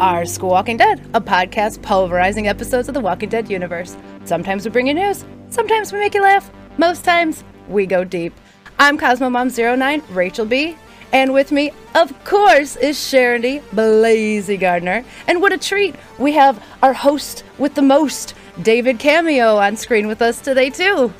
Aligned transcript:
are 0.00 0.24
Squawking 0.24 0.78
Dead, 0.78 0.98
a 1.12 1.20
podcast 1.20 1.82
pulverizing 1.82 2.48
episodes 2.48 2.88
of 2.88 2.94
the 2.94 3.00
Walking 3.00 3.28
Dead 3.28 3.50
universe. 3.50 3.98
Sometimes 4.24 4.64
we 4.64 4.70
bring 4.70 4.86
you 4.86 4.94
news, 4.94 5.26
sometimes 5.50 5.92
we 5.92 5.98
make 5.98 6.14
you 6.14 6.22
laugh, 6.22 6.50
most 6.78 7.04
times 7.04 7.44
we 7.68 7.84
go 7.84 8.02
deep. 8.02 8.32
I'm 8.78 8.96
Cosmo 8.96 9.28
Mom 9.28 9.50
09, 9.50 10.02
Rachel 10.08 10.46
B. 10.46 10.74
And 11.12 11.34
with 11.34 11.52
me, 11.52 11.72
of 11.94 12.24
course, 12.24 12.76
is 12.76 12.98
Sharon 12.98 13.42
D. 13.42 13.60
Blazy 13.74 14.56
Gardner. 14.56 15.04
And 15.28 15.42
what 15.42 15.52
a 15.52 15.58
treat! 15.58 15.94
We 16.18 16.32
have 16.32 16.64
our 16.82 16.94
host 16.94 17.44
with 17.58 17.74
the 17.74 17.82
most, 17.82 18.32
David 18.62 18.98
Cameo, 18.98 19.56
on 19.56 19.76
screen 19.76 20.06
with 20.06 20.22
us 20.22 20.40
today, 20.40 20.70
too. 20.70 21.12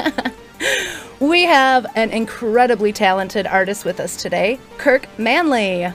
we 1.20 1.42
have 1.42 1.84
an 1.96 2.08
incredibly 2.12 2.94
talented 2.94 3.46
artist 3.46 3.84
with 3.84 4.00
us 4.00 4.16
today, 4.16 4.58
Kirk 4.78 5.06
Manley. 5.18 5.92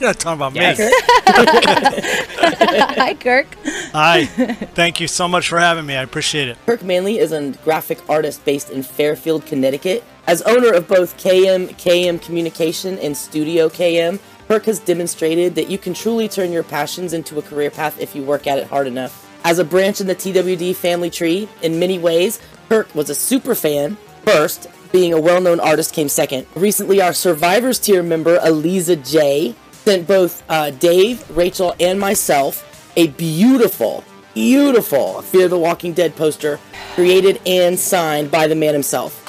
You're 0.00 0.10
not 0.10 0.18
talking 0.18 0.36
about 0.38 0.54
Yes. 0.54 0.78
me. 0.78 0.90
Hi, 3.00 3.14
Kirk. 3.14 3.46
Hi. 3.92 4.26
Thank 4.26 5.00
you 5.00 5.08
so 5.08 5.26
much 5.28 5.48
for 5.48 5.58
having 5.58 5.86
me. 5.86 5.96
I 5.96 6.02
appreciate 6.02 6.48
it. 6.48 6.58
Kirk 6.66 6.82
Manley 6.82 7.18
is 7.18 7.32
a 7.32 7.50
graphic 7.64 7.98
artist 8.08 8.44
based 8.44 8.70
in 8.70 8.82
Fairfield, 8.82 9.46
Connecticut. 9.46 10.04
As 10.26 10.42
owner 10.42 10.72
of 10.72 10.88
both 10.88 11.16
KM, 11.18 11.68
KM 11.76 12.20
Communication, 12.20 12.98
and 12.98 13.16
Studio 13.16 13.68
KM, 13.68 14.18
Kirk 14.48 14.64
has 14.66 14.78
demonstrated 14.80 15.54
that 15.54 15.70
you 15.70 15.78
can 15.78 15.94
truly 15.94 16.28
turn 16.28 16.52
your 16.52 16.62
passions 16.62 17.12
into 17.12 17.38
a 17.38 17.42
career 17.42 17.70
path 17.70 18.00
if 18.00 18.14
you 18.14 18.22
work 18.22 18.46
at 18.46 18.58
it 18.58 18.66
hard 18.66 18.86
enough. 18.86 19.22
As 19.44 19.58
a 19.58 19.64
branch 19.64 20.00
in 20.00 20.06
the 20.08 20.14
TWD 20.14 20.74
family 20.74 21.10
tree, 21.10 21.48
in 21.62 21.78
many 21.78 21.98
ways, 21.98 22.40
Kirk 22.68 22.92
was 22.94 23.08
a 23.10 23.14
super 23.14 23.54
fan 23.54 23.96
first, 24.24 24.66
being 24.92 25.12
a 25.12 25.20
well 25.20 25.40
known 25.40 25.60
artist 25.60 25.94
came 25.94 26.08
second. 26.08 26.46
Recently, 26.54 27.00
our 27.00 27.12
Survivors 27.12 27.78
tier 27.78 28.02
member, 28.02 28.38
Eliza 28.44 28.96
J., 28.96 29.54
sent 29.86 30.08
both 30.08 30.42
uh, 30.48 30.70
Dave, 30.70 31.24
Rachel, 31.36 31.72
and 31.78 32.00
myself 32.00 32.90
a 32.96 33.06
beautiful, 33.06 34.02
beautiful 34.34 35.22
Fear 35.22 35.46
the 35.46 35.58
Walking 35.58 35.92
Dead 35.92 36.16
poster 36.16 36.58
created 36.94 37.40
and 37.46 37.78
signed 37.78 38.28
by 38.32 38.48
the 38.48 38.56
man 38.56 38.72
himself. 38.72 39.22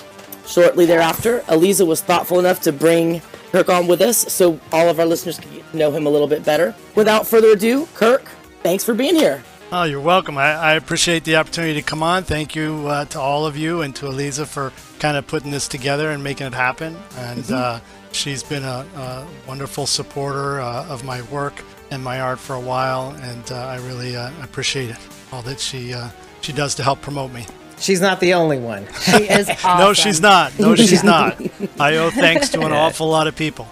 Shortly 0.48 0.88
thereafter, 0.88 1.44
Eliza 1.48 1.86
was 1.86 2.02
thoughtful 2.02 2.40
enough 2.40 2.60
to 2.62 2.72
bring 2.72 3.22
Kirk 3.52 3.70
on 3.70 3.86
with 3.86 4.02
us 4.02 4.18
so 4.34 4.60
all 4.72 4.90
of 4.90 5.00
our 5.00 5.06
listeners 5.06 5.38
to 5.38 5.78
know 5.78 5.92
him 5.92 6.08
a 6.08 6.10
little 6.10 6.28
bit 6.28 6.44
better. 6.44 6.74
Without 6.96 7.28
further 7.28 7.50
ado, 7.50 7.88
Kirk, 7.94 8.24
thanks 8.64 8.84
for 8.84 8.96
being 8.96 9.14
here. 9.14 9.44
Oh, 9.72 9.84
you're 9.84 10.02
welcome. 10.02 10.38
I, 10.38 10.54
I 10.54 10.74
appreciate 10.74 11.24
the 11.24 11.36
opportunity 11.36 11.74
to 11.76 11.82
come 11.82 12.02
on. 12.02 12.24
Thank 12.24 12.56
you 12.56 12.88
uh, 12.88 13.06
to 13.06 13.20
all 13.20 13.46
of 13.46 13.58
you 13.58 13.82
and 13.82 13.94
to 13.98 14.08
Eliza 14.08 14.46
for 14.46 14.72
kind 14.98 15.18
of 15.18 15.28
putting 15.28 15.52
this 15.52 15.68
together 15.68 16.10
and 16.10 16.24
making 16.24 16.48
it 16.48 16.54
happen. 16.54 16.98
And 17.18 17.52
uh, 17.52 17.80
she's 18.12 18.44
been 18.44 18.64
a, 18.64 18.86
a 18.96 19.28
wonderful 19.48 19.86
supporter 19.86 20.60
uh, 20.60 20.88
of 20.88 21.04
my 21.04 21.22
work 21.24 21.64
and 21.92 22.04
my 22.04 22.20
art 22.20 22.40
for 22.40 22.56
a 22.56 22.60
while, 22.60 23.12
and 23.22 23.52
uh, 23.52 23.56
I 23.56 23.78
really 23.78 24.16
uh, 24.16 24.32
appreciate 24.44 24.90
it. 24.90 24.98
All 25.32 25.42
that 25.44 25.60
she 25.60 25.94
uh, 25.94 26.10
she 26.42 26.54
does 26.54 26.76
to 26.76 26.84
help 26.84 27.02
promote 27.02 27.32
me. 27.32 27.46
She's 27.80 28.02
not 28.02 28.20
the 28.20 28.34
only 28.34 28.60
one. 28.60 28.88
She 29.02 29.24
is 29.24 29.50
awesome. 29.64 29.80
No, 29.80 29.94
she's 29.94 30.22
not. 30.22 30.58
No, 30.60 30.76
she's 30.76 31.04
not. 31.16 31.40
I 31.80 31.98
owe 31.98 32.10
thanks 32.10 32.50
to 32.50 32.62
an 32.62 32.72
awful 32.72 33.08
lot 33.08 33.28
of 33.28 33.36
people. 33.36 33.68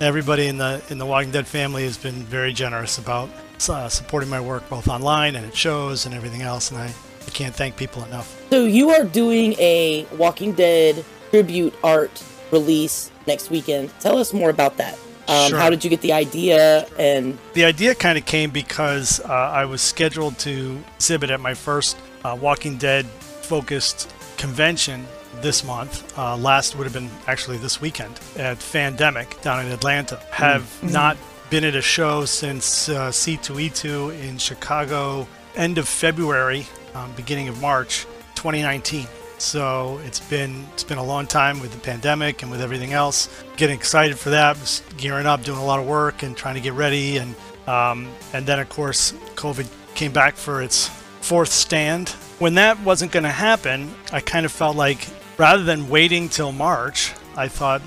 Everybody 0.00 0.48
in 0.48 0.58
the 0.58 0.82
in 0.90 0.98
the 0.98 1.06
Walking 1.06 1.30
Dead 1.30 1.46
family 1.46 1.84
has 1.84 1.96
been 1.96 2.24
very 2.24 2.52
generous 2.52 2.98
about 2.98 3.30
uh, 3.68 3.88
supporting 3.88 4.28
my 4.28 4.40
work, 4.40 4.68
both 4.68 4.88
online 4.88 5.36
and 5.36 5.46
at 5.46 5.56
shows 5.56 6.06
and 6.06 6.14
everything 6.14 6.42
else. 6.42 6.70
And 6.70 6.80
I, 6.80 6.86
I 6.86 7.30
can't 7.30 7.54
thank 7.54 7.76
people 7.76 8.04
enough. 8.04 8.42
So, 8.50 8.64
you 8.64 8.90
are 8.90 9.04
doing 9.04 9.54
a 9.54 10.06
Walking 10.16 10.52
Dead 10.52 11.04
tribute 11.30 11.74
art 11.82 12.22
release 12.50 13.10
next 13.26 13.50
weekend. 13.50 13.90
Tell 14.00 14.18
us 14.18 14.32
more 14.32 14.50
about 14.50 14.76
that. 14.78 14.98
Um, 15.28 15.48
Sure. 15.50 15.58
How 15.58 15.70
did 15.70 15.82
you 15.82 15.90
get 15.90 16.00
the 16.02 16.12
idea? 16.12 16.86
And 16.98 17.38
The 17.54 17.64
idea 17.64 17.94
kind 17.94 18.18
of 18.18 18.26
came 18.26 18.50
because 18.50 19.20
uh, 19.20 19.32
I 19.32 19.64
was 19.64 19.80
scheduled 19.80 20.38
to 20.40 20.78
exhibit 20.96 21.30
at 21.30 21.40
my 21.40 21.54
first 21.54 21.96
uh, 22.24 22.36
Walking 22.38 22.76
Dead 22.76 23.06
focused 23.06 24.12
convention 24.36 25.06
this 25.40 25.64
month. 25.64 26.16
Uh, 26.18 26.36
last 26.36 26.76
would 26.76 26.84
have 26.84 26.92
been 26.92 27.10
actually 27.26 27.56
this 27.58 27.80
weekend 27.80 28.20
at 28.36 28.58
Fandemic 28.58 29.40
down 29.42 29.64
in 29.64 29.72
Atlanta. 29.72 30.16
Have 30.30 30.68
not 30.82 31.16
been 31.50 31.64
at 31.64 31.74
a 31.74 31.82
show 31.82 32.24
since 32.24 32.88
uh, 32.88 33.08
C2E2 33.10 34.20
in 34.22 34.38
Chicago, 34.38 35.26
end 35.56 35.78
of 35.78 35.88
February, 35.88 36.66
um, 36.94 37.12
beginning 37.12 37.48
of 37.48 37.60
March 37.60 38.06
2019. 38.34 39.06
So 39.38 40.00
it's 40.04 40.20
been 40.20 40.66
it's 40.72 40.84
been 40.84 40.98
a 40.98 41.04
long 41.04 41.26
time 41.26 41.60
with 41.60 41.72
the 41.72 41.78
pandemic 41.78 42.42
and 42.42 42.50
with 42.50 42.60
everything 42.60 42.92
else. 42.92 43.28
Getting 43.56 43.76
excited 43.76 44.18
for 44.18 44.30
that, 44.30 44.56
gearing 44.96 45.26
up, 45.26 45.42
doing 45.42 45.58
a 45.58 45.64
lot 45.64 45.80
of 45.80 45.86
work 45.86 46.22
and 46.22 46.36
trying 46.36 46.54
to 46.54 46.60
get 46.60 46.72
ready, 46.74 47.18
and 47.18 47.34
um, 47.66 48.08
and 48.32 48.46
then 48.46 48.58
of 48.58 48.68
course 48.68 49.12
COVID 49.34 49.68
came 49.94 50.12
back 50.12 50.36
for 50.36 50.62
its 50.62 50.88
fourth 51.20 51.50
stand. 51.50 52.10
When 52.38 52.54
that 52.54 52.78
wasn't 52.80 53.12
going 53.12 53.24
to 53.24 53.30
happen, 53.30 53.94
I 54.12 54.20
kind 54.20 54.44
of 54.44 54.52
felt 54.52 54.76
like 54.76 55.06
rather 55.38 55.62
than 55.62 55.88
waiting 55.88 56.28
till 56.28 56.52
March, 56.52 57.12
I 57.36 57.48
thought, 57.48 57.80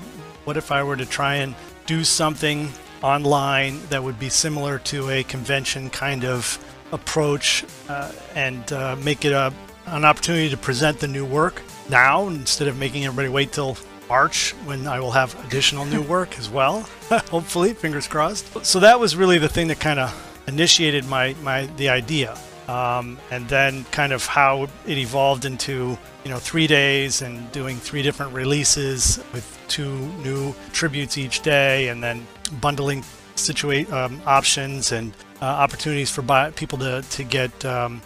what 0.44 0.56
if 0.56 0.72
I 0.72 0.82
were 0.82 0.96
to 0.96 1.06
try 1.06 1.36
and 1.36 1.54
do 1.86 2.04
something 2.04 2.70
online 3.02 3.80
that 3.90 4.02
would 4.02 4.18
be 4.18 4.28
similar 4.28 4.78
to 4.80 5.10
a 5.10 5.22
convention 5.22 5.88
kind 5.90 6.24
of 6.24 6.58
approach 6.92 7.64
uh, 7.88 8.10
and 8.34 8.72
uh, 8.72 8.96
make 8.96 9.24
it 9.24 9.32
a, 9.32 9.52
an 9.92 10.04
opportunity 10.04 10.50
to 10.50 10.56
present 10.56 11.00
the 11.00 11.08
new 11.08 11.24
work 11.24 11.62
now 11.88 12.28
instead 12.28 12.68
of 12.68 12.78
making 12.78 13.04
everybody 13.04 13.28
wait 13.28 13.52
till 13.52 13.76
March 14.08 14.52
when 14.64 14.86
I 14.86 15.00
will 15.00 15.10
have 15.10 15.34
additional 15.46 15.84
new 15.84 16.02
work 16.16 16.38
as 16.38 16.48
well. 16.48 16.80
Hopefully, 17.30 17.74
fingers 17.74 18.06
crossed. 18.06 18.64
So 18.64 18.80
that 18.80 18.98
was 18.98 19.16
really 19.16 19.38
the 19.38 19.48
thing 19.48 19.68
that 19.68 19.80
kind 19.80 20.00
of 20.00 20.42
initiated 20.46 21.06
my, 21.06 21.34
my 21.42 21.66
the 21.76 21.88
idea. 21.88 22.38
Um, 22.68 23.18
and 23.30 23.48
then 23.48 23.84
kind 23.92 24.12
of 24.12 24.26
how 24.26 24.64
it 24.86 24.98
evolved 24.98 25.46
into 25.46 25.96
you 26.24 26.30
know 26.30 26.38
three 26.38 26.66
days 26.66 27.22
and 27.22 27.50
doing 27.50 27.78
three 27.78 28.02
different 28.02 28.34
releases 28.34 29.18
with 29.32 29.58
two 29.68 29.96
new 30.22 30.54
tributes 30.72 31.16
each 31.16 31.40
day 31.40 31.88
and 31.88 32.02
then 32.02 32.26
bundling 32.60 33.02
situate 33.36 33.90
um, 33.90 34.20
options 34.26 34.92
and 34.92 35.14
uh, 35.40 35.46
opportunities 35.46 36.10
for 36.10 36.20
buy- 36.20 36.50
people 36.50 36.76
to, 36.78 37.02
to 37.10 37.24
get 37.24 37.64
um, 37.64 38.02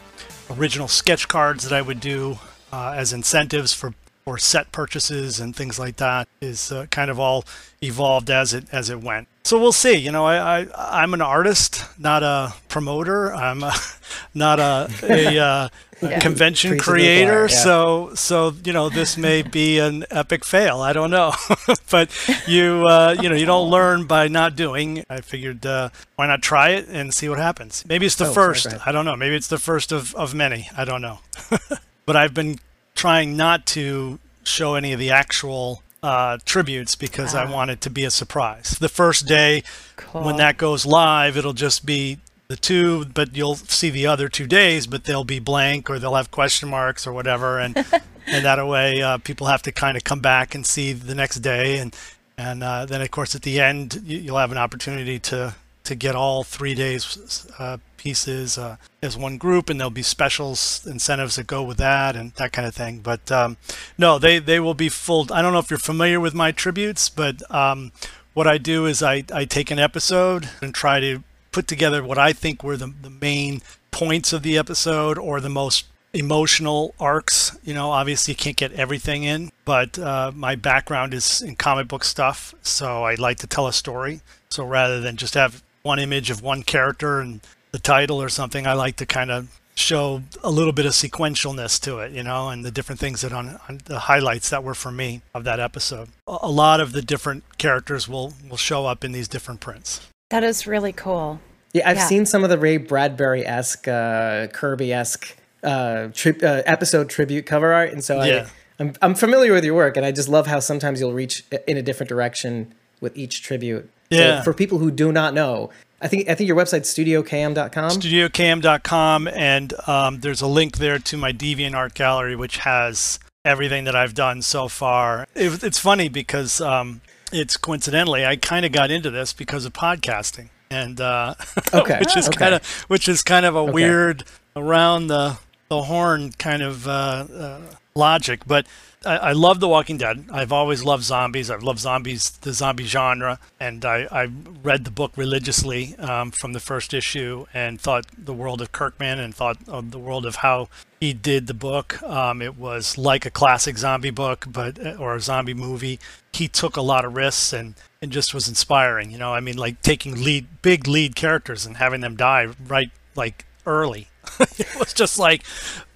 original 0.58 0.88
sketch 0.88 1.28
cards 1.28 1.64
that 1.64 1.72
I 1.72 1.82
would 1.82 2.00
do 2.00 2.38
uh, 2.72 2.94
as 2.96 3.12
incentives 3.12 3.72
for 3.72 3.94
for 4.24 4.38
set 4.38 4.70
purchases 4.70 5.40
and 5.40 5.54
things 5.56 5.80
like 5.80 5.96
that 5.96 6.28
is 6.40 6.70
uh, 6.70 6.86
kind 6.90 7.10
of 7.10 7.18
all 7.18 7.44
evolved 7.82 8.30
as 8.30 8.54
it 8.54 8.64
as 8.70 8.88
it 8.88 9.00
went. 9.00 9.26
So 9.44 9.58
we'll 9.58 9.72
see. 9.72 9.94
You 9.94 10.12
know, 10.12 10.24
I, 10.24 10.60
I 10.60 11.02
I'm 11.02 11.12
an 11.14 11.20
artist, 11.20 11.84
not 11.98 12.22
a 12.22 12.54
promoter. 12.68 13.34
I'm 13.34 13.62
a, 13.62 13.74
not 14.34 14.60
a, 14.60 14.88
a, 15.02 15.38
uh, 15.38 15.68
a 15.68 15.70
Yeah. 16.10 16.18
convention 16.20 16.70
Preach 16.70 16.82
to 16.84 16.90
the 16.90 16.92
creator. 16.92 17.42
yeah. 17.48 17.56
So 17.56 18.14
so 18.14 18.54
you 18.64 18.72
know 18.72 18.88
this 18.88 19.16
may 19.16 19.42
be 19.42 19.78
an 19.78 20.04
epic 20.10 20.44
fail. 20.44 20.80
I 20.80 20.92
don't 20.92 21.10
know, 21.10 21.32
but 21.90 22.10
you 22.46 22.86
uh, 22.86 23.14
you 23.20 23.28
know 23.28 23.34
you 23.36 23.46
don't 23.46 23.70
learn 23.70 24.04
by 24.06 24.28
not 24.28 24.56
doing. 24.56 25.04
I 25.08 25.20
figured 25.20 25.64
uh, 25.64 25.90
why 26.16 26.26
not 26.26 26.42
try 26.42 26.70
it 26.70 26.88
and 26.88 27.12
see 27.14 27.28
what 27.28 27.38
happens. 27.38 27.84
Maybe 27.88 28.06
it's 28.06 28.16
the 28.16 28.26
Oh, 28.26 28.32
first. 28.32 28.70
go. 28.70 28.78
I 28.84 28.92
don't 28.92 29.04
know. 29.04 29.16
Maybe 29.16 29.36
it's 29.36 29.48
the 29.48 29.58
first 29.58 29.92
of, 29.92 30.14
of 30.14 30.34
many. 30.34 30.68
I 30.76 30.84
don't 30.84 31.02
know. 31.02 31.20
but 32.06 32.16
I've 32.16 32.34
been 32.34 32.58
trying 32.94 33.36
not 33.36 33.64
to 33.66 34.18
show 34.44 34.74
any 34.74 34.92
of 34.92 34.98
the 34.98 35.10
actual 35.10 35.82
uh, 36.02 36.38
tributes 36.44 36.96
because 36.96 37.32
I 37.34 37.48
want 37.48 37.70
it 37.70 37.80
to 37.82 37.90
be 37.90 38.04
a 38.04 38.10
surprise. 38.10 38.70
The 38.80 38.88
first 38.88 39.26
day, 39.26 39.62
Cool. 39.96 40.24
when 40.24 40.36
that 40.36 40.56
goes 40.56 40.84
live, 40.84 41.36
it'll 41.36 41.52
just 41.52 41.86
be 41.86 42.18
the 42.52 42.56
two, 42.60 43.06
but 43.06 43.34
you'll 43.34 43.56
see 43.56 43.88
the 43.88 44.06
other 44.06 44.28
two 44.28 44.46
days, 44.46 44.86
but 44.86 45.04
they'll 45.04 45.24
be 45.24 45.38
blank 45.38 45.88
or 45.88 45.98
they'll 45.98 46.14
have 46.16 46.30
question 46.30 46.68
marks 46.68 47.06
or 47.06 47.12
whatever, 47.12 47.58
and 47.58 47.76
and 48.26 48.44
that 48.44 48.64
way 48.66 49.00
uh, 49.00 49.16
people 49.18 49.46
have 49.46 49.62
to 49.62 49.72
kind 49.72 49.96
of 49.96 50.04
come 50.04 50.20
back 50.20 50.54
and 50.54 50.66
see 50.66 50.92
the 50.92 51.14
next 51.14 51.36
day, 51.40 51.78
and 51.78 51.96
and 52.36 52.62
uh, 52.62 52.84
then 52.84 53.00
of 53.00 53.10
course 53.10 53.34
at 53.34 53.42
the 53.42 53.58
end 53.58 54.02
you- 54.04 54.18
you'll 54.18 54.38
have 54.38 54.52
an 54.52 54.58
opportunity 54.58 55.18
to 55.18 55.54
to 55.84 55.94
get 55.96 56.14
all 56.14 56.44
three 56.44 56.74
days 56.74 57.46
uh, 57.58 57.76
pieces 57.96 58.58
uh, 58.58 58.76
as 59.02 59.16
one 59.16 59.38
group, 59.38 59.70
and 59.70 59.80
there'll 59.80 59.90
be 59.90 60.02
specials 60.02 60.86
incentives 60.86 61.36
that 61.36 61.46
go 61.46 61.62
with 61.62 61.78
that 61.78 62.14
and 62.16 62.32
that 62.34 62.52
kind 62.52 62.68
of 62.68 62.74
thing. 62.74 63.00
But 63.00 63.32
um, 63.32 63.56
no, 63.96 64.18
they 64.18 64.38
they 64.38 64.60
will 64.60 64.74
be 64.74 64.90
full. 64.90 65.26
I 65.32 65.40
don't 65.40 65.54
know 65.54 65.58
if 65.58 65.70
you're 65.70 65.78
familiar 65.78 66.20
with 66.20 66.34
my 66.34 66.52
tributes, 66.52 67.08
but 67.08 67.42
um, 67.50 67.92
what 68.34 68.46
I 68.46 68.58
do 68.58 68.84
is 68.86 69.02
I 69.02 69.24
I 69.32 69.46
take 69.46 69.70
an 69.70 69.78
episode 69.78 70.48
and 70.60 70.74
try 70.74 71.00
to 71.00 71.22
put 71.52 71.68
together 71.68 72.02
what 72.02 72.18
I 72.18 72.32
think 72.32 72.62
were 72.62 72.76
the 72.76 72.92
the 73.02 73.10
main 73.10 73.62
points 73.90 74.32
of 74.32 74.42
the 74.42 74.58
episode 74.58 75.18
or 75.18 75.40
the 75.40 75.48
most 75.48 75.86
emotional 76.12 76.94
arcs. 76.98 77.56
You 77.62 77.74
know, 77.74 77.90
obviously 77.90 78.32
you 78.32 78.36
can't 78.36 78.56
get 78.56 78.72
everything 78.72 79.24
in, 79.24 79.50
but 79.64 79.98
uh, 79.98 80.32
my 80.34 80.56
background 80.56 81.14
is 81.14 81.42
in 81.42 81.56
comic 81.56 81.88
book 81.88 82.04
stuff, 82.04 82.54
so 82.62 83.04
I 83.04 83.14
like 83.14 83.38
to 83.38 83.46
tell 83.46 83.66
a 83.66 83.72
story. 83.72 84.20
So 84.50 84.64
rather 84.64 85.00
than 85.00 85.16
just 85.16 85.34
have 85.34 85.62
one 85.82 85.98
image 85.98 86.30
of 86.30 86.42
one 86.42 86.62
character 86.62 87.20
and 87.20 87.40
the 87.70 87.78
title 87.78 88.20
or 88.20 88.28
something, 88.28 88.66
I 88.66 88.74
like 88.74 88.96
to 88.96 89.06
kind 89.06 89.30
of 89.30 89.48
show 89.74 90.22
a 90.42 90.50
little 90.50 90.72
bit 90.72 90.84
of 90.84 90.92
sequentialness 90.92 91.80
to 91.80 91.98
it, 92.00 92.12
you 92.12 92.22
know, 92.22 92.50
and 92.50 92.64
the 92.64 92.70
different 92.70 93.00
things 93.00 93.22
that 93.22 93.32
on, 93.32 93.58
on 93.68 93.80
the 93.86 94.00
highlights 94.00 94.50
that 94.50 94.62
were 94.62 94.74
for 94.74 94.92
me 94.92 95.22
of 95.34 95.44
that 95.44 95.58
episode. 95.60 96.08
A, 96.26 96.38
a 96.42 96.50
lot 96.50 96.80
of 96.80 96.92
the 96.92 97.02
different 97.02 97.44
characters 97.58 98.08
will 98.08 98.34
will 98.48 98.58
show 98.58 98.86
up 98.86 99.04
in 99.04 99.12
these 99.12 99.28
different 99.28 99.60
prints. 99.60 100.06
That 100.32 100.44
is 100.44 100.66
really 100.66 100.92
cool. 100.94 101.40
Yeah, 101.74 101.88
I've 101.88 101.98
Yeah. 101.98 102.06
seen 102.06 102.24
some 102.26 102.42
of 102.42 102.48
the 102.48 102.56
Ray 102.56 102.78
Bradbury 102.78 103.46
esque, 103.46 103.86
uh, 103.86 104.46
Kirby 104.48 104.90
esque 104.92 105.36
uh, 105.62 106.08
tri- 106.14 106.34
uh, 106.42 106.62
episode 106.66 107.08
tribute 107.10 107.44
cover 107.46 107.72
art, 107.72 107.92
and 107.92 108.02
so 108.02 108.20
Yeah. 108.22 108.46
I, 108.80 108.82
I'm 108.82 108.94
I'm 109.02 109.14
familiar 109.14 109.52
with 109.52 109.62
your 109.64 109.74
work, 109.74 109.96
and 109.98 110.04
I 110.06 110.10
just 110.10 110.28
love 110.28 110.46
how 110.46 110.58
sometimes 110.58 111.00
you'll 111.00 111.12
reach 111.12 111.44
in 111.68 111.76
a 111.76 111.82
different 111.82 112.08
direction 112.08 112.74
with 113.02 113.16
each 113.16 113.42
tribute. 113.42 113.88
So 114.10 114.18
Yeah. 114.18 114.42
for 114.42 114.52
people 114.54 114.78
who 114.78 114.90
do 114.90 115.12
not 115.12 115.34
know, 115.34 115.70
I 116.00 116.08
think 116.08 116.28
I 116.30 116.34
think 116.34 116.48
your 116.48 116.56
website's 116.56 116.92
studiokm.com. 116.92 117.90
studiocam.com 117.90 119.28
and 119.28 119.74
um, 119.86 120.20
there's 120.20 120.40
a 120.40 120.46
link 120.48 120.78
there 120.78 120.98
to 120.98 121.16
my 121.18 121.32
deviantart 121.32 121.92
gallery 121.94 122.34
which 122.36 122.56
has 122.58 123.18
everything 123.44 123.82
that 123.84 123.96
i've 123.96 124.14
done 124.14 124.40
so 124.40 124.68
far 124.68 125.26
it, 125.34 125.64
it's 125.64 125.78
funny 125.78 126.08
because 126.08 126.60
um, 126.60 127.00
it's 127.32 127.56
coincidentally 127.56 128.24
i 128.24 128.36
kind 128.36 128.64
of 128.64 128.72
got 128.72 128.90
into 128.90 129.10
this 129.10 129.32
because 129.32 129.64
of 129.64 129.72
podcasting 129.72 130.48
and 130.70 131.00
uh, 131.00 131.34
Okay, 131.74 131.98
which 132.00 132.16
is 132.16 132.28
okay. 132.28 132.38
kind 132.38 132.54
of 132.54 132.66
which 132.88 133.08
is 133.08 133.22
kind 133.22 133.44
of 133.44 133.54
a 133.54 133.64
weird 133.64 134.24
around 134.56 135.08
the 135.08 135.38
the 135.68 135.82
horn 135.82 136.32
kind 136.32 136.62
of 136.62 136.86
uh, 136.86 136.90
uh, 136.90 137.60
logic 137.94 138.46
but 138.46 138.66
I, 139.04 139.16
I 139.16 139.32
love 139.32 139.60
The 139.60 139.68
Walking 139.68 139.96
Dead. 139.96 140.26
I've 140.32 140.52
always 140.52 140.84
loved 140.84 141.02
zombies. 141.02 141.50
I've 141.50 141.62
loved 141.62 141.80
zombies, 141.80 142.30
the 142.30 142.52
zombie 142.52 142.84
genre, 142.84 143.38
and 143.58 143.84
I, 143.84 144.06
I 144.12 144.28
read 144.62 144.84
the 144.84 144.90
book 144.90 145.12
religiously 145.16 145.96
um, 145.96 146.30
from 146.30 146.52
the 146.52 146.60
first 146.60 146.94
issue 146.94 147.46
and 147.52 147.80
thought 147.80 148.06
the 148.16 148.34
world 148.34 148.60
of 148.60 148.72
Kirkman 148.72 149.18
and 149.18 149.34
thought 149.34 149.56
of 149.66 149.90
the 149.90 149.98
world 149.98 150.26
of 150.26 150.36
how 150.36 150.68
he 151.02 151.12
did 151.12 151.48
the 151.48 151.54
book. 151.54 152.00
Um, 152.04 152.40
it 152.40 152.56
was 152.56 152.96
like 152.96 153.26
a 153.26 153.30
classic 153.30 153.76
zombie 153.76 154.10
book, 154.10 154.46
but 154.48 154.78
or 155.00 155.16
a 155.16 155.20
zombie 155.20 155.52
movie. 155.52 155.98
He 156.32 156.46
took 156.46 156.76
a 156.76 156.80
lot 156.80 157.04
of 157.04 157.16
risks 157.16 157.52
and 157.52 157.74
and 158.00 158.12
just 158.12 158.32
was 158.32 158.46
inspiring. 158.46 159.10
You 159.10 159.18
know, 159.18 159.34
I 159.34 159.40
mean, 159.40 159.56
like 159.56 159.82
taking 159.82 160.22
lead, 160.22 160.46
big 160.62 160.86
lead 160.86 161.16
characters 161.16 161.66
and 161.66 161.78
having 161.78 162.02
them 162.02 162.14
die 162.14 162.46
right 162.68 162.92
like 163.16 163.46
early. 163.66 164.06
it 164.38 164.76
was 164.78 164.92
just 164.94 165.18
like 165.18 165.42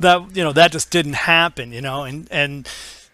that. 0.00 0.34
You 0.34 0.42
know, 0.42 0.52
that 0.52 0.72
just 0.72 0.90
didn't 0.90 1.12
happen. 1.12 1.70
You 1.70 1.82
know, 1.82 2.02
and 2.02 2.26
and 2.32 2.68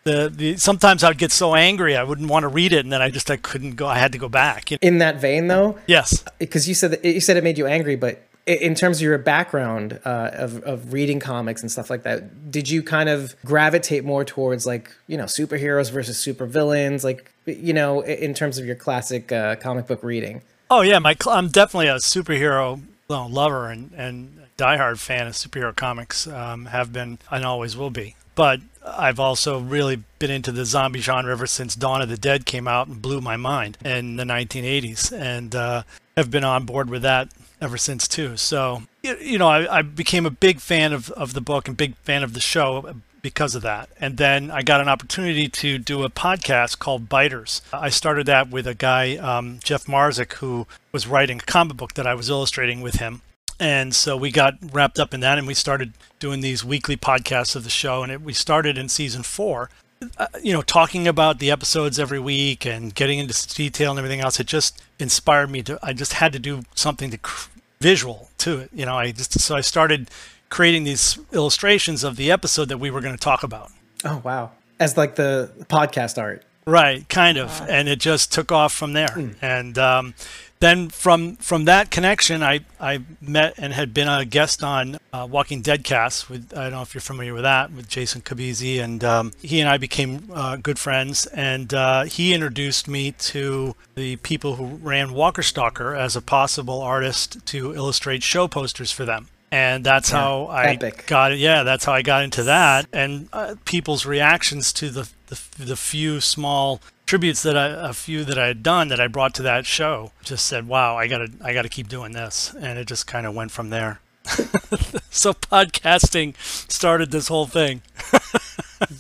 the, 0.05 0.33
the 0.35 0.57
sometimes 0.57 1.05
I'd 1.05 1.19
get 1.19 1.31
so 1.31 1.55
angry 1.55 1.95
I 1.95 2.05
wouldn't 2.05 2.31
want 2.31 2.45
to 2.45 2.49
read 2.49 2.73
it, 2.73 2.87
and 2.87 2.91
then 2.91 3.03
I 3.03 3.11
just 3.11 3.31
I 3.31 3.37
couldn't 3.37 3.77
go. 3.77 3.87
I 3.87 3.99
had 3.99 4.13
to 4.13 4.19
go 4.19 4.31
back. 4.31 4.73
In 4.73 4.97
that 4.99 5.21
vein, 5.21 5.49
though, 5.49 5.79
Yes. 5.87 6.25
because 6.39 6.67
you 6.67 6.75
said 6.75 6.93
that 6.93 7.05
you 7.05 7.21
said 7.21 7.37
it 7.37 7.45
made 7.45 7.59
you 7.59 7.67
angry, 7.67 7.97
but 7.97 8.23
in 8.47 8.75
terms 8.75 8.99
of 8.99 9.03
your 9.03 9.19
background 9.19 10.01
uh, 10.05 10.31
of 10.33 10.63
of 10.65 10.93
reading 10.93 11.21
comics 11.21 11.63
and 11.63 11.71
stuff 11.71 11.91
like 11.91 12.03
that, 12.03 12.51
did 12.51 12.69
you 12.69 12.83
kind 12.83 13.09
of 13.09 13.37
gravitate 13.45 14.05
more 14.05 14.25
towards 14.25 14.67
like 14.67 14.91
you 15.07 15.17
know 15.17 15.25
superheroes 15.25 15.91
versus 15.91 16.17
supervillains, 16.19 17.05
like 17.05 17.31
you 17.47 17.73
know 17.73 18.01
in 18.01 18.35
terms 18.35 18.59
of 18.59 18.67
your 18.67 18.77
classic 18.77 19.31
uh, 19.31 19.57
comic 19.57 19.87
book 19.87 20.03
reading? 20.03 20.43
Oh 20.71 20.81
yeah, 20.81 20.99
my 20.99 21.15
cl- 21.21 21.37
I'm 21.37 21.49
definitely 21.49 21.89
a 21.89 21.97
superhero 21.97 22.81
lover 23.09 23.71
and 23.71 23.93
and 23.93 24.39
diehard 24.57 24.99
fan 24.99 25.27
of 25.27 25.35
superhero 25.35 25.75
comics. 25.75 26.27
Um, 26.27 26.67
have 26.67 26.93
been 26.93 27.19
and 27.31 27.45
always 27.45 27.77
will 27.77 27.91
be. 27.91 28.17
But 28.35 28.61
I've 28.85 29.21
also 29.21 29.61
really 29.61 30.03
been 30.19 30.31
into 30.31 30.53
the 30.53 30.65
zombie 30.65 31.01
genre 31.01 31.31
ever 31.31 31.47
since 31.47 31.75
Dawn 31.75 32.01
of 32.01 32.09
the 32.09 32.17
Dead 32.17 32.47
came 32.47 32.67
out 32.67 32.89
and 32.89 33.03
blew 33.03 33.21
my 33.21 33.37
mind 33.37 33.77
in 33.85 34.17
the 34.17 34.25
1980s, 34.25 35.13
and 35.13 35.55
uh, 35.55 35.83
have 36.17 36.31
been 36.31 36.43
on 36.43 36.65
board 36.65 36.89
with 36.89 37.03
that 37.03 37.29
ever 37.63 37.79
since 37.79 38.07
too. 38.09 38.37
So 38.37 38.83
you, 39.03 39.39
know, 39.39 39.49
I, 39.49 39.79
I 39.79 39.83
became 39.83 40.27
a 40.27 40.31
big 40.31 40.61
fan 40.61 40.93
of 40.93 41.11
of 41.13 41.33
the 41.33 41.41
book 41.41 41.69
and 41.69 41.77
big 41.77 41.97
fan 41.99 42.23
of 42.23 42.35
the 42.35 42.41
show 42.41 42.95
because 43.23 43.55
of 43.55 43.63
that. 43.63 43.89
And 44.01 44.17
then 44.17 44.51
I 44.51 44.63
got 44.63 44.81
an 44.81 44.89
opportunity 44.89 45.49
to 45.49 45.79
do 45.79 46.03
a 46.03 46.11
podcast 46.11 46.79
called 46.79 47.09
Biters. 47.09 47.63
I 47.73 47.89
started 47.89 48.27
that 48.27 48.51
with 48.51 48.67
a 48.67 48.75
guy, 48.75 49.17
um, 49.17 49.61
Jeff 49.63 49.87
Marzik, 49.87 50.35
who 50.35 50.67
was 50.91 51.07
writing 51.07 51.39
a 51.39 51.45
comic 51.45 51.77
book 51.77 51.95
that 51.95 52.07
I 52.07 52.15
was 52.15 52.29
illustrating 52.29 52.81
with 52.81 52.97
him. 52.97 53.23
And 53.61 53.95
so 53.95 54.17
we 54.17 54.33
got 54.33 54.55
wrapped 54.73 54.99
up 54.99 55.15
in 55.15 55.21
that 55.21 55.39
and 55.39 55.47
we 55.47 55.55
started 55.55 55.93
doing 56.19 56.41
these 56.41 56.65
weekly 56.65 56.97
podcasts 56.97 57.55
of 57.55 57.63
the 57.63 57.71
show. 57.71 58.03
And 58.03 58.11
it, 58.11 58.21
we 58.21 58.33
started 58.33 58.77
in 58.77 58.89
season 58.89 59.23
four, 59.23 59.71
uh, 60.19 60.27
you 60.43 60.53
know, 60.53 60.63
talking 60.63 61.07
about 61.07 61.39
the 61.39 61.51
episodes 61.53 62.01
every 62.01 62.19
week 62.19 62.67
and 62.67 62.93
getting 62.93 63.21
into 63.21 63.55
detail 63.55 63.91
and 63.91 63.99
everything 63.99 64.21
else. 64.21 64.41
It 64.41 64.49
just 64.49 64.83
inspired 64.99 65.49
me 65.49 65.63
to, 65.63 65.79
I 65.81 65.93
just 65.93 66.15
had 66.15 66.33
to 66.33 66.41
do 66.41 66.63
something 66.75 67.11
to 67.11 67.19
cr- 67.19 67.51
visual 67.83 68.31
to 68.39 68.61
it. 68.61 68.71
You 68.73 68.87
know, 68.87 68.97
I 68.97 69.13
just, 69.13 69.39
so 69.39 69.57
I 69.57 69.61
started 69.61 70.09
creating 70.49 70.85
these 70.85 71.19
illustrations 71.33 72.05
of 72.05 72.17
the 72.17 72.31
episode 72.31 72.69
that 72.69 72.79
we 72.79 72.91
were 72.91 73.01
going 73.01 73.15
to 73.15 73.21
talk 73.21 73.43
about. 73.43 73.71
Oh 74.05 74.21
wow! 74.25 74.53
As 74.81 74.97
like 74.97 75.17
the 75.17 75.51
podcast 75.69 76.21
art. 76.21 76.45
Right, 76.65 77.09
kind 77.09 77.39
of, 77.39 77.61
and 77.69 77.89
it 77.89 77.99
just 77.99 78.33
took 78.33 78.53
off 78.53 78.73
from 78.73 78.93
there. 78.93 79.35
And 79.43 79.77
um, 79.79 80.15
then 80.61 80.91
from 80.91 81.35
from 81.37 81.65
that 81.65 81.91
connection, 81.91 82.41
I 82.41 82.61
I 82.81 83.01
met 83.21 83.55
and 83.59 83.73
had 83.73 83.93
been 83.93 84.07
a 84.07 84.25
guest 84.25 84.63
on 84.63 84.99
uh, 85.13 85.27
Walking 85.29 85.61
Dead 85.61 85.83
cast 85.83 86.31
with 86.31 86.57
I 86.57 86.63
don't 86.65 86.73
know 86.73 86.83
if 86.83 86.95
you're 86.95 87.01
familiar 87.01 87.35
with 87.35 87.43
that 87.43 87.73
with 87.73 87.89
Jason 87.89 88.21
Kabisi, 88.21 88.81
and 88.81 89.03
um, 89.03 89.33
he 89.43 89.59
and 89.59 89.69
I 89.69 89.77
became 89.77 90.31
uh, 90.33 90.55
good 90.55 90.79
friends. 90.79 91.27
And 91.27 91.75
uh, 91.75 92.05
he 92.05 92.33
introduced 92.33 92.87
me 92.87 93.11
to 93.11 93.75
the 93.97 94.17
people 94.17 94.55
who 94.55 94.77
ran 94.77 95.15
Walker 95.15 95.43
Stalker 95.43 95.97
as 95.97 96.15
a 96.15 96.23
possible 96.23 96.81
artist 96.81 97.45
to 97.47 97.75
illustrate 97.75 98.23
show 98.23 98.47
posters 98.47 98.93
for 98.93 99.05
them. 99.05 99.27
And 99.51 99.85
that's 99.85 100.11
how 100.11 100.47
I 100.47 100.69
epic. 100.69 101.05
got 101.07 101.33
it. 101.33 101.39
Yeah, 101.39 101.65
that's 101.65 101.85
how 101.85 101.93
I 101.93 102.03
got 102.03 102.23
into 102.23 102.45
that, 102.45 102.87
and 102.93 103.29
uh, 103.35 103.57
people's 103.67 104.07
reactions 104.07 104.73
to 104.75 104.89
the, 104.89 105.11
the 105.57 105.65
the 105.65 105.77
few 105.77 106.21
small 106.21 106.81
tributes 107.07 107.43
that 107.43 107.57
I 107.57 107.67
a 107.69 107.93
few 107.93 108.25
that 108.25 108.39
I 108.39 108.47
had 108.49 108.63
done 108.63 108.89
that 108.89 109.01
I 109.01 109.07
brought 109.07 109.35
to 109.37 109.43
that 109.43 109.67
show 109.67 110.13
just 110.25 110.47
said, 110.47 110.69
"Wow, 110.69 110.97
I 110.97 111.07
gotta 111.09 111.29
I 111.43 111.53
gotta 111.53 111.69
keep 111.69 111.89
doing 111.89 112.13
this," 112.13 112.55
and 112.61 112.79
it 112.79 112.87
just 112.87 113.07
kind 113.07 113.27
of 113.27 113.35
went 113.35 113.51
from 113.51 113.71
there. 113.71 114.01
so 115.11 115.33
podcasting 115.33 116.35
started 116.71 117.11
this 117.11 117.29
whole 117.29 117.47
thing. 117.47 117.83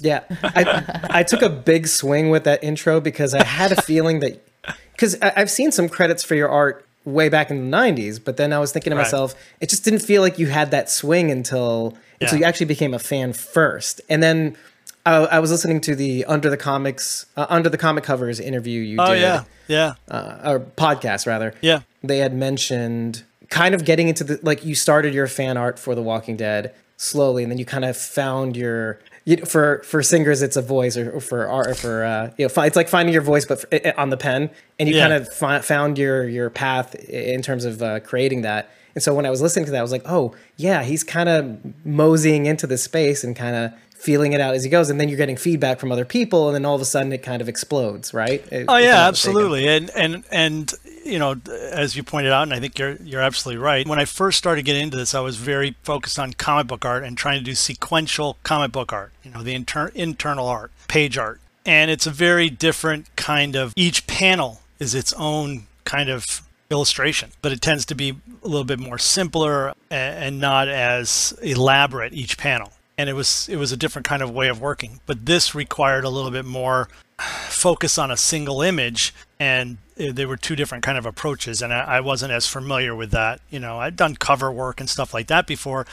Yeah, 0.00 0.20
I 0.44 0.84
I 1.10 1.22
took 1.24 1.42
a 1.42 1.48
big 1.48 1.88
swing 1.88 2.30
with 2.30 2.44
that 2.44 2.62
intro 2.62 3.00
because 3.00 3.34
I 3.34 3.42
had 3.42 3.72
a 3.72 3.82
feeling 3.82 4.20
that 4.20 4.40
because 4.92 5.16
I've 5.20 5.50
seen 5.50 5.72
some 5.72 5.88
credits 5.88 6.22
for 6.22 6.36
your 6.36 6.48
art 6.48 6.86
way 7.04 7.28
back 7.28 7.50
in 7.50 7.68
the 7.68 7.76
'90s, 7.76 8.20
but 8.22 8.36
then 8.36 8.52
I 8.52 8.60
was 8.60 8.70
thinking 8.70 8.92
to 8.92 8.96
Right. 8.96 9.02
myself, 9.02 9.34
it 9.60 9.68
just 9.68 9.82
didn't 9.82 9.98
feel 9.98 10.22
like 10.22 10.38
you 10.38 10.46
had 10.46 10.70
that 10.70 10.88
swing 10.88 11.32
until 11.32 11.98
until 12.20 12.38
Yeah. 12.38 12.42
you 12.42 12.44
actually 12.44 12.66
became 12.66 12.94
a 12.94 13.00
fan 13.00 13.32
first, 13.32 14.00
and 14.08 14.22
then. 14.22 14.56
I, 15.04 15.14
I 15.16 15.38
was 15.40 15.50
listening 15.50 15.80
to 15.82 15.94
the 15.96 16.24
under 16.26 16.48
the 16.50 16.56
comics 16.56 17.26
uh, 17.36 17.46
under 17.48 17.68
the 17.68 17.78
comic 17.78 18.04
covers 18.04 18.38
interview 18.40 18.80
you 18.80 18.98
Oh 19.00 19.12
did, 19.14 19.20
yeah, 19.22 19.44
yeah, 19.68 19.94
uh, 20.08 20.38
or 20.52 20.60
podcast 20.60 21.26
rather. 21.26 21.54
yeah. 21.60 21.80
they 22.02 22.18
had 22.18 22.34
mentioned 22.34 23.24
kind 23.50 23.74
of 23.74 23.84
getting 23.84 24.08
into 24.08 24.24
the 24.24 24.38
like 24.42 24.64
you 24.64 24.74
started 24.74 25.12
your 25.14 25.26
fan 25.26 25.56
art 25.56 25.78
for 25.78 25.94
The 25.94 26.02
Walking 26.02 26.36
Dead 26.36 26.74
slowly, 26.96 27.42
and 27.42 27.50
then 27.50 27.58
you 27.58 27.64
kind 27.64 27.84
of 27.84 27.96
found 27.96 28.56
your 28.56 29.00
you, 29.24 29.36
know, 29.36 29.44
for 29.44 29.82
for 29.84 30.02
singers 30.02 30.40
it's 30.42 30.56
a 30.56 30.62
voice, 30.62 30.96
or, 30.96 31.10
or 31.12 31.20
for 31.20 31.46
art 31.48 31.66
or 31.68 31.74
for 31.74 32.04
uh, 32.04 32.30
you 32.38 32.46
know 32.46 32.62
it's 32.64 32.76
like 32.76 32.88
finding 32.88 33.12
your 33.12 33.22
voice, 33.22 33.44
but 33.44 33.60
for, 33.60 34.00
on 34.00 34.10
the 34.10 34.16
pen, 34.16 34.50
and 34.78 34.88
you 34.88 34.94
Yeah. 34.96 35.08
kind 35.08 35.12
of 35.14 35.32
fi- 35.34 35.60
found 35.60 35.98
your 35.98 36.28
your 36.28 36.48
path 36.50 36.94
in 37.06 37.42
terms 37.42 37.64
of 37.64 37.82
uh, 37.82 38.00
creating 38.00 38.42
that. 38.42 38.70
And 38.94 39.02
so 39.02 39.14
when 39.14 39.24
I 39.26 39.30
was 39.30 39.40
listening 39.40 39.64
to 39.66 39.70
that, 39.72 39.78
I 39.78 39.82
was 39.82 39.92
like, 39.92 40.02
oh 40.06 40.34
yeah, 40.56 40.82
he's 40.82 41.02
kind 41.02 41.28
of 41.28 41.58
moseying 41.84 42.46
into 42.46 42.66
this 42.66 42.82
space 42.84 43.24
and 43.24 43.34
kind 43.34 43.56
of 43.56 43.72
feeling 44.02 44.32
it 44.32 44.40
out 44.40 44.54
as 44.54 44.64
he 44.64 44.70
goes, 44.70 44.90
and 44.90 45.00
then 45.00 45.08
you're 45.08 45.16
getting 45.16 45.36
feedback 45.36 45.78
from 45.78 45.92
other 45.92 46.04
people, 46.04 46.48
and 46.48 46.54
then 46.56 46.64
all 46.64 46.74
of 46.74 46.80
a 46.80 46.84
sudden 46.84 47.12
it 47.12 47.22
kind 47.22 47.40
of 47.40 47.48
explodes, 47.48 48.12
right? 48.12 48.44
If- 48.50 48.66
Oh 48.68 48.76
yeah, 48.76 49.06
absolutely. 49.06 49.68
And 49.68 49.90
and 49.94 50.24
and 50.32 50.72
you 51.04 51.18
know, 51.18 51.36
as 51.72 51.96
you 51.96 52.02
pointed 52.02 52.32
out, 52.32 52.42
and 52.42 52.52
I 52.52 52.60
think 52.60 52.78
you're 52.78 52.96
you're 53.02 53.20
absolutely 53.20 53.62
right. 53.62 53.86
When 53.86 53.98
I 54.00 54.04
first 54.04 54.38
started 54.38 54.64
getting 54.64 54.82
into 54.84 54.96
this, 54.96 55.14
I 55.14 55.20
was 55.20 55.36
very 55.36 55.76
focused 55.82 56.18
on 56.18 56.32
comic 56.32 56.66
book 56.66 56.84
art 56.84 57.04
and 57.04 57.16
trying 57.16 57.38
to 57.38 57.44
do 57.44 57.54
sequential 57.54 58.36
comic 58.42 58.72
book 58.72 58.92
art. 58.92 59.12
You 59.22 59.30
know, 59.30 59.42
the 59.42 59.54
inter- 59.54 59.92
internal 59.94 60.46
art, 60.48 60.72
page 60.88 61.16
art, 61.16 61.40
and 61.64 61.90
it's 61.90 62.06
a 62.06 62.10
very 62.10 62.50
different 62.50 63.14
kind 63.16 63.54
of. 63.56 63.72
Each 63.76 64.06
panel 64.06 64.62
is 64.80 64.94
its 64.94 65.12
own 65.14 65.66
kind 65.84 66.08
of 66.08 66.42
illustration, 66.70 67.30
but 67.42 67.52
it 67.52 67.60
tends 67.60 67.84
to 67.86 67.94
be 67.94 68.16
a 68.42 68.48
little 68.48 68.64
bit 68.64 68.78
more 68.78 68.98
simpler 68.98 69.74
and 69.90 70.40
not 70.40 70.66
as 70.68 71.34
elaborate 71.42 72.12
each 72.14 72.36
panel. 72.38 72.72
And 73.02 73.10
it 73.10 73.14
was 73.14 73.48
it 73.48 73.56
was 73.56 73.72
a 73.72 73.76
different 73.76 74.06
kind 74.06 74.22
of 74.22 74.30
way 74.30 74.46
of 74.46 74.60
working. 74.60 75.00
But 75.06 75.26
this 75.26 75.56
required 75.56 76.04
a 76.04 76.08
little 76.08 76.30
bit 76.30 76.44
more 76.44 76.88
focus 77.18 77.98
on 77.98 78.12
a 78.12 78.16
single 78.16 78.62
image 78.62 79.12
and 79.40 79.78
there 79.96 80.28
were 80.28 80.36
two 80.36 80.54
different 80.56 80.84
kind 80.84 80.96
of 80.96 81.04
approaches 81.04 81.62
and 81.62 81.72
I, 81.72 81.80
I 81.96 82.00
wasn't 82.00 82.32
as 82.32 82.46
familiar 82.46 82.94
with 82.94 83.10
that. 83.10 83.40
You 83.50 83.58
know 83.58 83.78
i'd 83.80 83.96
done 83.96 84.14
cover 84.16 84.50
work 84.52 84.80
and 84.80 84.88
stuff 84.88 85.12
like 85.12 85.26
that 85.26 85.46
before 85.46 85.84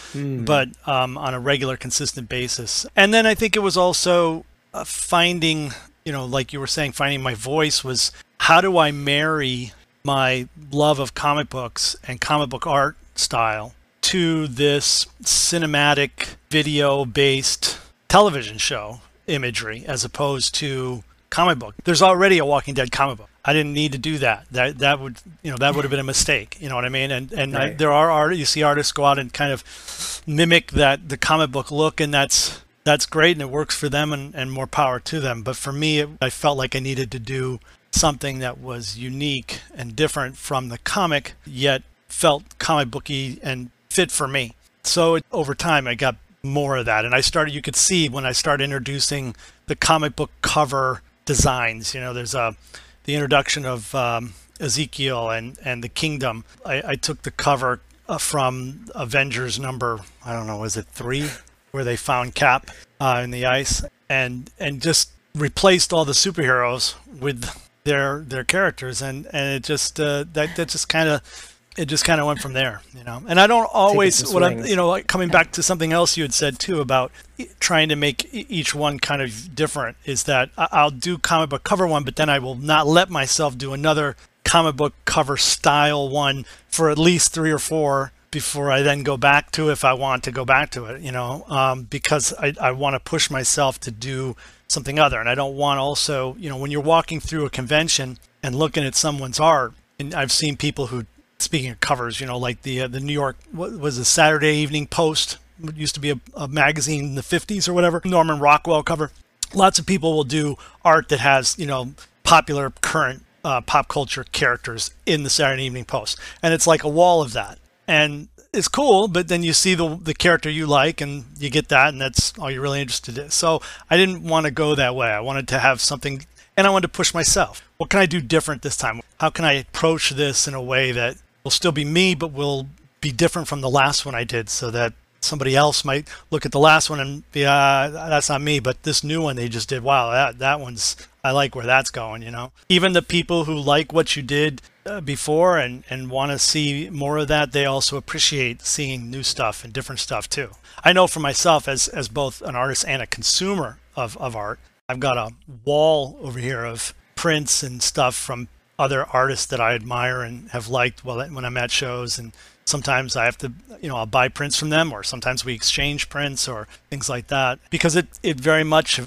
but 0.45 0.69
um, 0.87 1.17
on 1.17 1.33
a 1.33 1.39
regular 1.39 1.77
consistent 1.77 2.29
basis. 2.29 2.85
And 2.95 3.11
then 3.11 3.25
i 3.25 3.33
think 3.35 3.55
it 3.55 3.59
was 3.59 3.75
also 3.75 4.45
uh, 4.73 4.83
finding 4.83 5.71
you 6.05 6.11
know 6.11 6.25
like 6.25 6.53
you 6.53 6.59
were 6.59 6.67
saying 6.67 6.91
finding 6.93 7.21
my 7.21 7.33
voice 7.33 7.83
was 7.83 8.11
how 8.39 8.61
do 8.61 8.77
i 8.77 8.91
marry 8.91 9.73
my 10.03 10.47
love 10.71 10.99
of 10.99 11.13
comic 11.13 11.49
books 11.49 11.95
and 12.07 12.21
comic 12.21 12.49
book 12.49 12.65
art 12.67 12.95
style 13.15 13.73
to 14.09 14.47
this 14.47 15.05
cinematic 15.21 16.35
video 16.49 17.05
based 17.05 17.79
television 18.07 18.57
show 18.57 19.01
imagery 19.27 19.85
as 19.85 20.03
opposed 20.03 20.55
to 20.55 21.03
comic 21.29 21.59
book. 21.59 21.75
There's 21.83 22.01
already 22.01 22.39
a 22.39 22.45
Walking 22.45 22.73
Dead 22.73 22.91
comic 22.91 23.19
book. 23.19 23.29
I 23.45 23.53
didn't 23.53 23.73
need 23.73 23.91
to 23.91 23.99
do 23.99 24.17
that. 24.17 24.47
That 24.49 24.79
that 24.79 24.99
would 24.99 25.17
you 25.43 25.51
know 25.51 25.57
that 25.57 25.75
would 25.75 25.83
have 25.83 25.91
been 25.91 25.99
a 25.99 26.03
mistake. 26.03 26.57
You 26.59 26.69
know 26.69 26.75
what 26.75 26.85
I 26.85 26.89
mean? 26.89 27.11
And 27.11 27.31
and 27.31 27.55
I, 27.55 27.73
there 27.73 27.91
are 27.91 28.09
art 28.09 28.35
you 28.35 28.45
see 28.45 28.63
artists 28.63 28.91
go 28.91 29.05
out 29.05 29.19
and 29.19 29.31
kind 29.31 29.53
of 29.53 30.23
mimic 30.25 30.71
that 30.71 31.09
the 31.09 31.17
comic 31.17 31.51
book 31.51 31.69
look, 31.69 32.01
and 32.01 32.11
that's 32.11 32.63
that's 32.83 33.05
great 33.05 33.33
and 33.33 33.43
it 33.43 33.51
works 33.51 33.75
for 33.75 33.89
them 33.89 34.11
and, 34.11 34.33
and 34.33 34.51
more 34.51 34.65
power 34.65 34.99
to 35.01 35.19
them. 35.19 35.43
But 35.43 35.55
for 35.55 35.71
me, 35.71 35.99
it, 35.99 36.09
I 36.19 36.31
felt 36.31 36.57
like 36.57 36.75
I 36.75 36.79
needed 36.79 37.11
to 37.11 37.19
do 37.19 37.59
something 37.91 38.39
that 38.39 38.59
was 38.59 38.97
unique 38.97 39.59
and 39.75 39.95
different 39.95 40.35
from 40.35 40.69
the 40.69 40.79
comic, 40.79 41.35
yet 41.45 41.83
felt 42.07 42.57
comic 42.57 42.89
booky 42.89 43.39
and 43.43 43.69
fit 43.89 44.11
for 44.11 44.27
me. 44.27 44.53
So 44.83 45.15
it, 45.15 45.25
over 45.31 45.55
time, 45.55 45.87
I 45.87 45.95
got 45.95 46.15
more 46.41 46.77
of 46.77 46.85
that, 46.85 47.05
and 47.05 47.13
I 47.13 47.21
started. 47.21 47.53
You 47.53 47.61
could 47.61 47.75
see 47.75 48.07
when 48.07 48.25
I 48.25 48.31
started 48.31 48.63
introducing 48.63 49.35
the 49.67 49.75
comic 49.75 50.15
book 50.15 50.31
cover 50.41 51.01
designs. 51.25 51.93
You 51.93 52.01
know, 52.01 52.13
there's 52.13 52.33
a 52.33 52.55
the 53.03 53.15
introduction 53.15 53.65
of 53.65 53.93
um, 53.93 54.33
Ezekiel 54.59 55.29
and 55.29 55.57
and 55.63 55.83
the 55.83 55.89
Kingdom. 55.89 56.45
I, 56.65 56.81
I 56.85 56.95
took 56.95 57.23
the 57.23 57.31
cover 57.31 57.81
uh, 58.07 58.17
from 58.17 58.87
Avengers 58.95 59.59
number 59.59 59.99
I 60.25 60.33
don't 60.33 60.47
know 60.47 60.57
was 60.57 60.75
it 60.75 60.87
three 60.87 61.29
where 61.71 61.83
they 61.83 61.95
found 61.95 62.35
Cap 62.35 62.71
uh, 62.99 63.21
in 63.23 63.31
the 63.31 63.45
ice 63.45 63.83
and 64.09 64.49
and 64.59 64.81
just 64.81 65.11
replaced 65.35 65.93
all 65.93 66.05
the 66.05 66.13
superheroes 66.13 66.95
with 67.19 67.49
their 67.83 68.19
their 68.19 68.43
characters 68.43 69.01
and 69.01 69.27
and 69.31 69.55
it 69.55 69.63
just 69.63 69.99
uh, 69.99 70.25
that 70.33 70.55
that 70.55 70.69
just 70.69 70.89
kind 70.89 71.07
of 71.07 71.48
it 71.79 71.87
just 71.87 72.03
kind 72.03 72.19
of 72.19 72.27
went 72.27 72.41
from 72.41 72.51
there, 72.53 72.81
you 72.95 73.05
know. 73.05 73.23
And 73.27 73.39
I 73.39 73.47
don't 73.47 73.69
always 73.73 74.33
what 74.33 74.43
I'm, 74.43 74.65
you 74.65 74.75
know, 74.75 74.89
like 74.89 75.07
coming 75.07 75.29
back 75.29 75.53
to 75.53 75.63
something 75.63 75.93
else 75.93 76.17
you 76.17 76.23
had 76.23 76.33
said 76.33 76.59
too 76.59 76.81
about 76.81 77.11
trying 77.59 77.87
to 77.87 77.95
make 77.95 78.27
each 78.33 78.75
one 78.75 78.99
kind 78.99 79.21
of 79.21 79.55
different 79.55 79.95
is 80.03 80.23
that 80.23 80.49
I'll 80.57 80.91
do 80.91 81.17
comic 81.17 81.49
book 81.49 81.63
cover 81.63 81.87
one, 81.87 82.03
but 82.03 82.17
then 82.17 82.29
I 82.29 82.39
will 82.39 82.55
not 82.55 82.85
let 82.85 83.09
myself 83.09 83.57
do 83.57 83.73
another 83.73 84.17
comic 84.43 84.75
book 84.75 84.93
cover 85.05 85.37
style 85.37 86.09
one 86.09 86.45
for 86.67 86.89
at 86.89 86.97
least 86.97 87.33
three 87.33 87.51
or 87.51 87.59
four 87.59 88.11
before 88.29 88.71
I 88.71 88.81
then 88.81 89.03
go 89.03 89.15
back 89.15 89.51
to 89.51 89.69
if 89.69 89.85
I 89.85 89.93
want 89.93 90.23
to 90.25 90.31
go 90.31 90.43
back 90.43 90.71
to 90.71 90.85
it, 90.85 91.01
you 91.01 91.11
know, 91.11 91.45
um, 91.47 91.83
because 91.83 92.33
I, 92.33 92.53
I 92.59 92.71
want 92.71 92.93
to 92.95 92.99
push 92.99 93.29
myself 93.31 93.79
to 93.81 93.91
do 93.91 94.35
something 94.67 94.99
other. 94.99 95.19
And 95.19 95.29
I 95.29 95.35
don't 95.35 95.55
want 95.55 95.79
also, 95.79 96.35
you 96.37 96.49
know, 96.49 96.57
when 96.57 96.71
you're 96.71 96.81
walking 96.81 97.19
through 97.19 97.45
a 97.45 97.49
convention 97.49 98.17
and 98.43 98.53
looking 98.53 98.83
at 98.83 98.95
someone's 98.95 99.39
art, 99.39 99.73
and 99.97 100.13
I've 100.13 100.31
seen 100.31 100.57
people 100.57 100.87
who, 100.87 101.05
speaking 101.39 101.71
of 101.71 101.79
covers, 101.79 102.19
you 102.19 102.27
know, 102.27 102.37
like 102.37 102.61
the 102.61 102.81
uh, 102.81 102.87
the 102.87 102.99
New 102.99 103.13
York 103.13 103.37
what 103.51 103.77
was 103.79 103.97
the 103.97 104.05
Saturday 104.05 104.57
Evening 104.57 104.87
Post, 104.87 105.37
it 105.63 105.75
used 105.75 105.95
to 105.95 106.01
be 106.01 106.11
a, 106.11 106.19
a 106.35 106.47
magazine 106.47 107.05
in 107.05 107.15
the 107.15 107.21
50s 107.21 107.67
or 107.67 107.73
whatever, 107.73 108.01
Norman 108.05 108.39
Rockwell 108.39 108.83
cover. 108.83 109.11
Lots 109.53 109.79
of 109.79 109.85
people 109.85 110.15
will 110.15 110.23
do 110.23 110.57
art 110.85 111.09
that 111.09 111.19
has, 111.19 111.57
you 111.57 111.65
know, 111.65 111.93
popular 112.23 112.69
current 112.81 113.23
uh, 113.43 113.61
pop 113.61 113.87
culture 113.87 114.23
characters 114.23 114.91
in 115.05 115.23
the 115.23 115.29
Saturday 115.29 115.63
Evening 115.63 115.85
Post, 115.85 116.19
and 116.43 116.53
it's 116.53 116.67
like 116.67 116.83
a 116.83 116.89
wall 116.89 117.21
of 117.21 117.33
that, 117.33 117.57
and 117.87 118.27
it's 118.53 118.67
cool. 118.67 119.07
But 119.07 119.27
then 119.27 119.43
you 119.43 119.53
see 119.53 119.75
the 119.75 119.95
the 119.95 120.13
character 120.13 120.49
you 120.49 120.67
like, 120.67 121.01
and 121.01 121.25
you 121.39 121.49
get 121.49 121.69
that, 121.69 121.89
and 121.89 122.01
that's 122.01 122.37
all 122.37 122.51
you're 122.51 122.61
really 122.61 122.81
interested 122.81 123.17
in. 123.17 123.29
So 123.31 123.61
I 123.89 123.97
didn't 123.97 124.23
want 124.23 124.45
to 124.45 124.51
go 124.51 124.75
that 124.75 124.95
way. 124.95 125.07
I 125.07 125.21
wanted 125.21 125.47
to 125.49 125.59
have 125.59 125.81
something, 125.81 126.25
and 126.55 126.67
I 126.67 126.69
wanted 126.69 126.87
to 126.87 126.93
push 126.93 127.13
myself. 127.13 127.63
What 127.77 127.89
can 127.89 127.99
I 127.99 128.05
do 128.05 128.21
different 128.21 128.61
this 128.61 128.77
time? 128.77 129.01
How 129.19 129.29
can 129.29 129.45
I 129.45 129.53
approach 129.53 130.11
this 130.11 130.47
in 130.47 130.53
a 130.53 130.61
way 130.61 130.91
that 130.91 131.17
will 131.43 131.51
still 131.51 131.71
be 131.71 131.85
me, 131.85 132.15
but 132.15 132.31
will 132.31 132.67
be 133.01 133.11
different 133.11 133.47
from 133.47 133.61
the 133.61 133.69
last 133.69 134.05
one 134.05 134.15
I 134.15 134.23
did, 134.23 134.49
so 134.49 134.71
that 134.71 134.93
somebody 135.21 135.55
else 135.55 135.83
might 135.83 136.07
look 136.31 136.45
at 136.45 136.51
the 136.51 136.59
last 136.59 136.89
one 136.89 136.99
and 136.99 137.29
be, 137.31 137.45
uh, 137.45 137.89
that's 137.89 138.29
not 138.29 138.41
me, 138.41 138.59
but 138.59 138.83
this 138.83 139.03
new 139.03 139.21
one 139.21 139.35
they 139.35 139.49
just 139.49 139.69
did, 139.69 139.83
wow, 139.83 140.11
that 140.11 140.39
that 140.39 140.59
one's, 140.59 140.95
I 141.23 141.31
like 141.31 141.55
where 141.55 141.65
that's 141.65 141.91
going, 141.91 142.21
you 142.21 142.31
know. 142.31 142.51
Even 142.69 142.93
the 142.93 143.01
people 143.01 143.45
who 143.45 143.55
like 143.55 143.91
what 143.91 144.15
you 144.15 144.23
did 144.23 144.61
uh, 144.85 145.01
before 145.01 145.57
and 145.57 145.83
and 145.89 146.09
want 146.09 146.31
to 146.31 146.39
see 146.39 146.89
more 146.89 147.17
of 147.17 147.27
that, 147.27 147.51
they 147.51 147.65
also 147.65 147.97
appreciate 147.97 148.61
seeing 148.61 149.11
new 149.11 149.23
stuff 149.23 149.63
and 149.63 149.73
different 149.73 149.99
stuff 149.99 150.29
too. 150.29 150.51
I 150.83 150.93
know 150.93 151.07
for 151.07 151.19
myself 151.19 151.67
as 151.67 151.87
as 151.89 152.07
both 152.07 152.41
an 152.41 152.55
artist 152.55 152.85
and 152.87 153.01
a 153.01 153.07
consumer 153.07 153.79
of 153.95 154.17
of 154.17 154.35
art, 154.35 154.59
I've 154.87 154.99
got 154.99 155.17
a 155.17 155.33
wall 155.65 156.17
over 156.21 156.39
here 156.39 156.63
of 156.63 156.93
prints 157.15 157.61
and 157.63 157.83
stuff 157.83 158.15
from 158.15 158.47
other 158.79 159.05
artists 159.05 159.45
that 159.47 159.59
I 159.59 159.75
admire 159.75 160.21
and 160.21 160.49
have 160.49 160.69
liked 160.69 161.05
while 161.05 161.19
when 161.29 161.45
I'm 161.45 161.57
at 161.57 161.69
shows 161.69 162.17
and 162.17 162.31
sometimes 162.65 163.15
I 163.15 163.25
have 163.25 163.37
to 163.39 163.51
you 163.81 163.89
know 163.89 163.97
I'll 163.97 164.05
buy 164.07 164.29
prints 164.29 164.57
from 164.57 164.69
them 164.69 164.91
or 164.91 165.03
sometimes 165.03 165.45
we 165.45 165.53
exchange 165.53 166.09
prints 166.09 166.47
or 166.47 166.67
things 166.89 167.09
like 167.09 167.27
that 167.27 167.59
because 167.69 167.95
it 167.95 168.07
it 168.23 168.39
very 168.39 168.63
much 168.63 168.99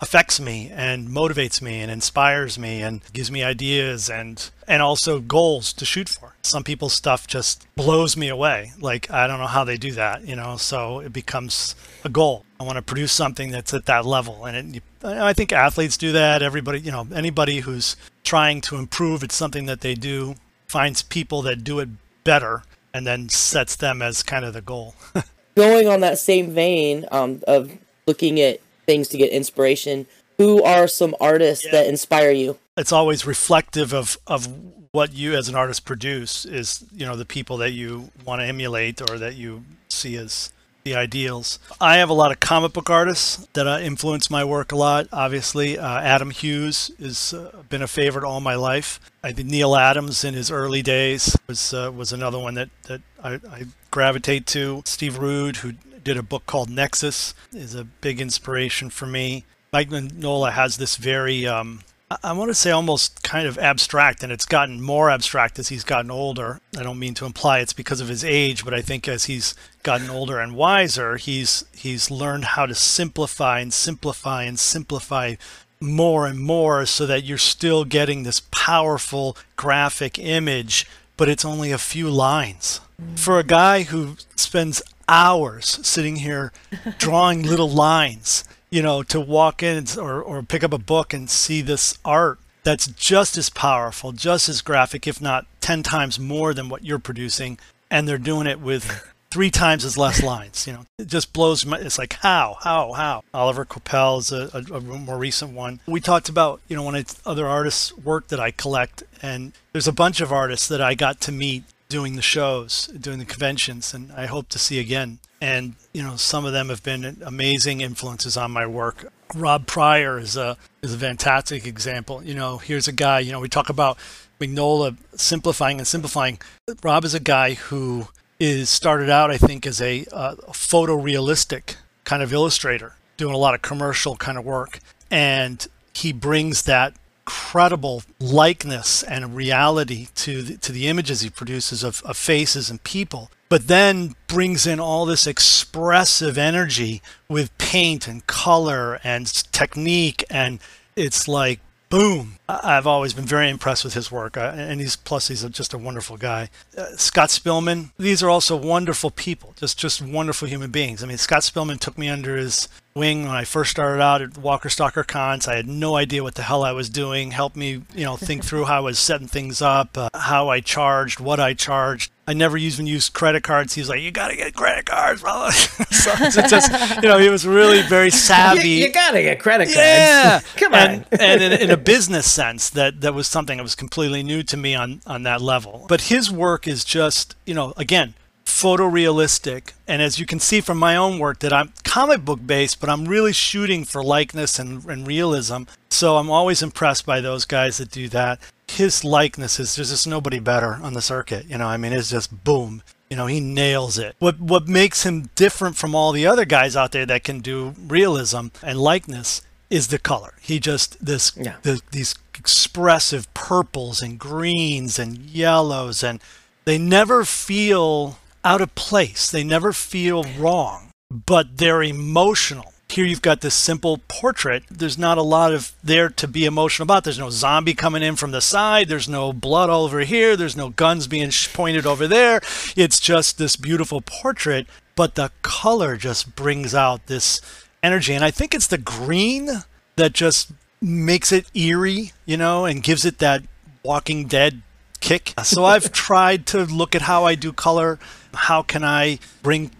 affects 0.00 0.40
me 0.40 0.70
and 0.72 1.08
motivates 1.08 1.60
me 1.60 1.80
and 1.80 1.90
inspires 1.90 2.58
me 2.58 2.80
and 2.80 3.02
gives 3.12 3.30
me 3.30 3.42
ideas 3.42 4.08
and 4.08 4.50
and 4.66 4.82
also 4.82 5.20
goals 5.20 5.72
to 5.74 5.84
shoot 5.84 6.08
for. 6.08 6.34
Some 6.42 6.64
people's 6.64 6.94
stuff 6.94 7.26
just 7.26 7.66
blows 7.76 8.16
me 8.16 8.28
away. 8.28 8.72
Like 8.80 9.10
I 9.10 9.26
don't 9.26 9.38
know 9.38 9.46
how 9.46 9.64
they 9.64 9.76
do 9.76 9.92
that, 9.92 10.26
you 10.26 10.36
know. 10.36 10.56
So 10.56 11.00
it 11.00 11.12
becomes 11.12 11.74
a 12.04 12.08
goal. 12.08 12.44
I 12.60 12.64
want 12.64 12.76
to 12.76 12.82
produce 12.82 13.10
something 13.10 13.50
that's 13.50 13.72
at 13.72 13.86
that 13.86 14.04
level, 14.04 14.44
and 14.44 14.76
it, 14.76 14.82
I 15.02 15.32
think 15.32 15.50
athletes 15.50 15.96
do 15.96 16.12
that. 16.12 16.42
Everybody, 16.42 16.80
you 16.80 16.92
know, 16.92 17.08
anybody 17.12 17.60
who's 17.60 17.96
trying 18.22 18.60
to 18.62 18.76
improve 18.76 19.24
at 19.24 19.32
something 19.32 19.64
that 19.66 19.80
they 19.80 19.94
do 19.94 20.34
finds 20.68 21.02
people 21.02 21.40
that 21.42 21.64
do 21.64 21.80
it 21.80 21.88
better 22.22 22.62
and 22.92 23.06
then 23.06 23.30
sets 23.30 23.76
them 23.76 24.02
as 24.02 24.22
kind 24.22 24.44
of 24.44 24.52
the 24.52 24.60
goal. 24.60 24.94
Going 25.56 25.88
on 25.88 26.00
that 26.00 26.18
same 26.18 26.50
vein 26.50 27.06
um, 27.10 27.42
of 27.48 27.76
looking 28.06 28.38
at 28.40 28.60
things 28.84 29.08
to 29.08 29.16
get 29.16 29.30
inspiration, 29.30 30.06
who 30.36 30.62
are 30.62 30.86
some 30.86 31.16
artists 31.18 31.66
that 31.70 31.86
inspire 31.86 32.30
you? 32.30 32.58
it's 32.80 32.92
always 32.92 33.26
reflective 33.26 33.92
of 33.92 34.18
of 34.26 34.48
what 34.92 35.12
you 35.12 35.34
as 35.34 35.48
an 35.48 35.54
artist 35.54 35.84
produce 35.84 36.44
is 36.44 36.84
you 36.92 37.06
know 37.06 37.14
the 37.14 37.24
people 37.24 37.58
that 37.58 37.70
you 37.70 38.10
want 38.24 38.40
to 38.40 38.46
emulate 38.46 39.00
or 39.02 39.18
that 39.18 39.36
you 39.36 39.62
see 39.88 40.16
as 40.16 40.50
the 40.84 40.94
ideals. 40.94 41.58
I 41.80 41.96
have 41.96 42.10
a 42.10 42.14
lot 42.14 42.32
of 42.32 42.40
comic 42.40 42.72
book 42.72 42.90
artists 42.90 43.46
that 43.52 43.66
uh, 43.66 43.78
influence 43.80 44.30
my 44.30 44.44
work 44.44 44.72
a 44.72 44.76
lot. 44.76 45.08
Obviously, 45.12 45.78
uh, 45.78 46.00
Adam 46.00 46.30
Hughes 46.30 46.90
has 47.00 47.34
uh, 47.34 47.62
been 47.68 47.82
a 47.82 47.88
favorite 47.88 48.24
all 48.24 48.40
my 48.40 48.54
life. 48.54 49.00
I 49.22 49.32
think 49.32 49.48
Neal 49.48 49.76
Adams 49.76 50.24
in 50.24 50.34
his 50.34 50.50
early 50.50 50.82
days 50.82 51.36
was 51.46 51.74
uh, 51.74 51.90
was 51.94 52.12
another 52.12 52.38
one 52.38 52.54
that 52.54 52.70
that 52.84 53.02
I, 53.22 53.34
I 53.34 53.64
gravitate 53.90 54.46
to. 54.48 54.82
Steve 54.84 55.18
Rude, 55.18 55.56
who 55.58 55.72
did 56.02 56.16
a 56.16 56.22
book 56.22 56.46
called 56.46 56.70
Nexus, 56.70 57.34
is 57.52 57.74
a 57.74 57.84
big 57.84 58.20
inspiration 58.20 58.90
for 58.90 59.06
me. 59.06 59.44
Mike 59.72 59.90
Mignola 59.90 60.52
has 60.52 60.78
this 60.78 60.96
very 60.96 61.46
um, 61.46 61.80
I- 62.22 62.32
want 62.32 62.50
to 62.50 62.54
say 62.54 62.70
almost 62.70 63.22
kind 63.22 63.46
of 63.46 63.56
abstract, 63.58 64.22
and 64.22 64.32
it's 64.32 64.46
gotten 64.46 64.80
more 64.80 65.10
abstract 65.10 65.58
as 65.58 65.68
he's 65.68 65.84
gotten 65.84 66.10
older. 66.10 66.60
I 66.76 66.82
don't 66.82 66.98
mean 66.98 67.14
to 67.14 67.24
imply 67.26 67.60
it's 67.60 67.72
because 67.72 68.00
of 68.00 68.08
his 68.08 68.24
age, 68.24 68.64
but 68.64 68.74
I 68.74 68.80
think 68.82 69.06
as 69.06 69.24
he's 69.24 69.54
gotten 69.82 70.10
older 70.10 70.40
and 70.40 70.54
wiser, 70.54 71.16
he's 71.16 71.64
he's 71.74 72.10
learned 72.10 72.44
how 72.46 72.66
to 72.66 72.74
simplify 72.74 73.60
and 73.60 73.72
simplify 73.72 74.42
and 74.44 74.58
simplify 74.58 75.36
more 75.80 76.26
and 76.26 76.38
more 76.38 76.84
so 76.84 77.06
that 77.06 77.24
you're 77.24 77.38
still 77.38 77.84
getting 77.84 78.22
this 78.22 78.42
powerful 78.50 79.36
graphic 79.56 80.18
image, 80.18 80.86
but 81.16 81.28
it's 81.28 81.44
only 81.44 81.70
a 81.70 81.78
few 81.78 82.10
lines. 82.10 82.80
For 83.16 83.38
a 83.38 83.44
guy 83.44 83.84
who 83.84 84.16
spends 84.36 84.82
hours 85.08 85.78
sitting 85.86 86.16
here 86.16 86.52
drawing 86.98 87.42
little 87.42 87.70
lines, 87.70 88.44
you 88.70 88.82
know, 88.82 89.02
to 89.04 89.20
walk 89.20 89.62
in 89.62 89.84
or, 89.98 90.22
or 90.22 90.42
pick 90.42 90.64
up 90.64 90.72
a 90.72 90.78
book 90.78 91.12
and 91.12 91.28
see 91.28 91.60
this 91.60 91.98
art 92.04 92.38
that's 92.62 92.86
just 92.86 93.36
as 93.36 93.50
powerful, 93.50 94.12
just 94.12 94.48
as 94.48 94.62
graphic, 94.62 95.06
if 95.06 95.20
not 95.20 95.46
10 95.60 95.82
times 95.82 96.18
more 96.18 96.54
than 96.54 96.68
what 96.68 96.84
you're 96.84 96.98
producing. 96.98 97.58
And 97.90 98.06
they're 98.06 98.18
doing 98.18 98.46
it 98.46 98.60
with 98.60 99.12
three 99.30 99.50
times 99.50 99.84
as 99.84 99.96
less 99.96 100.22
lines. 100.22 100.66
You 100.66 100.74
know, 100.74 100.86
it 100.98 101.08
just 101.08 101.32
blows 101.32 101.64
my, 101.64 101.78
it's 101.78 101.98
like, 101.98 102.14
how, 102.14 102.58
how, 102.60 102.92
how? 102.92 103.22
Olivier 103.34 103.64
Coipel 103.64 104.18
is 104.18 104.32
a, 104.32 104.50
a, 104.52 104.76
a 104.76 104.80
more 104.80 105.18
recent 105.18 105.52
one. 105.52 105.80
We 105.86 106.00
talked 106.00 106.28
about, 106.28 106.60
you 106.68 106.76
know, 106.76 106.82
one 106.82 106.94
of 106.94 107.20
other 107.26 107.46
artists' 107.46 107.96
work 107.96 108.28
that 108.28 108.40
I 108.40 108.50
collect. 108.50 109.02
And 109.22 109.52
there's 109.72 109.88
a 109.88 109.92
bunch 109.92 110.20
of 110.20 110.32
artists 110.32 110.68
that 110.68 110.80
I 110.80 110.94
got 110.94 111.20
to 111.22 111.32
meet 111.32 111.64
doing 111.90 112.16
the 112.16 112.22
shows, 112.22 112.86
doing 112.86 113.18
the 113.18 113.26
conventions, 113.26 113.92
and 113.92 114.10
I 114.12 114.24
hope 114.24 114.48
to 114.50 114.58
see 114.58 114.78
again. 114.78 115.18
And 115.42 115.74
you 115.92 116.02
know, 116.02 116.16
some 116.16 116.46
of 116.46 116.54
them 116.54 116.70
have 116.70 116.82
been 116.82 117.18
amazing 117.22 117.82
influences 117.82 118.38
on 118.38 118.50
my 118.50 118.66
work. 118.66 119.12
Rob 119.34 119.66
Prior 119.66 120.18
is 120.18 120.36
a 120.38 120.56
is 120.80 120.94
a 120.94 120.98
fantastic 120.98 121.66
example. 121.66 122.22
You 122.22 122.34
know, 122.34 122.56
here's 122.56 122.88
a 122.88 122.92
guy. 122.92 123.20
You 123.20 123.32
know, 123.32 123.40
we 123.40 123.48
talk 123.48 123.68
about 123.68 123.98
Mignola 124.40 124.96
simplifying 125.14 125.78
and 125.78 125.86
simplifying. 125.86 126.38
Rob 126.82 127.04
is 127.04 127.14
a 127.14 127.20
guy 127.20 127.54
who 127.54 128.08
is 128.38 128.70
started 128.70 129.10
out, 129.10 129.30
I 129.30 129.36
think, 129.36 129.66
as 129.66 129.82
a, 129.82 130.06
uh, 130.10 130.34
photorealistic 130.48 131.76
kind 132.04 132.22
of 132.22 132.32
illustrator, 132.32 132.94
doing 133.18 133.34
a 133.34 133.38
lot 133.38 133.54
of 133.54 133.60
commercial 133.60 134.16
kind 134.16 134.38
of 134.38 134.44
work, 134.46 134.80
and 135.10 135.66
he 135.92 136.12
brings 136.12 136.62
that 136.62 136.94
incredible 137.30 138.02
likeness 138.18 139.04
and 139.04 139.36
reality 139.36 140.08
to 140.16 140.42
the, 140.42 140.56
to 140.56 140.72
the 140.72 140.88
images 140.88 141.20
he 141.20 141.30
produces 141.30 141.84
of, 141.84 142.02
of 142.02 142.16
faces 142.16 142.70
and 142.70 142.82
people 142.82 143.30
but 143.48 143.68
then 143.68 144.14
brings 144.26 144.66
in 144.66 144.80
all 144.80 145.06
this 145.06 145.26
expressive 145.26 146.36
energy 146.36 147.00
with 147.28 147.56
paint 147.58 148.08
and 148.08 148.26
color 148.26 148.98
and 149.04 149.26
technique 149.52 150.24
and 150.28 150.58
it's 150.96 151.28
like 151.28 151.60
boom. 151.88 152.36
I've 152.48 152.86
always 152.86 153.12
been 153.12 153.26
very 153.26 153.50
impressed 153.50 153.84
with 153.84 153.94
his 153.94 154.10
work, 154.10 154.36
uh, 154.36 154.52
and 154.56 154.80
he's 154.80 154.96
plus 154.96 155.28
he's 155.28 155.42
just 155.50 155.74
a 155.74 155.78
wonderful 155.78 156.16
guy. 156.16 156.48
Uh, 156.78 156.86
Scott 156.96 157.28
Spillman, 157.28 157.90
these 157.98 158.22
are 158.22 158.30
also 158.30 158.56
wonderful 158.56 159.10
people, 159.10 159.54
just 159.56 159.76
just 159.76 160.00
wonderful 160.00 160.48
human 160.48 160.70
beings. 160.70 161.02
I 161.02 161.06
mean, 161.06 161.18
Scott 161.18 161.42
Spillman 161.42 161.78
took 161.78 161.98
me 161.98 162.08
under 162.08 162.36
his 162.36 162.68
wing 162.94 163.22
when 163.26 163.34
I 163.36 163.44
first 163.44 163.70
started 163.70 164.02
out 164.02 164.20
at 164.22 164.36
Walker 164.38 164.68
Stalker 164.68 165.04
Cons. 165.04 165.46
I 165.46 165.56
had 165.56 165.68
no 165.68 165.96
idea 165.96 166.22
what 166.22 166.34
the 166.34 166.42
hell 166.42 166.64
I 166.64 166.72
was 166.72 166.88
doing. 166.90 167.30
Helped 167.30 167.56
me, 167.56 167.82
you 167.94 168.04
know, 168.04 168.16
think 168.16 168.44
through 168.44 168.64
how 168.64 168.78
I 168.78 168.80
was 168.80 168.98
setting 168.98 169.28
things 169.28 169.62
up, 169.62 169.96
uh, 169.96 170.08
how 170.14 170.48
I 170.48 170.60
charged, 170.60 171.20
what 171.20 171.40
I 171.40 171.54
charged. 171.54 172.10
I 172.26 172.32
never 172.32 172.56
even 172.56 172.86
used 172.86 173.12
credit 173.12 173.42
cards. 173.42 173.74
He 173.74 173.80
was 173.80 173.88
like, 173.88 174.00
"You 174.00 174.12
got 174.12 174.28
to 174.28 174.36
get 174.36 174.54
credit 174.54 174.86
cards." 174.86 175.20
so 175.90 176.12
it's 176.18 176.36
just, 176.36 177.02
you 177.02 177.08
know, 177.08 177.18
he 177.18 177.28
was 177.28 177.44
really 177.46 177.82
very 177.82 178.04
You, 178.06 178.10
savvy. 178.12 178.68
you 178.68 178.92
gotta 178.92 179.22
get 179.22 179.40
credit 179.40 179.64
cards. 179.64 179.76
Yeah, 179.76 180.40
Come 180.56 180.74
on. 180.74 180.80
And, 180.80 181.06
and 181.20 181.42
in, 181.42 181.52
in 181.52 181.70
a 181.70 181.76
business 181.76 182.30
sense, 182.30 182.70
that 182.70 183.00
that 183.00 183.14
was 183.14 183.26
something 183.26 183.56
that 183.56 183.62
was 183.62 183.74
completely 183.74 184.22
new 184.22 184.42
to 184.44 184.56
me 184.56 184.74
on 184.76 185.00
on 185.06 185.24
that 185.24 185.40
level. 185.40 185.86
But 185.88 186.02
his 186.02 186.30
work 186.30 186.68
is 186.68 186.84
just, 186.84 187.34
you 187.46 187.54
know, 187.54 187.72
again, 187.76 188.14
photorealistic, 188.50 189.72
and 189.86 190.02
as 190.02 190.18
you 190.18 190.26
can 190.26 190.40
see 190.40 190.60
from 190.60 190.78
my 190.78 190.96
own 190.96 191.18
work, 191.18 191.38
that 191.40 191.52
I'm 191.52 191.72
comic 191.84 192.24
book 192.24 192.40
based, 192.44 192.80
but 192.80 192.90
I'm 192.90 193.06
really 193.06 193.32
shooting 193.32 193.84
for 193.84 194.02
likeness 194.02 194.58
and, 194.58 194.84
and 194.84 195.06
realism. 195.06 195.62
So 195.90 196.16
I'm 196.16 196.30
always 196.30 196.62
impressed 196.62 197.06
by 197.06 197.20
those 197.20 197.44
guys 197.44 197.78
that 197.78 197.90
do 197.90 198.08
that. 198.10 198.40
His 198.68 199.04
likeness 199.04 199.58
is 199.58 199.74
there's 199.74 199.90
just 199.90 200.06
nobody 200.06 200.38
better 200.38 200.74
on 200.82 200.92
the 200.94 201.02
circuit. 201.02 201.46
You 201.46 201.58
know, 201.58 201.66
I 201.66 201.76
mean, 201.76 201.92
it's 201.92 202.10
just 202.10 202.44
boom. 202.44 202.82
You 203.08 203.16
know, 203.16 203.26
he 203.26 203.40
nails 203.40 203.98
it. 203.98 204.14
What 204.20 204.38
what 204.38 204.68
makes 204.68 205.04
him 205.04 205.30
different 205.34 205.76
from 205.76 205.94
all 205.94 206.12
the 206.12 206.26
other 206.26 206.44
guys 206.44 206.76
out 206.76 206.92
there 206.92 207.06
that 207.06 207.24
can 207.24 207.40
do 207.40 207.74
realism 207.88 208.48
and 208.62 208.78
likeness 208.78 209.42
is 209.68 209.88
the 209.88 209.98
color. 209.98 210.34
He 210.40 210.60
just 210.60 211.04
this 211.04 211.32
Yeah. 211.36 211.56
the, 211.62 211.80
these 211.90 212.14
expressive 212.38 213.32
purples 213.34 214.00
and 214.02 214.18
greens 214.18 214.98
and 214.98 215.18
yellows 215.18 216.02
and 216.04 216.20
they 216.64 216.78
never 216.78 217.24
feel 217.24 218.18
out 218.44 218.60
of 218.60 218.74
place. 218.74 219.30
They 219.30 219.44
never 219.44 219.72
feel 219.72 220.24
wrong, 220.38 220.90
but 221.10 221.58
they're 221.58 221.82
emotional. 221.82 222.72
Here 222.88 223.04
you've 223.04 223.22
got 223.22 223.40
this 223.40 223.54
simple 223.54 224.00
portrait. 224.08 224.64
There's 224.68 224.98
not 224.98 225.16
a 225.16 225.22
lot 225.22 225.54
of 225.54 225.72
there 225.82 226.08
to 226.08 226.26
be 226.26 226.44
emotional 226.44 226.84
about. 226.84 227.04
There's 227.04 227.20
no 227.20 227.30
zombie 227.30 227.74
coming 227.74 228.02
in 228.02 228.16
from 228.16 228.32
the 228.32 228.40
side. 228.40 228.88
There's 228.88 229.08
no 229.08 229.32
blood 229.32 229.70
all 229.70 229.84
over 229.84 230.00
here. 230.00 230.36
There's 230.36 230.56
no 230.56 230.70
guns 230.70 231.06
being 231.06 231.30
pointed 231.52 231.86
over 231.86 232.08
there. 232.08 232.40
It's 232.76 232.98
just 232.98 233.38
this 233.38 233.54
beautiful 233.54 234.00
portrait, 234.00 234.66
but 234.96 235.14
the 235.14 235.30
color 235.42 235.96
just 235.96 236.34
brings 236.34 236.74
out 236.74 237.06
this 237.06 237.40
energy. 237.80 238.12
And 238.12 238.24
I 238.24 238.32
think 238.32 238.54
it's 238.54 238.66
the 238.66 238.78
green 238.78 239.48
that 239.94 240.12
just 240.12 240.50
makes 240.80 241.30
it 241.30 241.46
eerie, 241.54 242.12
you 242.26 242.36
know, 242.36 242.64
and 242.64 242.82
gives 242.82 243.04
it 243.04 243.18
that 243.18 243.42
Walking 243.84 244.26
Dead 244.26 244.62
kick. 245.00 245.34
So 245.42 245.64
I've 245.64 245.90
tried 246.08 246.46
to 246.48 246.64
look 246.64 246.94
at 246.94 247.02
how 247.02 247.24
I 247.24 247.34
do 247.34 247.52
color. 247.52 247.98
How 248.34 248.62
can 248.62 248.84
I 248.84 249.18
bring 249.42 249.70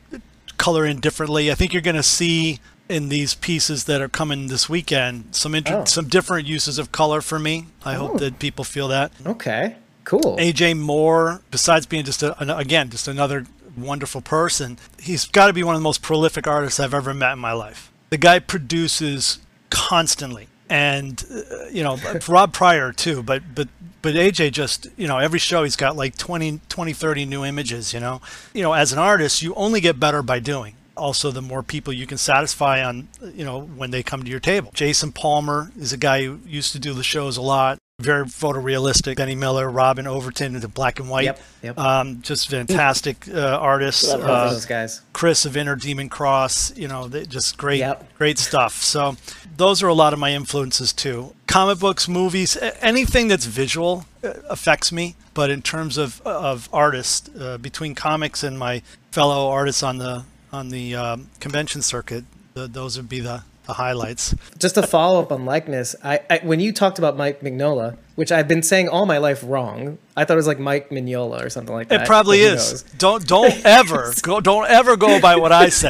color 0.56 0.84
in 0.84 1.00
differently? 1.00 1.50
I 1.50 1.54
think 1.54 1.72
you're 1.72 1.82
going 1.82 1.96
to 1.96 2.02
see 2.02 2.58
in 2.88 3.08
these 3.08 3.34
pieces 3.34 3.84
that 3.84 4.00
are 4.00 4.08
coming 4.08 4.48
this 4.48 4.68
weekend 4.68 5.26
some 5.30 5.54
inter- 5.54 5.82
Oh. 5.82 5.84
some 5.84 6.08
different 6.08 6.48
uses 6.48 6.76
of 6.78 6.90
color 6.90 7.20
for 7.20 7.38
me. 7.38 7.66
I 7.84 7.94
hope 7.94 8.18
that 8.18 8.38
people 8.40 8.64
feel 8.64 8.88
that. 8.88 9.12
Okay. 9.24 9.76
Cool. 10.04 10.36
AJ 10.38 10.76
Moore, 10.78 11.40
besides 11.52 11.86
being 11.86 12.04
just 12.04 12.22
a, 12.22 12.36
an, 12.42 12.50
again 12.50 12.90
just 12.90 13.06
another 13.06 13.46
wonderful 13.76 14.20
person, 14.20 14.76
he's 15.00 15.26
got 15.26 15.46
to 15.46 15.52
be 15.52 15.62
one 15.62 15.76
of 15.76 15.80
the 15.80 15.84
most 15.84 16.02
prolific 16.02 16.48
artists 16.48 16.80
I've 16.80 16.92
ever 16.94 17.14
met 17.14 17.34
in 17.34 17.38
my 17.38 17.52
life. 17.52 17.92
The 18.08 18.18
guy 18.18 18.40
produces 18.40 19.38
constantly, 19.70 20.48
and 20.68 21.24
uh, 21.30 21.66
you 21.70 21.84
know 21.84 21.96
Rob 22.28 22.52
Prior 22.52 22.92
too, 22.92 23.22
but 23.22 23.54
but 23.54 23.68
but 24.02 24.14
AJ 24.14 24.52
just 24.52 24.86
you 24.96 25.06
know 25.06 25.18
every 25.18 25.38
show 25.38 25.64
he's 25.64 25.76
got 25.76 25.96
like 25.96 26.16
20, 26.16 26.60
20 26.68 26.92
30 26.92 27.24
new 27.26 27.44
images. 27.44 27.92
You 27.92 28.00
know, 28.00 28.20
you 28.54 28.62
know 28.62 28.72
as 28.72 28.92
an 28.92 28.98
artist 28.98 29.42
you 29.42 29.54
only 29.54 29.80
get 29.80 30.00
better 30.00 30.22
by 30.22 30.38
doing. 30.38 30.74
Also, 30.96 31.30
the 31.30 31.40
more 31.40 31.62
people 31.62 31.94
you 31.94 32.06
can 32.06 32.18
satisfy 32.18 32.84
on, 32.84 33.08
you 33.34 33.42
know, 33.42 33.58
when 33.58 33.90
they 33.90 34.02
come 34.02 34.22
to 34.22 34.30
your 34.30 34.40
table. 34.40 34.70
Jason 34.74 35.12
Palmer 35.12 35.72
is 35.78 35.94
a 35.94 35.96
guy 35.96 36.24
who 36.24 36.40
used 36.44 36.72
to 36.72 36.78
do 36.78 36.92
the 36.92 37.02
shows 37.02 37.38
a 37.38 37.42
lot 37.42 37.78
very 38.00 38.24
photorealistic. 38.24 39.16
Benny 39.16 39.34
Miller, 39.34 39.70
Robin 39.70 40.06
Overton, 40.06 40.58
the 40.60 40.68
black 40.68 40.98
and 40.98 41.08
white. 41.08 41.24
Yep, 41.24 41.40
yep. 41.62 41.78
Um, 41.78 42.22
just 42.22 42.48
fantastic 42.48 43.28
uh, 43.28 43.58
artists. 43.60 44.08
Love 44.08 44.22
Uh, 44.22 44.50
those 44.50 44.66
guys. 44.66 45.00
Chris 45.12 45.44
of 45.44 45.56
Inner 45.56 45.76
Demon 45.76 46.08
Cross, 46.08 46.76
you 46.76 46.88
know, 46.88 47.08
they, 47.08 47.26
just 47.26 47.56
great, 47.56 47.78
Yep. 47.78 48.14
great 48.18 48.38
stuff. 48.38 48.82
So 48.82 49.16
those 49.56 49.82
are 49.82 49.88
a 49.88 49.94
lot 49.94 50.12
of 50.12 50.18
my 50.18 50.32
influences 50.32 50.92
too. 50.92 51.34
Comic 51.46 51.78
books, 51.78 52.08
movies, 52.08 52.56
anything 52.80 53.28
that's 53.28 53.46
visual 53.46 54.04
uh, 54.24 54.34
affects 54.48 54.90
me. 54.92 55.16
But 55.32 55.50
in 55.50 55.62
terms 55.62 55.96
of 55.96 56.20
of 56.22 56.68
artists, 56.72 57.30
uh, 57.38 57.56
between 57.58 57.94
comics 57.94 58.42
and 58.42 58.58
my 58.58 58.82
fellow 59.12 59.48
artists 59.48 59.82
on 59.82 59.98
the 59.98 60.24
on 60.52 60.70
the 60.70 60.96
um, 60.96 61.28
convention 61.38 61.82
circuit, 61.82 62.24
the, 62.54 62.66
those 62.66 62.96
would 62.96 63.08
be 63.08 63.20
the, 63.20 63.44
the 63.70 63.74
highlights. 63.74 64.34
Just 64.58 64.76
a 64.76 64.82
follow 64.86 65.22
up 65.22 65.30
on 65.30 65.44
likeness, 65.46 65.94
I, 66.02 66.20
I 66.28 66.40
when 66.42 66.58
you 66.58 66.72
talked 66.72 66.98
about 66.98 67.16
Mike 67.16 67.40
Mignola, 67.40 67.96
which 68.16 68.32
I've 68.32 68.48
been 68.48 68.64
saying 68.64 68.88
all 68.88 69.06
my 69.06 69.18
life 69.18 69.42
wrong, 69.46 69.96
I 70.16 70.24
thought 70.24 70.34
it 70.34 70.36
was 70.36 70.48
like 70.48 70.58
Mike 70.58 70.90
Mignola 70.90 71.44
or 71.44 71.50
something 71.50 71.72
like 71.74 71.88
that. 71.88 72.00
It 72.02 72.06
probably 72.06 72.40
is. 72.40 72.82
Don't 72.98 73.24
don't 73.28 73.54
ever 73.64 74.12
go. 74.22 74.40
Don't 74.40 74.68
ever 74.68 74.96
go 74.96 75.20
by 75.20 75.36
what 75.36 75.52
I 75.52 75.68
say. 75.68 75.88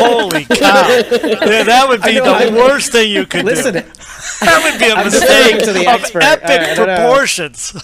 Holy 0.00 0.44
cow! 0.46 0.88
Yeah, 1.48 1.64
that 1.64 1.86
would 1.88 2.02
be 2.02 2.14
know, 2.16 2.24
the 2.24 2.30
I'm- 2.30 2.54
worst 2.54 2.92
thing 2.92 3.10
you 3.10 3.26
could 3.26 3.44
Listen, 3.44 3.74
do. 3.74 3.80
That 4.40 4.62
would 4.64 4.78
be 4.78 4.86
a 4.88 4.94
I'm 4.94 5.04
mistake 5.04 5.58
to 5.64 5.72
the 5.72 5.86
of 5.92 6.04
epic 6.16 6.50
I- 6.50 6.72
I 6.72 6.74
don't 6.74 6.86
know. 6.86 6.96
proportions. 6.96 7.74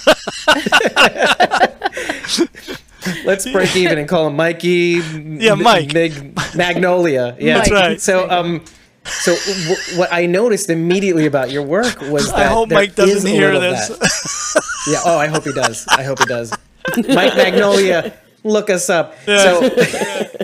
let's 3.24 3.50
break 3.50 3.74
even 3.76 3.98
and 3.98 4.08
call 4.08 4.28
him 4.28 4.36
Mikey. 4.36 5.00
Yeah, 5.38 5.54
Mike. 5.54 5.92
Mig, 5.92 6.34
Magnolia. 6.56 7.36
Yeah, 7.38 7.58
That's 7.58 7.70
right. 7.70 8.00
So, 8.00 8.28
um, 8.30 8.64
so 9.06 9.34
w- 9.34 9.98
what 9.98 10.12
I 10.12 10.26
noticed 10.26 10.70
immediately 10.70 11.26
about 11.26 11.50
your 11.50 11.62
work 11.62 12.00
was 12.02 12.30
that 12.30 12.38
I 12.40 12.44
hope 12.46 12.68
there 12.68 12.78
Mike 12.78 12.94
doesn't 12.94 13.30
hear 13.30 13.58
this. 13.58 13.90
Yeah. 14.88 15.00
Oh, 15.04 15.18
I 15.18 15.26
hope 15.28 15.44
he 15.44 15.52
does. 15.52 15.86
I 15.88 16.02
hope 16.02 16.18
he 16.18 16.26
does. 16.26 16.52
Mike 16.96 17.34
Magnolia, 17.36 18.12
look 18.44 18.68
us 18.70 18.90
up. 18.90 19.14
So, 19.24 19.70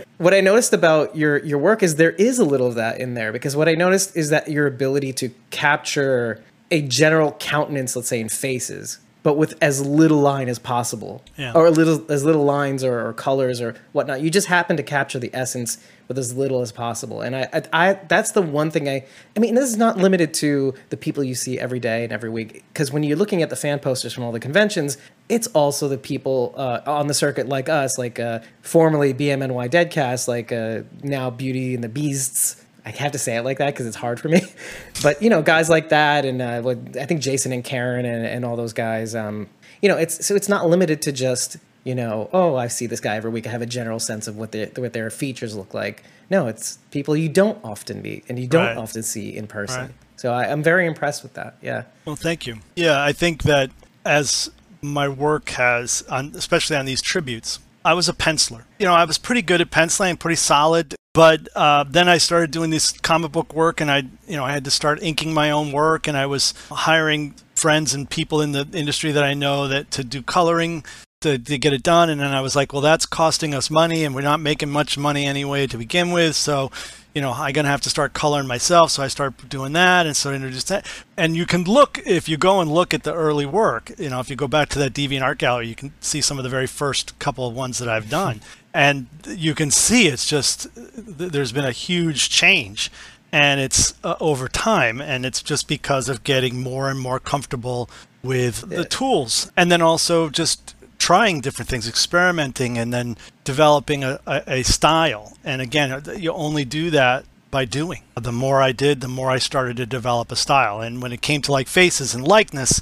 what 0.19 0.33
I 0.35 0.41
noticed 0.41 0.73
about 0.73 1.15
your 1.17 1.39
your 1.45 1.59
work 1.59 1.83
is 1.83 1.97
there 1.97 2.13
is 2.13 2.39
a 2.39 2.45
little 2.45 2.67
of 2.67 2.75
that 2.77 3.01
in 3.01 3.15
there 3.15 3.33
because 3.33 3.55
what 3.57 3.69
I 3.69 3.75
noticed 3.75 4.17
is 4.17 4.31
that 4.31 4.49
your 4.49 4.67
ability 4.67 5.13
to 5.15 5.31
capture 5.51 6.43
a 6.71 6.83
general 6.83 7.33
countenance, 7.41 7.97
let's 7.97 8.09
say 8.09 8.21
in 8.21 8.29
faces, 8.29 8.99
but 9.23 9.37
with 9.37 9.55
as 9.63 9.85
little 9.85 10.21
line 10.21 10.49
as 10.49 10.59
possible, 10.59 11.23
Yeah. 11.37 11.53
or 11.55 11.67
a 11.67 11.71
little 11.71 12.11
as 12.11 12.25
little 12.25 12.45
lines 12.45 12.83
or, 12.85 13.07
or 13.07 13.13
colors 13.13 13.61
or 13.61 13.75
whatnot. 13.93 14.21
You 14.23 14.31
just 14.31 14.47
happen 14.47 14.77
to 14.77 14.83
capture 14.83 15.19
the 15.19 15.31
essence 15.35 15.79
with 16.11 16.19
as 16.19 16.35
little 16.35 16.61
as 16.61 16.73
possible, 16.73 17.21
and 17.21 17.37
I, 17.37 17.49
I, 17.53 17.63
I 17.73 17.93
that's 18.09 18.33
the 18.33 18.43
one 18.43 18.73
thing 18.73 18.89
I. 18.89 19.07
I 19.37 19.39
mean, 19.39 19.55
this 19.55 19.71
is 19.71 19.77
not 19.77 19.97
limited 19.97 20.35
to 20.35 20.75
the 20.89 20.97
people 20.97 21.23
you 21.23 21.37
see 21.37 21.57
every 21.57 21.79
day 21.79 22.03
and 22.03 22.13
every 22.13 22.29
week, 22.29 22.65
because 22.73 22.91
when 22.91 23.05
you're 23.05 23.17
looking 23.17 23.45
at 23.45 23.49
the 23.49 23.55
fan 23.55 23.79
posters 23.79 24.13
from 24.13 24.25
all 24.25 24.33
the 24.33 24.41
conventions, 24.41 24.99
it's 25.29 25.47
also 25.49 25.87
the 25.87 25.97
people 25.97 26.53
uh, 26.57 26.81
on 26.85 27.07
the 27.07 27.15
circuit 27.15 27.49
like 27.49 27.69
us, 27.69 27.97
like 27.97 28.19
uh, 28.19 28.41
formerly 28.61 29.15
BMNY 29.15 29.71
Deadcast, 29.71 30.27
like 30.27 30.51
uh, 30.51 30.81
now 31.05 31.31
Beauty 31.31 31.77
and 31.77 31.85
the 31.85 31.89
Beasts. 31.89 32.65
I 32.85 32.91
have 32.91 33.13
to 33.13 33.19
say 33.19 33.37
it 33.37 33.43
like 33.43 33.59
that 33.59 33.67
because 33.67 33.87
it's 33.87 33.95
hard 33.95 34.19
for 34.19 34.29
me. 34.29 34.43
But 35.05 35.23
you 35.23 35.31
know, 35.31 35.43
guys 35.43 35.71
like 35.71 35.91
that, 35.91 36.25
and 36.25 36.43
uh, 36.43 36.75
I 37.01 37.07
think 37.07 37.23
Jason 37.23 37.53
and 37.53 37.63
Karen 37.63 38.05
and, 38.05 38.27
and 38.27 38.45
all 38.45 38.57
those 38.57 38.73
guys. 38.73 39.15
Um, 39.15 39.49
you 39.81 39.89
know, 39.89 39.97
it's 39.97 40.27
so 40.27 40.35
it's 40.35 40.49
not 40.49 40.69
limited 40.69 41.01
to 41.03 41.13
just 41.13 41.57
you 41.85 41.95
know, 41.95 42.29
oh, 42.33 42.57
I 42.57 42.69
see 42.69 42.87
this 42.87 43.01
guy 43.01 43.17
every 43.17 43.31
week. 43.31 43.47
I 43.47 43.51
have 43.51 43.63
a 43.63 43.67
general 43.67 43.99
sense 43.99 44.27
of 44.27 44.37
what 44.37 44.53
their 44.53 44.67
what 44.77 44.93
their 44.93 45.11
features 45.11 45.55
look 45.57 45.75
like. 45.75 46.03
No, 46.29 46.47
it's 46.47 46.79
people 46.91 47.17
you 47.17 47.29
don't 47.29 47.59
often 47.65 48.03
meet 48.03 48.25
and 48.29 48.39
you 48.39 48.47
don't 48.47 48.65
Right. 48.67 48.77
often 48.77 49.03
see 49.03 49.37
in 49.37 49.47
person. 49.47 49.83
Right. 49.83 49.91
So 50.17 50.33
I, 50.33 50.51
I'm 50.51 50.63
very 50.63 50.87
impressed 50.87 51.23
with 51.23 51.35
that. 51.35 51.57
Yeah. 51.63 51.85
Well, 52.05 52.17
thank 52.17 52.47
you. 52.47 52.59
Yeah, 52.77 53.03
I 53.03 53.13
think 53.13 53.43
that 53.45 53.71
as 54.05 54.51
my 54.83 55.09
work 55.09 55.49
has, 55.51 56.03
on, 56.11 56.33
especially 56.37 56.77
on 56.77 56.85
these 56.85 57.01
tributes, 57.03 57.59
I 57.85 57.95
was 57.95 58.09
a 58.09 58.13
penciler. 58.13 58.65
You 58.79 58.87
know, 58.87 58.95
I 58.95 59.05
was 59.05 59.17
pretty 59.19 59.43
good 59.43 59.61
at 59.61 59.71
penciling, 59.71 60.17
pretty 60.19 60.37
solid. 60.37 60.95
But 61.13 61.49
uh, 61.57 61.85
then 61.89 62.09
I 62.09 62.19
started 62.19 62.53
doing 62.53 62.71
this 62.71 62.93
comic 62.93 63.33
book 63.33 63.53
work, 63.53 63.81
and 63.81 63.91
I, 63.91 64.05
you 64.29 64.37
know, 64.37 64.45
I 64.45 64.53
had 64.53 64.65
to 64.67 64.71
start 64.71 65.03
inking 65.03 65.35
my 65.35 65.51
own 65.51 65.73
work, 65.73 66.07
and 66.07 66.17
I 66.17 66.27
was 66.27 66.55
hiring 66.71 67.35
friends 67.57 67.93
and 67.95 68.09
people 68.09 68.41
in 68.41 68.53
the 68.53 68.69
industry 68.73 69.11
that 69.13 69.25
I 69.25 69.35
know 69.35 69.67
that 69.67 69.91
to 69.93 70.05
do 70.05 70.23
coloring 70.23 70.85
to, 71.21 71.39
to 71.39 71.59
get 71.59 71.75
it 71.75 71.83
done. 71.83 72.09
And 72.09 72.19
then 72.19 72.33
I 72.33 72.41
was 72.41 72.57
like, 72.57 72.73
well, 72.73 72.81
that's 72.81 73.05
costing 73.05 73.55
us 73.55 73.69
money, 73.69 74.05
and 74.05 74.15
we're 74.15 74.23
not 74.23 74.41
making 74.41 74.71
much 74.71 74.97
money 74.97 75.27
anyway 75.27 75.67
to 75.67 75.77
begin 75.77 76.13
with. 76.13 76.35
So, 76.35 76.71
you 77.15 77.21
know, 77.21 77.33
I'm 77.33 77.53
gonna 77.53 77.69
have 77.69 77.83
to 77.83 77.91
start 77.91 78.15
coloring 78.15 78.47
myself. 78.47 78.93
So 78.93 79.03
I 79.03 79.09
start 79.09 79.49
doing 79.51 79.75
that, 79.75 80.07
and 80.07 80.17
so 80.17 80.31
I 80.31 80.35
introduced 80.35 80.69
that. 80.69 80.87
And 81.19 81.37
you 81.37 81.45
can 81.45 81.65
look 81.65 82.01
if 82.07 82.27
you 82.27 82.39
go 82.39 82.61
and 82.61 82.73
look 82.73 82.95
at 82.95 83.03
the 83.03 83.13
early 83.13 83.45
work. 83.45 83.93
You 83.99 84.09
know, 84.09 84.21
if 84.21 84.31
you 84.31 84.37
go 84.37 84.49
back 84.49 84.71
to 84.71 84.79
that 84.79 84.95
Deviant 84.95 85.23
Art 85.23 85.37
Gallery, 85.37 85.69
you 85.69 85.75
can 85.75 85.93
see 86.01 86.23
some 86.23 86.39
of 86.39 86.45
the 86.45 86.49
very 86.49 86.67
first 86.67 87.19
couple 87.19 87.47
of 87.47 87.55
ones 87.55 87.79
that 87.81 87.89
I've 87.89 88.09
done, 88.23 88.41
and 88.73 89.07
you 89.29 89.55
can 89.55 89.71
see 89.71 90.07
it's 90.07 90.27
just 90.27 90.69
there's 90.75 91.53
been 91.53 91.67
a 91.67 91.73
huge 91.73 92.31
change. 92.31 92.91
and 93.33 93.61
it's 93.61 93.95
uh, 94.03 94.17
over 94.21 94.49
time 94.49 95.01
and 95.01 95.25
it's 95.25 95.41
just 95.41 95.69
because 95.69 96.09
of 96.09 96.25
getting 96.25 96.61
more 96.61 96.91
and 96.91 96.99
more 96.99 97.21
comfortable 97.21 97.89
with 98.25 98.69
the 98.71 98.85
tools 98.85 99.53
and 99.57 99.71
then 99.71 99.81
also 99.81 100.29
just 100.29 100.75
trying 101.01 101.41
different 101.41 101.69
things 101.69 101.89
experimenting 101.89 102.79
and 102.79 102.93
then 102.93 103.17
developing 103.43 104.05
a, 104.05 104.21
a, 104.27 104.43
a 104.47 104.63
style. 104.63 105.37
And 105.43 105.61
again 105.61 105.91
uh, 105.91 106.13
you 106.13 106.31
only 106.33 106.65
do 106.65 106.91
that 106.91 107.25
by 107.51 107.65
doing. 107.65 108.03
The 108.15 108.31
more 108.31 108.63
i 108.63 108.71
did 108.71 109.01
the 109.01 109.09
more 109.09 109.31
i 109.31 109.39
started 109.39 109.79
to 109.79 109.87
develop 109.87 110.31
a 110.31 110.37
style. 110.37 110.81
And 110.81 111.03
when 111.03 111.13
it 111.13 111.23
came 111.23 111.43
to 111.43 111.53
like 111.53 111.67
faces 111.67 112.15
and 112.15 112.23
likeness 112.23 112.81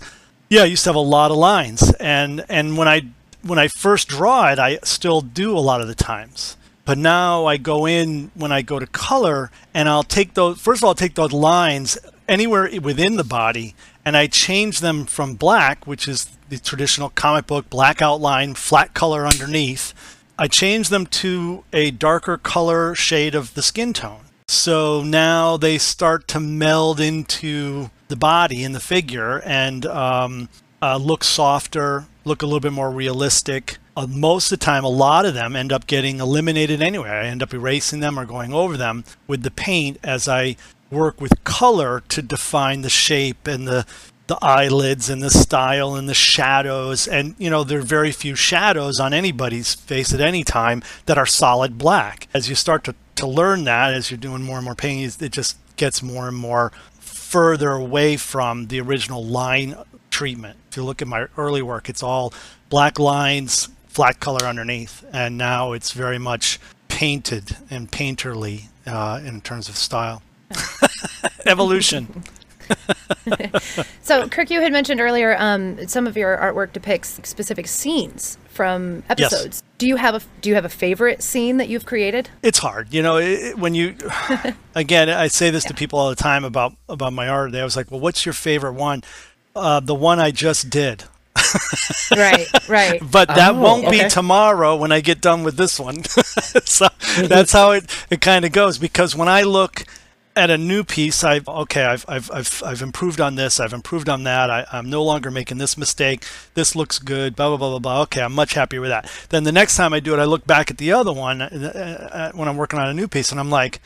yeah 0.51 0.63
i 0.63 0.67
used 0.67 0.85
to 0.85 0.91
have 0.91 0.97
a 0.97 1.01
lot 1.01 1.31
of 1.31 1.39
lines. 1.39 1.95
And 1.95 2.45
and 2.49 2.77
when 2.77 2.89
i 2.89 3.03
when 3.43 3.59
i 3.59 3.69
first 3.69 4.09
draw 4.09 4.51
it 4.53 4.59
i 4.59 4.79
still 4.83 5.21
do 5.23 5.57
a 5.57 5.61
lot 5.61 5.81
of 5.81 5.87
the 5.87 5.95
times. 5.95 6.57
But 6.85 6.97
now 6.97 7.45
I 7.45 7.59
go 7.59 7.87
in 7.87 8.31
when 8.35 8.51
I 8.51 8.63
go 8.63 8.79
to 8.79 8.87
color 8.87 9.51
and 9.75 9.91
I'll 9.91 10.03
take 10.03 10.33
those, 10.33 10.59
first 10.59 10.81
of 10.81 10.85
all, 10.85 10.89
I'll 10.89 10.95
take 10.95 11.17
those 11.17 11.35
lines 11.35 11.99
anywhere 12.27 12.71
within 12.81 13.17
the 13.17 13.25
body 13.25 13.75
and 14.09 14.17
I 14.17 14.27
change 14.27 14.81
them 14.81 15.05
from 15.05 15.35
black, 15.35 15.87
which 15.87 16.09
is 16.09 16.31
the 16.49 16.57
traditional 16.57 17.11
comic 17.11 17.47
book 17.47 17.69
black 17.69 18.01
outline, 18.01 18.55
flat 18.55 18.95
color 18.95 19.27
underneath. 19.27 19.93
I 20.39 20.49
change 20.49 20.89
them 20.89 21.05
to 21.21 21.63
a 21.75 21.91
darker 21.91 22.39
color 22.39 22.95
shade 22.95 23.35
of 23.35 23.53
the 23.53 23.61
skin 23.61 23.93
tone. 23.93 24.23
So 24.47 25.03
now 25.03 25.59
they 25.59 25.77
start 25.77 26.27
to 26.29 26.41
meld 26.41 27.01
into 27.01 27.91
the 28.09 28.17
body 28.17 28.65
and 28.65 28.75
the 28.75 28.81
figure 28.81 29.43
and 29.45 29.85
um, 29.85 30.49
uh, 30.81 30.97
look 30.97 31.23
softer, 31.23 32.07
look 32.25 32.41
a 32.41 32.47
little 32.47 32.61
bit 32.61 32.73
more 32.73 32.91
realistic 32.91 33.77
uh, 33.99 34.07
most 34.07 34.53
of 34.53 34.61
the 34.61 34.65
time, 34.65 34.85
a 34.85 34.89
lot 34.89 35.27
of 35.27 35.35
them 35.35 35.57
end 35.57 35.73
up 35.73 35.89
getting 35.89 36.21
eliminated 36.21 36.81
anyway. 36.81 37.09
I 37.09 37.25
end 37.25 37.43
up 37.43 37.53
erasing 37.53 37.99
them 37.99 38.17
or 38.17 38.25
going 38.25 38.53
over 38.53 38.77
them 38.77 39.03
with 39.27 39.43
the 39.43 39.51
paint 39.51 39.99
as 40.05 40.29
I 40.29 40.55
work 40.91 41.21
with 41.21 41.45
color 41.45 42.03
to 42.09 42.23
define 42.23 42.83
the 42.83 42.91
shape 42.91 43.47
and 43.47 43.67
the 43.67 43.87
the 44.27 44.39
eyelids 44.43 45.09
and 45.09 45.23
the 45.23 45.31
style 45.31 45.95
and 45.95 46.07
the 46.07 46.15
shadows. 46.15 47.09
And 47.09 47.35
you 47.39 47.49
know 47.49 47.65
there 47.65 47.79
are 47.79 47.83
very 47.83 48.13
few 48.13 48.35
shadows 48.35 49.01
on 49.01 49.15
anybody's 49.15 49.75
face 49.75 50.13
at 50.13 50.21
any 50.21 50.45
time 50.45 50.83
that 51.07 51.19
are 51.19 51.27
solid 51.27 51.79
black. 51.79 52.29
As 52.35 52.49
you 52.49 52.55
start 52.55 52.85
to, 52.85 52.95
to 53.17 53.27
learn 53.27 53.65
that 53.65 53.95
as 53.95 54.11
you're 54.11 54.19
doing 54.19 54.43
more 54.43 54.57
and 54.57 54.65
more 54.65 54.75
painting 54.75 55.11
it 55.25 55.33
just 55.33 55.57
gets 55.77 56.03
more 56.03 56.29
and 56.29 56.37
more 56.37 56.73
further 57.01 57.73
away 57.73 58.17
from 58.17 58.67
the 58.67 58.81
original 58.81 59.25
line 59.25 59.77
treatment. 60.11 60.59
If 60.71 60.77
you 60.77 60.85
look 60.85 61.01
at 61.01 61.09
my 61.09 61.27
early 61.37 61.63
work 61.63 61.89
it's 61.89 62.03
all 62.03 62.35
black 62.69 62.99
lines 62.99 63.69
flat 63.99 64.21
color 64.21 64.47
underneath, 64.47 65.05
and 65.13 65.37
now 65.37 65.73
it's 65.73 65.91
very 65.91 66.19
much 66.19 66.61
painted 66.87 67.57
and 67.69 67.91
painterly 67.91 68.67
uh, 68.87 69.21
in 69.25 69.41
terms 69.41 69.69
of 69.69 69.77
style. 69.77 70.23
Evolution. 71.47 72.25
so, 74.03 74.29
Kirk, 74.29 74.51
you 74.51 74.61
had 74.61 74.73
mentioned 74.73 75.01
earlier 75.01 75.35
um, 75.39 75.87
some 75.89 76.07
of 76.07 76.17
your 76.17 76.37
artwork 76.37 76.73
depicts 76.73 77.19
specific 77.23 77.67
scenes 77.67 78.37
from 78.49 79.03
episodes. 79.09 79.63
Yes. 79.63 79.63
Do 79.79 79.87
you 79.87 79.97
have 79.97 80.15
a 80.15 80.21
Do 80.43 80.51
you 80.51 80.55
have 80.55 80.65
a 80.65 80.71
favorite 80.71 81.23
scene 81.23 81.57
that 81.57 81.69
you've 81.69 81.87
created? 81.87 82.29
It's 82.43 82.59
hard, 82.59 82.93
you 82.93 83.03
know. 83.03 83.17
It, 83.17 83.59
when 83.59 83.75
you, 83.75 83.97
again, 84.75 85.09
I 85.09 85.29
say 85.29 85.51
this 85.51 85.65
yeah. 85.65 85.69
to 85.69 85.75
people 85.75 85.99
all 85.99 86.11
the 86.11 86.17
time 86.17 86.45
about 86.45 86.75
about 86.89 87.13
my 87.13 87.29
art. 87.29 87.53
They 87.53 87.63
was 87.63 87.77
like, 87.77 87.91
"Well, 87.91 88.01
what's 88.01 88.27
your 88.27 88.35
favorite 88.35 88.75
one?" 88.75 89.03
Uh, 89.57 89.81
the 89.81 89.95
one 89.95 90.21
I 90.21 90.31
just 90.31 90.69
did 90.71 91.05
right, 92.17 92.69
right. 92.69 93.01
But 93.11 93.29
that 93.29 93.55
oh, 93.55 93.61
won't 93.61 93.87
okay. 93.87 94.05
be 94.05 94.09
tomorrow 94.09 94.77
when 94.77 94.93
I 94.93 95.01
get 95.01 95.21
done 95.21 95.45
with 95.45 95.57
this 95.57 95.79
one. 95.79 96.05
so 96.05 96.89
that's 97.23 97.53
how 97.53 97.73
it, 97.73 97.85
it 98.11 98.21
kind 98.21 98.45
of 98.45 98.53
goes. 98.53 98.79
Because 98.79 99.15
when 99.17 99.29
I 99.29 99.43
look 99.43 99.85
at 100.39 100.51
a 100.51 100.57
new 100.57 100.85
piece, 100.85 101.25
I've 101.25 101.49
okay, 101.49 101.85
I've 101.85 102.05
I've 102.09 102.31
I've, 102.33 102.63
I've 102.65 102.83
improved 102.83 103.21
on 103.21 103.35
this, 103.35 103.61
I've 103.61 103.73
improved 103.73 104.09
on 104.09 104.23
that. 104.25 104.51
I, 104.51 104.67
I'm 104.73 104.89
no 104.89 105.03
longer 105.03 105.31
making 105.31 105.59
this 105.59 105.77
mistake. 105.77 106.25
This 106.55 106.77
looks 106.77 106.99
good. 106.99 107.37
Blah 107.37 107.49
blah 107.49 107.57
blah 107.57 107.71
blah 107.71 107.79
blah. 107.79 108.03
Okay, 108.03 108.23
I'm 108.23 108.33
much 108.33 108.55
happier 108.55 108.81
with 108.81 108.91
that. 108.91 109.11
Then 109.31 109.45
the 109.45 109.53
next 109.53 109.77
time 109.77 109.93
I 109.93 110.01
do 110.01 110.15
it, 110.15 110.19
I 110.19 110.25
look 110.25 110.47
back 110.47 110.71
at 110.71 110.79
the 110.79 110.93
other 110.93 111.13
one 111.13 111.43
uh, 111.43 112.11
uh, 112.13 112.33
when 112.37 112.49
I'm 112.49 112.57
working 112.57 112.79
on 112.79 112.89
a 112.89 112.95
new 112.95 113.09
piece, 113.09 113.31
and 113.31 113.41
I'm 113.41 113.51
like 113.51 113.81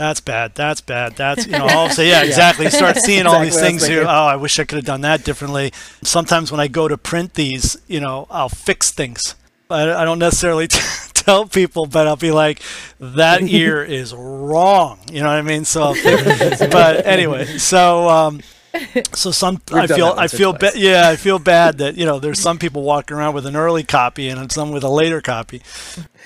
that's 0.00 0.20
bad. 0.20 0.54
That's 0.54 0.80
bad. 0.80 1.16
That's 1.16 1.46
you 1.46 1.52
know, 1.52 1.66
I'll 1.66 1.90
say, 1.90 2.08
yeah, 2.10 2.22
exactly. 2.22 2.64
You 2.64 2.70
start 2.70 2.96
seeing 2.96 3.20
exactly 3.20 3.38
all 3.38 3.44
these 3.44 3.60
things 3.60 3.86
here. 3.86 4.04
Oh, 4.04 4.06
I 4.08 4.36
wish 4.36 4.58
I 4.58 4.64
could 4.64 4.76
have 4.76 4.86
done 4.86 5.02
that 5.02 5.24
differently. 5.24 5.72
Sometimes 6.02 6.50
when 6.50 6.60
I 6.60 6.68
go 6.68 6.88
to 6.88 6.96
print 6.96 7.34
these, 7.34 7.76
you 7.86 8.00
know, 8.00 8.26
I'll 8.30 8.48
fix 8.48 8.90
things. 8.90 9.34
I, 9.68 9.92
I 9.92 10.04
don't 10.04 10.18
necessarily 10.18 10.68
tell 11.30 11.46
people, 11.46 11.86
but 11.86 12.06
I'll 12.06 12.16
be 12.16 12.32
like, 12.32 12.60
that 12.98 13.42
ear 13.60 13.82
is 13.82 14.14
wrong. 14.14 14.98
You 15.12 15.20
know 15.20 15.26
what 15.26 15.36
I 15.36 15.42
mean? 15.42 15.64
So, 15.64 15.94
but 16.70 17.06
anyway, 17.06 17.44
so. 17.58 18.08
Um, 18.08 18.40
so 19.14 19.32
some 19.32 19.60
We've 19.72 19.82
I 19.82 19.86
feel 19.88 20.14
I 20.16 20.28
feel 20.28 20.52
ba- 20.52 20.70
yeah 20.76 21.08
I 21.08 21.16
feel 21.16 21.40
bad 21.40 21.78
that 21.78 21.96
you 21.96 22.06
know 22.06 22.20
there's 22.20 22.38
some 22.38 22.56
people 22.56 22.82
walking 22.82 23.16
around 23.16 23.34
with 23.34 23.44
an 23.44 23.56
early 23.56 23.82
copy 23.82 24.28
and 24.28 24.50
some 24.52 24.70
with 24.70 24.84
a 24.84 24.88
later 24.88 25.20
copy. 25.20 25.60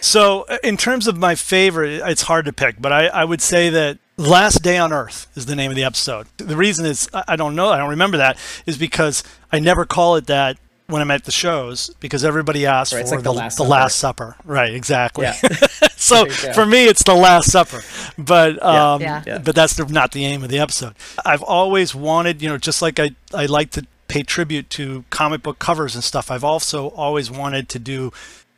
So, 0.02 0.42
uh, 0.42 0.58
in 0.62 0.76
terms 0.76 1.06
of 1.06 1.16
my 1.16 1.36
favorite, 1.36 2.02
it's 2.04 2.20
hard 2.20 2.44
to 2.44 2.52
pick, 2.52 2.82
but 2.82 2.92
I, 2.92 3.06
I 3.06 3.24
would 3.24 3.40
say 3.40 3.70
that 3.70 3.98
Last 4.18 4.62
Day 4.62 4.76
on 4.76 4.92
Earth 4.92 5.26
is 5.34 5.46
the 5.46 5.56
name 5.56 5.70
of 5.70 5.76
the 5.76 5.84
episode. 5.84 6.26
The 6.36 6.56
reason 6.56 6.84
is 6.84 7.08
I 7.14 7.36
don't 7.36 7.56
know, 7.56 7.70
I 7.70 7.78
don't 7.78 7.90
remember 7.90 8.18
that, 8.18 8.36
is 8.66 8.76
because 8.76 9.22
I 9.50 9.58
never 9.58 9.86
call 9.86 10.16
it 10.16 10.26
that 10.26 10.58
when 10.87 11.01
I'm 11.01 11.11
at 11.11 11.25
the 11.25 11.33
shows 11.33 11.90
because 12.01 12.25
everybody 12.25 12.66
asks 12.66 12.94
right, 12.94 13.05
for 13.05 13.16
like 13.16 13.25
the, 13.25 13.31
the, 13.31 13.33
last, 13.33 13.57
the 13.57 13.64
last, 13.64 13.97
Supper. 13.97 14.37
Right, 14.44 14.75
exactly. 14.75 15.25
Yeah. 15.25 15.33
so 15.97 16.27
for 16.27 16.66
me, 16.66 16.87
it's 16.87 17.03
the 17.03 17.14
Last 17.14 17.51
Supper, 17.51 17.81
but 18.18 18.62
um, 18.62 19.01
yeah. 19.01 19.23
Yeah. 19.27 19.38
but 19.38 19.55
that's 19.55 19.79
not 19.88 20.12
the 20.12 20.25
aim 20.25 20.42
of 20.42 20.51
the 20.51 20.59
episode. 20.59 20.94
I've 21.25 21.42
always 21.42 21.94
wanted, 21.94 22.42
you 22.42 22.49
know, 22.49 22.59
just 22.59 22.83
like 22.83 23.01
I 23.01 23.12
I 23.33 23.47
like 23.47 23.70
to 23.73 23.87
pay 24.09 24.23
tribute 24.23 24.68
to 24.70 25.05
comic 25.11 25.42
book 25.42 25.59
covers 25.59 25.94
and 25.94 26.05
stuff. 26.05 26.31
I've 26.31 26.44
also 26.44 26.88
always 26.90 27.31
wanted 27.31 27.68
to 27.70 27.79
do 27.79 28.12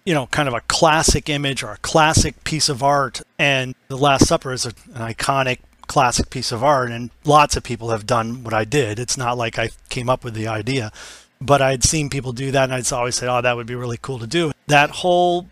you 0.04 0.14
know, 0.14 0.28
kind 0.28 0.48
of 0.48 0.54
a 0.54 0.60
classic 0.68 1.28
image 1.28 1.64
or 1.64 1.72
a 1.72 1.78
classic 1.78 2.44
piece 2.44 2.68
of 2.68 2.80
art. 2.80 3.22
And 3.40 3.74
The 3.88 3.98
Last 3.98 4.28
Supper 4.28 4.52
is 4.52 4.64
a, 4.64 4.68
an 4.94 5.12
iconic 5.12 5.58
classic 5.88 6.30
piece 6.30 6.52
of 6.52 6.62
art, 6.62 6.90
and 6.90 7.10
lots 7.24 7.56
of 7.56 7.64
people 7.64 7.90
have 7.90 8.06
done 8.06 8.44
what 8.44 8.54
I 8.54 8.64
did. 8.64 8.98
It's 8.98 9.16
not 9.16 9.36
like 9.36 9.58
I 9.58 9.70
came 9.88 10.08
up 10.08 10.24
with 10.24 10.34
the 10.34 10.46
idea, 10.46 10.92
but 11.40 11.62
I'd 11.62 11.84
seen 11.84 12.10
people 12.10 12.32
do 12.32 12.50
that, 12.50 12.64
and 12.64 12.74
I'd 12.74 12.92
always 12.92 13.16
say, 13.16 13.26
"Oh, 13.26 13.40
that 13.40 13.56
would 13.56 13.66
be 13.66 13.74
really 13.74 13.98
cool 14.00 14.18
to 14.18 14.26
do." 14.26 14.52
That 14.66 14.90
whole 14.90 15.48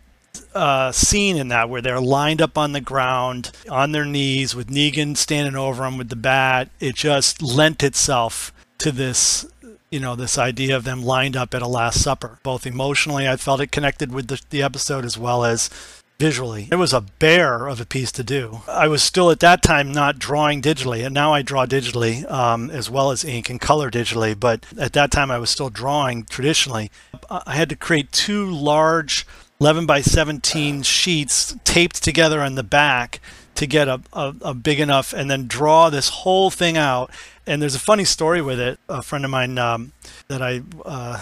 uh, 0.53 0.91
scene 0.91 1.37
in 1.37 1.47
that 1.49 1.69
where 1.69 1.81
they're 1.81 1.99
lined 1.99 2.41
up 2.41 2.57
on 2.57 2.71
the 2.73 2.81
ground 2.81 3.51
on 3.69 3.91
their 3.91 4.05
knees 4.05 4.55
with 4.55 4.69
Negan 4.69 5.15
standing 5.15 5.55
over 5.55 5.83
them 5.83 5.97
with 5.97 6.09
the 6.09 6.15
bat, 6.15 6.69
it 6.79 6.95
just 6.95 7.41
lent 7.41 7.83
itself 7.83 8.51
to 8.77 8.91
this 8.91 9.45
you 9.91 9.99
know, 10.01 10.15
this 10.15 10.37
idea 10.37 10.75
of 10.75 10.83
them 10.83 11.03
lined 11.03 11.37
up 11.37 11.53
at 11.53 11.61
a 11.61 11.67
Last 11.67 12.01
Supper. 12.01 12.39
Both 12.43 12.65
emotionally, 12.65 13.29
I 13.29 13.37
felt 13.37 13.61
it 13.61 13.71
connected 13.71 14.11
with 14.11 14.27
the, 14.27 14.41
the 14.49 14.61
episode 14.61 15.05
as 15.05 15.17
well 15.17 15.45
as 15.45 15.69
visually. 16.17 16.67
It 16.71 16.75
was 16.75 16.93
a 16.93 17.01
bear 17.01 17.67
of 17.67 17.81
a 17.81 17.85
piece 17.85 18.11
to 18.13 18.23
do. 18.23 18.61
I 18.67 18.87
was 18.87 19.03
still 19.03 19.31
at 19.31 19.39
that 19.41 19.61
time 19.61 19.91
not 19.91 20.19
drawing 20.19 20.61
digitally, 20.61 21.05
and 21.05 21.13
now 21.13 21.33
I 21.33 21.41
draw 21.41 21.65
digitally 21.65 22.29
um, 22.31 22.69
as 22.69 22.89
well 22.89 23.11
as 23.11 23.25
ink 23.25 23.49
and 23.49 23.59
color 23.59 23.91
digitally. 23.91 24.39
But 24.39 24.65
at 24.79 24.93
that 24.93 25.11
time, 25.11 25.31
I 25.31 25.39
was 25.39 25.49
still 25.49 25.69
drawing 25.69 26.23
traditionally. 26.25 26.91
I 27.29 27.55
had 27.55 27.69
to 27.69 27.75
create 27.75 28.11
two 28.11 28.49
large 28.49 29.25
11 29.59 29.85
by 29.85 30.01
17 30.01 30.83
sheets 30.83 31.55
taped 31.63 32.03
together 32.03 32.41
on 32.41 32.55
the 32.55 32.63
back 32.63 33.19
to 33.55 33.65
get 33.65 33.87
a, 33.87 34.01
a, 34.11 34.35
a 34.41 34.53
big 34.53 34.79
enough, 34.79 35.13
and 35.13 35.31
then 35.31 35.47
draw 35.47 35.89
this 35.89 36.09
whole 36.09 36.49
thing 36.49 36.77
out 36.77 37.09
and 37.47 37.61
there's 37.61 37.75
a 37.75 37.79
funny 37.79 38.05
story 38.05 38.41
with 38.41 38.59
it. 38.59 38.79
A 38.89 39.01
friend 39.01 39.23
of 39.23 39.31
mine 39.31 39.57
um, 39.57 39.91
that 40.27 40.41
I 40.41 40.61
uh, 40.83 41.21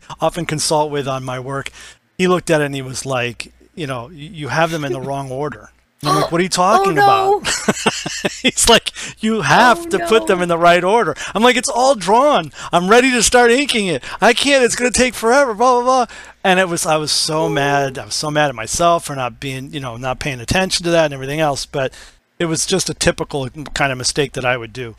often 0.20 0.46
consult 0.46 0.90
with 0.90 1.08
on 1.08 1.24
my 1.24 1.40
work, 1.40 1.70
he 2.16 2.28
looked 2.28 2.50
at 2.50 2.60
it 2.60 2.66
and 2.66 2.74
he 2.74 2.82
was 2.82 3.04
like, 3.04 3.52
you 3.74 3.86
know, 3.86 4.08
you 4.10 4.48
have 4.48 4.70
them 4.70 4.84
in 4.84 4.92
the 4.92 5.00
wrong 5.00 5.30
order. 5.44 5.70
I'm 6.04 6.20
like, 6.20 6.32
what 6.32 6.40
are 6.40 6.44
you 6.44 6.50
oh, 6.58 6.62
oh, 6.62 6.76
talking 6.78 6.98
oh, 6.98 7.06
no. 7.06 7.38
about? 7.38 7.48
He's 8.42 8.68
like, 8.68 8.90
you 9.22 9.38
oh, 9.38 9.42
have 9.42 9.86
oh, 9.86 9.90
to 9.90 9.98
no. 9.98 10.08
put 10.08 10.26
them 10.26 10.42
in 10.42 10.48
the 10.48 10.58
right 10.58 10.82
order. 10.82 11.14
I'm 11.32 11.44
like, 11.44 11.56
it's 11.56 11.68
all 11.68 11.94
drawn. 11.94 12.50
I'm 12.72 12.88
ready 12.88 13.12
to 13.12 13.22
start 13.22 13.52
inking 13.52 13.86
it. 13.86 14.02
I 14.20 14.34
can't. 14.34 14.64
It's 14.64 14.74
going 14.74 14.90
to 14.90 14.98
take 14.98 15.14
forever. 15.14 15.54
Blah 15.54 15.80
blah 15.80 16.06
blah. 16.06 16.16
And 16.42 16.58
it 16.58 16.68
was, 16.68 16.86
I 16.86 16.96
was 16.96 17.12
so 17.12 17.48
mad. 17.48 17.98
I 17.98 18.06
was 18.06 18.14
so 18.14 18.32
mad 18.32 18.48
at 18.48 18.56
myself 18.56 19.04
for 19.04 19.14
not 19.14 19.38
being, 19.38 19.72
you 19.72 19.78
know, 19.78 19.96
not 19.96 20.18
paying 20.18 20.40
attention 20.40 20.82
to 20.84 20.90
that 20.90 21.06
and 21.06 21.14
everything 21.14 21.38
else. 21.38 21.66
But 21.66 21.92
it 22.40 22.46
was 22.46 22.66
just 22.66 22.90
a 22.90 22.94
typical 22.94 23.48
kind 23.48 23.92
of 23.92 23.98
mistake 23.98 24.32
that 24.32 24.44
I 24.44 24.56
would 24.56 24.72
do. 24.72 24.96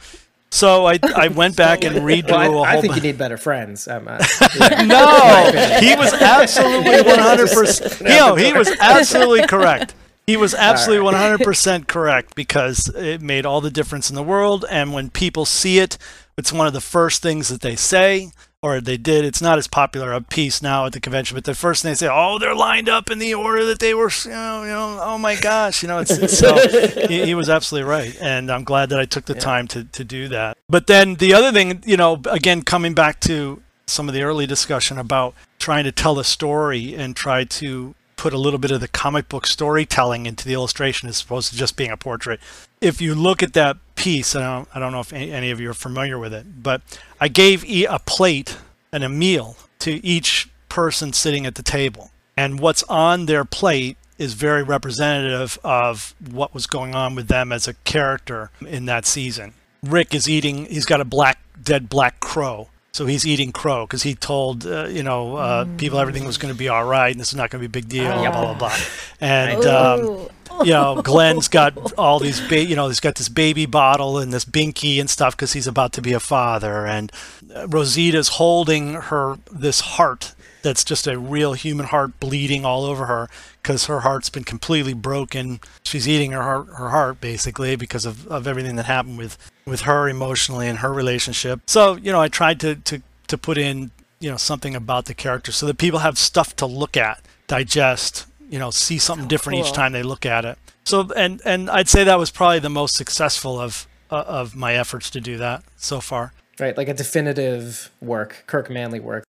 So 0.53 0.85
I, 0.85 0.99
I 1.15 1.27
went 1.29 1.55
back 1.55 1.83
and 1.83 1.95
redrew 1.95 2.29
well, 2.29 2.39
I, 2.39 2.45
a 2.45 2.51
whole. 2.51 2.63
I 2.63 2.79
think 2.79 2.95
you 2.95 3.01
need 3.01 3.17
better 3.17 3.37
friends. 3.37 3.87
Um, 3.87 4.07
uh, 4.07 4.19
no, 4.85 5.79
he 5.79 5.95
was 5.95 6.13
absolutely 6.13 7.01
one 7.01 7.17
hundred 7.17 7.49
percent. 7.49 8.01
Know, 8.01 8.35
he 8.35 8.53
was 8.53 8.69
absolutely 8.79 9.47
correct. 9.47 9.95
He 10.27 10.37
was 10.37 10.53
absolutely 10.53 11.03
one 11.05 11.15
hundred 11.15 11.41
percent 11.41 11.87
correct 11.87 12.35
because 12.35 12.87
it 12.89 13.19
made 13.19 13.47
all 13.47 13.61
the 13.61 13.71
difference 13.71 14.11
in 14.11 14.15
the 14.15 14.21
world. 14.21 14.63
And 14.69 14.93
when 14.93 15.09
people 15.09 15.45
see 15.45 15.79
it, 15.79 15.97
it's 16.37 16.53
one 16.53 16.67
of 16.67 16.73
the 16.73 16.81
first 16.81 17.23
things 17.23 17.49
that 17.49 17.61
they 17.61 17.75
say. 17.75 18.29
Or 18.63 18.79
they 18.79 18.95
did. 18.95 19.25
It's 19.25 19.41
not 19.41 19.57
as 19.57 19.67
popular 19.67 20.13
a 20.13 20.21
piece 20.21 20.61
now 20.61 20.85
at 20.85 20.93
the 20.93 21.01
convention, 21.01 21.35
but 21.35 21.43
the 21.43 21.53
first 21.53 21.83
thing 21.83 21.91
they 21.91 21.95
say, 21.95 22.09
"Oh, 22.09 22.39
they're 22.39 22.55
lined 22.55 22.87
up 22.87 23.11
in 23.11 23.19
the 23.19 23.33
order 23.33 23.65
that 23.65 23.79
they 23.79 23.93
were." 23.93 24.09
You 24.23 24.31
know, 24.31 24.63
you 24.63 24.69
know 24.69 24.99
oh 25.03 25.17
my 25.17 25.35
gosh, 25.35 25.83
you 25.83 25.89
know. 25.89 25.99
It's, 25.99 26.11
it's 26.11 26.37
so 26.37 26.55
he, 27.07 27.25
he, 27.25 27.35
was 27.35 27.49
absolutely 27.49 27.89
right, 27.89 28.17
and 28.21 28.49
I'm 28.49 28.63
glad 28.63 28.89
that 28.89 28.99
I 28.99 29.05
took 29.05 29.25
the 29.25 29.33
yeah. 29.33 29.41
time 29.41 29.67
to 29.69 29.83
to 29.83 30.03
do 30.05 30.29
that. 30.29 30.57
But 30.69 30.87
then 30.87 31.15
the 31.15 31.33
other 31.33 31.51
thing, 31.51 31.83
you 31.85 31.97
know, 31.97 32.21
again 32.31 32.63
coming 32.63 32.93
back 32.93 33.19
to 33.21 33.61
some 33.85 34.07
of 34.07 34.15
the 34.15 34.23
early 34.23 34.47
discussion 34.47 34.97
about 34.97 35.35
trying 35.59 35.83
to 35.83 35.91
tell 35.91 36.17
a 36.17 36.23
story 36.23 36.95
and 36.95 37.17
try 37.17 37.43
to 37.43 37.93
put 38.15 38.33
a 38.33 38.37
little 38.37 38.59
bit 38.59 38.71
of 38.71 38.79
the 38.79 38.87
comic 38.87 39.27
book 39.27 39.45
storytelling 39.45 40.25
into 40.25 40.47
the 40.47 40.53
illustration 40.53 41.09
as 41.09 41.21
opposed 41.21 41.51
to 41.51 41.57
just 41.57 41.75
being 41.75 41.91
a 41.91 41.97
portrait. 41.97 42.39
If 42.79 43.01
you 43.01 43.13
look 43.13 43.43
at 43.43 43.51
that 43.53 43.75
piece, 43.95 44.35
I 44.35 44.41
don't, 44.41 44.67
I 44.73 44.79
don't 44.79 44.91
know 44.91 44.99
if 44.99 45.13
any 45.13 45.51
of 45.51 45.59
you 45.59 45.69
are 45.69 45.75
familiar 45.75 46.17
with 46.19 46.33
it, 46.33 46.63
but 46.63 46.81
I 47.19 47.27
gave 47.27 47.63
a 47.65 47.99
plate 47.99 48.57
and 48.91 49.03
a 49.03 49.09
meal 49.09 49.57
to 49.79 50.05
each 50.05 50.49
person 50.69 51.13
sitting 51.13 51.45
at 51.45 51.55
the 51.55 51.63
table. 51.63 52.11
And 52.35 52.59
what's 52.59 52.83
on 52.83 53.25
their 53.25 53.45
plate 53.45 53.97
is 54.17 54.33
very 54.33 54.63
representative 54.63 55.59
of 55.63 56.15
what 56.31 56.53
was 56.53 56.67
going 56.67 56.95
on 56.95 57.15
with 57.15 57.27
them 57.27 57.51
as 57.51 57.67
a 57.67 57.73
character 57.73 58.51
in 58.65 58.85
that 58.85 59.05
season. 59.05 59.53
Rick 59.83 60.13
is 60.13 60.29
eating, 60.29 60.65
he's 60.65 60.85
got 60.85 61.01
a 61.01 61.05
black, 61.05 61.39
dead 61.61 61.89
black 61.89 62.19
crow 62.19 62.69
so 62.93 63.07
he's 63.07 63.25
eating 63.25 63.51
crow 63.51 63.85
because 63.87 64.03
he 64.03 64.13
told 64.13 64.65
uh, 64.65 64.85
you 64.85 65.03
know 65.03 65.35
uh, 65.35 65.65
people 65.77 65.99
everything 65.99 66.25
was 66.25 66.37
going 66.37 66.53
to 66.53 66.57
be 66.57 66.69
all 66.69 66.85
right 66.85 67.11
and 67.11 67.19
this 67.19 67.29
is 67.29 67.35
not 67.35 67.49
going 67.49 67.61
to 67.61 67.67
be 67.67 67.71
a 67.79 67.81
big 67.81 67.89
deal. 67.89 68.05
Blah 68.05 68.31
blah 68.31 68.53
blah. 68.53 68.77
And 69.19 69.65
um, 69.65 70.29
you 70.63 70.71
know, 70.71 71.01
Glenn's 71.01 71.47
got 71.47 71.93
all 71.93 72.19
these, 72.19 72.39
ba- 72.47 72.63
you 72.63 72.75
know, 72.75 72.87
he's 72.87 72.99
got 72.99 73.15
this 73.15 73.29
baby 73.29 73.65
bottle 73.65 74.19
and 74.19 74.31
this 74.31 74.45
binky 74.45 74.99
and 74.99 75.09
stuff 75.09 75.35
because 75.35 75.53
he's 75.53 75.67
about 75.67 75.93
to 75.93 76.01
be 76.01 76.13
a 76.13 76.19
father. 76.19 76.85
And 76.85 77.11
uh, 77.53 77.67
Rosita's 77.67 78.27
holding 78.29 78.93
her 78.93 79.37
this 79.51 79.79
heart 79.79 80.35
that's 80.63 80.83
just 80.83 81.05
a 81.05 81.19
real 81.19 81.53
human 81.53 81.85
heart 81.85 82.19
bleeding 82.19 82.65
all 82.65 82.85
over 82.85 83.05
her 83.05 83.29
because 83.61 83.85
her 83.85 83.99
heart's 83.99 84.29
been 84.29 84.43
completely 84.43 84.93
broken. 84.93 85.59
She's 85.83 86.07
eating 86.07 86.31
her 86.31 86.41
heart, 86.41 86.67
her 86.77 86.89
heart 86.89 87.21
basically 87.21 87.75
because 87.75 88.05
of, 88.05 88.25
of 88.27 88.47
everything 88.47 88.75
that 88.77 88.85
happened 88.85 89.17
with, 89.17 89.37
with 89.65 89.81
her 89.81 90.09
emotionally 90.09 90.67
and 90.67 90.79
her 90.79 90.91
relationship. 90.91 91.61
So, 91.67 91.95
you 91.97 92.11
know, 92.11 92.21
I 92.21 92.29
tried 92.29 92.59
to, 92.61 92.75
to, 92.75 93.01
to 93.27 93.37
put 93.37 93.57
in, 93.57 93.91
you 94.19 94.31
know, 94.31 94.37
something 94.37 94.75
about 94.75 95.05
the 95.05 95.13
character 95.13 95.51
so 95.51 95.67
that 95.67 95.77
people 95.77 95.99
have 95.99 96.17
stuff 96.17 96.55
to 96.55 96.65
look 96.65 96.97
at, 96.97 97.21
digest, 97.47 98.25
you 98.49 98.57
know, 98.57 98.71
see 98.71 98.97
something 98.97 99.27
different 99.27 99.59
cool. 99.59 99.67
each 99.67 99.73
time 99.73 99.91
they 99.91 100.03
look 100.03 100.25
at 100.25 100.45
it. 100.45 100.57
So, 100.85 101.09
and, 101.15 101.41
and 101.45 101.69
I'd 101.69 101.89
say 101.89 102.03
that 102.03 102.17
was 102.17 102.31
probably 102.31 102.59
the 102.59 102.69
most 102.69 102.95
successful 102.95 103.59
of, 103.59 103.87
uh, 104.09 104.23
of 104.27 104.55
my 104.55 104.73
efforts 104.73 105.09
to 105.11 105.21
do 105.21 105.37
that 105.37 105.63
so 105.77 105.99
far. 105.99 106.33
Right. 106.59 106.77
Like 106.77 106.87
a 106.87 106.93
definitive 106.93 107.89
work, 107.99 108.43
Kirk 108.47 108.69
Manley 108.69 108.99
work. 108.99 109.23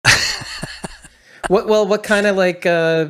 what 1.47 1.67
well 1.67 1.87
what 1.87 2.03
kind 2.03 2.27
of 2.27 2.35
like 2.35 2.65
uh, 2.65 3.07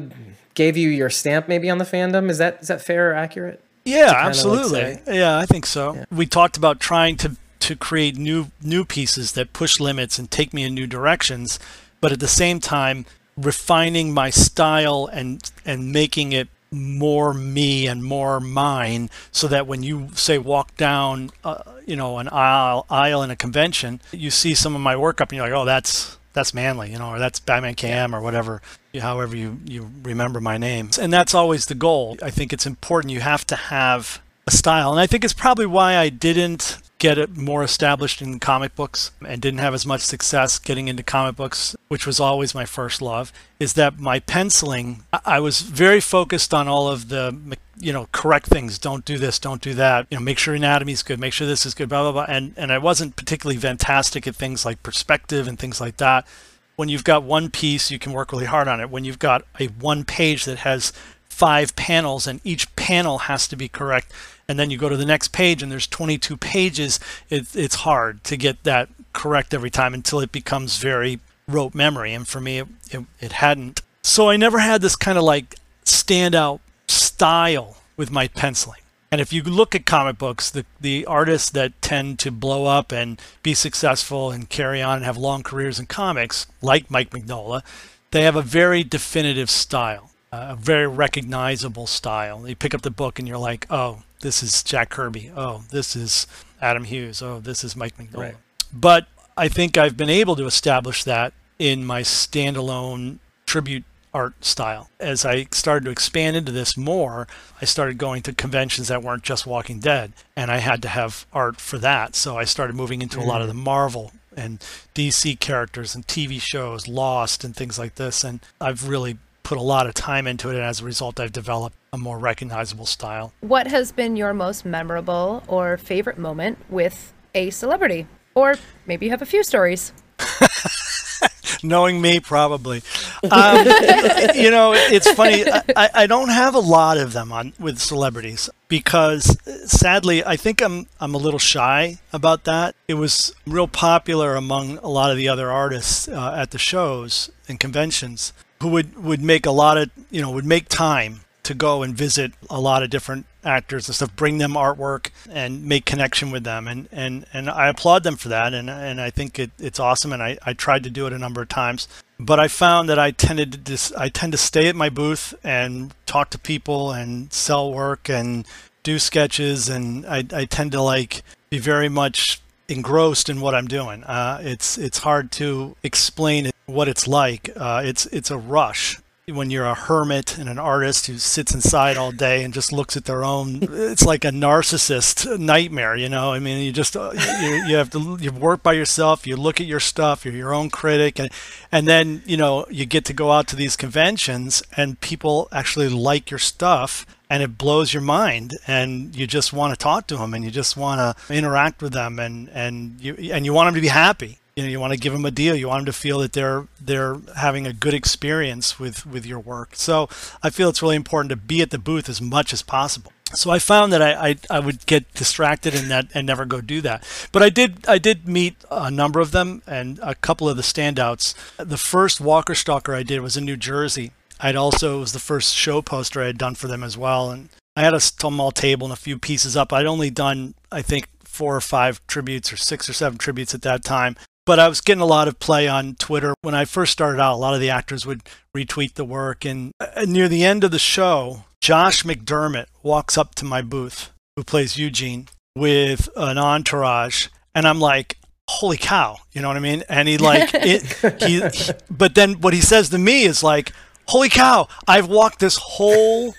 gave 0.54 0.78
you 0.78 0.90
your 0.90 1.10
stamp 1.10 1.48
maybe 1.48 1.70
on 1.70 1.78
the 1.78 1.86
fandom? 1.86 2.30
Is 2.30 2.38
that 2.38 2.60
is 2.62 2.68
that 2.68 2.82
fair 2.82 3.12
or 3.12 3.14
accurate? 3.14 3.62
Yeah, 3.86 4.14
absolutely. 4.16 4.82
Like 4.82 5.04
yeah, 5.08 5.38
I 5.38 5.46
think 5.46 5.66
so. 5.66 5.96
Yeah. 5.96 6.06
We 6.12 6.26
talked 6.26 6.58
about 6.58 6.80
trying 6.80 7.18
to 7.18 7.38
to 7.60 7.76
create 7.76 8.18
new 8.18 8.52
new 8.62 8.86
pieces 8.86 9.34
that 9.34 9.54
push 9.54 9.80
limits 9.80 10.20
and 10.20 10.30
take 10.30 10.54
me 10.54 10.64
in 10.64 10.74
new 10.74 10.88
directions, 10.88 11.60
but 12.02 12.12
at 12.12 12.20
the 12.20 12.28
same 12.28 12.60
time 12.60 13.06
refining 13.38 14.14
my 14.14 14.30
style 14.30 15.10
and 15.12 15.52
and 15.66 15.92
making 15.92 16.32
it 16.34 16.50
more 16.72 17.34
me 17.34 17.88
and 17.88 18.04
more 18.04 18.40
mine 18.40 19.10
so 19.32 19.48
that 19.48 19.66
when 19.66 19.82
you 19.82 20.10
say 20.14 20.38
walk 20.38 20.76
down 20.78 21.32
uh, 21.44 21.64
you 21.86 21.96
know 21.96 22.20
an 22.20 22.28
aisle 22.30 22.86
aisle 22.92 23.24
in 23.24 23.32
a 23.32 23.36
convention 23.36 24.00
you 24.12 24.30
see 24.30 24.54
some 24.54 24.76
of 24.76 24.82
my 24.82 24.96
work 24.96 25.20
up 25.20 25.30
and 25.30 25.38
you're 25.38 25.48
like 25.48 25.54
oh 25.54 25.66
that's 25.66 26.19
that's 26.34 26.54
Manley, 26.54 26.92
you 26.92 27.00
know, 27.00 27.10
or 27.10 27.20
that's 27.20 27.40
Batman 27.40 27.76
KM 27.76 28.14
or 28.14 28.22
whatever, 28.22 28.62
however 29.00 29.36
you, 29.36 29.60
you 29.66 29.90
remember 30.04 30.40
my 30.40 30.58
name. 30.58 30.90
And 31.00 31.12
that's 31.12 31.34
always 31.34 31.66
the 31.66 31.76
goal. 31.76 32.18
I 32.22 32.30
think 32.30 32.54
it's 32.54 32.66
important. 32.66 33.14
You 33.14 33.22
have 33.22 33.46
to 33.48 33.56
have 33.56 34.22
a 34.48 34.52
style. 34.52 34.92
And 34.92 35.00
I 35.00 35.08
think 35.08 35.24
it's 35.24 35.34
probably 35.34 35.66
why 35.66 35.98
I 35.98 36.10
didn't 36.10 36.78
get 37.00 37.18
it 37.18 37.38
more 37.38 37.64
established 37.64 38.22
in 38.22 38.40
comic 38.40 38.76
books 38.76 39.12
and 39.26 39.42
didn't 39.42 39.62
have 39.62 39.74
as 39.74 39.86
much 39.86 40.02
success 40.02 40.60
getting 40.60 40.90
into 40.90 41.02
comic 41.02 41.38
books, 41.38 41.76
which 41.88 42.06
was 42.06 42.20
always 42.20 42.54
my 42.54 42.66
first 42.66 43.02
love, 43.02 43.32
is 43.58 43.74
that 43.74 43.98
my 44.00 44.20
penciling, 44.20 45.04
I 45.26 45.40
was 45.40 45.62
very 45.62 46.02
focused 46.02 46.54
on 46.54 46.68
all 46.68 46.90
of 46.90 47.08
the, 47.08 47.58
you 47.80 47.94
know, 47.94 48.10
correct 48.12 48.48
things. 48.48 48.78
Don't 48.78 49.06
do 49.06 49.18
this, 49.18 49.40
don't 49.40 49.62
do 49.62 49.74
that. 49.76 50.08
You 50.12 50.18
know, 50.18 50.24
make 50.24 50.38
sure 50.38 50.54
anatomy 50.54 50.92
is 50.92 51.02
good, 51.02 51.22
make 51.22 51.32
sure 51.32 51.48
this 51.48 51.66
is 51.66 51.74
good, 51.74 51.88
blah, 51.88 52.04
blah, 52.04 52.12
blah. 52.12 52.26
And, 52.28 52.54
and 52.58 52.72
I 52.72 52.78
wasn't 52.78 53.16
particularly 53.16 53.60
fantastic 53.60 54.28
at 54.28 54.36
things 54.36 54.66
like 54.66 54.84
perspective 54.84 55.48
and 55.48 55.58
things 55.58 55.80
like 55.80 55.98
that. 55.98 56.28
When 56.76 56.90
you've 56.90 57.06
got 57.06 57.24
one 57.24 57.50
piece, 57.50 57.90
you 57.92 58.00
can 58.00 58.12
work 58.12 58.34
really 58.34 58.46
hard 58.46 58.68
on 58.68 58.82
it. 58.82 58.90
When 58.90 59.06
you've 59.06 59.20
got 59.20 59.46
a 59.58 59.68
one 59.68 60.04
page 60.04 60.44
that 60.46 60.60
has 60.60 60.92
five 61.30 61.74
panels 61.78 62.28
and 62.28 62.42
each 62.44 62.76
panel 62.76 63.20
has 63.20 63.48
to 63.48 63.56
be 63.56 63.70
correct 63.70 64.12
and 64.50 64.60
then 64.60 64.72
you 64.72 64.78
go 64.78 64.90
to 64.90 64.98
the 64.98 65.06
next 65.06 65.32
page 65.32 65.62
and 65.62 65.72
there's 65.72 65.88
22 65.88 66.36
pages, 66.36 67.00
it, 67.30 67.56
it's 67.56 67.76
hard 67.76 68.24
to 68.26 68.36
get 68.36 68.64
that 68.64 68.90
correct 69.14 69.54
every 69.54 69.70
time 69.70 69.94
until 69.94 70.20
it 70.20 70.32
becomes 70.32 70.78
very 70.78 71.20
rote 71.48 71.76
memory. 71.76 72.14
And 72.14 72.28
for 72.28 72.42
me, 72.42 72.58
it, 72.58 72.68
it, 72.92 73.06
it 73.20 73.32
hadn't. 73.34 73.82
So 74.02 74.28
I 74.28 74.38
never 74.38 74.58
had 74.58 74.82
this 74.82 74.96
kind 74.96 75.20
of 75.20 75.24
like 75.24 75.56
standout 75.86 76.62
style 76.88 77.78
with 77.96 78.10
my 78.10 78.28
penciling. 78.28 78.82
And 79.12 79.22
if 79.22 79.32
you 79.32 79.44
look 79.44 79.76
at 79.76 79.86
comic 79.86 80.18
books, 80.18 80.50
the, 80.50 80.66
the 80.82 81.06
artists 81.06 81.52
that 81.52 81.80
tend 81.82 82.18
to 82.20 82.32
blow 82.32 82.66
up 82.66 82.92
and 82.92 83.22
be 83.44 83.54
successful 83.54 84.32
and 84.32 84.50
carry 84.50 84.82
on 84.82 84.98
and 84.98 85.06
have 85.06 85.18
long 85.18 85.44
careers 85.44 85.80
in 85.80 85.86
comics, 85.86 86.48
like 86.62 86.90
Mike 86.90 87.12
Mignola, 87.12 87.64
they 88.12 88.24
have 88.24 88.36
a 88.36 88.42
very 88.42 88.84
definitive 88.84 89.50
style, 89.50 90.12
a 90.32 90.56
very 90.56 90.88
recognizable 90.88 91.88
style. 91.88 92.48
You 92.48 92.56
pick 92.56 92.74
up 92.74 92.82
the 92.82 92.92
book 92.92 93.20
and 93.20 93.28
you're 93.28 93.38
like, 93.38 93.68
oh, 93.70 94.04
this 94.22 94.44
is 94.44 94.64
Jack 94.64 94.90
Kirby. 94.90 95.32
Oh, 95.36 95.64
this 95.72 95.96
is 95.96 96.28
Adam 96.62 96.84
Hughes. 96.84 97.22
Oh, 97.22 97.40
this 97.40 97.64
is 97.64 97.76
Mike 97.76 97.98
Mignola. 97.98 98.18
Right. 98.18 98.36
But 98.74 99.08
I 99.38 99.48
think 99.48 99.78
I've 99.78 99.98
been 99.98 100.10
able 100.10 100.36
to 100.36 100.46
establish 100.46 101.04
that 101.06 101.34
in 101.58 101.86
my 101.86 102.02
standalone 102.02 103.20
tribute 103.46 103.84
art 104.14 104.44
style. 104.44 104.90
As 105.00 105.26
I 105.26 105.48
started 105.52 105.86
to 105.86 105.92
expand 105.92 106.36
into 106.36 106.52
this 106.52 106.76
more, 106.76 107.28
I 107.62 107.66
started 107.66 107.98
going 107.98 108.22
to 108.24 108.34
conventions 108.34 108.88
that 108.88 109.04
weren't 109.04 109.24
just 109.24 109.46
Walking 109.46 109.80
Dead, 109.80 110.14
and 110.36 110.52
I 110.52 110.58
had 110.58 110.82
to 110.82 110.88
have 110.88 111.26
art 111.32 111.62
for 111.62 111.78
that. 111.80 112.16
So 112.16 112.38
I 112.38 112.44
started 112.44 112.76
moving 112.76 113.02
into 113.02 113.20
mm. 113.20 113.24
a 113.24 113.26
lot 113.26 113.42
of 113.42 113.48
the 113.48 113.54
Marvel 113.54 114.12
and 114.36 114.60
DC 114.96 115.40
characters 115.40 115.96
and 115.96 116.08
TV 116.08 116.42
shows, 116.42 116.88
Lost, 116.88 117.44
and 117.44 117.56
things 117.56 117.78
like 117.78 117.96
this. 117.96 118.24
And 118.24 118.40
I've 118.60 118.88
really 118.88 119.18
put 119.44 119.58
a 119.58 119.62
lot 119.62 119.88
of 119.88 119.94
time 119.94 120.28
into 120.28 120.50
it, 120.50 120.56
and 120.56 120.64
as 120.64 120.82
a 120.82 120.86
result, 120.86 121.20
I've 121.20 121.32
developed 121.32 121.76
a 121.92 121.98
more 121.98 122.20
recognizable 122.20 122.86
style. 122.86 123.34
What 123.42 123.68
has 123.68 123.92
been 123.92 124.16
your 124.16 124.34
most 124.34 124.66
memorable 124.66 125.44
or 125.48 125.78
favorite 125.78 126.18
moment 126.18 126.60
with 126.70 127.14
a 127.34 127.50
celebrity? 127.50 128.08
Or 128.36 128.56
maybe 128.86 129.06
you 129.06 129.12
have 129.12 129.22
a 129.22 129.26
few 129.26 129.44
stories. 129.44 129.94
Knowing 131.64 132.00
me, 132.02 132.20
probably. 132.20 132.82
Um, 133.30 133.58
you 134.36 134.50
know, 134.50 134.74
it's 134.74 135.12
funny. 135.12 135.44
I, 135.76 135.90
I 135.94 136.08
don't 136.08 136.30
have 136.30 136.56
a 136.56 136.60
lot 136.60 136.98
of 136.98 137.12
them 137.12 137.32
on 137.32 137.54
with 137.60 137.80
celebrities 137.80 138.50
because, 138.70 139.38
sadly, 139.66 140.24
I 140.24 140.38
think 140.38 140.62
I'm 140.62 140.88
I'm 141.02 141.14
a 141.14 141.18
little 141.18 141.40
shy 141.40 141.98
about 142.14 142.46
that. 142.46 142.76
It 142.88 142.94
was 142.94 143.34
real 143.46 143.68
popular 143.68 144.36
among 144.36 144.78
a 144.78 144.88
lot 144.88 145.12
of 145.12 145.18
the 145.18 145.28
other 145.28 145.52
artists 145.52 146.08
uh, 146.08 146.34
at 146.38 146.52
the 146.52 146.60
shows 146.60 147.30
and 147.50 147.60
conventions 147.60 148.32
who 148.62 148.70
would, 148.70 149.04
would 149.04 149.22
make 149.22 149.46
a 149.46 149.52
lot 149.52 149.78
of, 149.78 149.90
you 150.10 150.22
know, 150.22 150.32
would 150.32 150.46
make 150.46 150.68
time 150.70 151.22
to 151.44 151.54
go 151.54 151.82
and 151.82 151.96
visit 151.96 152.32
a 152.50 152.60
lot 152.60 152.84
of 152.84 152.90
different 152.90 153.26
actors 153.44 153.88
and 153.88 153.96
stuff, 153.96 154.16
bring 154.16 154.38
them 154.38 154.54
artwork 154.54 155.10
and 155.32 155.66
make 155.66 155.86
connection 155.86 156.30
with 156.30 156.44
them. 156.44 156.68
And, 156.68 156.88
and, 156.92 157.26
and 157.34 157.50
I 157.50 157.70
applaud 157.70 158.04
them 158.04 158.18
for 158.18 158.30
that. 158.30 158.54
And, 158.54 158.70
and 158.70 159.02
I 159.02 159.10
think 159.10 159.40
it, 159.40 159.52
it's 159.58 159.80
awesome. 159.80 160.14
And 160.14 160.22
I, 160.22 160.38
I 160.46 160.54
tried 160.54 160.84
to 160.84 160.90
do 160.90 161.08
it 161.08 161.14
a 161.14 161.18
number 161.18 161.42
of 161.42 161.50
times, 161.50 161.88
but 162.20 162.40
I 162.40 162.48
found 162.48 162.90
that 162.90 163.00
I 163.00 163.12
tended 163.12 163.52
to 163.54 163.58
dis, 163.58 163.92
I 163.94 164.10
tend 164.10 164.34
to 164.34 164.38
stay 164.38 164.68
at 164.68 164.76
my 164.76 164.90
booth 164.90 165.34
and 165.44 165.94
talk 166.06 166.30
to 166.32 166.38
people 166.38 166.92
and 166.92 167.32
sell 167.34 167.72
work 167.72 168.10
and 168.10 168.46
do 168.84 169.00
sketches. 169.00 169.70
And 169.70 170.06
I, 170.06 170.26
I 170.34 170.46
tend 170.46 170.74
to 170.74 170.82
like 170.82 171.24
be 171.50 171.58
very 171.58 171.90
much 171.90 172.42
engrossed 172.70 173.30
in 173.30 173.42
what 173.42 173.56
I'm 173.56 173.68
doing. 173.68 174.04
Uh, 174.04 174.40
it's, 174.42 174.78
it's 174.78 175.00
hard 175.00 175.32
to 175.34 175.76
explain 175.84 176.52
what 176.66 176.88
it's 176.88 177.08
like. 177.08 177.50
Uh, 177.56 177.82
it's 177.84 178.06
it's 178.08 178.32
a 178.32 178.38
rush 178.38 179.00
when 179.32 179.50
you're 179.52 179.66
a 179.66 179.76
hermit 179.76 180.38
and 180.38 180.50
an 180.50 180.58
artist 180.58 181.08
who 181.08 181.18
sits 181.18 181.54
inside 181.54 181.98
all 181.98 182.12
day 182.12 182.44
and 182.44 182.54
just 182.54 182.72
looks 182.72 182.98
at 182.98 183.06
their 183.06 183.24
own. 183.24 183.60
It's 183.62 184.06
like 184.06 184.26
a 184.26 184.30
narcissist 184.30 185.40
nightmare, 185.40 185.96
you 185.96 186.10
know. 186.10 186.34
I 186.34 186.40
mean, 186.40 186.64
you 186.64 186.72
just 186.72 186.96
uh, 186.96 187.12
you, 187.42 187.50
you 187.68 187.76
have 187.76 187.90
to 187.92 188.18
you 188.20 188.32
work 188.32 188.64
by 188.64 188.74
yourself. 188.74 189.28
You 189.28 189.36
look 189.36 189.60
at 189.60 189.68
your 189.68 189.80
stuff. 189.80 190.26
You're 190.26 190.34
your 190.36 190.54
own 190.54 190.70
critic, 190.70 191.20
and 191.20 191.32
and 191.72 191.88
then 191.88 192.24
you 192.26 192.38
know 192.38 192.66
you 192.70 192.86
get 192.86 193.06
to 193.06 193.14
go 193.14 193.32
out 193.32 193.48
to 193.50 193.56
these 193.56 193.76
conventions 193.76 194.64
and 194.76 195.00
people 195.00 195.48
actually 195.52 195.90
like 195.90 196.32
your 196.32 196.40
stuff 196.40 197.06
and 197.30 197.44
it 197.44 197.58
blows 197.58 197.94
your 197.94 198.02
mind 198.02 198.58
and 198.68 199.16
you 199.16 199.28
just 199.28 199.54
want 199.54 199.74
to 199.74 199.78
talk 199.78 200.08
to 200.08 200.18
them 200.18 200.34
and 200.34 200.44
you 200.44 200.52
just 200.52 200.76
want 200.76 201.00
to 201.00 201.34
interact 201.34 201.82
with 201.82 201.94
them 201.94 202.20
and 202.20 202.50
and 202.50 203.00
you 203.00 203.16
and 203.32 203.46
you 203.46 203.54
want 203.54 203.68
them 203.68 203.76
to 203.76 203.82
be 203.82 203.88
happy 203.88 204.40
you 204.56 204.64
know 204.64 204.70
you 204.70 204.80
want 204.80 204.94
to 204.94 205.00
give 205.00 205.14
them 205.14 205.26
a 205.26 205.32
deal 205.32 205.56
you 205.56 205.68
want 205.68 205.86
them 205.86 205.94
to 205.94 205.94
feel 205.94 206.20
that 206.20 206.34
they're 206.34 206.68
they're 206.82 207.18
having 207.38 207.68
a 207.68 207.74
good 207.74 207.94
experience 207.94 208.80
with 208.80 209.06
with 209.06 209.26
your 209.26 209.40
work 209.40 209.76
so 209.76 210.10
i 210.42 210.50
feel 210.50 210.70
it's 210.70 210.82
really 210.82 210.96
important 210.96 211.30
to 211.30 211.36
be 211.36 211.62
at 211.62 211.72
the 211.72 211.78
booth 211.78 212.10
as 212.10 212.22
much 212.22 212.52
as 212.54 212.62
possible 212.62 213.12
so 213.34 213.52
I 213.52 213.60
found 213.60 213.94
that 213.94 214.02
I, 214.02 214.30
I, 214.30 214.36
I, 214.50 214.60
would 214.60 214.86
get 214.88 215.14
distracted 215.14 215.76
in 215.76 215.90
that 215.90 216.08
and 216.16 216.26
never 216.26 216.46
go 216.46 216.62
do 216.62 216.82
that. 216.82 217.06
But 217.32 217.44
I 217.44 217.50
did 217.50 217.88
I 217.88 218.00
did 218.00 218.28
meet 218.28 218.56
a 218.72 218.90
number 218.90 219.20
of 219.20 219.32
them 219.32 219.62
and 219.68 220.00
a 220.02 220.16
couple 220.16 220.50
of 220.50 220.58
the 220.58 220.64
standouts. 220.64 221.36
The 221.58 221.78
first 221.78 222.20
Walker 222.20 222.56
Stalker 222.56 222.96
I 222.96 223.04
did 223.04 223.22
was 223.22 223.38
in 223.38 223.46
New 223.46 223.58
Jersey. 223.58 224.14
I'd 224.40 224.56
also 224.56 224.98
it 224.98 225.02
was 225.02 225.14
the 225.14 225.20
first 225.20 225.56
show 225.56 225.82
poster 225.82 226.22
I 226.22 226.28
had 226.28 226.38
done 226.38 226.56
for 226.56 226.68
them 226.68 226.84
as 226.84 226.98
well, 226.98 227.32
and 227.32 227.50
I 227.76 227.82
had 227.82 227.94
a 227.94 228.00
small 228.00 228.52
table 228.52 228.86
and 228.86 228.94
a 228.94 228.98
few 228.98 229.18
pieces 229.18 229.58
up. 229.58 229.74
I'd 229.74 229.86
only 229.86 230.10
done 230.10 230.56
I 230.72 230.82
think 230.82 231.08
four 231.24 231.56
or 231.56 231.62
five 231.62 232.06
tributes 232.08 232.52
or 232.52 232.58
six 232.58 232.90
or 232.90 232.94
seven 232.94 233.18
tributes 233.18 233.54
at 233.54 233.62
that 233.62 233.84
time. 233.84 234.16
But 234.46 234.60
I 234.60 234.68
was 234.68 234.82
getting 234.82 235.02
a 235.02 235.06
lot 235.06 235.28
of 235.28 235.40
play 235.40 235.68
on 235.68 235.96
Twitter. 235.96 236.34
When 236.42 236.56
I 236.56 236.66
first 236.66 236.92
started 236.92 237.22
out, 237.22 237.36
a 237.36 237.38
lot 237.38 237.54
of 237.54 237.60
the 237.60 237.70
actors 237.70 238.06
would 238.06 238.24
retweet 238.56 238.96
the 238.96 239.06
work. 239.06 239.46
And 239.46 239.72
uh, 239.80 240.06
near 240.08 240.28
the 240.28 240.44
end 240.44 240.64
of 240.64 240.72
the 240.72 240.80
show, 240.80 241.44
Josh 241.62 242.04
McDermitt 242.04 242.66
walks 242.82 243.18
up 243.18 243.36
to 243.36 243.46
my 243.46 243.62
booth, 243.62 244.10
who 244.36 244.44
plays 244.44 244.78
Eugene, 244.78 245.28
with 245.56 246.10
an 246.16 246.38
entourage, 246.38 247.28
and 247.54 247.68
I'm 247.68 247.80
like, 247.80 248.18
"Holy 248.48 248.78
cow!" 248.78 249.18
You 249.34 249.42
know 249.42 249.50
what 249.50 249.58
I 249.58 249.62
mean? 249.62 249.84
And 249.88 250.08
he 250.08 250.18
like 250.18 250.50
it. 250.54 250.84
He, 251.22 251.42
he, 251.42 251.72
but 251.90 252.16
then 252.16 252.42
what 252.42 252.54
he 252.54 252.62
says 252.62 252.90
to 252.90 252.98
me 252.98 253.24
is 253.24 253.44
like, 253.44 253.72
"Holy 254.10 254.30
cow! 254.30 254.68
I've 254.88 255.08
walked 255.08 255.40
this 255.40 255.58
whole 255.58 256.36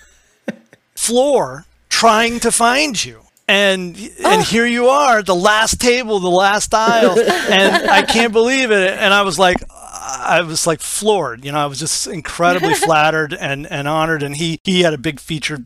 floor 0.95 1.65
trying 1.89 2.39
to 2.41 2.51
find 2.51 3.03
you." 3.03 3.21
and 3.47 3.97
and 4.23 4.43
here 4.43 4.65
you 4.65 4.87
are, 4.87 5.21
the 5.21 5.35
last 5.35 5.81
table, 5.81 6.19
the 6.19 6.29
last 6.29 6.73
aisle, 6.73 7.19
and 7.19 7.89
I 7.89 8.01
can't 8.03 8.31
believe 8.31 8.71
it. 8.71 8.97
And 8.97 9.13
I 9.13 9.23
was 9.23 9.37
like, 9.37 9.57
I 10.21 10.41
was 10.41 10.65
like 10.65 10.81
floored. 10.81 11.45
You 11.45 11.51
know, 11.51 11.59
I 11.59 11.65
was 11.65 11.79
just 11.79 12.07
incredibly 12.07 12.73
flattered 12.87 13.33
and, 13.33 13.67
and 13.67 13.87
honored. 13.87 14.23
And 14.23 14.35
he, 14.35 14.59
he 14.63 14.81
had 14.81 14.93
a 14.93 14.97
big 14.97 15.19
featured 15.19 15.65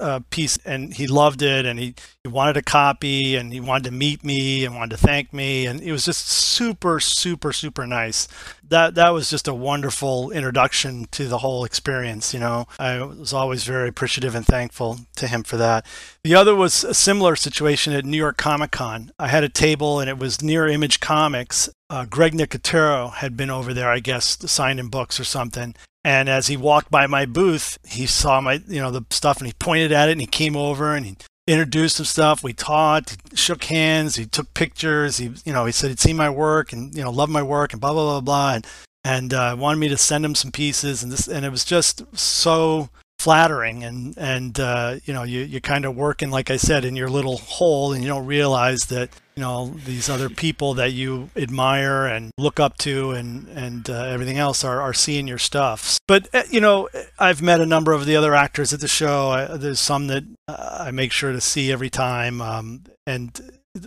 uh, 0.00 0.20
piece 0.30 0.58
and 0.64 0.94
he 0.94 1.06
loved 1.06 1.42
it. 1.42 1.66
And 1.66 1.78
he, 1.78 1.94
he 2.26 2.32
wanted 2.32 2.56
a 2.56 2.62
copy 2.62 3.36
and 3.36 3.52
he 3.52 3.60
wanted 3.60 3.84
to 3.84 3.90
meet 3.92 4.24
me 4.24 4.64
and 4.64 4.74
wanted 4.74 4.96
to 4.96 5.06
thank 5.06 5.32
me. 5.32 5.64
And 5.66 5.80
it 5.80 5.92
was 5.92 6.04
just 6.04 6.28
super, 6.28 6.98
super, 6.98 7.52
super 7.52 7.86
nice. 7.86 8.26
That, 8.68 8.96
that 8.96 9.10
was 9.10 9.30
just 9.30 9.46
a 9.46 9.54
wonderful 9.54 10.32
introduction 10.32 11.06
to 11.12 11.28
the 11.28 11.38
whole 11.38 11.64
experience. 11.64 12.34
You 12.34 12.40
know, 12.40 12.66
I 12.80 13.00
was 13.02 13.32
always 13.32 13.62
very 13.62 13.88
appreciative 13.88 14.34
and 14.34 14.44
thankful 14.44 14.98
to 15.16 15.28
him 15.28 15.44
for 15.44 15.56
that. 15.56 15.86
The 16.24 16.34
other 16.34 16.56
was 16.56 16.82
a 16.82 16.94
similar 16.94 17.36
situation 17.36 17.92
at 17.92 18.04
New 18.04 18.16
York 18.16 18.36
Comic 18.36 18.72
Con. 18.72 19.12
I 19.18 19.28
had 19.28 19.44
a 19.44 19.48
table 19.48 20.00
and 20.00 20.10
it 20.10 20.18
was 20.18 20.42
near 20.42 20.66
Image 20.66 20.98
Comics 20.98 21.70
uh, 21.88 22.04
Greg 22.04 22.32
Nicotero 22.32 23.12
had 23.12 23.36
been 23.36 23.50
over 23.50 23.72
there, 23.72 23.90
I 23.90 24.00
guess, 24.00 24.38
signing 24.50 24.88
books 24.88 25.20
or 25.20 25.24
something. 25.24 25.74
And 26.04 26.28
as 26.28 26.46
he 26.46 26.56
walked 26.56 26.90
by 26.90 27.06
my 27.06 27.26
booth, 27.26 27.78
he 27.86 28.06
saw 28.06 28.40
my, 28.40 28.60
you 28.66 28.80
know, 28.80 28.90
the 28.90 29.04
stuff 29.10 29.38
and 29.38 29.46
he 29.46 29.52
pointed 29.52 29.92
at 29.92 30.08
it 30.08 30.12
and 30.12 30.20
he 30.20 30.26
came 30.26 30.56
over 30.56 30.94
and 30.94 31.06
he 31.06 31.16
introduced 31.46 31.96
some 31.96 32.06
stuff. 32.06 32.42
We 32.42 32.52
talked, 32.52 33.38
shook 33.38 33.64
hands, 33.64 34.16
he 34.16 34.26
took 34.26 34.52
pictures. 34.54 35.18
He, 35.18 35.32
you 35.44 35.52
know, 35.52 35.64
he 35.64 35.72
said 35.72 35.90
he'd 35.90 36.00
seen 36.00 36.16
my 36.16 36.30
work 36.30 36.72
and, 36.72 36.94
you 36.94 37.02
know, 37.02 37.10
loved 37.10 37.32
my 37.32 37.42
work 37.42 37.72
and 37.72 37.80
blah, 37.80 37.92
blah, 37.92 38.04
blah, 38.04 38.20
blah. 38.20 38.54
And, 38.54 38.66
and 39.04 39.32
uh, 39.32 39.56
wanted 39.58 39.78
me 39.78 39.88
to 39.88 39.96
send 39.96 40.24
him 40.24 40.34
some 40.34 40.50
pieces 40.50 41.02
and 41.02 41.12
this, 41.12 41.28
and 41.28 41.44
it 41.44 41.50
was 41.50 41.64
just 41.64 42.04
so 42.18 42.88
flattering 43.26 43.82
and 43.82 44.16
and 44.16 44.60
uh, 44.60 44.94
you 45.04 45.12
know 45.12 45.24
you 45.24 45.40
you 45.40 45.60
kind 45.60 45.84
of 45.84 45.96
working 45.96 46.30
like 46.30 46.48
I 46.48 46.56
said 46.56 46.84
in 46.84 46.94
your 46.94 47.08
little 47.08 47.38
hole 47.38 47.92
and 47.92 48.00
you 48.00 48.08
don't 48.08 48.24
realize 48.24 48.82
that 48.82 49.10
you 49.34 49.40
know 49.40 49.74
these 49.84 50.08
other 50.08 50.28
people 50.28 50.74
that 50.74 50.92
you 50.92 51.30
admire 51.34 52.06
and 52.06 52.30
look 52.38 52.60
up 52.60 52.78
to 52.78 53.10
and 53.10 53.48
and 53.48 53.90
uh, 53.90 54.04
everything 54.04 54.38
else 54.38 54.62
are, 54.62 54.80
are 54.80 54.94
seeing 54.94 55.26
your 55.26 55.38
stuff. 55.38 55.98
But 56.06 56.32
uh, 56.32 56.44
you 56.52 56.60
know 56.60 56.88
i've 57.18 57.42
met 57.42 57.60
a 57.60 57.66
number 57.66 57.92
of 57.92 58.06
the 58.06 58.14
other 58.14 58.32
actors 58.32 58.72
at 58.72 58.78
the 58.78 58.86
show. 58.86 59.30
I, 59.30 59.56
there's 59.56 59.80
some 59.80 60.06
that 60.06 60.22
uh, 60.46 60.84
i 60.86 60.92
make 60.92 61.10
sure 61.10 61.32
to 61.32 61.40
see 61.40 61.72
every 61.72 61.90
time 61.90 62.40
um, 62.40 62.84
and 63.08 63.40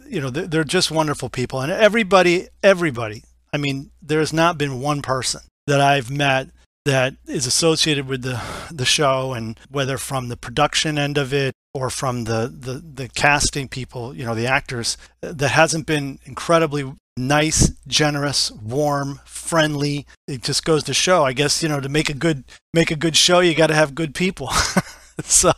you 0.06 0.20
know 0.20 0.30
they're 0.30 0.66
just 0.66 0.92
wonderful 0.92 1.30
people. 1.30 1.62
And 1.62 1.72
everybody 1.72 2.50
everybody 2.62 3.24
i 3.54 3.58
mean 3.58 3.92
there's 4.02 4.34
not 4.34 4.58
been 4.58 4.82
one 4.82 5.02
person 5.02 5.40
that 5.66 5.80
i've 5.80 6.12
met 6.12 6.50
that 6.90 7.16
is 7.28 7.46
associated 7.46 8.08
with 8.08 8.24
the 8.24 8.42
the 8.72 8.86
show 8.86 9.34
and 9.34 9.60
whether 9.70 9.98
from 9.98 10.28
the 10.28 10.38
production 10.38 10.98
end 10.98 11.18
of 11.18 11.34
it 11.34 11.54
or 11.74 11.90
from 11.90 12.24
the, 12.24 12.52
the, 12.54 12.74
the 12.74 13.08
casting 13.10 13.68
people, 13.68 14.16
you 14.16 14.26
know, 14.26 14.34
the 14.34 14.48
actors, 14.48 14.98
that 15.22 15.50
hasn't 15.50 15.86
been 15.86 16.20
incredibly 16.26 16.92
nice, 17.16 17.70
generous, 17.88 18.52
warm, 18.52 19.20
friendly. 19.26 20.08
It 20.28 20.42
just 20.42 20.66
goes 20.66 20.84
to 20.86 20.94
show, 20.94 21.24
I 21.24 21.34
guess, 21.34 21.62
you 21.62 21.70
know, 21.70 21.80
to 21.80 21.90
make 21.90 22.10
a 22.10 22.14
good 22.14 22.44
make 22.74 22.92
a 22.92 22.96
good 22.96 23.16
show, 23.16 23.40
you 23.40 23.54
got 23.54 23.68
to 23.68 23.76
have 23.76 23.94
good 23.94 24.16
people. 24.16 24.48
so, 25.24 25.52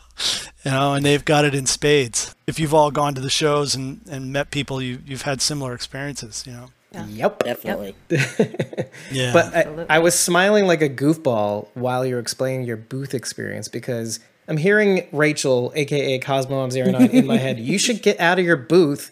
you 0.64 0.70
know, 0.70 0.94
and 0.94 1.04
they've 1.04 1.24
got 1.24 1.44
it 1.44 1.54
in 1.54 1.66
spades. 1.66 2.34
If 2.46 2.60
you've 2.60 2.74
all 2.74 2.90
gone 2.90 3.14
to 3.14 3.20
the 3.20 3.30
shows 3.30 3.74
and, 3.74 4.00
and 4.10 4.32
met 4.32 4.50
people, 4.50 4.82
you 4.82 4.98
you've 5.06 5.22
had 5.22 5.40
similar 5.40 5.72
experiences, 5.72 6.44
you 6.46 6.52
know. 6.52 6.70
Yeah. 6.92 7.06
Yep, 7.06 7.44
definitely. 7.44 7.94
Yep. 8.10 8.92
yeah. 9.12 9.32
But 9.32 9.54
I, 9.54 9.96
I 9.96 9.98
was 9.98 10.18
smiling 10.18 10.66
like 10.66 10.82
a 10.82 10.88
goofball 10.88 11.68
while 11.74 12.04
you 12.04 12.14
were 12.14 12.20
explaining 12.20 12.66
your 12.66 12.76
booth 12.76 13.14
experience 13.14 13.68
because 13.68 14.20
I'm 14.48 14.56
hearing 14.56 15.06
Rachel, 15.12 15.72
aka 15.74 16.18
Cosmo 16.18 16.66
09 16.66 17.10
in 17.10 17.26
my 17.26 17.36
head. 17.36 17.60
You 17.60 17.78
should 17.78 18.02
get 18.02 18.18
out 18.18 18.38
of 18.38 18.44
your 18.44 18.56
booth 18.56 19.10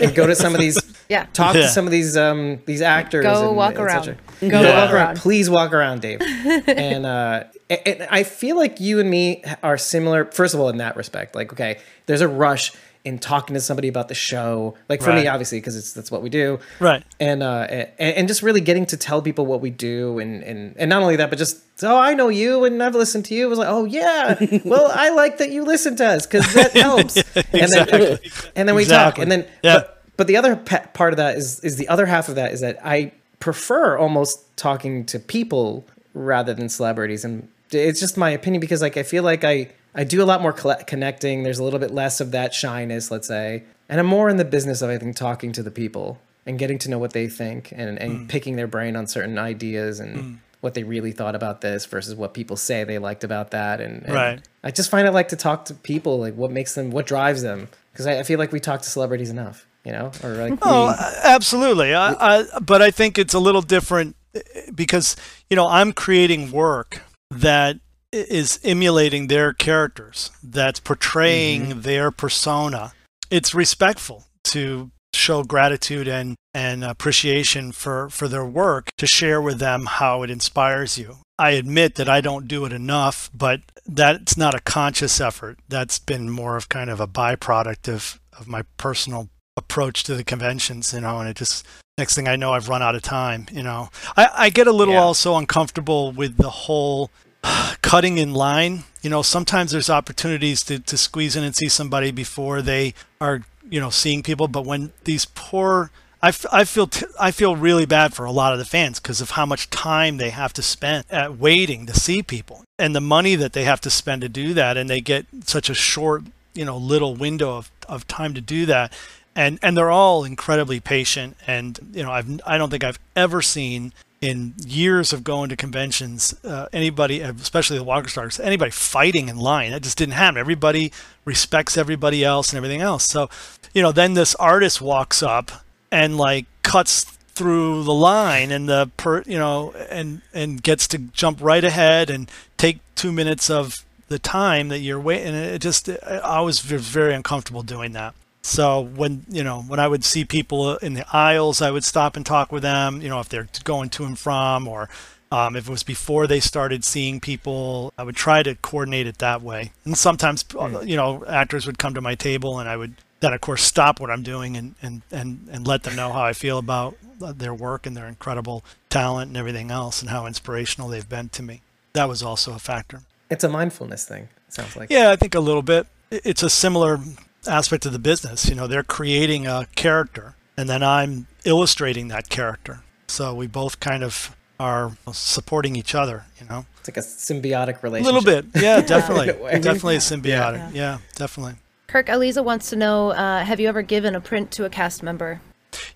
and 0.00 0.14
go 0.14 0.26
to 0.26 0.36
some 0.36 0.54
of 0.54 0.60
these. 0.60 0.80
yeah. 1.08 1.26
Talk 1.32 1.54
yeah. 1.54 1.62
to 1.62 1.68
some 1.68 1.84
of 1.84 1.90
these 1.90 2.16
um 2.16 2.62
these 2.64 2.80
actors. 2.80 3.24
Go 3.24 3.48
and, 3.48 3.56
walk 3.56 3.74
and 3.74 3.80
around. 3.80 4.04
Go 4.40 4.46
yeah. 4.60 4.84
walk 4.84 4.94
around. 4.94 5.16
Please 5.16 5.50
walk 5.50 5.72
around, 5.72 6.02
Dave. 6.02 6.20
and 6.22 7.04
uh, 7.04 7.44
and 7.68 8.06
I 8.10 8.22
feel 8.22 8.56
like 8.56 8.78
you 8.78 9.00
and 9.00 9.10
me 9.10 9.42
are 9.62 9.76
similar. 9.76 10.26
First 10.26 10.54
of 10.54 10.60
all, 10.60 10.68
in 10.68 10.78
that 10.78 10.96
respect, 10.96 11.34
like 11.34 11.52
okay, 11.52 11.80
there's 12.06 12.20
a 12.20 12.28
rush 12.28 12.72
in 13.04 13.18
talking 13.18 13.54
to 13.54 13.60
somebody 13.60 13.88
about 13.88 14.08
the 14.08 14.14
show. 14.14 14.76
Like 14.88 15.00
for 15.00 15.10
right. 15.10 15.22
me, 15.22 15.28
obviously, 15.28 15.58
because 15.58 15.76
it's 15.76 15.92
that's 15.92 16.10
what 16.10 16.22
we 16.22 16.28
do. 16.28 16.58
Right. 16.80 17.02
And 17.20 17.42
uh, 17.42 17.66
and, 17.70 17.90
and 17.98 18.28
just 18.28 18.42
really 18.42 18.60
getting 18.60 18.86
to 18.86 18.96
tell 18.96 19.22
people 19.22 19.46
what 19.46 19.60
we 19.60 19.70
do, 19.70 20.18
and 20.18 20.42
and 20.42 20.74
and 20.76 20.88
not 20.90 21.02
only 21.02 21.16
that, 21.16 21.30
but 21.30 21.38
just 21.38 21.62
oh, 21.82 21.96
I 21.96 22.14
know 22.14 22.28
you, 22.28 22.64
and 22.64 22.82
I've 22.82 22.94
listened 22.94 23.24
to 23.26 23.34
you. 23.34 23.46
It 23.46 23.50
was 23.50 23.58
like, 23.58 23.68
oh 23.68 23.84
yeah, 23.84 24.36
well, 24.64 24.90
I 24.92 25.10
like 25.10 25.38
that 25.38 25.50
you 25.50 25.64
listen 25.64 25.96
to 25.96 26.06
us 26.06 26.26
because 26.26 26.52
that 26.54 26.72
helps. 26.74 27.16
exactly. 27.16 27.60
And 27.62 27.82
then 27.82 28.18
and 28.56 28.68
then 28.68 28.74
we 28.74 28.82
exactly. 28.82 29.10
talk, 29.10 29.18
and 29.22 29.32
then 29.32 29.46
yeah. 29.62 29.78
But, 29.80 29.94
but 30.16 30.26
the 30.26 30.36
other 30.36 30.56
part 30.56 31.12
of 31.12 31.16
that 31.18 31.36
is 31.36 31.60
is 31.60 31.76
the 31.76 31.88
other 31.88 32.06
half 32.06 32.28
of 32.28 32.34
that 32.34 32.52
is 32.52 32.60
that 32.60 32.78
I 32.84 33.12
prefer 33.40 33.96
almost 33.96 34.56
talking 34.56 35.06
to 35.06 35.20
people 35.20 35.86
rather 36.14 36.54
than 36.54 36.68
celebrities, 36.68 37.24
and 37.24 37.48
it's 37.70 38.00
just 38.00 38.16
my 38.16 38.30
opinion 38.30 38.60
because 38.60 38.82
like 38.82 38.96
I 38.96 39.02
feel 39.02 39.22
like 39.22 39.44
I 39.44 39.70
I 39.98 40.04
do 40.04 40.22
a 40.22 40.24
lot 40.24 40.40
more 40.40 40.52
connecting. 40.52 41.42
There's 41.42 41.58
a 41.58 41.64
little 41.64 41.80
bit 41.80 41.90
less 41.90 42.20
of 42.20 42.30
that 42.30 42.54
shyness, 42.54 43.10
let's 43.10 43.26
say. 43.26 43.64
And 43.88 43.98
I'm 43.98 44.06
more 44.06 44.28
in 44.28 44.36
the 44.36 44.44
business 44.44 44.80
of, 44.80 44.90
I 44.90 44.96
think, 44.96 45.16
talking 45.16 45.50
to 45.52 45.62
the 45.62 45.72
people 45.72 46.20
and 46.46 46.56
getting 46.56 46.78
to 46.78 46.90
know 46.90 46.98
what 46.98 47.14
they 47.14 47.26
think 47.26 47.72
and, 47.72 47.98
and 47.98 48.12
mm. 48.12 48.28
picking 48.28 48.54
their 48.54 48.68
brain 48.68 48.94
on 48.94 49.08
certain 49.08 49.38
ideas 49.38 49.98
and 49.98 50.16
mm. 50.16 50.38
what 50.60 50.74
they 50.74 50.84
really 50.84 51.10
thought 51.10 51.34
about 51.34 51.62
this 51.62 51.84
versus 51.84 52.14
what 52.14 52.32
people 52.32 52.56
say 52.56 52.84
they 52.84 52.98
liked 52.98 53.24
about 53.24 53.50
that. 53.50 53.80
And, 53.80 54.04
and 54.04 54.14
right. 54.14 54.40
I 54.62 54.70
just 54.70 54.88
find 54.88 55.04
I 55.04 55.10
like 55.10 55.28
to 55.28 55.36
talk 55.36 55.64
to 55.64 55.74
people, 55.74 56.20
like 56.20 56.36
what 56.36 56.52
makes 56.52 56.76
them, 56.76 56.92
what 56.92 57.04
drives 57.04 57.42
them. 57.42 57.66
Because 57.92 58.06
I, 58.06 58.20
I, 58.20 58.22
feel 58.22 58.38
like 58.38 58.52
we 58.52 58.60
talk 58.60 58.82
to 58.82 58.88
celebrities 58.88 59.30
enough, 59.30 59.66
you 59.84 59.90
know? 59.90 60.12
Or 60.22 60.30
like 60.34 60.60
oh, 60.62 60.86
we, 60.86 60.94
absolutely. 61.24 61.92
I, 61.92 62.12
I, 62.12 62.44
but 62.60 62.82
I 62.82 62.92
think 62.92 63.18
it's 63.18 63.34
a 63.34 63.40
little 63.40 63.62
different 63.62 64.14
eh, 64.36 64.42
because, 64.72 65.16
you 65.50 65.56
know, 65.56 65.66
I'm 65.66 65.92
creating 65.92 66.52
work 66.52 67.02
that 67.32 67.78
is 68.12 68.58
emulating 68.64 69.26
their 69.26 69.52
characters, 69.52 70.30
that's 70.42 70.80
portraying 70.80 71.66
mm-hmm. 71.66 71.80
their 71.82 72.10
persona. 72.10 72.92
It's 73.30 73.54
respectful 73.54 74.24
to 74.44 74.90
show 75.14 75.42
gratitude 75.42 76.08
and, 76.08 76.36
and 76.54 76.84
appreciation 76.84 77.72
for, 77.72 78.08
for 78.08 78.28
their 78.28 78.44
work, 78.44 78.88
to 78.98 79.06
share 79.06 79.40
with 79.40 79.58
them 79.58 79.86
how 79.86 80.22
it 80.22 80.30
inspires 80.30 80.96
you. 80.98 81.18
I 81.38 81.50
admit 81.50 81.94
that 81.96 82.08
I 82.08 82.20
don't 82.20 82.48
do 82.48 82.64
it 82.64 82.72
enough, 82.72 83.30
but 83.32 83.60
that's 83.86 84.36
not 84.36 84.54
a 84.54 84.60
conscious 84.60 85.20
effort. 85.20 85.58
That's 85.68 85.98
been 85.98 86.30
more 86.30 86.56
of 86.56 86.68
kind 86.68 86.90
of 86.90 87.00
a 87.00 87.06
byproduct 87.06 87.92
of, 87.92 88.20
of 88.38 88.48
my 88.48 88.62
personal 88.76 89.28
approach 89.56 90.02
to 90.04 90.14
the 90.14 90.24
conventions, 90.24 90.92
you 90.92 91.00
know, 91.00 91.18
and 91.20 91.28
it 91.28 91.36
just 91.36 91.66
next 91.96 92.14
thing 92.14 92.28
I 92.28 92.36
know 92.36 92.52
I've 92.52 92.68
run 92.68 92.82
out 92.82 92.94
of 92.94 93.02
time, 93.02 93.46
you 93.52 93.62
know. 93.62 93.90
I, 94.16 94.30
I 94.34 94.50
get 94.50 94.66
a 94.66 94.72
little 94.72 94.94
yeah. 94.94 95.02
also 95.02 95.36
uncomfortable 95.36 96.12
with 96.12 96.36
the 96.36 96.50
whole 96.50 97.10
cutting 97.42 98.18
in 98.18 98.34
line. 98.34 98.84
You 99.02 99.10
know, 99.10 99.22
sometimes 99.22 99.70
there's 99.70 99.90
opportunities 99.90 100.62
to, 100.64 100.78
to 100.78 100.96
squeeze 100.96 101.36
in 101.36 101.44
and 101.44 101.54
see 101.54 101.68
somebody 101.68 102.10
before 102.10 102.62
they 102.62 102.94
are, 103.20 103.42
you 103.68 103.80
know, 103.80 103.90
seeing 103.90 104.22
people. 104.22 104.48
But 104.48 104.66
when 104.66 104.92
these 105.04 105.24
poor, 105.24 105.90
I, 106.22 106.32
I 106.52 106.64
feel 106.64 106.88
t- 106.88 107.06
I 107.18 107.30
feel 107.30 107.56
really 107.56 107.86
bad 107.86 108.14
for 108.14 108.24
a 108.24 108.32
lot 108.32 108.52
of 108.52 108.58
the 108.58 108.64
fans 108.64 109.00
because 109.00 109.20
of 109.20 109.30
how 109.32 109.46
much 109.46 109.70
time 109.70 110.16
they 110.16 110.30
have 110.30 110.52
to 110.54 110.62
spend 110.62 111.04
at 111.10 111.38
waiting 111.38 111.86
to 111.86 111.94
see 111.94 112.22
people 112.22 112.64
and 112.78 112.94
the 112.94 113.00
money 113.00 113.34
that 113.36 113.52
they 113.52 113.64
have 113.64 113.80
to 113.82 113.90
spend 113.90 114.22
to 114.22 114.28
do 114.28 114.54
that, 114.54 114.76
and 114.76 114.90
they 114.90 115.00
get 115.00 115.26
such 115.44 115.70
a 115.70 115.74
short, 115.74 116.22
you 116.54 116.64
know, 116.64 116.76
little 116.76 117.14
window 117.14 117.56
of, 117.56 117.70
of 117.88 118.06
time 118.06 118.34
to 118.34 118.40
do 118.40 118.66
that 118.66 118.92
and 119.38 119.58
and 119.62 119.76
they're 119.76 119.90
all 119.90 120.24
incredibly 120.24 120.80
patient. 120.80 121.36
And 121.46 121.78
you 121.92 122.02
know, 122.02 122.10
I've 122.10 122.40
I 122.44 122.58
don't 122.58 122.70
think 122.70 122.82
I've 122.82 122.98
ever 123.14 123.40
seen 123.40 123.92
in 124.20 124.54
years 124.66 125.12
of 125.12 125.22
going 125.22 125.48
to 125.48 125.56
conventions 125.56 126.34
uh, 126.44 126.66
anybody, 126.72 127.20
especially 127.20 127.78
the 127.78 127.84
Walker 127.84 128.08
Stalkers, 128.08 128.40
anybody 128.40 128.70
fighting 128.70 129.28
in 129.28 129.36
line. 129.36 129.70
That 129.70 129.82
just 129.82 129.98
didn't 129.98 130.14
happen. 130.14 130.38
Everybody 130.38 130.92
respects 131.24 131.76
everybody 131.76 132.24
else 132.24 132.50
and 132.50 132.56
everything 132.56 132.80
else. 132.80 133.04
So, 133.04 133.30
you 133.72 133.82
know, 133.82 133.92
then 133.92 134.14
this 134.14 134.34
artist 134.36 134.80
walks 134.80 135.22
up 135.22 135.52
and 135.90 136.16
like 136.16 136.46
cuts 136.62 137.04
through 137.04 137.84
the 137.84 137.94
line 137.94 138.50
and 138.50 138.68
the 138.68 138.90
per 138.96 139.22
you 139.22 139.38
know 139.38 139.72
and 139.90 140.22
and 140.34 140.60
gets 140.60 140.88
to 140.88 140.98
jump 140.98 141.38
right 141.40 141.62
ahead 141.62 142.10
and 142.10 142.28
take 142.56 142.80
two 142.96 143.12
minutes 143.12 143.48
of 143.48 143.84
the 144.08 144.18
time 144.18 144.68
that 144.68 144.80
you're 144.80 144.98
waiting. 144.98 145.34
It 145.34 145.60
just 145.60 145.88
I 146.02 146.40
was 146.40 146.58
very 146.58 147.14
uncomfortable 147.14 147.62
doing 147.62 147.92
that. 147.92 148.14
So 148.42 148.80
when 148.80 149.24
you 149.28 149.42
know 149.42 149.62
when 149.62 149.80
I 149.80 149.88
would 149.88 150.04
see 150.04 150.24
people 150.24 150.76
in 150.76 150.94
the 150.94 151.04
aisles, 151.14 151.60
I 151.60 151.70
would 151.70 151.84
stop 151.84 152.16
and 152.16 152.24
talk 152.24 152.52
with 152.52 152.62
them. 152.62 153.02
You 153.02 153.08
know 153.08 153.20
if 153.20 153.28
they're 153.28 153.48
going 153.64 153.90
to 153.90 154.04
and 154.04 154.18
from, 154.18 154.68
or 154.68 154.88
um, 155.30 155.56
if 155.56 155.68
it 155.68 155.70
was 155.70 155.82
before 155.82 156.26
they 156.26 156.40
started 156.40 156.84
seeing 156.84 157.20
people, 157.20 157.92
I 157.98 158.02
would 158.02 158.16
try 158.16 158.42
to 158.42 158.54
coordinate 158.54 159.06
it 159.06 159.18
that 159.18 159.42
way. 159.42 159.72
And 159.84 159.96
sometimes 159.96 160.44
mm. 160.44 160.86
you 160.86 160.96
know 160.96 161.24
actors 161.26 161.66
would 161.66 161.78
come 161.78 161.94
to 161.94 162.00
my 162.00 162.14
table, 162.14 162.58
and 162.58 162.68
I 162.68 162.76
would 162.76 162.94
then 163.20 163.32
of 163.32 163.40
course 163.40 163.62
stop 163.62 164.00
what 164.00 164.10
I'm 164.10 164.22
doing 164.22 164.56
and 164.56 164.74
and 164.80 165.02
and 165.10 165.48
and 165.50 165.66
let 165.66 165.82
them 165.82 165.96
know 165.96 166.12
how 166.12 166.22
I 166.22 166.32
feel 166.32 166.58
about 166.58 166.96
their 167.18 167.54
work 167.54 167.86
and 167.86 167.96
their 167.96 168.06
incredible 168.06 168.64
talent 168.88 169.28
and 169.28 169.36
everything 169.36 169.70
else, 169.70 170.00
and 170.00 170.10
how 170.10 170.26
inspirational 170.26 170.88
they've 170.88 171.08
been 171.08 171.28
to 171.30 171.42
me. 171.42 171.62
That 171.92 172.08
was 172.08 172.22
also 172.22 172.54
a 172.54 172.58
factor. 172.58 173.02
It's 173.30 173.44
a 173.44 173.48
mindfulness 173.48 174.06
thing. 174.06 174.28
sounds 174.48 174.76
like. 174.76 174.90
Yeah, 174.90 175.10
I 175.10 175.16
think 175.16 175.34
a 175.34 175.40
little 175.40 175.62
bit. 175.62 175.86
It's 176.10 176.42
a 176.42 176.48
similar 176.48 177.00
aspect 177.46 177.86
of 177.86 177.92
the 177.92 177.98
business. 177.98 178.48
You 178.48 178.54
know, 178.54 178.66
they're 178.66 178.82
creating 178.82 179.46
a 179.46 179.66
character, 179.74 180.34
and 180.56 180.68
then 180.68 180.82
I'm 180.82 181.26
illustrating 181.44 182.08
that 182.08 182.28
character. 182.28 182.80
So 183.08 183.34
we 183.34 183.46
both 183.46 183.80
kind 183.80 184.02
of 184.02 184.36
are 184.60 184.92
supporting 185.12 185.76
each 185.76 185.94
other. 185.94 186.24
You 186.40 186.46
know, 186.46 186.66
it's 186.78 186.88
like 186.88 186.96
a 186.96 187.00
symbiotic 187.00 187.82
relationship. 187.82 188.12
A 188.12 188.18
little 188.18 188.42
bit, 188.42 188.62
yeah, 188.62 188.80
definitely, 188.86 189.26
definitely 189.60 189.96
a 189.96 190.00
symbiotic. 190.00 190.58
Yeah. 190.58 190.70
yeah, 190.72 190.98
definitely. 191.14 191.54
Kirk, 191.86 192.08
Eliza 192.08 192.42
wants 192.42 192.70
to 192.70 192.76
know: 192.76 193.10
uh, 193.10 193.44
Have 193.44 193.60
you 193.60 193.68
ever 193.68 193.82
given 193.82 194.14
a 194.14 194.20
print 194.20 194.50
to 194.52 194.64
a 194.64 194.70
cast 194.70 195.02
member? 195.02 195.40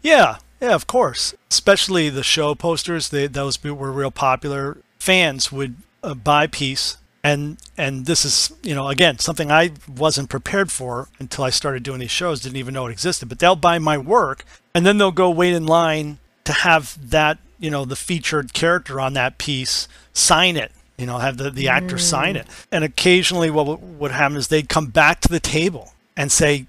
Yeah, 0.00 0.38
yeah, 0.60 0.74
of 0.74 0.86
course. 0.86 1.34
Especially 1.50 2.08
the 2.08 2.22
show 2.22 2.54
posters; 2.54 3.08
they, 3.08 3.26
those 3.26 3.62
were 3.62 3.92
real 3.92 4.10
popular. 4.10 4.78
Fans 4.98 5.50
would 5.50 5.76
uh, 6.02 6.14
buy 6.14 6.46
piece 6.46 6.96
and 7.24 7.56
and 7.78 8.06
this 8.06 8.24
is 8.24 8.52
you 8.62 8.74
know 8.74 8.88
again 8.88 9.18
something 9.18 9.50
i 9.50 9.70
wasn't 9.96 10.28
prepared 10.28 10.70
for 10.70 11.08
until 11.18 11.44
i 11.44 11.50
started 11.50 11.82
doing 11.82 12.00
these 12.00 12.10
shows 12.10 12.40
didn't 12.40 12.56
even 12.56 12.74
know 12.74 12.86
it 12.86 12.92
existed 12.92 13.28
but 13.28 13.38
they'll 13.38 13.56
buy 13.56 13.78
my 13.78 13.96
work 13.96 14.44
and 14.74 14.84
then 14.84 14.98
they'll 14.98 15.12
go 15.12 15.30
wait 15.30 15.54
in 15.54 15.66
line 15.66 16.18
to 16.44 16.52
have 16.52 17.10
that 17.10 17.38
you 17.58 17.70
know 17.70 17.84
the 17.84 17.96
featured 17.96 18.52
character 18.52 19.00
on 19.00 19.12
that 19.12 19.38
piece 19.38 19.86
sign 20.12 20.56
it 20.56 20.72
you 20.98 21.06
know 21.06 21.18
have 21.18 21.36
the, 21.36 21.50
the 21.50 21.68
actor 21.68 21.96
mm. 21.96 22.00
sign 22.00 22.36
it 22.36 22.46
and 22.70 22.82
occasionally 22.82 23.50
what 23.50 23.80
would 23.80 24.10
happen 24.10 24.36
is 24.36 24.48
they'd 24.48 24.68
come 24.68 24.86
back 24.86 25.20
to 25.20 25.28
the 25.28 25.40
table 25.40 25.92
and 26.16 26.32
say 26.32 26.66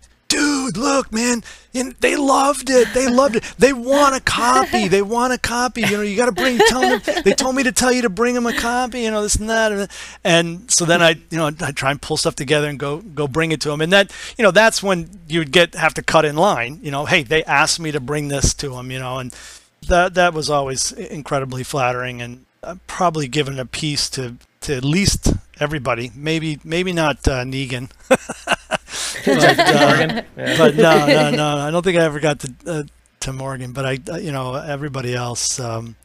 dude, 0.66 0.78
look, 0.78 1.12
man, 1.12 1.44
they 2.00 2.16
loved 2.16 2.70
it. 2.70 2.94
They 2.94 3.08
loved 3.08 3.38
it. 3.38 3.44
They 3.58 3.74
want 3.74 4.16
a 4.16 4.20
copy. 4.20 4.88
They 4.94 5.02
want 5.02 5.34
a 5.34 5.38
copy. 5.38 5.82
You 5.82 5.98
know, 5.98 6.02
you 6.02 6.16
got 6.16 6.28
to 6.28 6.32
bring. 6.32 6.58
Tell 6.58 6.82
them. 6.82 7.02
They 7.24 7.34
told 7.34 7.56
me 7.56 7.64
to 7.64 7.72
tell 7.72 7.92
you 7.92 8.04
to 8.04 8.10
bring 8.10 8.36
them 8.36 8.46
a 8.46 8.54
copy. 8.54 9.02
You 9.02 9.12
know, 9.12 9.24
this 9.24 9.36
and 9.36 9.50
that. 9.50 9.90
And 10.24 10.70
so 10.70 10.86
then 10.86 11.02
I, 11.02 11.12
you 11.32 11.38
know, 11.38 11.48
I 11.48 11.72
try 11.72 11.90
and 11.90 12.02
pull 12.02 12.18
stuff 12.18 12.36
together 12.36 12.68
and 12.68 12.78
go 12.78 12.98
go 12.98 13.28
bring 13.28 13.52
it 13.52 13.62
to 13.62 13.70
them. 13.70 13.82
And 13.82 13.92
that, 13.92 14.12
you 14.38 14.44
know, 14.44 14.52
that's 14.52 14.84
when 14.84 15.10
you'd 15.28 15.52
get 15.52 15.74
have 15.74 15.96
to 15.96 16.04
cut 16.04 16.26
in 16.26 16.36
line. 16.36 16.80
You 16.84 16.92
know, 16.92 17.06
hey, 17.06 17.24
they 17.24 17.44
asked 17.46 17.80
me 17.80 17.92
to 17.92 18.00
bring 18.00 18.28
this 18.28 18.54
to 18.56 18.70
them. 18.70 18.92
You 18.92 19.00
know, 19.00 19.18
and 19.18 19.34
that 19.88 20.14
that 20.14 20.34
was 20.34 20.50
always 20.50 20.92
incredibly 20.92 21.64
flattering 21.64 22.22
and 22.22 22.46
probably 22.86 23.28
given 23.28 23.58
a 23.58 23.66
piece 23.66 24.10
to 24.12 24.36
to 24.62 24.76
at 24.76 24.86
least 24.86 25.34
everybody. 25.60 26.12
Maybe 26.14 26.60
maybe 26.64 26.94
not 26.94 27.28
uh, 27.28 27.44
Negan. 27.44 27.90
but, 29.26 29.60
uh, 29.60 30.24
yeah. 30.38 30.58
but 30.58 30.76
no, 30.76 31.06
no, 31.08 31.32
no. 31.32 31.58
I 31.58 31.72
don't 31.72 31.84
think 31.84 31.98
I 31.98 32.04
ever 32.04 32.20
got 32.20 32.40
to 32.42 32.54
uh, 32.68 32.84
to 33.22 33.34
Morgan, 33.34 33.72
but 33.72 33.86
I, 33.86 34.18
you 34.18 34.32
know, 34.32 34.56
everybody 34.56 35.16
else, 35.16 35.60
um, 35.60 35.96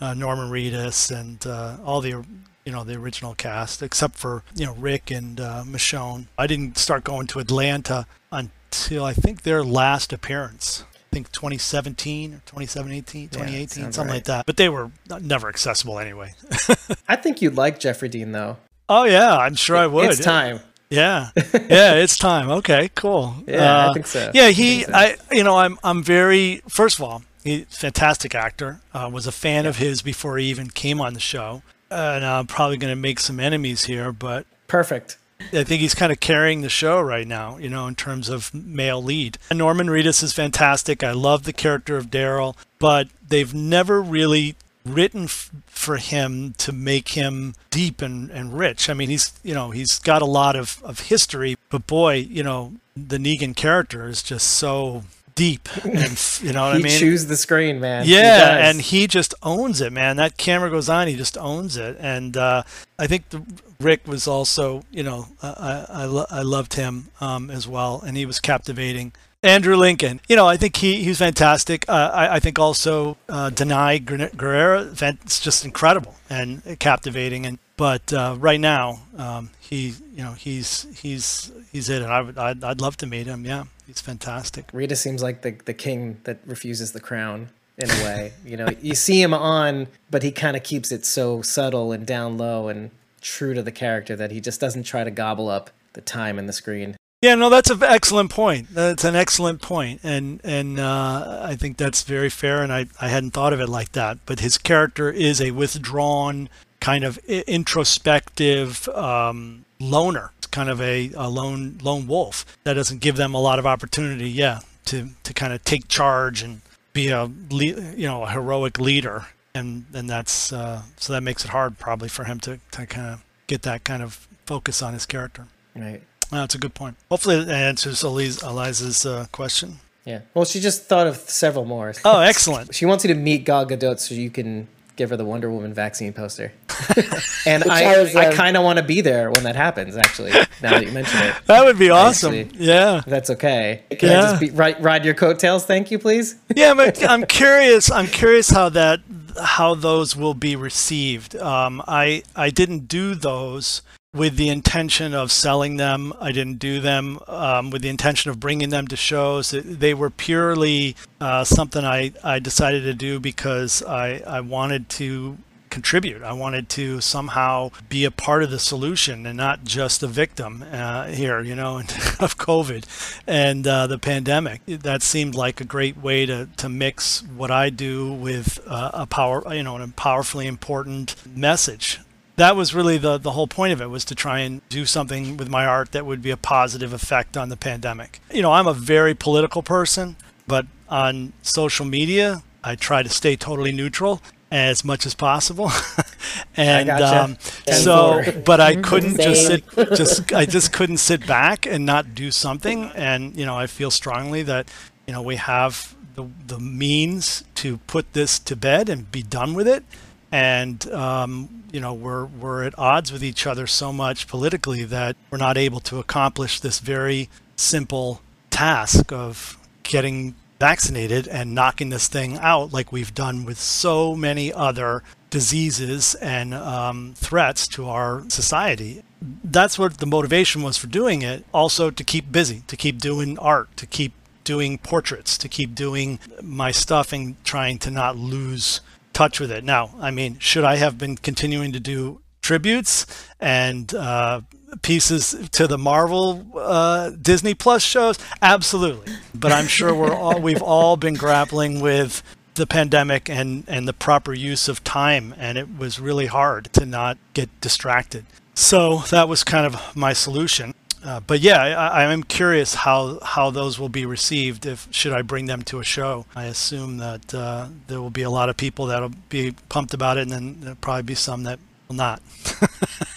uh, 0.00 0.14
Norman 0.14 0.50
Reedus 0.50 1.10
and 1.10 1.44
uh, 1.46 1.76
all 1.84 2.00
the, 2.00 2.10
you 2.10 2.72
know, 2.72 2.84
the 2.84 2.94
original 2.94 3.34
cast, 3.34 3.82
except 3.82 4.16
for 4.16 4.44
you 4.54 4.66
know 4.66 4.74
Rick 4.74 5.10
and 5.10 5.40
uh, 5.40 5.64
Michonne. 5.66 6.26
I 6.38 6.46
didn't 6.46 6.78
start 6.78 7.04
going 7.04 7.26
to 7.28 7.40
Atlanta 7.40 8.06
until 8.30 9.04
I 9.04 9.12
think 9.12 9.42
their 9.42 9.64
last 9.64 10.12
appearance. 10.12 10.84
I 10.94 11.16
think 11.16 11.32
2017 11.32 12.34
or 12.34 12.36
2017, 12.46 13.30
2018, 13.30 13.58
yeah, 13.82 13.90
something 13.90 14.06
right. 14.06 14.14
like 14.14 14.24
that. 14.24 14.46
But 14.46 14.56
they 14.56 14.68
were 14.68 14.92
never 15.20 15.48
accessible 15.48 15.98
anyway. 15.98 16.34
I 17.08 17.16
think 17.16 17.42
you'd 17.42 17.56
like 17.56 17.80
Jeffrey 17.80 18.08
Dean 18.08 18.30
though. 18.30 18.58
Oh 18.88 19.04
yeah, 19.04 19.36
I'm 19.36 19.56
sure 19.56 19.76
I 19.76 19.88
would. 19.88 20.10
It's 20.10 20.22
time. 20.22 20.60
Yeah, 20.90 21.30
yeah, 21.36 21.94
it's 21.94 22.18
time. 22.18 22.50
Okay, 22.50 22.90
cool. 22.96 23.36
Yeah, 23.46 23.86
uh, 23.86 23.90
I 23.90 23.92
think 23.92 24.06
so. 24.06 24.30
Yeah, 24.34 24.48
he, 24.48 24.84
I, 24.86 25.14
so. 25.14 25.22
I, 25.30 25.34
you 25.34 25.44
know, 25.44 25.56
I'm, 25.56 25.78
I'm 25.84 26.02
very. 26.02 26.62
First 26.68 26.98
of 26.98 27.04
all, 27.04 27.22
he, 27.44 27.62
fantastic 27.70 28.34
actor. 28.34 28.80
Uh, 28.92 29.08
was 29.12 29.26
a 29.26 29.32
fan 29.32 29.64
yeah. 29.64 29.70
of 29.70 29.76
his 29.76 30.02
before 30.02 30.36
he 30.38 30.46
even 30.46 30.68
came 30.68 31.00
on 31.00 31.14
the 31.14 31.20
show, 31.20 31.62
and 31.90 32.24
I'm 32.24 32.48
probably 32.48 32.76
going 32.76 32.92
to 32.92 33.00
make 33.00 33.20
some 33.20 33.38
enemies 33.38 33.84
here, 33.84 34.12
but 34.12 34.46
perfect. 34.66 35.16
I 35.52 35.64
think 35.64 35.80
he's 35.80 35.94
kind 35.94 36.12
of 36.12 36.20
carrying 36.20 36.60
the 36.60 36.68
show 36.68 37.00
right 37.00 37.26
now, 37.26 37.56
you 37.56 37.70
know, 37.70 37.86
in 37.86 37.94
terms 37.94 38.28
of 38.28 38.52
male 38.52 39.02
lead. 39.02 39.38
Norman 39.50 39.86
Reedus 39.86 40.22
is 40.22 40.32
fantastic. 40.32 41.02
I 41.02 41.12
love 41.12 41.44
the 41.44 41.52
character 41.52 41.96
of 41.96 42.10
Daryl, 42.10 42.56
but 42.78 43.08
they've 43.26 43.54
never 43.54 44.02
really 44.02 44.56
written 44.84 45.24
f- 45.24 45.50
for 45.66 45.96
him 45.96 46.54
to 46.58 46.72
make 46.72 47.10
him 47.10 47.54
deep 47.70 48.02
and, 48.02 48.30
and 48.30 48.58
rich. 48.58 48.88
I 48.88 48.94
mean, 48.94 49.08
he's 49.08 49.32
you 49.42 49.54
know 49.54 49.70
he's 49.70 49.98
got 49.98 50.22
a 50.22 50.26
lot 50.26 50.56
of, 50.56 50.82
of 50.84 51.00
history, 51.00 51.56
but 51.70 51.86
boy, 51.86 52.14
you 52.14 52.42
know 52.42 52.74
the 52.96 53.18
Negan 53.18 53.54
character 53.56 54.08
is 54.08 54.22
just 54.22 54.46
so 54.46 55.04
deep 55.34 55.68
and 55.84 56.20
you 56.42 56.52
know 56.52 56.62
what 56.66 56.76
I 56.76 56.78
mean. 56.78 56.98
Chews 56.98 57.26
the 57.26 57.36
screen, 57.36 57.80
man. 57.80 58.04
Yeah, 58.06 58.56
he 58.56 58.68
and 58.68 58.80
he 58.80 59.06
just 59.06 59.34
owns 59.42 59.80
it, 59.80 59.92
man. 59.92 60.16
That 60.16 60.36
camera 60.36 60.70
goes 60.70 60.88
on, 60.88 61.08
he 61.08 61.16
just 61.16 61.38
owns 61.38 61.76
it, 61.76 61.96
and 61.98 62.36
uh, 62.36 62.62
I 62.98 63.06
think 63.06 63.28
the, 63.30 63.42
Rick 63.80 64.06
was 64.06 64.28
also, 64.28 64.82
you 64.90 65.02
know, 65.02 65.28
I 65.42 65.86
I, 65.88 66.26
I 66.30 66.42
loved 66.42 66.74
him 66.74 67.08
um, 67.20 67.50
as 67.50 67.66
well, 67.66 68.02
and 68.04 68.16
he 68.16 68.26
was 68.26 68.40
captivating. 68.40 69.12
Andrew 69.42 69.76
Lincoln. 69.76 70.20
You 70.28 70.36
know, 70.36 70.46
I 70.46 70.56
think 70.56 70.76
he 70.76 71.02
he's 71.02 71.18
fantastic. 71.18 71.86
Uh, 71.88 72.10
I, 72.12 72.36
I 72.36 72.40
think 72.40 72.58
also 72.58 73.16
uh, 73.28 73.50
Danai 73.50 74.04
Gurira, 74.04 75.02
it's 75.24 75.40
just 75.40 75.64
incredible 75.64 76.14
and 76.28 76.78
captivating. 76.78 77.46
And 77.46 77.58
but 77.76 78.12
uh, 78.12 78.36
right 78.38 78.60
now, 78.60 79.00
um, 79.16 79.50
he 79.58 79.94
you 80.14 80.22
know 80.22 80.32
he's 80.32 80.86
he's 81.00 81.50
he's 81.72 81.88
it, 81.88 82.02
and 82.02 82.12
I 82.12 82.20
would 82.20 82.36
I'd, 82.36 82.62
I'd 82.62 82.80
love 82.80 82.98
to 82.98 83.06
meet 83.06 83.26
him. 83.26 83.46
Yeah, 83.46 83.64
he's 83.86 84.00
fantastic. 84.00 84.70
Reedus 84.72 84.98
seems 84.98 85.22
like 85.22 85.40
the 85.40 85.52
the 85.64 85.74
king 85.74 86.20
that 86.24 86.40
refuses 86.44 86.92
the 86.92 87.00
crown 87.00 87.48
in 87.78 87.90
a 87.90 88.04
way. 88.04 88.32
you 88.44 88.58
know, 88.58 88.68
you 88.82 88.94
see 88.94 89.22
him 89.22 89.32
on, 89.32 89.86
but 90.10 90.22
he 90.22 90.32
kind 90.32 90.54
of 90.56 90.62
keeps 90.62 90.92
it 90.92 91.06
so 91.06 91.40
subtle 91.40 91.92
and 91.92 92.06
down 92.06 92.36
low 92.36 92.68
and 92.68 92.90
true 93.22 93.54
to 93.54 93.62
the 93.62 93.72
character 93.72 94.16
that 94.16 94.30
he 94.30 94.40
just 94.40 94.60
doesn't 94.60 94.82
try 94.82 95.02
to 95.02 95.10
gobble 95.10 95.48
up 95.48 95.70
the 95.94 96.00
time 96.02 96.38
and 96.38 96.46
the 96.46 96.52
screen. 96.52 96.96
Yeah, 97.22 97.34
no, 97.34 97.50
that's 97.50 97.68
an 97.68 97.82
excellent 97.82 98.30
point. 98.30 98.68
That's 98.72 99.04
an 99.04 99.14
excellent 99.14 99.60
point, 99.60 100.00
and 100.02 100.40
and 100.42 100.80
uh, 100.80 101.42
I 101.44 101.54
think 101.54 101.76
that's 101.76 102.02
very 102.02 102.30
fair. 102.30 102.62
And 102.62 102.72
I, 102.72 102.86
I 102.98 103.08
hadn't 103.08 103.32
thought 103.32 103.52
of 103.52 103.60
it 103.60 103.68
like 103.68 103.92
that. 103.92 104.24
But 104.24 104.40
his 104.40 104.56
character 104.56 105.10
is 105.10 105.38
a 105.38 105.50
withdrawn, 105.50 106.48
kind 106.80 107.04
of 107.04 107.18
introspective 107.28 108.88
um, 108.88 109.66
loner. 109.78 110.32
It's 110.38 110.46
kind 110.46 110.70
of 110.70 110.80
a, 110.80 111.10
a 111.14 111.28
lone 111.28 111.78
lone 111.82 112.06
wolf 112.06 112.46
that 112.64 112.74
doesn't 112.74 113.02
give 113.02 113.16
them 113.16 113.34
a 113.34 113.40
lot 113.40 113.58
of 113.58 113.66
opportunity. 113.66 114.30
Yeah, 114.30 114.60
to 114.86 115.10
to 115.24 115.34
kind 115.34 115.52
of 115.52 115.62
take 115.62 115.88
charge 115.88 116.42
and 116.42 116.62
be 116.94 117.08
a 117.08 117.26
you 117.54 118.06
know 118.06 118.22
a 118.22 118.30
heroic 118.30 118.80
leader. 118.80 119.26
And 119.54 119.84
and 119.92 120.08
that's 120.08 120.54
uh, 120.54 120.82
so 120.96 121.12
that 121.12 121.22
makes 121.22 121.44
it 121.44 121.50
hard 121.50 121.78
probably 121.78 122.08
for 122.08 122.24
him 122.24 122.40
to, 122.40 122.60
to 122.70 122.86
kind 122.86 123.12
of 123.12 123.24
get 123.46 123.60
that 123.62 123.84
kind 123.84 124.02
of 124.02 124.26
focus 124.46 124.80
on 124.80 124.94
his 124.94 125.04
character. 125.04 125.48
Right. 125.76 126.02
That's 126.30 126.54
a 126.54 126.58
good 126.58 126.74
point. 126.74 126.96
Hopefully, 127.08 127.44
that 127.44 127.54
answers 127.54 128.02
Eliza's 128.02 129.04
uh, 129.04 129.26
question. 129.32 129.80
Yeah. 130.04 130.20
Well, 130.34 130.44
she 130.44 130.60
just 130.60 130.84
thought 130.84 131.06
of 131.06 131.16
several 131.16 131.64
more. 131.64 131.92
Oh, 132.04 132.20
excellent. 132.20 132.74
she 132.80 132.86
wants 132.86 133.04
you 133.04 133.12
to 133.12 133.20
meet 133.20 133.44
Gal 133.44 133.66
Gadot 133.66 133.98
so 133.98 134.14
you 134.14 134.30
can 134.30 134.68
give 134.96 135.10
her 135.10 135.16
the 135.16 135.24
Wonder 135.24 135.50
Woman 135.50 135.72
vaccine 135.72 136.12
poster. 136.12 136.52
and 137.46 137.64
I, 137.64 137.84
I, 137.84 138.12
I 138.14 138.26
um, 138.26 138.34
kind 138.34 138.56
of 138.56 138.64
want 138.64 138.78
to 138.78 138.84
be 138.84 139.00
there 139.00 139.30
when 139.30 139.44
that 139.44 139.56
happens. 139.56 139.96
Actually, 139.96 140.32
now 140.62 140.72
that 140.72 140.86
you 140.86 140.92
mention 140.92 141.20
it, 141.22 141.34
that 141.46 141.64
would 141.64 141.78
be 141.78 141.90
awesome. 141.90 142.34
Actually, 142.34 142.66
yeah, 142.66 143.02
that's 143.06 143.30
okay. 143.30 143.82
Can 143.90 144.10
yeah. 144.10 144.18
I 144.18 144.22
just 144.22 144.40
be, 144.40 144.50
ride, 144.50 144.82
ride 144.82 145.04
your 145.04 145.14
coattails? 145.14 145.64
Thank 145.64 145.90
you, 145.90 145.98
please. 145.98 146.36
yeah, 146.54 146.74
but 146.74 147.02
I'm 147.08 147.24
curious. 147.24 147.90
I'm 147.90 148.06
curious 148.06 148.50
how 148.50 148.68
that 148.70 149.00
how 149.42 149.74
those 149.74 150.16
will 150.16 150.34
be 150.34 150.56
received. 150.56 151.36
Um, 151.36 151.82
I 151.86 152.22
I 152.36 152.50
didn't 152.50 152.88
do 152.88 153.14
those 153.14 153.82
with 154.12 154.36
the 154.36 154.48
intention 154.48 155.14
of 155.14 155.30
selling 155.30 155.76
them. 155.76 156.12
I 156.20 156.32
didn't 156.32 156.58
do 156.58 156.80
them 156.80 157.20
um, 157.28 157.70
with 157.70 157.82
the 157.82 157.88
intention 157.88 158.30
of 158.30 158.40
bringing 158.40 158.70
them 158.70 158.88
to 158.88 158.96
shows. 158.96 159.50
They 159.50 159.94
were 159.94 160.10
purely 160.10 160.96
uh, 161.20 161.44
something 161.44 161.84
I, 161.84 162.12
I 162.24 162.40
decided 162.40 162.82
to 162.82 162.94
do 162.94 163.20
because 163.20 163.82
I, 163.84 164.22
I 164.26 164.40
wanted 164.40 164.88
to 164.90 165.38
contribute. 165.70 166.24
I 166.24 166.32
wanted 166.32 166.68
to 166.70 167.00
somehow 167.00 167.70
be 167.88 168.04
a 168.04 168.10
part 168.10 168.42
of 168.42 168.50
the 168.50 168.58
solution 168.58 169.24
and 169.24 169.36
not 169.36 169.62
just 169.62 170.02
a 170.02 170.08
victim 170.08 170.64
uh, 170.72 171.06
here, 171.06 171.40
you 171.40 171.54
know, 171.54 171.78
of 171.78 172.36
COVID 172.36 173.20
and 173.28 173.64
uh, 173.64 173.86
the 173.86 173.98
pandemic. 173.98 174.62
That 174.66 175.04
seemed 175.04 175.36
like 175.36 175.60
a 175.60 175.64
great 175.64 175.96
way 175.96 176.26
to, 176.26 176.48
to 176.56 176.68
mix 176.68 177.22
what 177.22 177.52
I 177.52 177.70
do 177.70 178.12
with 178.12 178.58
uh, 178.66 178.90
a 178.92 179.06
power, 179.06 179.54
you 179.54 179.62
know, 179.62 179.80
a 179.80 179.86
powerfully 179.86 180.48
important 180.48 181.14
message 181.24 182.00
that 182.40 182.56
was 182.56 182.74
really 182.74 182.96
the 182.96 183.18
the 183.18 183.32
whole 183.32 183.46
point 183.46 183.72
of 183.72 183.80
it 183.80 183.90
was 183.90 184.04
to 184.06 184.14
try 184.14 184.40
and 184.40 184.66
do 184.68 184.86
something 184.86 185.36
with 185.36 185.48
my 185.48 185.66
art 185.66 185.92
that 185.92 186.06
would 186.06 186.22
be 186.22 186.30
a 186.30 186.36
positive 186.36 186.92
effect 186.92 187.36
on 187.36 187.50
the 187.50 187.56
pandemic. 187.56 188.20
You 188.32 188.42
know, 188.42 188.52
I'm 188.52 188.66
a 188.66 188.72
very 188.72 189.14
political 189.14 189.62
person, 189.62 190.16
but 190.46 190.66
on 190.88 191.34
social 191.42 191.84
media, 191.84 192.42
I 192.64 192.76
try 192.76 193.02
to 193.02 193.08
stay 193.10 193.36
totally 193.36 193.72
neutral 193.72 194.22
as 194.50 194.84
much 194.84 195.06
as 195.06 195.14
possible. 195.14 195.70
and 196.56 196.88
gotcha. 196.88 197.22
um, 197.22 197.38
so, 197.72 198.22
but 198.44 198.58
I 198.58 198.76
couldn't 198.88 199.20
just 199.20 199.46
sit, 199.46 199.64
just 199.94 200.32
I 200.32 200.46
just 200.46 200.72
couldn't 200.72 200.96
sit 200.96 201.26
back 201.26 201.66
and 201.66 201.84
not 201.84 202.14
do 202.14 202.30
something. 202.30 202.90
And 202.94 203.36
you 203.36 203.44
know, 203.44 203.56
I 203.56 203.66
feel 203.66 203.90
strongly 203.90 204.42
that 204.44 204.66
you 205.06 205.12
know 205.12 205.22
we 205.22 205.36
have 205.36 205.94
the 206.14 206.24
the 206.46 206.58
means 206.58 207.44
to 207.56 207.78
put 207.86 208.14
this 208.14 208.38
to 208.38 208.56
bed 208.56 208.88
and 208.88 209.12
be 209.12 209.22
done 209.22 209.52
with 209.52 209.68
it. 209.68 209.84
And 210.32 210.88
um, 210.92 211.64
you 211.72 211.80
know 211.80 211.92
we're 211.92 212.26
we're 212.26 212.64
at 212.64 212.78
odds 212.78 213.12
with 213.12 213.24
each 213.24 213.46
other 213.46 213.66
so 213.66 213.92
much 213.92 214.28
politically 214.28 214.84
that 214.84 215.16
we're 215.30 215.38
not 215.38 215.56
able 215.56 215.80
to 215.80 215.98
accomplish 215.98 216.60
this 216.60 216.78
very 216.78 217.28
simple 217.56 218.22
task 218.50 219.12
of 219.12 219.58
getting 219.82 220.34
vaccinated 220.58 221.26
and 221.26 221.54
knocking 221.54 221.88
this 221.88 222.06
thing 222.06 222.36
out 222.38 222.72
like 222.72 222.92
we've 222.92 223.14
done 223.14 223.44
with 223.44 223.58
so 223.58 224.14
many 224.14 224.52
other 224.52 225.02
diseases 225.30 226.14
and 226.16 226.52
um, 226.52 227.14
threats 227.16 227.66
to 227.66 227.88
our 227.88 228.28
society. 228.28 229.02
That's 229.42 229.78
what 229.78 229.98
the 229.98 230.06
motivation 230.06 230.62
was 230.62 230.76
for 230.76 230.86
doing 230.86 231.22
it. 231.22 231.44
Also, 231.52 231.90
to 231.90 232.04
keep 232.04 232.30
busy, 232.30 232.62
to 232.66 232.76
keep 232.76 232.98
doing 232.98 233.38
art, 233.38 233.74
to 233.78 233.86
keep 233.86 234.12
doing 234.44 234.78
portraits, 234.78 235.38
to 235.38 235.48
keep 235.48 235.74
doing 235.74 236.18
my 236.42 236.70
stuff 236.70 237.12
and 237.12 237.42
trying 237.44 237.78
to 237.78 237.90
not 237.90 238.16
lose 238.16 238.80
touch 239.20 239.38
with 239.38 239.52
it. 239.52 239.62
Now, 239.62 239.90
I 240.00 240.10
mean, 240.10 240.38
should 240.38 240.64
I 240.64 240.76
have 240.76 240.96
been 240.96 241.14
continuing 241.14 241.72
to 241.72 241.80
do 241.80 242.22
tributes 242.40 243.04
and 243.38 243.94
uh, 243.94 244.40
pieces 244.80 245.36
to 245.52 245.66
the 245.66 245.76
Marvel 245.76 246.46
uh, 246.56 247.10
Disney 247.10 247.52
Plus 247.52 247.82
shows? 247.82 248.18
Absolutely. 248.40 249.12
But 249.34 249.52
I'm 249.52 249.66
sure 249.66 249.94
we're 249.94 250.14
all 250.14 250.40
we've 250.48 250.62
all 250.62 250.96
been 250.96 251.14
grappling 251.14 251.80
with 251.80 252.22
the 252.54 252.66
pandemic 252.66 253.28
and 253.28 253.64
and 253.68 253.86
the 253.86 253.92
proper 253.92 254.32
use 254.32 254.68
of 254.68 254.82
time, 254.84 255.34
and 255.36 255.58
it 255.58 255.76
was 255.76 256.00
really 256.00 256.26
hard 256.26 256.72
to 256.72 256.86
not 256.86 257.18
get 257.34 257.48
distracted. 257.60 258.24
So 258.54 259.00
that 259.10 259.28
was 259.28 259.44
kind 259.44 259.66
of 259.66 259.94
my 259.94 260.14
solution. 260.14 260.72
Uh, 261.04 261.20
but 261.20 261.40
yeah, 261.40 261.58
I, 261.58 262.12
am 262.12 262.22
curious 262.22 262.74
how 262.74 263.18
how 263.22 263.50
those 263.50 263.78
will 263.78 263.88
be 263.88 264.04
received. 264.04 264.66
If 264.66 264.86
should 264.90 265.12
I 265.12 265.22
bring 265.22 265.46
them 265.46 265.62
to 265.62 265.80
a 265.80 265.84
show, 265.84 266.26
I 266.36 266.44
assume 266.44 266.98
that 266.98 267.32
uh, 267.32 267.68
there 267.86 268.00
will 268.02 268.10
be 268.10 268.22
a 268.22 268.30
lot 268.30 268.50
of 268.50 268.56
people 268.56 268.86
that'll 268.86 269.12
be 269.30 269.54
pumped 269.70 269.94
about 269.94 270.18
it, 270.18 270.22
and 270.22 270.30
then 270.30 270.60
there'll 270.60 270.76
probably 270.76 271.04
be 271.04 271.14
some 271.14 271.44
that 271.44 271.58
will 271.88 271.96
not. 271.96 272.22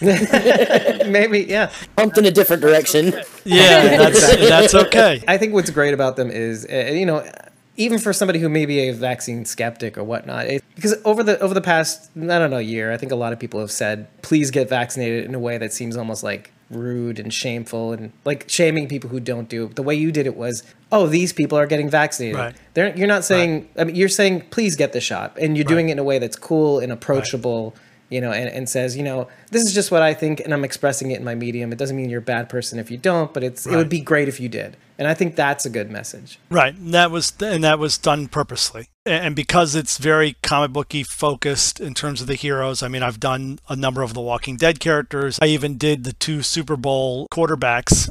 Maybe, 0.00 1.40
yeah. 1.42 1.70
Pumped 1.96 2.16
in 2.18 2.24
a 2.24 2.30
different 2.30 2.62
direction. 2.62 3.12
Yeah, 3.44 3.98
that's 3.98 4.36
that's 4.48 4.74
okay. 4.74 5.22
I 5.28 5.36
think 5.36 5.52
what's 5.52 5.70
great 5.70 5.92
about 5.92 6.16
them 6.16 6.30
is, 6.30 6.66
uh, 6.70 6.90
you 6.90 7.04
know, 7.04 7.30
even 7.76 7.98
for 7.98 8.12
somebody 8.12 8.38
who 8.38 8.48
may 8.48 8.66
be 8.66 8.88
a 8.88 8.92
vaccine 8.92 9.44
skeptic 9.44 9.98
or 9.98 10.04
whatnot, 10.04 10.46
it, 10.46 10.64
because 10.74 10.94
over 11.04 11.22
the 11.22 11.38
over 11.40 11.54
the 11.54 11.60
past 11.60 12.10
I 12.16 12.38
don't 12.38 12.50
know 12.50 12.58
year, 12.58 12.92
I 12.92 12.96
think 12.96 13.12
a 13.12 13.16
lot 13.16 13.32
of 13.32 13.38
people 13.38 13.60
have 13.60 13.72
said, 13.72 14.08
please 14.22 14.50
get 14.50 14.68
vaccinated 14.68 15.24
in 15.24 15.34
a 15.34 15.38
way 15.38 15.58
that 15.58 15.72
seems 15.72 15.96
almost 15.96 16.22
like 16.22 16.52
rude 16.70 17.18
and 17.18 17.32
shameful 17.32 17.92
and 17.92 18.12
like 18.24 18.48
shaming 18.48 18.88
people 18.88 19.10
who 19.10 19.20
don't 19.20 19.48
do 19.48 19.66
it. 19.66 19.76
The 19.76 19.82
way 19.82 19.94
you 19.94 20.12
did 20.12 20.26
it 20.26 20.36
was, 20.36 20.62
oh, 20.90 21.06
these 21.06 21.32
people 21.32 21.58
are 21.58 21.66
getting 21.66 21.90
vaccinated. 21.90 22.36
Right. 22.36 22.54
They're, 22.74 22.96
you're 22.96 23.08
not 23.08 23.24
saying, 23.24 23.60
right. 23.60 23.70
I 23.82 23.84
mean, 23.84 23.96
you're 23.96 24.08
saying, 24.08 24.42
please 24.50 24.76
get 24.76 24.92
the 24.92 25.00
shot. 25.00 25.36
And 25.38 25.56
you're 25.56 25.64
right. 25.64 25.68
doing 25.68 25.88
it 25.88 25.92
in 25.92 25.98
a 25.98 26.04
way 26.04 26.18
that's 26.18 26.36
cool 26.36 26.78
and 26.78 26.92
approachable, 26.92 27.74
you 28.08 28.20
know, 28.20 28.32
and, 28.32 28.48
and 28.48 28.68
says, 28.68 28.96
you 28.96 29.02
know, 29.02 29.28
this 29.50 29.62
is 29.62 29.74
just 29.74 29.90
what 29.90 30.02
I 30.02 30.14
think 30.14 30.40
and 30.40 30.52
I'm 30.52 30.64
expressing 30.64 31.10
it 31.10 31.18
in 31.18 31.24
my 31.24 31.34
medium. 31.34 31.72
It 31.72 31.78
doesn't 31.78 31.96
mean 31.96 32.10
you're 32.10 32.20
a 32.20 32.22
bad 32.22 32.48
person 32.48 32.78
if 32.78 32.90
you 32.90 32.96
don't, 32.96 33.32
but 33.32 33.42
it's 33.42 33.66
it 33.66 33.76
would 33.76 33.88
be 33.88 34.00
great 34.00 34.28
if 34.28 34.40
you 34.40 34.48
did. 34.48 34.76
And 34.96 35.08
I 35.08 35.14
think 35.14 35.34
that's 35.34 35.66
a 35.66 35.70
good 35.70 35.90
message. 35.90 36.38
Right. 36.50 36.74
And 36.74 36.94
that 36.94 37.10
was 37.10 37.32
and 37.40 37.64
that 37.64 37.78
was 37.78 37.98
done 37.98 38.28
purposely. 38.28 38.88
And 39.06 39.36
because 39.36 39.74
it's 39.74 39.98
very 39.98 40.36
comic 40.42 40.72
booky 40.72 41.02
focused 41.02 41.78
in 41.78 41.92
terms 41.92 42.22
of 42.22 42.26
the 42.26 42.36
heroes. 42.36 42.82
I 42.82 42.88
mean, 42.88 43.02
I've 43.02 43.20
done 43.20 43.58
a 43.68 43.76
number 43.76 44.02
of 44.02 44.14
the 44.14 44.20
Walking 44.20 44.56
Dead 44.56 44.80
characters. 44.80 45.38
I 45.42 45.46
even 45.46 45.76
did 45.76 46.04
the 46.04 46.14
two 46.14 46.42
Super 46.42 46.76
Bowl 46.76 47.28
quarterbacks 47.30 48.08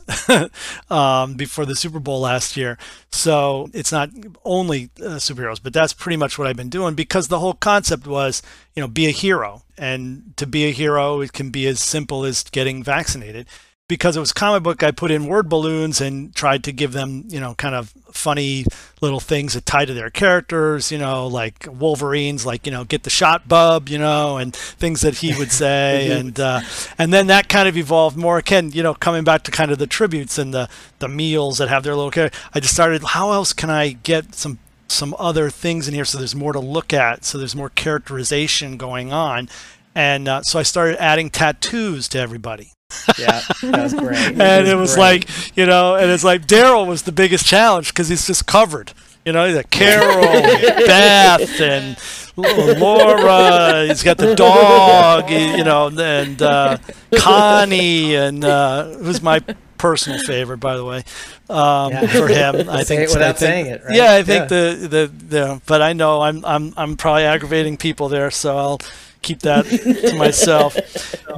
um, 0.91 1.33
before 1.33 1.65
the 1.65 1.75
Super 1.75 1.99
Bowl 1.99 2.19
last 2.19 2.55
year. 2.55 2.77
So 3.11 3.69
it's 3.73 3.91
not 3.91 4.09
only 4.43 4.91
uh, 4.99 5.17
superheroes, 5.17 5.61
but 5.63 5.73
that's 5.73 5.93
pretty 5.93 6.17
much 6.17 6.37
what 6.37 6.47
I've 6.47 6.57
been 6.57 6.69
doing 6.69 6.93
because 6.93 7.27
the 7.27 7.39
whole 7.39 7.53
concept 7.53 8.05
was, 8.05 8.43
you 8.75 8.81
know, 8.81 8.87
be 8.87 9.07
a 9.07 9.11
hero. 9.11 9.63
And 9.75 10.33
to 10.37 10.45
be 10.45 10.65
a 10.65 10.71
hero, 10.71 11.21
it 11.21 11.33
can 11.33 11.49
be 11.49 11.65
as 11.65 11.79
simple 11.79 12.23
as 12.23 12.43
getting 12.43 12.83
vaccinated 12.83 13.47
because 13.93 14.17
it 14.17 14.19
was 14.19 14.33
comic 14.33 14.63
book, 14.63 14.81
I 14.81 14.89
put 14.89 15.11
in 15.11 15.27
word 15.27 15.47
balloons 15.47 16.01
and 16.01 16.33
tried 16.33 16.63
to 16.63 16.71
give 16.71 16.93
them, 16.93 17.25
you 17.27 17.39
know, 17.39 17.53
kind 17.53 17.75
of 17.75 17.93
funny 18.11 18.65
little 19.01 19.19
things 19.19 19.53
that 19.53 19.67
tie 19.67 19.85
to 19.85 19.93
their 19.93 20.09
characters, 20.09 20.91
you 20.91 20.97
know, 20.97 21.27
like 21.27 21.67
Wolverine's, 21.69 22.43
like 22.43 22.65
you 22.65 22.71
know, 22.71 22.85
get 22.85 23.03
the 23.03 23.11
shot, 23.11 23.47
bub, 23.47 23.89
you 23.89 23.99
know, 23.99 24.37
and 24.37 24.55
things 24.55 25.01
that 25.01 25.17
he 25.17 25.37
would 25.37 25.51
say, 25.51 26.09
and 26.19 26.39
uh, 26.39 26.61
and 26.97 27.13
then 27.13 27.27
that 27.27 27.49
kind 27.49 27.67
of 27.67 27.77
evolved 27.77 28.17
more. 28.17 28.39
Again, 28.39 28.71
you 28.71 28.81
know, 28.81 28.95
coming 28.95 29.23
back 29.23 29.43
to 29.43 29.51
kind 29.51 29.69
of 29.69 29.77
the 29.77 29.85
tributes 29.85 30.39
and 30.39 30.55
the 30.55 30.67
the 30.97 31.07
meals 31.07 31.59
that 31.59 31.69
have 31.69 31.83
their 31.83 31.95
little 31.95 32.09
character. 32.09 32.39
I 32.51 32.61
just 32.61 32.73
started, 32.73 33.03
how 33.03 33.31
else 33.31 33.53
can 33.53 33.69
I 33.69 33.89
get 33.91 34.33
some 34.33 34.57
some 34.87 35.15
other 35.19 35.51
things 35.51 35.87
in 35.87 35.93
here 35.93 36.05
so 36.05 36.17
there's 36.17 36.35
more 36.35 36.53
to 36.53 36.59
look 36.59 36.93
at, 36.93 37.25
so 37.25 37.37
there's 37.37 37.55
more 37.55 37.69
characterization 37.69 38.75
going 38.75 39.13
on, 39.13 39.49
and 39.93 40.27
uh, 40.27 40.41
so 40.41 40.57
I 40.57 40.63
started 40.63 40.99
adding 40.99 41.29
tattoos 41.29 42.07
to 42.09 42.17
everybody 42.17 42.71
yeah, 43.17 43.41
that 43.61 43.83
was 43.83 43.93
great. 43.93 44.17
and 44.39 44.67
it 44.67 44.75
was, 44.75 44.97
like, 44.97 45.27
you 45.55 45.65
know, 45.65 45.95
and 45.95 46.09
it's 46.11 46.23
like 46.23 46.45
Daryl 46.45 46.87
was 46.87 47.03
the 47.03 47.11
biggest 47.11 47.45
challenge 47.45 47.89
because 47.89 48.09
he's 48.09 48.27
just 48.27 48.45
covered. 48.45 48.93
You 49.25 49.31
know, 49.31 49.47
he's 49.47 49.55
a 49.55 49.63
Carol, 49.63 50.21
Beth, 50.85 51.61
and 51.61 51.97
Laura. 52.35 53.87
He's 53.87 54.03
got 54.03 54.17
the 54.17 54.35
dog, 54.35 55.29
you 55.29 55.63
know, 55.63 55.87
and 55.97 56.41
uh, 56.41 56.77
Connie, 57.17 58.15
and 58.15 58.43
uh, 58.43 58.95
who's 58.95 59.21
my 59.21 59.41
personal 59.83 60.19
favorite, 60.19 60.59
by 60.59 60.77
the 60.77 60.85
way, 60.85 61.03
um, 61.49 61.91
yeah. 61.91 62.07
for 62.07 62.29
him. 62.29 62.69
I 62.69 62.83
Say 62.83 62.95
think 62.95 63.01
it 63.01 63.09
without 63.09 63.21
I 63.21 63.33
think, 63.33 63.37
saying 63.37 63.65
it. 63.65 63.83
Right? 63.83 63.95
Yeah, 63.95 64.13
I 64.13 64.23
think 64.23 64.43
yeah. 64.43 64.45
the, 64.45 64.87
the 64.87 65.07
the 65.07 65.61
but 65.65 65.81
I 65.81 65.91
know 65.91 66.21
I'm 66.21 66.43
I'm 66.45 66.73
I'm 66.77 66.95
probably 66.95 67.23
aggravating 67.23 67.75
people 67.75 68.07
there, 68.07 68.31
so 68.31 68.57
I'll 68.57 68.79
keep 69.23 69.39
that 69.39 69.65
to 69.65 70.15
myself. 70.15 70.77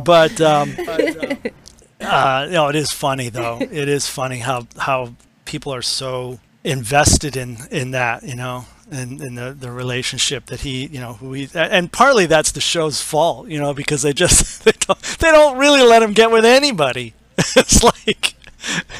But 0.04 0.42
um, 0.42 0.76
uh, 2.02 2.46
you 2.48 2.54
know, 2.54 2.68
it 2.68 2.76
is 2.76 2.92
funny 2.92 3.30
though. 3.30 3.60
It 3.62 3.88
is 3.88 4.08
funny 4.08 4.40
how 4.40 4.68
how 4.78 5.16
people 5.46 5.74
are 5.74 5.82
so 5.82 6.40
invested 6.64 7.38
in 7.38 7.58
in 7.72 7.92
that. 7.92 8.24
You 8.24 8.36
know. 8.36 8.66
In, 8.92 9.20
in 9.20 9.34
the, 9.34 9.52
the 9.52 9.72
relationship 9.72 10.46
that 10.46 10.60
he 10.60 10.86
you 10.86 11.00
know 11.00 11.14
who 11.14 11.34
he 11.34 11.50
and 11.56 11.92
partly 11.92 12.28
that's 12.28 12.52
the 12.52 12.62
show's 12.62 13.02
fault 13.02 13.48
you 13.48 13.58
know 13.58 13.74
because 13.74 14.04
they 14.04 14.14
just 14.14 14.64
they 14.64 14.74
don't, 14.74 15.02
they 15.02 15.32
don't 15.32 15.58
really 15.58 15.82
let 15.82 16.04
him 16.04 16.14
get 16.14 16.30
with 16.30 16.46
anybody 16.46 17.16
it's 17.40 17.84
like 17.84 18.36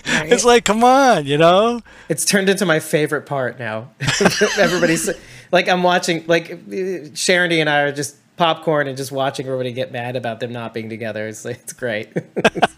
Right. 0.08 0.32
It's 0.32 0.46
like, 0.46 0.66
come 0.66 0.84
on, 0.84 1.26
you 1.26 1.38
know. 1.38 1.82
It's 2.10 2.26
turned 2.26 2.50
into 2.50 2.66
my 2.66 2.80
favorite 2.80 3.26
part 3.26 3.60
now. 3.60 3.90
Everybody's 4.58 5.10
like, 5.52 5.68
I'm 5.68 5.84
watching. 5.84 6.24
Like, 6.28 6.60
Sharon 7.16 7.52
and 7.52 7.70
I 7.70 7.82
are 7.82 7.92
just 7.92 8.16
popcorn 8.38 8.88
and 8.88 8.98
just 8.98 9.12
watching 9.12 9.46
everybody 9.46 9.72
get 9.72 9.92
mad 9.92 10.16
about 10.16 10.40
them 10.40 10.52
not 10.52 10.74
being 10.74 10.90
together. 10.90 11.28
It's 11.28 11.46
like, 11.46 11.60
it's 11.62 11.74
great. 11.74 12.10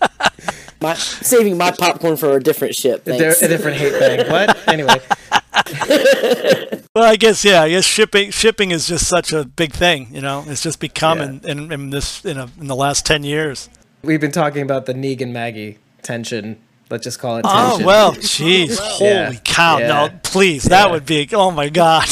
my, 0.81 0.93
saving 0.93 1.57
my 1.57 1.71
popcorn 1.71 2.17
for 2.17 2.35
a 2.37 2.43
different 2.43 2.75
ship. 2.75 3.05
Thanks. 3.05 3.41
A, 3.41 3.47
different 3.47 3.77
hate 3.77 3.93
bag. 3.99 4.29
What? 4.29 4.57
Anyway. 4.67 4.99
well, 6.93 7.05
I 7.05 7.15
guess 7.17 7.43
yeah. 7.43 7.63
I 7.63 7.69
guess 7.69 7.85
shipping 7.85 8.31
shipping 8.31 8.71
is 8.71 8.87
just 8.87 9.07
such 9.07 9.31
a 9.31 9.45
big 9.45 9.71
thing. 9.71 10.07
You 10.11 10.21
know, 10.21 10.43
it's 10.47 10.61
just 10.61 10.79
become 10.79 11.19
yeah. 11.19 11.25
in, 11.25 11.45
in, 11.45 11.71
in, 11.71 11.89
this 11.89 12.23
in, 12.25 12.37
a, 12.37 12.49
in 12.59 12.67
the 12.67 12.75
last 12.75 13.05
ten 13.05 13.23
years. 13.23 13.69
We've 14.03 14.21
been 14.21 14.31
talking 14.31 14.61
about 14.61 14.85
the 14.85 14.93
Negan 14.93 15.31
Maggie 15.31 15.79
tension. 16.03 16.61
Let's 16.89 17.05
just 17.05 17.19
call 17.19 17.37
it 17.37 17.45
oh, 17.47 17.69
tension. 17.69 17.83
Oh 17.83 17.87
well, 17.87 18.13
jeez, 18.13 18.77
holy 18.77 19.09
yeah. 19.09 19.33
cow! 19.43 19.77
Yeah. 19.79 19.87
No, 19.87 20.19
please, 20.23 20.65
that 20.65 20.91
would 20.91 21.05
be. 21.05 21.27
Oh 21.33 21.49
my 21.49 21.69
god. 21.69 22.07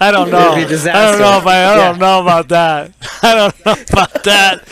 I 0.00 0.10
don't 0.10 0.30
know. 0.30 0.56
It'd 0.56 0.68
be 0.68 0.74
a 0.74 0.92
I 0.92 1.10
don't 1.10 1.20
know 1.20 1.38
if 1.38 1.46
I, 1.46 1.64
I 1.72 1.76
don't 1.76 1.98
know 1.98 2.20
about 2.20 2.48
that. 2.48 2.92
I 3.22 3.34
don't 3.34 3.66
know 3.66 3.72
about 3.72 4.24
that. 4.24 4.64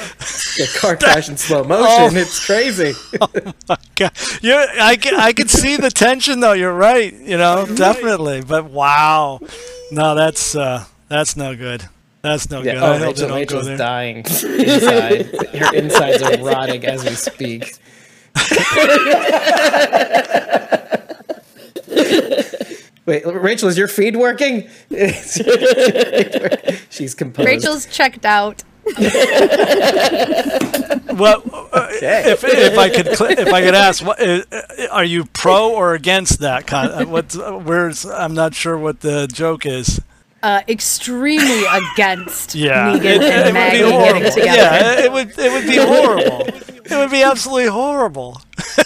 The 0.56 0.78
car 0.80 0.96
crash 0.96 1.28
in 1.28 1.36
slow 1.36 1.64
motion. 1.64 2.16
Oh. 2.16 2.20
It's 2.20 2.44
crazy. 2.44 2.92
oh 3.20 3.28
my 3.68 3.76
God. 3.94 4.12
You, 4.42 4.54
I 4.80 4.96
can, 4.96 5.14
I 5.14 5.32
can 5.32 5.48
see 5.48 5.76
the 5.76 5.90
tension 5.90 6.40
though. 6.40 6.52
You're 6.52 6.74
right. 6.74 7.12
You 7.12 7.36
know, 7.36 7.66
definitely. 7.66 8.42
But 8.42 8.66
wow, 8.66 9.40
no, 9.90 10.14
that's 10.14 10.54
uh, 10.54 10.84
that's 11.08 11.36
no 11.36 11.54
good. 11.56 11.84
That's 12.22 12.50
no 12.50 12.62
Yeah. 12.62 12.74
good. 12.74 12.82
Oh, 12.82 12.86
I 12.92 12.98
hope 12.98 13.06
Rachel, 13.06 13.28
don't 13.28 13.48
go 13.48 13.58
Rachel's 13.58 13.78
dying 13.78 14.16
inside. 14.18 15.26
Her 15.54 15.74
insides 15.74 16.22
are 16.22 16.44
rotting 16.44 16.84
as 16.84 17.04
we 17.04 17.10
speak. 17.10 17.74
Wait, 23.06 23.24
Rachel, 23.24 23.68
is 23.68 23.78
your 23.78 23.88
feed 23.88 24.16
working? 24.16 24.68
She's 26.90 27.14
composed. 27.14 27.46
Rachel's 27.46 27.86
checked 27.86 28.26
out. 28.26 28.62
Well, 31.16 31.42
uh, 31.72 31.88
if, 31.92 32.44
if 32.44 32.76
I 32.78 32.90
could 32.90 33.16
cl- 33.16 33.30
if 33.30 33.48
I 33.48 33.62
could 33.62 33.74
ask, 33.74 34.04
what, 34.04 34.20
uh, 34.20 34.42
uh, 34.52 34.86
are 34.90 35.04
you 35.04 35.24
pro 35.24 35.72
or 35.72 35.94
against 35.94 36.40
that? 36.40 36.66
Con- 36.66 36.90
uh, 36.92 37.04
what's 37.06 37.38
uh, 37.38 37.52
where's 37.52 38.04
I'm 38.04 38.34
not 38.34 38.54
sure 38.54 38.76
what 38.76 39.00
the 39.00 39.26
joke 39.26 39.64
is. 39.64 39.98
Uh, 40.46 40.62
extremely 40.68 41.64
against 41.94 42.54
Yeah, 42.54 42.92
Negan 42.92 43.04
it, 43.04 43.20
it 43.20 43.22
and 43.22 43.44
would 43.46 43.48
be 43.48 43.52
Maggie 43.52 43.78
getting 43.80 44.30
together. 44.32 44.56
Yeah, 44.56 45.00
it 45.00 45.10
would 45.12 45.36
it 45.36 45.50
would 45.52 45.66
be 45.66 45.76
horrible. 45.76 46.46
It 46.88 46.94
would 46.96 47.10
be 47.10 47.24
absolutely 47.24 47.66
horrible. 47.66 48.40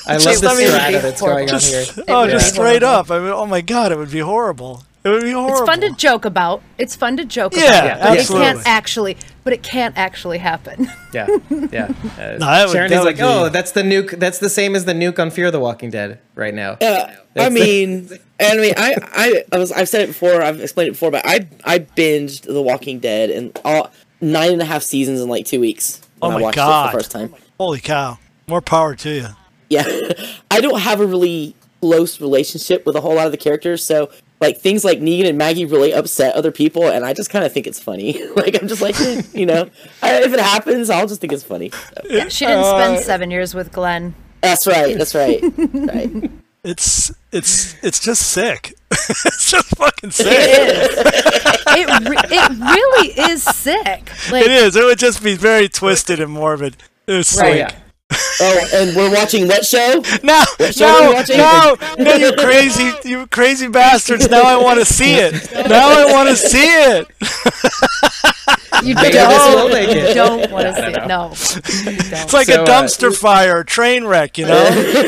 I 0.06 0.14
love 0.14 0.22
Just- 0.22 0.40
the 0.40 0.48
I 0.48 0.56
mean, 0.56 0.68
strata 0.68 0.98
that's 1.00 1.20
going 1.20 1.42
on 1.42 1.48
Just 1.48 1.94
here. 1.94 2.04
oh, 2.08 2.22
would 2.22 2.30
just 2.30 2.54
straight 2.54 2.82
horrible. 2.82 2.86
up. 2.86 3.11
I 3.11 3.18
mean, 3.18 3.28
oh 3.28 3.44
my 3.44 3.61
god, 3.61 3.92
it 3.92 3.98
would 3.98 4.11
be 4.11 4.20
horrible. 4.20 4.84
It 5.03 5.09
would 5.09 5.22
be 5.22 5.30
horrible. 5.32 5.57
It's 5.59 5.66
fun 5.66 5.80
to 5.80 5.90
joke 5.90 6.24
about. 6.26 6.62
It's 6.76 6.94
fun 6.94 7.16
to 7.16 7.24
joke 7.24 7.55
Yeah, 7.57 7.62
about. 7.64 7.84
Yeah, 7.84 8.09
But 8.11 8.18
It 8.18 8.26
can't 8.28 8.62
actually, 8.66 9.16
but 9.44 9.53
it 9.55 9.62
can't 9.62 9.96
actually 9.96 10.36
happen. 10.38 10.90
Yeah, 11.14 11.26
yeah. 11.72 11.92
Uh, 12.20 12.36
that 12.38 12.64
would- 12.66 12.72
Sharon 12.72 12.90
that 12.90 12.98
is 12.98 13.05
like, 13.05 13.16
be- 13.16 13.22
oh, 13.22 13.48
that's 13.48 13.72
the 13.72 13.82
nuke. 13.82 14.18
That's 14.18 14.38
the 14.38 14.51
same 14.51 14.76
as 14.76 14.84
the 14.84 14.92
nuke 14.92 15.18
on 15.18 15.30
Fear 15.30 15.51
the 15.53 15.59
Walking 15.61 15.88
Dead 15.90 16.18
right 16.34 16.53
now. 16.53 16.72
Uh, 16.72 17.07
I 17.09 17.16
That's- 17.34 17.53
mean, 17.53 18.11
I 18.38 18.57
mean, 18.59 18.74
I, 18.76 18.94
I, 19.12 19.44
I 19.53 19.59
was, 19.59 19.72
I've 19.72 19.88
said 19.88 20.03
it 20.03 20.09
before, 20.09 20.42
I've 20.42 20.61
explained 20.61 20.88
it 20.88 20.92
before, 20.92 21.11
but 21.11 21.22
I, 21.24 21.48
I 21.64 21.78
binged 21.78 22.42
The 22.42 22.61
Walking 22.61 22.98
Dead 22.98 23.30
and 23.30 23.59
all 23.64 23.90
nine 24.20 24.53
and 24.53 24.61
a 24.62 24.66
half 24.66 24.82
seasons 24.82 25.20
in 25.20 25.28
like 25.30 25.46
two 25.46 25.61
weeks. 25.61 26.01
When 26.18 26.32
Oh 26.32 26.34
I 26.34 26.38
my 26.38 26.42
watched 26.42 26.57
it 26.57 26.61
God. 26.61 26.90
for 26.90 26.96
the 26.98 27.03
first 27.03 27.11
time. 27.12 27.34
Holy 27.59 27.80
cow! 27.80 28.18
More 28.46 28.61
power 28.61 28.94
to 28.96 29.09
you. 29.11 29.26
Yeah, 29.70 29.84
I 30.51 30.61
don't 30.61 30.80
have 30.80 31.01
a 31.01 31.07
really 31.07 31.55
close 31.80 32.20
relationship 32.20 32.84
with 32.84 32.96
a 32.96 33.01
whole 33.01 33.14
lot 33.14 33.24
of 33.24 33.32
the 33.32 33.38
characters, 33.38 33.82
so 33.82 34.11
like 34.41 34.59
things 34.59 34.84
like 34.84 35.01
Negan 35.01 35.28
and 35.28 35.36
Maggie 35.38 35.64
really 35.66 35.93
upset 35.93 36.34
other 36.34 36.51
people, 36.51 36.88
and 36.88 37.05
I 37.05 37.12
just 37.12 37.30
kind 37.30 37.45
of 37.45 37.53
think 37.53 37.66
it's 37.66 37.78
funny. 37.80 38.24
like 38.36 38.61
I'm 38.61 38.68
just 38.68 38.80
like, 38.82 38.99
eh, 39.01 39.22
you 39.34 39.47
know, 39.47 39.68
I, 40.03 40.22
if 40.22 40.32
it 40.32 40.41
happens, 40.41 40.88
I'll 40.91 41.07
just 41.07 41.20
think 41.20 41.32
it's 41.32 41.45
funny. 41.45 41.70
So, 41.70 42.03
Yeah, 42.09 42.28
she 42.28 42.47
didn't 42.47 42.64
spend 42.64 43.01
seven 43.05 43.30
years 43.30 43.55
with 43.55 43.70
Glenn. 43.72 44.14
that's 44.41 44.66
right. 44.66 44.97
That's 44.97 45.14
right. 45.14 45.41
right. 45.59 46.30
It's 46.62 47.11
it's 47.32 47.74
it's 47.82 48.01
just 48.01 48.22
sick. 48.32 48.74
it's 48.91 49.51
just 49.51 49.68
fucking 49.76 50.11
sick. 50.11 50.26
is. 50.26 50.88
it, 50.99 52.09
re- 52.09 52.16
it 52.30 52.51
really 52.59 53.32
is 53.32 53.43
sick. 53.43 54.11
Like, 54.30 54.45
It 54.45 54.51
is. 54.51 54.76
It 54.76 54.84
would 54.84 54.99
just 54.99 55.22
be 55.22 55.36
very 55.36 55.68
twisted 55.68 56.20
and 56.20 56.32
morbid. 56.32 56.76
It 57.07 57.12
was 57.12 57.38
Right. 57.38 57.53
sick. 57.53 57.59
yeah. 57.72 57.78
Oh, 58.42 58.68
and 58.74 58.96
we're 58.96 59.12
watching 59.14 59.46
what 59.46 59.64
show? 59.64 60.02
No, 60.22 60.42
show 60.70 60.86
no, 60.86 61.22
no, 61.28 61.76
no, 61.98 62.14
you 62.14 62.32
crazy, 62.32 62.90
you 63.04 63.26
crazy 63.28 63.68
bastards! 63.68 64.28
Now 64.28 64.42
I 64.42 64.56
want 64.62 64.78
to 64.80 64.84
see 64.84 65.14
it. 65.14 65.34
Now 65.68 65.90
I 65.90 66.12
want 66.12 66.28
to 66.28 66.36
see 66.36 66.58
it. 66.58 67.06
you 68.82 68.94
Maybe 68.94 69.12
this 69.12 69.14
don't, 69.14 70.08
you 70.08 70.14
don't 70.14 70.50
want 70.50 70.66
to 70.66 70.74
see 70.74 71.00
it. 71.00 71.06
No. 71.06 71.30
It's 71.32 72.32
like 72.32 72.46
So, 72.46 72.61
a 72.61 72.64
uh, 72.64 72.66
dumpster 72.66 73.16
fire, 73.16 73.62
train 73.64 74.04
wreck. 74.04 74.38
You 74.38 74.46
know, 74.46 74.64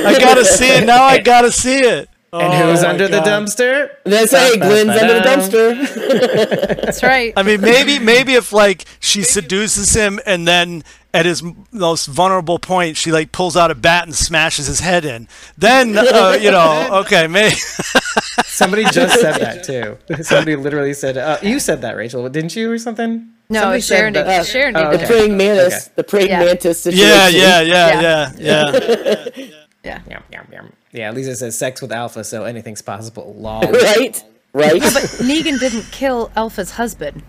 I 0.07 0.19
gotta 0.19 0.45
see 0.45 0.69
it. 0.69 0.87
Now 0.87 1.05
I 1.05 1.19
gotta 1.19 1.51
see 1.51 1.79
it. 1.79 2.09
And 2.35 2.51
Oh 2.51 2.71
who's 2.71 2.83
my 2.83 2.89
under 2.89 3.09
the 3.09 3.19
God. 3.19 3.27
dumpster? 3.27 3.91
That's 4.05 4.33
hey, 4.33 4.57
Glenn's 4.57 4.91
under 4.91 5.15
the 5.15 5.21
dumpster. 5.21 6.81
That's 6.83 7.03
right. 7.03 7.35
I 7.37 7.43
mean, 7.43 7.61
maybe, 7.61 7.99
maybe 7.99 8.35
if 8.35 8.55
like 8.55 8.87
she 9.01 9.23
seduces 9.23 9.93
him 9.95 10.19
and 10.25 10.49
then 10.49 10.83
at 11.15 11.27
his 11.27 11.43
most 11.73 12.07
vulnerable 12.07 12.59
point, 12.59 12.97
she 12.97 13.13
like 13.13 13.33
pulls 13.33 13.57
out 13.57 13.71
a 13.71 13.75
bat 13.75 14.05
and 14.05 14.15
smashes 14.15 14.67
his 14.67 14.81
head 14.81 15.05
in. 15.05 15.29
Then, 15.59 15.97
uh, 15.99 16.39
you 16.41 16.51
know, 16.51 16.89
okay, 17.03 17.27
maybe. 17.27 17.55
Somebody 18.45 18.85
just 18.85 19.21
said 19.21 19.41
that 19.41 19.65
too. 19.65 19.99
Somebody 20.23 20.57
literally 20.57 20.95
said, 20.95 21.17
uh, 21.17 21.39
"You 21.43 21.59
said 21.59 21.81
that, 21.83 21.97
Rachel, 21.97 22.29
didn't 22.29 22.55
you, 22.57 22.71
or 22.71 22.79
something?" 22.79 23.29
No, 23.49 23.61
Somebody 23.61 23.81
said 23.83 23.97
Sharon 23.97 24.13
did. 24.15 24.27
that- 24.27 24.47
Sharon 24.47 24.77
Oh, 24.77 24.91
did. 24.93 25.01
The 25.01 25.07
praying 25.07 25.37
mantis. 25.37 25.75
Okay. 25.87 25.93
The 25.97 26.05
praying 26.05 26.29
Yeah. 26.29 26.45
mantis 26.45 26.81
situation. 26.83 27.07
Yeah, 27.09 27.29
yeah, 27.29 27.61
yeah, 27.61 28.01
yeah, 28.01 28.33
yeah. 28.39 29.49
Yeah. 29.85 30.01
Yum, 30.09 30.23
yum, 30.33 30.47
yum. 30.53 30.73
Yeah, 30.93 31.11
Lisa 31.11 31.35
says 31.37 31.59
sex 31.59 31.83
with 31.83 31.93
Alpha, 31.93 32.23
so 32.25 32.45
anything's 32.45 32.83
possible. 32.83 33.35
Lol. 33.37 33.61
Right. 33.63 34.23
Right. 34.55 34.81
But 34.81 34.93
Negan 35.25 35.59
didn't 35.59 35.91
kill 35.91 36.31
Alpha's 36.37 36.71
husband. 36.73 37.23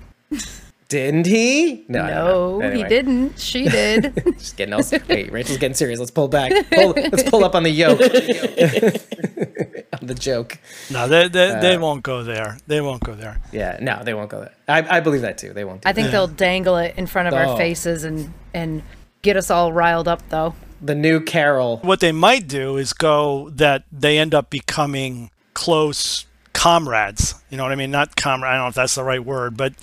Didn't 0.90 1.26
he? 1.26 1.86
No, 1.88 2.04
I 2.04 2.08
don't 2.10 2.26
know. 2.26 2.58
No, 2.60 2.72
he 2.72 2.84
didn't. 2.84 3.40
She 3.40 3.64
did. 3.70 4.14
Just 4.38 4.58
getting 4.58 4.74
else. 4.74 4.92
Wait, 5.10 5.32
Rachel's 5.32 5.58
getting 5.58 5.74
serious. 5.76 6.00
Let's 6.00 6.12
pull 6.12 6.28
back. 6.28 6.52
Pull, 6.72 6.90
let's 6.92 7.28
pull 7.30 7.44
up 7.44 7.56
on 7.56 7.64
the 7.64 7.70
yoke. 7.72 8.00
on 10.00 10.08
the 10.08 10.16
joke. 10.16 10.60
No, 10.92 11.08
they, 11.08 11.28
they, 11.28 11.58
they 11.62 11.76
uh, 11.76 11.80
won't 11.80 12.04
go 12.04 12.24
there. 12.24 12.58
They 12.68 12.82
won't 12.82 13.04
go 13.04 13.16
there. 13.16 13.40
Yeah, 13.52 13.78
no, 13.82 14.04
they 14.04 14.14
won't 14.14 14.30
go 14.30 14.42
there. 14.42 14.54
I, 14.68 14.98
I 14.98 15.00
believe 15.00 15.22
that 15.22 15.38
too. 15.38 15.54
They 15.54 15.64
won't. 15.64 15.82
Do 15.82 15.90
I 15.90 15.94
think 15.94 16.12
they'll 16.12 16.28
dangle 16.28 16.78
it 16.78 16.96
in 16.98 17.08
front 17.08 17.28
of 17.28 17.34
Oh. 17.34 17.38
our 17.38 17.58
faces 17.58 18.04
and 18.04 18.32
and 18.54 18.84
get 19.22 19.38
us 19.38 19.50
all 19.50 19.72
riled 19.74 20.08
up 20.08 20.28
though. 20.30 20.54
the 20.82 20.96
new 20.96 21.20
Carol. 21.22 21.78
What 21.78 22.00
they 22.02 22.12
might 22.12 22.48
do 22.48 22.78
is 22.78 22.94
go 22.94 23.50
that 23.52 23.84
they 23.92 24.18
end 24.20 24.36
up 24.36 24.50
becoming 24.50 25.32
close 25.54 26.26
comrades. 26.54 27.36
You 27.50 27.58
know 27.58 27.64
what 27.64 27.72
I 27.72 27.76
mean? 27.76 27.92
Not 27.92 28.16
comrade. 28.16 28.52
I 28.52 28.56
don't 28.56 28.66
know 28.66 28.70
if 28.70 28.76
that's 28.76 28.96
the 28.96 29.04
right 29.04 29.24
word, 29.24 29.58
but 29.58 29.74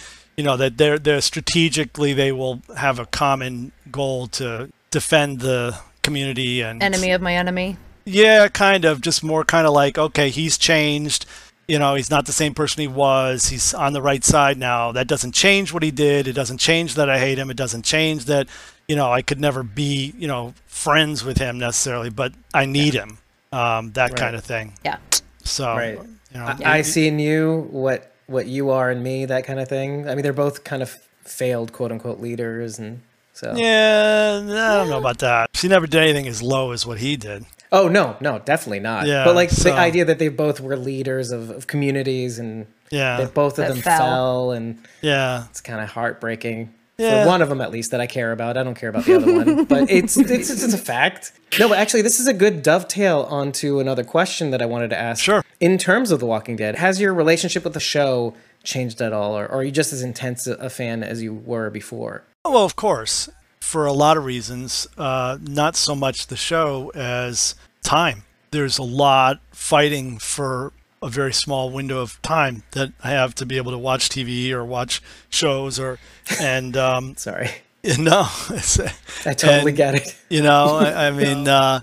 you 0.41 0.45
know 0.45 0.57
that 0.57 0.79
they're 0.79 0.99
they're 0.99 1.21
strategically 1.21 2.15
they 2.15 2.33
will 2.33 2.63
have 2.75 2.99
a 2.99 3.05
common 3.05 3.73
goal 3.93 4.27
to 4.27 4.71
defend 4.91 5.41
the 5.41 5.79
community 6.03 6.63
and 6.63 6.83
Enemy 6.83 7.11
of 7.11 7.21
my 7.21 7.35
enemy. 7.35 7.77
Yeah, 8.07 8.49
kind 8.49 8.87
of. 8.87 9.03
Just 9.03 9.23
more 9.23 9.45
kind 9.45 9.67
of 9.67 9.75
like, 9.75 9.99
okay, 9.99 10.31
he's 10.31 10.57
changed. 10.57 11.27
You 11.69 11.79
know, 11.79 11.95
he's 11.95 12.11
not 12.11 12.25
the 12.25 12.33
same 12.33 12.55
person 12.55 12.81
he 12.81 12.89
was. 12.89 13.49
He's 13.49 13.75
on 13.75 13.93
the 13.93 14.01
right 14.01 14.25
side 14.25 14.57
now. 14.57 14.93
That 14.93 15.07
doesn't 15.07 15.33
change 15.33 15.75
what 15.75 15.83
he 15.83 15.91
did. 15.91 16.27
It 16.27 16.33
doesn't 16.33 16.57
change 16.57 16.95
that 16.95 17.11
I 17.11 17.19
hate 17.19 17.37
him. 17.37 17.51
It 17.51 17.59
doesn't 17.59 17.85
change 17.85 18.25
that, 18.25 18.49
you 18.89 18.97
know, 18.97 19.13
I 19.13 19.21
could 19.21 19.41
never 19.41 19.63
be, 19.63 20.15
you 20.17 20.27
know, 20.27 20.55
friends 20.67 21.23
with 21.23 21.37
him 21.37 21.59
necessarily, 21.59 22.09
but 22.09 22.33
I 22.55 22.65
need 22.65 22.95
him. 22.95 23.19
Um, 23.53 23.93
that 23.93 24.17
kind 24.17 24.35
of 24.35 24.43
thing. 24.43 24.73
Yeah. 24.87 24.97
So, 25.45 25.67
Right. 25.67 25.99
you 26.33 26.39
know, 26.41 26.47
I, 26.65 26.79
I 26.79 26.83
see 26.83 27.07
in 27.07 27.19
you 27.19 27.69
what 27.71 28.10
what 28.31 28.47
you 28.47 28.71
are 28.71 28.91
and 28.91 29.03
me, 29.03 29.25
that 29.27 29.45
kind 29.45 29.61
of 29.61 29.69
thing. 29.69 30.09
I 30.09 30.15
mean, 30.15 30.23
they're 30.23 30.33
both 30.33 30.65
kind 30.65 30.83
of 30.83 30.91
failed 31.25 31.73
quote 31.73 31.93
unquote 31.93 32.21
leaders, 32.21 32.79
and 32.79 33.03
so. 33.35 33.55
yeah, 33.57 34.41
I 34.43 34.77
don't 34.79 34.89
know 34.89 34.99
about 34.99 35.19
that. 35.19 35.51
She 35.55 35.69
never 35.69 35.87
did 35.87 36.01
anything 36.03 36.27
as 36.27 36.43
low 36.43 36.73
as 36.73 36.87
what 36.87 36.99
he 36.99 37.17
did. 37.17 37.45
Oh 37.73 37.87
no, 37.89 38.17
no, 38.21 38.39
definitely 38.41 38.81
not. 38.81 39.07
Yeah, 39.07 39.25
but 39.25 39.35
like 39.37 39.51
so- 39.51 39.65
the 39.71 39.75
idea 39.75 40.05
that 40.07 40.19
they 40.19 40.29
both 40.29 40.61
were 40.61 40.77
leaders 40.77 41.31
of, 41.31 41.51
of 41.51 41.67
communities 41.67 42.39
and 42.39 42.67
Yeah. 42.91 43.19
that 43.19 43.35
both 43.35 43.53
of 43.59 43.67
That 43.67 43.75
them 43.75 43.83
fell. 43.83 43.99
fell. 43.99 44.51
and 44.53 44.79
Yeah. 45.03 45.45
it's 45.51 45.61
kind 45.61 45.81
of 45.81 45.89
heartbreaking. 45.91 46.75
Yeah. 47.01 47.25
For 47.25 47.29
one 47.29 47.43
of 47.43 47.49
them, 47.49 47.61
at 47.61 47.71
least, 47.71 47.91
that 47.93 48.01
I 48.01 48.07
care 48.07 48.33
about. 48.33 48.57
I 48.57 48.63
don't 48.63 48.75
care 48.75 48.91
about 48.91 49.05
the 49.05 49.17
other 49.17 49.33
one, 49.33 49.65
but 49.69 49.91
it's, 49.91 50.17
it's 50.17 50.51
it's 50.51 50.75
a 50.75 50.79
fact. 50.79 51.33
No, 51.59 51.69
but 51.69 51.79
actually, 51.79 52.03
this 52.03 52.21
is 52.21 52.27
a 52.27 52.35
good 52.35 52.63
dovetail 52.63 53.27
onto 53.31 53.81
another 53.81 54.05
question 54.05 54.51
that 54.51 54.61
I 54.63 54.67
wanted 54.67 54.91
to 54.91 54.99
ask. 54.99 55.23
Sure. 55.23 55.45
In 55.59 55.79
terms 55.79 56.11
of 56.11 56.21
The 56.21 56.27
Walking 56.27 56.57
Dead, 56.57 56.77
has 56.77 57.01
your 57.01 57.15
relationship 57.15 57.65
with 57.65 57.75
the 57.75 57.81
show 57.81 58.35
changed 58.63 59.01
at 59.01 59.13
all, 59.13 59.37
or, 59.37 59.47
or 59.47 59.61
are 59.61 59.65
you 59.65 59.71
just 59.71 59.93
as 59.93 60.03
intense 60.03 60.47
a 60.47 60.71
fan 60.71 61.03
as 61.03 61.23
you 61.23 61.35
were 61.35 61.71
before? 61.71 62.23
Well, 62.45 62.65
of 62.65 62.77
course, 62.77 63.29
for 63.61 63.87
a 63.87 63.93
lot 63.93 64.17
of 64.17 64.25
reasons, 64.25 64.87
uh, 64.99 65.39
not 65.41 65.77
so 65.77 65.95
much 65.95 66.27
the 66.27 66.37
show 66.37 66.91
as 66.95 67.55
time. 67.83 68.25
There's 68.51 68.79
a 68.79 68.83
lot 68.83 69.41
fighting 69.53 70.19
for 70.19 70.73
a 71.03 71.09
very 71.09 71.33
small 71.33 71.71
window 71.71 72.01
of 72.01 72.21
time 72.23 72.63
that 72.73 72.93
I 73.03 73.11
have 73.11 73.35
to 73.37 73.47
be 73.47 73.57
able 73.57 73.73
to 73.73 73.79
watch 73.79 74.09
TV 74.09 74.51
or 74.51 74.65
watch 74.65 75.01
shows 75.31 75.79
or, 75.79 75.99
and 76.41 76.77
um, 76.77 77.17
Sorry, 77.17 77.51
no, 77.99 78.29
it's, 78.51 78.79
I 79.27 79.33
totally 79.35 79.71
And- 79.71 79.77
get 79.77 79.95
it. 79.95 80.17
you 80.29 80.43
know, 80.43 80.77
I, 80.77 81.09
I 81.09 81.11
mean, 81.11 81.49
uh, 81.49 81.81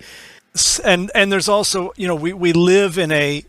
and 0.84 1.10
and 1.14 1.30
there's 1.32 1.48
also, 1.48 1.92
you 1.96 2.06
know, 2.06 2.14
we, 2.14 2.32
we 2.32 2.52
live 2.52 2.98
in 2.98 3.10
a 3.12 3.44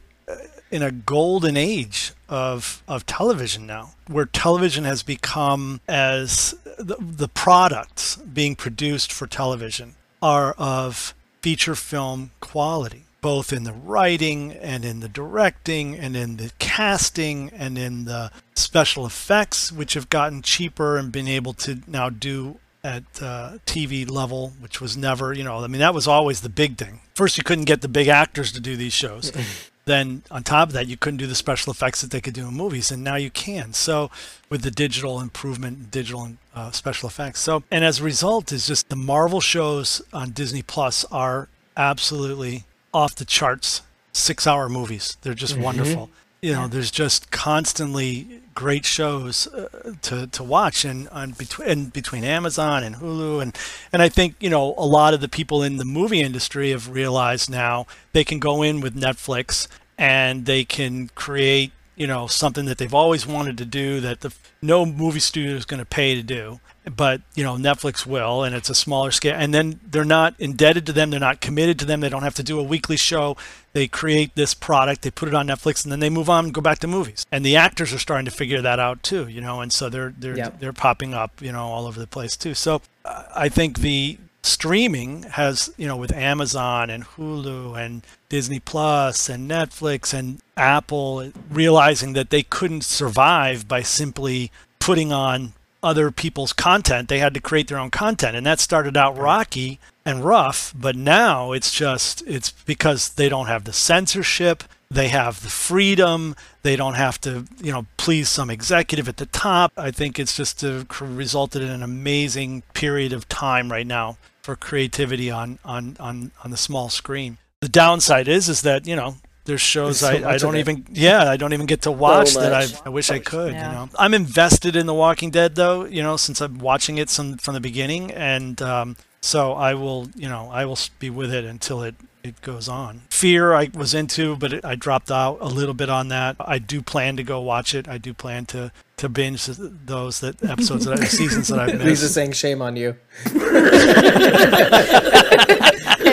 in 0.71 0.81
a 0.83 0.91
golden 0.91 1.57
age 1.57 2.13
of 2.27 2.83
of 2.87 3.05
television 3.05 3.65
now, 3.65 3.91
where 4.07 4.25
television 4.25 4.83
has 4.85 5.01
become 5.03 5.81
as 5.87 6.53
the, 6.77 6.95
the 6.99 7.27
products 7.27 8.15
being 8.17 8.55
produced 8.55 9.11
for 9.11 9.25
television 9.27 9.95
are 10.21 10.53
of 10.57 11.13
feature 11.41 11.75
film 11.75 12.31
quality. 12.39 13.05
Both 13.21 13.51
in 13.51 13.63
the 13.63 13.73
writing 13.73 14.53
and 14.53 14.85
in 14.85 14.99
the 14.99 15.09
directing 15.09 15.95
and 15.97 16.15
in 16.15 16.37
the 16.37 16.51
casting 16.59 17.49
and 17.49 17.77
in 17.77 18.05
the 18.05 18.31
special 18.55 19.05
effects, 19.05 19.71
which 19.71 19.93
have 19.93 20.09
gotten 20.09 20.41
cheaper 20.41 20.97
and 20.97 21.11
been 21.11 21.27
able 21.27 21.53
to 21.53 21.81
now 21.87 22.09
do 22.09 22.59
at 22.83 23.03
uh, 23.21 23.57
TV 23.65 24.09
level, 24.09 24.53
which 24.59 24.79
was 24.79 24.95
never, 24.95 25.33
you 25.33 25.43
know, 25.43 25.63
I 25.63 25.67
mean, 25.67 25.81
that 25.81 25.93
was 25.93 26.07
always 26.07 26.41
the 26.41 26.49
big 26.49 26.77
thing. 26.77 27.01
First, 27.13 27.37
you 27.37 27.43
couldn't 27.43 27.65
get 27.65 27.81
the 27.81 27.89
big 27.89 28.07
actors 28.07 28.51
to 28.53 28.61
do 28.61 28.77
these 28.77 28.93
shows. 28.93 29.33
then 29.85 30.23
on 30.31 30.43
top 30.43 30.69
of 30.69 30.73
that, 30.73 30.87
you 30.87 30.95
couldn't 30.95 31.17
do 31.17 31.27
the 31.27 31.35
special 31.35 31.71
effects 31.71 32.01
that 32.01 32.11
they 32.11 32.21
could 32.21 32.33
do 32.33 32.47
in 32.47 32.53
movies, 32.53 32.91
and 32.91 33.03
now 33.03 33.15
you 33.15 33.29
can. 33.29 33.73
So 33.73 34.09
with 34.49 34.61
the 34.61 34.71
digital 34.71 35.19
improvement, 35.19 35.91
digital 35.91 36.29
uh, 36.55 36.71
special 36.71 37.09
effects. 37.09 37.41
So 37.41 37.63
and 37.69 37.83
as 37.83 37.99
a 37.99 38.03
result, 38.03 38.51
is 38.51 38.67
just 38.67 38.89
the 38.89 38.95
Marvel 38.95 39.41
shows 39.41 40.01
on 40.13 40.31
Disney 40.31 40.61
Plus 40.61 41.03
are 41.05 41.49
absolutely 41.75 42.65
off 42.93 43.15
the 43.15 43.25
charts. 43.25 43.81
Six-hour 44.11 44.69
movies. 44.69 45.17
They're 45.21 45.33
just 45.33 45.53
mm-hmm. 45.53 45.63
wonderful. 45.63 46.09
You 46.41 46.53
know, 46.53 46.67
there's 46.67 46.91
just 46.91 47.31
constantly 47.31 48.41
great 48.59 48.85
shows 48.85 49.47
uh, 49.47 49.93
to 50.01 50.27
to 50.27 50.43
watch 50.43 50.83
and 50.83 51.07
on 51.09 51.31
between 51.31 51.85
between 51.85 52.25
Amazon 52.25 52.83
and 52.83 52.95
Hulu 52.97 53.41
and 53.41 53.57
and 53.93 54.01
I 54.01 54.09
think 54.09 54.35
you 54.41 54.49
know 54.49 54.73
a 54.77 54.85
lot 54.85 55.13
of 55.13 55.21
the 55.21 55.29
people 55.29 55.63
in 55.63 55.77
the 55.77 55.85
movie 55.85 56.19
industry 56.19 56.71
have 56.71 56.89
realized 56.89 57.49
now 57.49 57.85
they 58.11 58.25
can 58.25 58.39
go 58.39 58.61
in 58.61 58.81
with 58.81 58.95
Netflix 58.95 59.69
and 59.97 60.45
they 60.45 60.65
can 60.65 61.09
create 61.15 61.71
you 61.99 62.07
know 62.07 62.25
something 62.25 62.65
that 62.65 62.79
they've 62.79 62.93
always 62.93 63.27
wanted 63.27 63.57
to 63.59 63.65
do 63.65 63.99
that 63.99 64.21
the 64.21 64.33
no 64.61 64.85
movie 64.85 65.19
studio 65.19 65.55
is 65.55 65.65
going 65.65 65.79
to 65.79 65.85
pay 65.85 66.15
to 66.15 66.23
do 66.23 66.59
but 66.95 67.21
you 67.35 67.43
know 67.43 67.55
Netflix 67.55 68.05
will 68.05 68.43
and 68.43 68.55
it's 68.55 68.69
a 68.69 68.73
smaller 68.73 69.11
scale 69.11 69.35
and 69.37 69.53
then 69.53 69.79
they're 69.85 70.05
not 70.05 70.33
indebted 70.39 70.85
to 70.87 70.93
them 70.93 71.11
they're 71.11 71.19
not 71.19 71.41
committed 71.41 71.77
to 71.77 71.85
them 71.85 71.99
they 71.99 72.09
don't 72.09 72.23
have 72.23 72.35
to 72.35 72.43
do 72.43 72.59
a 72.59 72.63
weekly 72.63 72.97
show. 72.97 73.37
They 73.73 73.87
create 73.87 74.33
this 74.33 74.53
product 74.53 75.01
they 75.03 75.11
put 75.11 75.27
it 75.27 75.35
on 75.35 75.47
Netflix 75.47 75.83
and 75.83 75.91
then 75.91 75.99
they 75.99 76.09
move 76.09 76.29
on 76.29 76.45
and 76.45 76.53
go 76.53 76.61
back 76.61 76.79
to 76.79 76.87
movies. 76.87 77.25
And 77.31 77.45
the 77.45 77.57
actors 77.57 77.93
are 77.93 77.99
starting 77.99 78.25
to 78.25 78.31
figure 78.31 78.61
that 78.61 78.79
out 78.79 79.03
too 79.03 79.27
you 79.27 79.41
know 79.41 79.61
and 79.61 79.71
so 79.71 79.89
they're 79.89 80.13
they're 80.17 80.37
yep. 80.37 80.59
they're 80.59 80.73
popping 80.73 81.13
up 81.13 81.41
you 81.41 81.51
know 81.51 81.65
all 81.65 81.85
over 81.85 81.99
the 81.99 82.07
place 82.07 82.35
too. 82.37 82.53
So 82.53 82.81
uh, 83.05 83.23
I 83.35 83.49
think 83.49 83.79
the 83.79 84.17
streaming 84.41 85.23
has 85.23 85.73
you 85.77 85.85
know 85.87 85.97
with 85.97 86.13
Amazon 86.13 86.89
and 86.89 87.03
Hulu 87.03 87.77
and 87.77 88.03
Disney 88.29 88.59
Plus 88.59 89.27
and 89.27 89.49
Netflix 89.49 90.13
and 90.13 90.41
Apple 90.59 91.31
realizing 91.49 92.13
that 92.13 92.29
they 92.29 92.43
couldn't 92.43 92.83
survive 92.83 93.67
by 93.67 93.81
simply 93.81 94.51
putting 94.79 95.11
on 95.11 95.53
other 95.81 96.11
people's 96.11 96.53
content. 96.53 97.07
They 97.07 97.19
had 97.19 97.33
to 97.33 97.39
create 97.39 97.67
their 97.67 97.79
own 97.79 97.89
content. 97.89 98.35
And 98.35 98.45
that 98.45 98.59
started 98.59 98.97
out 98.97 99.17
rocky 99.17 99.79
and 100.05 100.25
rough, 100.25 100.73
but 100.77 100.95
now 100.95 101.51
it's 101.51 101.73
just 101.73 102.21
it's 102.27 102.51
because 102.51 103.09
they 103.09 103.29
don't 103.29 103.47
have 103.47 103.63
the 103.63 103.73
censorship, 103.73 104.63
they 104.91 105.07
have 105.07 105.41
the 105.41 105.49
freedom, 105.49 106.35
they 106.63 106.75
don't 106.75 106.95
have 106.95 107.21
to, 107.21 107.45
you 107.61 107.71
know, 107.71 107.85
please 107.97 108.27
some 108.27 108.49
executive 108.49 109.07
at 109.07 109.17
the 109.17 109.25
top. 109.27 109.71
I 109.77 109.91
think 109.91 110.19
it's 110.19 110.35
just 110.35 110.63
uh, 110.63 110.83
resulted 110.99 111.61
in 111.61 111.69
an 111.69 111.83
amazing 111.83 112.63
period 112.73 113.13
of 113.13 113.29
time 113.29 113.71
right 113.71 113.87
now 113.87 114.17
for 114.41 114.55
creativity 114.55 115.29
on 115.29 115.59
on 115.63 115.95
on 115.99 116.31
on 116.43 116.51
the 116.51 116.57
small 116.57 116.89
screen 116.89 117.37
the 117.61 117.69
downside 117.69 118.27
is 118.27 118.47
is 118.49 118.61
that 118.61 118.87
you 118.87 118.95
know 118.95 119.15
there's 119.49 119.61
shows 119.61 119.99
so 119.99 120.07
I, 120.07 120.33
I 120.33 120.37
don't 120.37 120.57
even 120.57 120.85
yeah 120.91 121.29
I 121.29 121.35
don't 121.35 121.53
even 121.53 121.65
get 121.65 121.81
to 121.81 121.91
watch 121.91 122.29
so 122.29 122.41
that 122.41 122.53
I, 122.53 122.67
I 122.85 122.89
wish 122.89 123.09
I 123.09 123.19
could 123.19 123.53
yeah. 123.53 123.67
you 123.67 123.75
know 123.75 123.89
I'm 123.97 124.13
invested 124.13 124.75
in 124.75 124.85
The 124.85 124.93
Walking 124.93 125.31
Dead 125.31 125.55
though 125.55 125.85
you 125.85 126.01
know 126.01 126.17
since 126.17 126.39
I'm 126.39 126.59
watching 126.59 126.97
it 126.97 127.09
from 127.09 127.37
from 127.37 127.55
the 127.55 127.59
beginning 127.59 128.11
and 128.11 128.61
um, 128.61 128.95
so 129.21 129.53
I 129.53 129.73
will 129.73 130.07
you 130.15 130.29
know 130.29 130.49
I 130.51 130.65
will 130.65 130.77
be 130.99 131.09
with 131.09 131.33
it 131.33 131.43
until 131.43 131.81
it 131.81 131.95
it 132.21 132.41
goes 132.41 132.67
on. 132.67 133.03
Fear 133.09 133.53
I 133.53 133.69
was 133.73 133.93
into, 133.93 134.35
but 134.35 134.51
it, 134.51 134.65
I 134.65 134.75
dropped 134.75 135.09
out 135.09 135.37
a 135.39 135.47
little 135.47 135.73
bit 135.73 135.89
on 135.89 136.09
that. 136.09 136.35
I 136.39 136.59
do 136.59 136.81
plan 136.81 137.15
to 137.15 137.23
go 137.23 137.39
watch 137.39 137.73
it. 137.73 137.87
I 137.87 137.97
do 137.97 138.13
plan 138.13 138.45
to 138.47 138.71
to 138.97 139.07
binge 139.07 139.45
those 139.45 140.19
that 140.19 140.43
episodes 140.43 140.85
that 140.85 140.99
I, 140.99 141.05
seasons 141.05 141.47
that 141.47 141.59
I've 141.59 141.75
missed. 141.75 141.85
Lisa 141.85 142.09
saying 142.09 142.33
shame 142.33 142.61
on 142.61 142.75
you. 142.75 142.97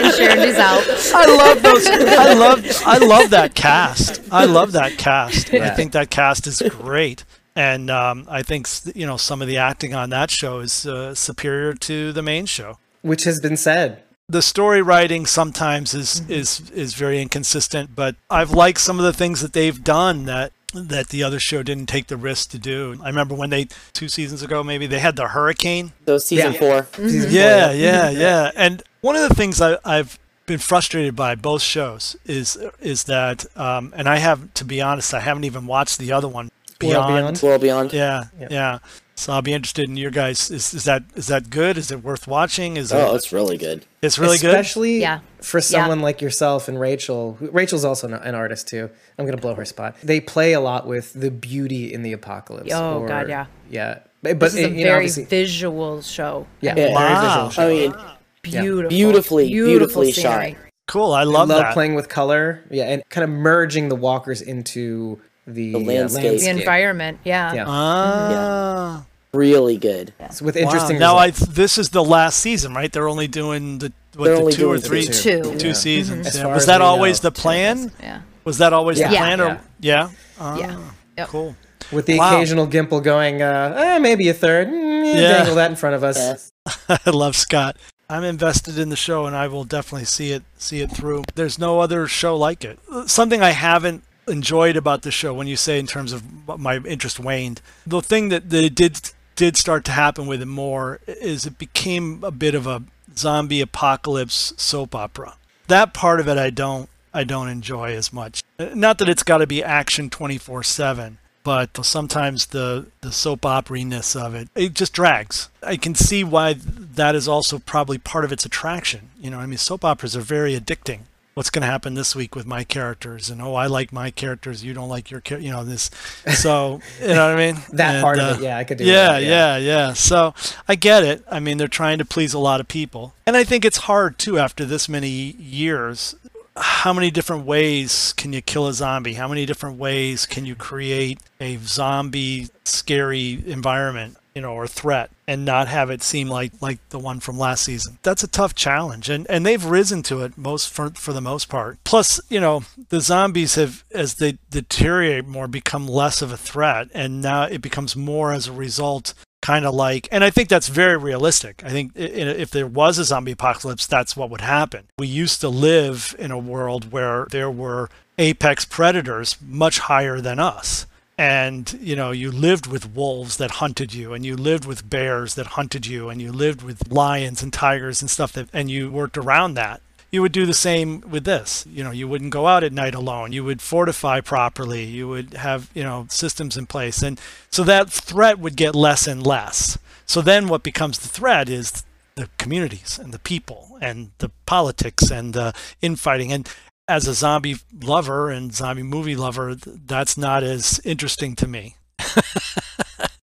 and 0.03 0.13
Sharon 0.13 0.39
is 0.39 0.57
out. 0.57 0.83
I 1.13 1.25
love 1.25 1.61
those. 1.61 1.87
I 1.87 2.33
love. 2.35 2.65
I 2.85 2.97
love 2.97 3.29
that 3.31 3.55
cast. 3.55 4.21
I 4.31 4.45
love 4.45 4.71
that 4.73 4.97
cast. 4.97 5.53
Yeah. 5.53 5.65
I 5.65 5.69
think 5.69 5.91
that 5.93 6.09
cast 6.09 6.47
is 6.47 6.61
great, 6.69 7.23
and 7.55 7.89
um, 7.89 8.25
I 8.29 8.43
think 8.43 8.67
you 8.95 9.05
know 9.05 9.17
some 9.17 9.41
of 9.41 9.47
the 9.47 9.57
acting 9.57 9.93
on 9.93 10.09
that 10.11 10.29
show 10.29 10.59
is 10.59 10.85
uh, 10.85 11.15
superior 11.15 11.73
to 11.73 12.11
the 12.13 12.21
main 12.21 12.45
show. 12.45 12.77
Which 13.01 13.23
has 13.23 13.39
been 13.39 13.57
said. 13.57 14.03
The 14.29 14.41
story 14.41 14.81
writing 14.81 15.25
sometimes 15.25 15.93
is 15.93 16.21
mm-hmm. 16.21 16.33
is 16.33 16.69
is 16.71 16.93
very 16.95 17.21
inconsistent, 17.21 17.95
but 17.95 18.15
I've 18.29 18.51
liked 18.51 18.79
some 18.79 18.99
of 18.99 19.05
the 19.05 19.13
things 19.13 19.41
that 19.41 19.53
they've 19.53 19.81
done 19.81 20.25
that 20.25 20.51
that 20.73 21.09
the 21.09 21.23
other 21.23 21.39
show 21.39 21.63
didn't 21.63 21.87
take 21.87 22.07
the 22.07 22.17
risk 22.17 22.49
to 22.51 22.59
do. 22.59 22.97
I 23.01 23.07
remember 23.07 23.35
when 23.35 23.49
they 23.49 23.67
two 23.93 24.09
seasons 24.09 24.43
ago 24.43 24.63
maybe 24.63 24.85
they 24.87 24.99
had 24.99 25.15
the 25.15 25.29
hurricane. 25.29 25.93
So 26.05 26.17
season 26.17 26.53
yeah. 26.53 26.59
4 26.59 26.81
mm-hmm. 26.81 27.07
Season 27.07 27.31
yeah, 27.31 27.67
four. 27.67 27.75
yeah, 27.75 28.09
yeah, 28.09 28.09
yeah. 28.09 28.51
And 28.55 28.83
one 29.07 29.15
of 29.15 29.27
the 29.29 29.33
things 29.35 29.61
I, 29.61 29.77
have 29.85 30.19
been 30.45 30.59
frustrated 30.59 31.15
by 31.15 31.35
both 31.35 31.61
shows 31.61 32.17
is 32.25 32.57
is 32.81 33.05
that, 33.05 33.45
um, 33.57 33.93
and 33.95 34.07
I 34.07 34.17
have 34.17 34.53
to 34.55 34.65
be 34.65 34.81
honest, 34.81 35.13
I 35.13 35.21
haven't 35.21 35.45
even 35.45 35.65
watched 35.65 35.97
the 35.97 36.11
other 36.11 36.27
one. 36.27 36.51
Beyond. 36.77 36.97
World 36.97 37.07
Beyond. 37.07 37.41
World 37.41 37.61
Beyond. 37.61 37.93
Yeah, 37.93 38.23
yeah, 38.39 38.47
yeah. 38.51 38.79
So 39.15 39.33
I'll 39.33 39.41
be 39.41 39.53
interested 39.53 39.89
in 39.89 39.97
your 39.97 40.11
guys. 40.11 40.51
Is, 40.51 40.73
is 40.73 40.83
that 40.83 41.03
is 41.15 41.27
that 41.27 41.49
good? 41.49 41.77
Is 41.77 41.89
it 41.89 42.03
worth 42.03 42.27
watching? 42.27 42.75
Is 42.75 42.91
oh, 42.91 43.13
it, 43.13 43.15
it's 43.15 43.31
really 43.31 43.57
good. 43.57 43.85
It's 44.01 44.19
really 44.19 44.35
Especially 44.35 44.49
good. 44.49 44.59
Especially 44.59 44.99
yeah. 44.99 45.19
for 45.41 45.61
someone 45.61 45.99
yeah. 45.99 46.03
like 46.03 46.21
yourself 46.21 46.67
and 46.67 46.77
Rachel. 46.77 47.37
Rachel's 47.39 47.85
also 47.85 48.09
an 48.09 48.35
artist 48.35 48.67
too. 48.67 48.89
I'm 49.17 49.25
gonna 49.25 49.37
blow 49.37 49.55
her 49.55 49.65
spot. 49.65 49.95
They 50.03 50.19
play 50.19 50.51
a 50.51 50.59
lot 50.59 50.85
with 50.85 51.13
the 51.13 51.31
beauty 51.31 51.93
in 51.93 52.03
the 52.03 52.11
apocalypse. 52.11 52.71
Oh 52.73 52.99
or, 52.99 53.07
God, 53.07 53.29
yeah. 53.29 53.45
Yeah, 53.69 53.99
but 54.21 54.39
this 54.39 54.55
is 54.55 54.65
a 54.65 54.83
very 54.83 55.07
visual 55.07 56.01
show. 56.01 56.45
Yeah, 56.61 56.75
yeah. 56.75 56.93
Wow. 56.93 57.07
very 57.07 57.27
visual 57.27 57.49
show. 57.49 57.67
I 57.67 57.69
mean, 57.69 58.16
beautiful, 58.51 58.89
beautifully, 58.89 59.47
beautifully 59.47 60.11
shot. 60.11 60.53
Cool. 60.87 61.11
I 61.11 61.23
love, 61.23 61.51
I 61.51 61.55
love 61.55 61.63
that. 61.63 61.73
playing 61.73 61.95
with 61.95 62.07
color. 62.07 62.63
Yeah, 62.71 62.85
and 62.85 63.07
kind 63.09 63.23
of 63.23 63.29
merging 63.29 63.89
the 63.89 63.95
walkers 63.95 64.41
into 64.41 65.19
the, 65.45 65.73
the 65.73 65.79
landscape. 65.79 66.23
Uh, 66.23 66.27
landscape. 66.29 66.55
the 66.55 66.59
environment. 66.61 67.19
Yeah. 67.23 67.53
Yeah. 67.53 67.65
Ah. 67.67 68.99
Yeah. 68.99 69.03
Really 69.33 69.77
good. 69.77 70.13
Yeah. 70.19 70.29
So 70.29 70.45
with 70.45 70.55
interesting. 70.55 70.95
Wow. 70.95 71.13
Now 71.13 71.17
I 71.17 71.31
this 71.31 71.77
is 71.77 71.89
the 71.89 72.03
last 72.03 72.39
season, 72.39 72.73
right? 72.73 72.91
They're 72.91 73.09
only 73.09 73.27
doing 73.27 73.79
the 73.79 73.91
what, 74.15 74.45
the 74.45 74.51
two 74.51 74.69
or 74.69 74.79
three 74.79 75.03
two, 75.03 75.55
two 75.57 75.67
yeah. 75.67 75.73
seasons. 75.73 76.27
Mm-hmm. 76.27 76.47
Yeah. 76.47 76.53
Was 76.53 76.65
that 76.67 76.81
always 76.81 77.21
know. 77.21 77.29
the 77.29 77.33
plan? 77.33 77.91
Yeah. 78.01 78.21
Was 78.45 78.59
that 78.59 78.71
always 78.71 78.97
the 78.97 79.07
plan? 79.07 79.41
Or 79.41 79.61
yeah. 79.79 80.09
Uh, 80.39 80.57
yeah. 80.59 80.79
Yep. 81.17 81.27
Cool. 81.27 81.55
With 81.91 82.05
the 82.05 82.17
wow. 82.17 82.35
occasional 82.35 82.67
Gimple 82.67 83.03
going, 83.03 83.41
uh, 83.41 83.73
eh, 83.77 83.99
maybe 83.99 84.27
a 84.29 84.33
third. 84.33 84.67
Mm, 84.67 85.15
yeah. 85.15 85.37
Dangle 85.37 85.55
that 85.55 85.69
in 85.71 85.77
front 85.77 85.95
of 85.95 86.03
us. 86.03 86.17
Yes. 86.17 86.51
I 87.05 87.09
love 87.09 87.35
Scott. 87.35 87.77
I'm 88.09 88.23
invested 88.23 88.77
in 88.77 88.89
the 88.89 88.95
show 88.95 89.25
and 89.25 89.35
I 89.35 89.47
will 89.47 89.65
definitely 89.65 90.05
see 90.05 90.31
it 90.31 90.43
see 90.57 90.79
it 90.79 90.91
through. 90.91 91.23
There's 91.35 91.59
no 91.59 91.81
other 91.81 92.07
show 92.07 92.37
like 92.37 92.63
it. 92.63 92.79
Something 93.05 93.41
I 93.41 93.51
haven't 93.51 94.03
enjoyed 94.27 94.77
about 94.77 95.01
the 95.01 95.11
show 95.11 95.33
when 95.33 95.47
you 95.47 95.57
say 95.57 95.77
in 95.79 95.87
terms 95.87 96.13
of 96.13 96.23
my 96.59 96.77
interest 96.77 97.19
waned. 97.19 97.61
The 97.85 98.01
thing 98.01 98.29
that, 98.29 98.49
that 98.49 98.63
it 98.63 98.75
did 98.75 99.11
did 99.35 99.57
start 99.57 99.83
to 99.85 99.91
happen 99.91 100.25
with 100.25 100.41
it 100.41 100.47
more 100.47 100.99
is 101.05 101.45
it 101.45 101.57
became 101.57 102.23
a 102.23 102.31
bit 102.31 102.55
of 102.55 102.65
a 102.65 102.83
zombie 103.15 103.61
apocalypse 103.61 104.53
soap 104.57 104.95
opera. 104.95 105.35
That 105.67 105.93
part 105.93 106.19
of 106.19 106.27
it 106.29 106.37
I 106.37 106.49
don't 106.49 106.89
I 107.13 107.25
don't 107.25 107.49
enjoy 107.49 107.93
as 107.93 108.13
much. 108.13 108.41
Not 108.57 108.99
that 108.99 109.09
it's 109.09 109.23
got 109.23 109.39
to 109.39 109.47
be 109.47 109.61
action 109.61 110.09
24/7, 110.09 111.17
but 111.47 111.85
sometimes 111.85 112.47
the 112.47 112.87
the 112.99 113.09
soap 113.09 113.45
operiness 113.45 114.17
of 114.17 114.35
it 114.35 114.49
it 114.53 114.73
just 114.73 114.91
drags. 114.91 115.47
I 115.63 115.77
can 115.77 115.95
see 115.95 116.21
why 116.21 116.55
that 116.59 117.15
is 117.15 117.25
also 117.25 117.57
probably 117.57 117.97
part 117.97 118.25
of 118.25 118.33
its 118.33 118.45
attraction. 118.45 119.11
You 119.17 119.29
know, 119.29 119.39
I 119.39 119.45
mean 119.45 119.57
soap 119.57 119.85
operas 119.85 120.13
are 120.17 120.21
very 120.21 120.59
addicting. 120.59 121.03
What's 121.35 121.49
going 121.49 121.61
to 121.61 121.67
happen 121.67 121.93
this 121.93 122.15
week 122.15 122.35
with 122.35 122.45
my 122.45 122.65
characters? 122.65 123.29
And 123.29 123.41
oh 123.41 123.55
i 123.55 123.65
like 123.65 123.93
my 123.93 124.11
characters 124.11 124.61
you 124.61 124.73
don't 124.73 124.89
like 124.89 125.09
your 125.09 125.21
character 125.21 125.45
you 125.45 125.51
know 125.51 125.63
this 125.63 125.89
so 126.35 126.81
you 127.01 127.07
know 127.07 127.29
what 127.29 127.39
i 127.39 127.51
mean? 127.53 127.63
That 127.71 127.95
and, 127.95 128.03
part 128.03 128.19
uh, 128.19 128.23
of 128.23 128.39
it 128.39 128.43
yeah 128.43 128.57
i 128.57 128.65
could 128.65 128.79
do 128.79 128.83
yeah, 128.83 129.13
that, 129.13 129.23
yeah. 129.23 129.29
yeah 129.29 129.57
yeah. 129.57 129.93
So 129.93 130.33
i 130.67 130.75
get 130.75 131.03
it. 131.03 131.23
I 131.31 131.39
mean 131.39 131.57
they're 131.57 131.69
trying 131.69 131.97
to 131.99 132.05
please 132.05 132.33
a 132.33 132.39
lot 132.39 132.59
of 132.59 132.67
people. 132.67 133.13
And 133.25 133.37
i 133.37 133.45
think 133.45 133.63
it's 133.63 133.87
hard 133.87 134.17
too 134.17 134.37
after 134.37 134.65
this 134.65 134.89
many 134.89 135.31
years 135.37 136.13
how 136.57 136.93
many 136.93 137.11
different 137.11 137.45
ways 137.45 138.13
can 138.17 138.33
you 138.33 138.41
kill 138.41 138.67
a 138.67 138.73
zombie 138.73 139.13
how 139.13 139.27
many 139.27 139.45
different 139.45 139.77
ways 139.77 140.25
can 140.25 140.45
you 140.45 140.55
create 140.55 141.19
a 141.39 141.57
zombie 141.57 142.47
scary 142.65 143.43
environment 143.45 144.17
you 144.37 144.41
know, 144.41 144.53
or 144.53 144.67
threat 144.67 145.09
and 145.27 145.45
not 145.45 145.67
have 145.67 145.89
it 145.89 146.03
seem 146.03 146.27
like 146.27 146.51
like 146.61 146.77
the 146.89 146.99
one 146.99 147.19
from 147.19 147.39
last 147.39 147.63
season. 147.63 147.97
That's 148.03 148.21
a 148.21 148.27
tough 148.27 148.53
challenge 148.53 149.09
and 149.09 149.25
and 149.31 149.43
they've 149.43 149.65
risen 149.65 150.03
to 150.03 150.21
it 150.21 150.37
most 150.37 150.69
for 150.69 150.91
for 150.91 151.11
the 151.11 151.21
most 151.21 151.49
part. 151.49 151.79
Plus, 151.83 152.21
you 152.29 152.39
know, 152.39 152.61
the 152.89 153.01
zombies 153.01 153.55
have 153.55 153.83
as 153.91 154.13
they 154.15 154.37
deteriorate 154.51 155.25
more 155.25 155.47
become 155.47 155.87
less 155.87 156.21
of 156.21 156.31
a 156.31 156.37
threat 156.37 156.89
and 156.93 157.19
now 157.19 157.45
it 157.45 157.63
becomes 157.63 157.95
more 157.95 158.31
as 158.31 158.45
a 158.45 158.51
result 158.51 159.15
kind 159.47 159.65
of 159.65 159.73
like, 159.73 160.09
and 160.11 160.25
I 160.25 160.29
think 160.29 160.49
that's 160.49 160.67
very 160.67 160.97
realistic. 160.97 161.63
I 161.63 161.69
think 161.69 161.93
if 161.95 162.51
there 162.51 162.67
was 162.67 162.97
a 162.97 163.05
zombie 163.05 163.31
apocalypse, 163.31 163.87
that's 163.87 164.17
what 164.17 164.29
would 164.29 164.41
happen. 164.41 164.89
We 164.99 165.07
used 165.07 165.39
to 165.39 165.47
live 165.47 166.13
in 166.19 166.31
a 166.31 166.37
world 166.37 166.91
where 166.91 167.27
there 167.31 167.49
were 167.49 167.89
apex 168.17 168.65
predators 168.65 169.37
much 169.41 169.79
higher 169.79 170.19
than 170.19 170.37
us. 170.37 170.85
And, 171.17 171.71
you 171.81 171.95
know, 171.95 172.11
you 172.11 172.29
lived 172.29 172.67
with 172.67 172.93
wolves 172.93 173.37
that 173.37 173.51
hunted 173.51 173.93
you, 173.93 174.11
and 174.13 174.25
you 174.25 174.35
lived 174.35 174.65
with 174.65 174.89
bears 174.89 175.35
that 175.35 175.47
hunted 175.47 175.87
you, 175.87 176.09
and 176.09 176.21
you 176.21 176.33
lived 176.33 176.61
with 176.61 176.91
lions 176.91 177.41
and 177.41 177.53
tigers 177.53 178.01
and 178.01 178.11
stuff 178.11 178.33
that, 178.33 178.49
and 178.51 178.69
you 178.69 178.91
worked 178.91 179.17
around 179.17 179.53
that 179.53 179.81
you 180.11 180.21
would 180.21 180.31
do 180.31 180.45
the 180.45 180.53
same 180.53 181.01
with 181.01 181.25
this. 181.25 181.65
You 181.69 181.83
know, 181.83 181.91
you 181.91 182.07
wouldn't 182.07 182.31
go 182.31 182.47
out 182.47 182.63
at 182.63 182.73
night 182.73 182.95
alone. 182.95 183.33
You 183.33 183.43
would 183.43 183.61
fortify 183.61 184.21
properly. 184.21 184.85
You 184.85 185.07
would 185.07 185.33
have, 185.33 185.69
you 185.73 185.83
know, 185.83 186.07
systems 186.09 186.57
in 186.57 186.65
place. 186.65 187.01
And 187.01 187.19
so 187.49 187.63
that 187.63 187.89
threat 187.89 188.39
would 188.39 188.55
get 188.55 188.75
less 188.75 189.07
and 189.07 189.25
less. 189.25 189.77
So 190.05 190.21
then 190.21 190.47
what 190.47 190.63
becomes 190.63 190.99
the 190.99 191.09
threat 191.09 191.49
is 191.49 191.83
the 192.15 192.29
communities 192.37 192.97
and 192.97 193.13
the 193.13 193.19
people 193.19 193.77
and 193.81 194.11
the 194.19 194.31
politics 194.45 195.11
and 195.11 195.33
the 195.33 195.53
infighting. 195.81 196.31
And 196.31 196.49
as 196.87 197.07
a 197.07 197.13
zombie 197.13 197.57
lover 197.83 198.29
and 198.29 198.53
zombie 198.53 198.83
movie 198.83 199.15
lover, 199.15 199.55
that's 199.55 200.17
not 200.17 200.43
as 200.43 200.79
interesting 200.85 201.35
to 201.35 201.47
me. 201.47 201.75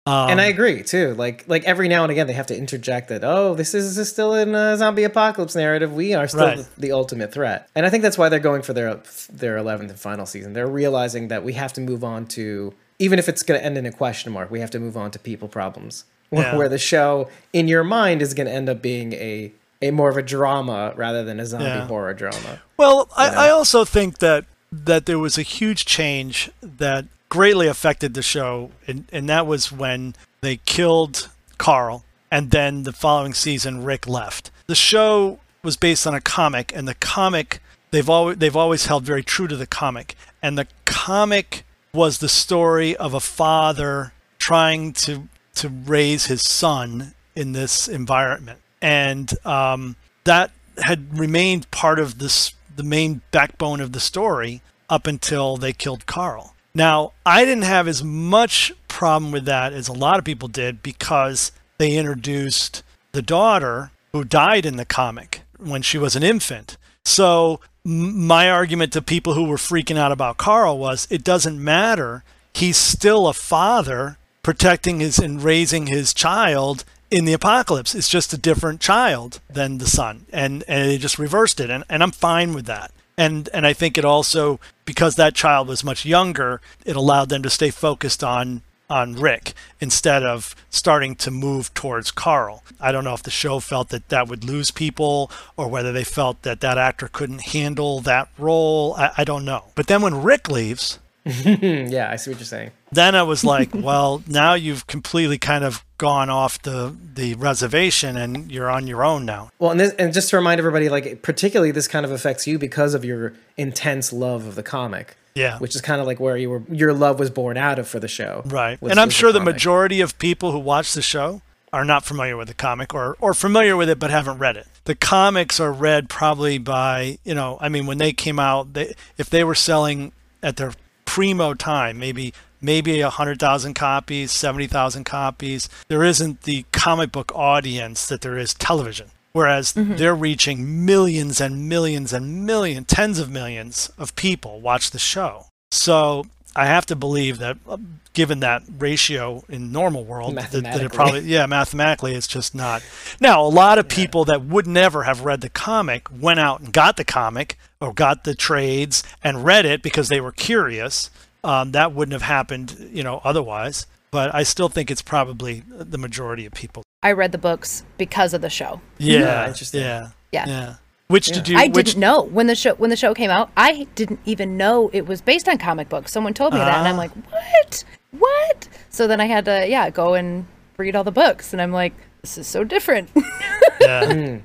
Um, 0.05 0.31
and 0.31 0.41
I 0.41 0.45
agree 0.45 0.83
too. 0.83 1.13
Like 1.13 1.45
like 1.47 1.63
every 1.63 1.87
now 1.87 2.03
and 2.03 2.11
again 2.11 2.27
they 2.27 2.33
have 2.33 2.47
to 2.47 2.57
interject 2.57 3.07
that 3.07 3.23
oh 3.23 3.55
this 3.55 3.73
is, 3.73 3.95
this 3.95 4.07
is 4.07 4.11
still 4.11 4.33
in 4.33 4.53
a 4.53 4.75
zombie 4.75 5.05
apocalypse 5.05 5.55
narrative. 5.55 5.93
We 5.93 6.13
are 6.13 6.27
still 6.27 6.45
right. 6.45 6.57
the, 6.57 6.81
the, 6.81 6.91
ultimate 6.91 7.31
threat. 7.31 7.69
And 7.73 7.85
I 7.85 7.89
think 7.89 8.03
that's 8.03 8.17
why 8.17 8.27
they're 8.27 8.39
going 8.39 8.63
for 8.63 8.73
their 8.73 8.95
their 9.31 9.57
11th 9.57 9.79
and 9.79 9.99
final 9.99 10.25
season. 10.25 10.51
They're 10.51 10.67
realizing 10.67 11.29
that 11.29 11.45
we 11.45 11.53
have 11.53 11.71
to 11.73 11.81
move 11.81 12.03
on 12.03 12.25
to 12.27 12.73
even 12.99 13.17
if 13.17 13.29
it's 13.29 13.43
going 13.43 13.59
to 13.59 13.65
end 13.65 13.77
in 13.77 13.85
a 13.85 13.91
question 13.91 14.33
mark, 14.33 14.51
we 14.51 14.59
have 14.59 14.71
to 14.71 14.79
move 14.79 14.97
on 14.97 15.11
to 15.11 15.19
people 15.19 15.47
problems. 15.47 16.05
Yeah. 16.33 16.55
Where 16.57 16.67
the 16.67 16.79
show 16.79 17.29
in 17.53 17.67
your 17.67 17.83
mind 17.83 18.23
is 18.23 18.33
going 18.33 18.47
to 18.47 18.51
end 18.51 18.67
up 18.67 18.81
being 18.81 19.13
a 19.13 19.53
a 19.83 19.91
more 19.91 20.09
of 20.09 20.17
a 20.17 20.23
drama 20.23 20.91
rather 20.95 21.23
than 21.23 21.39
a 21.39 21.45
zombie 21.45 21.65
yeah. 21.65 21.85
horror 21.85 22.15
drama. 22.15 22.59
Well, 22.75 23.07
I, 23.15 23.29
I 23.29 23.49
also 23.49 23.85
think 23.85 24.17
that 24.17 24.45
that 24.71 25.05
there 25.05 25.19
was 25.19 25.37
a 25.37 25.43
huge 25.43 25.85
change 25.85 26.49
that 26.63 27.05
greatly 27.33 27.65
affected 27.65 28.13
the 28.13 28.21
show, 28.21 28.69
and, 28.85 29.05
and 29.11 29.27
that 29.27 29.47
was 29.47 29.71
when 29.71 30.13
they 30.41 30.55
killed 30.55 31.29
Carl, 31.57 32.05
and 32.29 32.51
then 32.51 32.83
the 32.83 32.93
following 32.93 33.33
season 33.33 33.83
Rick 33.83 34.07
left. 34.07 34.51
The 34.67 34.75
show 34.75 35.39
was 35.63 35.75
based 35.75 36.05
on 36.05 36.13
a 36.13 36.21
comic, 36.21 36.71
and 36.75 36.87
the 36.87 36.93
comic 36.93 37.59
they've 37.89 38.07
always 38.07 38.37
they've 38.37 38.55
always 38.55 38.85
held 38.85 39.03
very 39.03 39.23
true 39.23 39.47
to 39.47 39.55
the 39.55 39.65
comic, 39.65 40.15
and 40.43 40.59
the 40.59 40.67
comic 40.85 41.65
was 41.91 42.19
the 42.19 42.29
story 42.29 42.95
of 42.95 43.15
a 43.15 43.19
father 43.19 44.13
trying 44.37 44.93
to 44.93 45.27
to 45.55 45.69
raise 45.69 46.27
his 46.27 46.47
son 46.47 47.15
in 47.35 47.53
this 47.53 47.87
environment, 47.87 48.59
and 48.79 49.33
um, 49.43 49.95
that 50.25 50.51
had 50.83 51.17
remained 51.17 51.71
part 51.71 51.97
of 51.97 52.19
this 52.19 52.53
the 52.75 52.83
main 52.83 53.21
backbone 53.31 53.81
of 53.81 53.91
the 53.91 53.99
story 53.99 54.61
up 54.87 55.07
until 55.07 55.57
they 55.57 55.73
killed 55.73 56.05
Carl. 56.05 56.52
Now, 56.75 57.13
I 57.25 57.45
didn't 57.45 57.65
have 57.65 57.87
as 57.87 58.03
much 58.03 58.73
problem 58.87 59.31
with 59.31 59.45
that 59.45 59.73
as 59.73 59.87
a 59.87 59.93
lot 59.93 60.17
of 60.17 60.25
people 60.25 60.47
did 60.47 60.81
because 60.81 61.51
they 61.77 61.95
introduced 61.95 62.83
the 63.11 63.21
daughter 63.21 63.91
who 64.11 64.23
died 64.23 64.65
in 64.65 64.77
the 64.77 64.85
comic 64.85 65.41
when 65.57 65.83
she 65.83 65.97
was 65.97 66.15
an 66.15 66.23
infant. 66.23 66.77
So, 67.05 67.59
my 67.85 68.49
argument 68.49 68.93
to 68.93 69.01
people 69.01 69.33
who 69.33 69.43
were 69.43 69.57
freaking 69.57 69.97
out 69.97 70.11
about 70.11 70.37
Carl 70.37 70.77
was 70.77 71.07
it 71.11 71.23
doesn't 71.23 71.63
matter. 71.63 72.23
He's 72.53 72.77
still 72.77 73.27
a 73.27 73.33
father 73.33 74.17
protecting 74.41 74.99
his 74.99 75.19
and 75.19 75.43
raising 75.43 75.87
his 75.87 76.13
child 76.13 76.85
in 77.11 77.25
the 77.25 77.33
apocalypse. 77.33 77.93
It's 77.93 78.09
just 78.09 78.33
a 78.33 78.37
different 78.37 78.79
child 78.79 79.41
than 79.49 79.77
the 79.77 79.85
son. 79.85 80.25
And 80.31 80.63
and 80.67 80.89
they 80.89 80.97
just 80.97 81.19
reversed 81.19 81.59
it. 81.59 81.69
And, 81.69 81.83
and 81.89 82.01
I'm 82.01 82.11
fine 82.11 82.53
with 82.53 82.65
that 82.65 82.91
and 83.17 83.49
and 83.53 83.65
I 83.65 83.73
think 83.73 83.97
it 83.97 84.05
also 84.05 84.59
because 84.85 85.15
that 85.15 85.35
child 85.35 85.67
was 85.67 85.83
much 85.83 86.05
younger, 86.05 86.61
it 86.85 86.95
allowed 86.95 87.29
them 87.29 87.43
to 87.43 87.49
stay 87.49 87.69
focused 87.69 88.23
on 88.23 88.61
on 88.89 89.15
Rick 89.15 89.53
instead 89.79 90.23
of 90.23 90.55
starting 90.69 91.15
to 91.15 91.31
move 91.31 91.73
towards 91.73 92.11
Carl. 92.11 92.63
I 92.79 92.91
don't 92.91 93.03
know 93.03 93.13
if 93.13 93.23
the 93.23 93.31
show 93.31 93.59
felt 93.59 93.89
that 93.89 94.09
that 94.09 94.27
would 94.27 94.43
lose 94.43 94.71
people 94.71 95.31
or 95.57 95.67
whether 95.67 95.91
they 95.91 96.03
felt 96.03 96.43
that 96.43 96.61
that 96.61 96.77
actor 96.77 97.07
couldn't 97.07 97.41
handle 97.41 98.01
that 98.01 98.29
role. 98.37 98.93
I, 98.95 99.11
I 99.17 99.23
don't 99.23 99.45
know. 99.45 99.65
But 99.75 99.87
then 99.87 100.01
when 100.01 100.21
Rick 100.21 100.49
leaves, 100.49 100.99
yeah, 101.25 102.09
I 102.11 102.17
see 102.17 102.31
what 102.31 102.39
you're 102.39 102.45
saying. 102.45 102.71
Then 102.93 103.15
I 103.15 103.23
was 103.23 103.43
like, 103.53 103.69
well, 103.73 104.23
now 104.27 104.53
you've 104.53 104.87
completely 104.87 105.37
kind 105.37 105.63
of 105.63 105.83
gone 105.97 106.29
off 106.29 106.61
the 106.61 106.95
the 107.13 107.33
reservation 107.35 108.17
and 108.17 108.51
you're 108.51 108.69
on 108.69 108.87
your 108.87 109.03
own 109.05 109.25
now. 109.25 109.49
Well, 109.59 109.71
and 109.71 109.79
this, 109.79 109.93
and 109.93 110.13
just 110.13 110.29
to 110.31 110.35
remind 110.35 110.59
everybody, 110.59 110.89
like 110.89 111.21
particularly 111.21 111.71
this 111.71 111.87
kind 111.87 112.05
of 112.05 112.11
affects 112.11 112.45
you 112.45 112.59
because 112.59 112.93
of 112.93 113.05
your 113.05 113.33
intense 113.57 114.11
love 114.11 114.45
of 114.45 114.55
the 114.55 114.63
comic. 114.63 115.15
Yeah, 115.35 115.57
which 115.57 115.75
is 115.75 115.81
kind 115.81 115.99
of 115.99 116.05
like 116.05 116.19
where 116.19 116.37
you 116.37 116.49
were 116.49 116.61
your 116.69 116.93
love 116.93 117.19
was 117.19 117.31
born 117.31 117.57
out 117.57 117.79
of 117.79 117.87
for 117.87 117.99
the 117.99 118.07
show. 118.07 118.43
Right, 118.45 118.79
was, 118.81 118.91
and 118.91 118.99
I'm 118.99 119.09
sure 119.09 119.31
the, 119.31 119.39
the 119.39 119.45
majority 119.45 119.99
of 120.01 120.19
people 120.19 120.51
who 120.51 120.59
watch 120.59 120.93
the 120.93 121.01
show 121.01 121.41
are 121.71 121.83
not 121.83 122.05
familiar 122.05 122.37
with 122.37 122.49
the 122.49 122.53
comic 122.53 122.93
or 122.93 123.17
or 123.19 123.33
familiar 123.33 123.75
with 123.75 123.89
it 123.89 123.97
but 123.97 124.11
haven't 124.11 124.37
read 124.37 124.57
it. 124.57 124.67
The 124.85 124.93
comics 124.93 125.59
are 125.59 125.71
read 125.71 126.07
probably 126.07 126.59
by 126.59 127.17
you 127.23 127.33
know, 127.33 127.57
I 127.59 127.69
mean, 127.69 127.87
when 127.87 127.97
they 127.97 128.13
came 128.13 128.39
out, 128.39 128.73
they 128.73 128.93
if 129.17 129.29
they 129.29 129.43
were 129.43 129.55
selling 129.55 130.11
at 130.43 130.57
their 130.57 130.73
primo 131.05 131.53
time, 131.53 131.97
maybe 131.97 132.33
maybe 132.63 133.01
a 133.01 133.09
hundred 133.09 133.39
thousand 133.39 133.75
copies, 133.75 134.31
seventy 134.31 134.67
thousand 134.67 135.03
copies. 135.03 135.69
There 135.89 136.03
isn't 136.03 136.43
the 136.43 136.65
comic 136.71 137.11
book 137.11 137.31
audience 137.35 138.07
that 138.07 138.21
there 138.21 138.37
is 138.37 138.53
television. 138.53 139.11
Whereas 139.33 139.73
mm-hmm. 139.73 139.95
they're 139.95 140.15
reaching 140.15 140.85
millions 140.85 141.41
and 141.41 141.67
millions 141.67 142.13
and 142.13 142.45
millions, 142.45 142.85
tens 142.87 143.17
of 143.17 143.31
millions 143.31 143.91
of 143.97 144.15
people 144.15 144.61
watch 144.61 144.91
the 144.91 144.99
show. 144.99 145.47
So 145.71 146.27
I 146.55 146.67
have 146.67 146.85
to 146.87 146.95
believe 146.95 147.39
that, 147.39 147.57
uh, 147.67 147.77
given 148.13 148.41
that 148.41 148.61
ratio 148.77 149.43
in 149.49 149.71
normal 149.71 150.05
world, 150.05 150.35
that, 150.35 150.51
that 150.51 150.81
it 150.81 150.93
probably 150.93 151.21
yeah 151.21 151.47
mathematically 151.47 152.13
it's 152.13 152.27
just 152.27 152.53
not. 152.53 152.83
Now 153.19 153.41
a 153.43 153.49
lot 153.49 153.79
of 153.79 153.89
people 153.89 154.23
yeah. 154.27 154.33
that 154.33 154.45
would 154.45 154.67
never 154.67 155.03
have 155.03 155.21
read 155.21 155.41
the 155.41 155.49
comic 155.49 156.07
went 156.11 156.39
out 156.39 156.59
and 156.59 156.71
got 156.71 156.97
the 156.97 157.03
comic 157.03 157.57
or 157.81 157.91
got 157.91 158.23
the 158.23 158.35
trades 158.35 159.03
and 159.23 159.43
read 159.43 159.65
it 159.65 159.81
because 159.81 160.09
they 160.09 160.21
were 160.21 160.31
curious. 160.31 161.09
Um, 161.43 161.71
that 161.71 161.93
wouldn't 161.93 162.13
have 162.13 162.21
happened, 162.21 162.89
you 162.91 163.03
know, 163.03 163.21
otherwise. 163.23 163.87
But 164.11 164.33
I 164.33 164.43
still 164.43 164.69
think 164.69 164.91
it's 164.91 165.01
probably 165.01 165.63
the 165.67 165.97
majority 165.97 166.45
of 166.45 166.53
people. 166.53 166.83
I 167.01 167.13
read 167.13 167.31
the 167.31 167.39
books 167.39 167.83
because 167.97 168.33
of 168.33 168.41
the 168.41 168.49
show. 168.49 168.79
Yeah, 168.99 169.19
yeah 169.19 169.47
interesting. 169.47 169.81
Yeah, 169.81 170.09
yeah. 170.31 170.45
yeah. 170.47 170.75
Which 171.07 171.29
yeah. 171.29 171.33
did 171.35 171.49
you? 171.49 171.57
I 171.57 171.67
which... 171.67 171.87
didn't 171.87 171.99
know 171.99 172.21
when 172.21 172.47
the 172.47 172.55
show 172.55 172.75
when 172.75 172.89
the 172.89 172.95
show 172.95 173.13
came 173.13 173.29
out. 173.29 173.49
I 173.57 173.87
didn't 173.95 174.19
even 174.25 174.55
know 174.55 174.89
it 174.93 175.07
was 175.07 175.21
based 175.21 175.49
on 175.49 175.57
comic 175.57 175.89
books. 175.89 176.11
Someone 176.11 176.33
told 176.33 176.53
me 176.53 176.59
uh, 176.59 176.65
that, 176.65 176.77
and 176.77 176.87
I'm 176.87 176.95
ah. 176.95 176.97
like, 176.97 177.11
what? 177.31 177.83
What? 178.11 178.69
So 178.89 179.07
then 179.07 179.19
I 179.19 179.25
had 179.25 179.45
to, 179.45 179.67
yeah, 179.67 179.89
go 179.89 180.13
and 180.13 180.45
read 180.77 180.95
all 180.95 181.03
the 181.03 181.11
books, 181.11 181.51
and 181.51 181.61
I'm 181.61 181.71
like, 181.71 181.93
this 182.21 182.37
is 182.37 182.47
so 182.47 182.63
different. 182.63 183.09
yeah. 183.81 184.39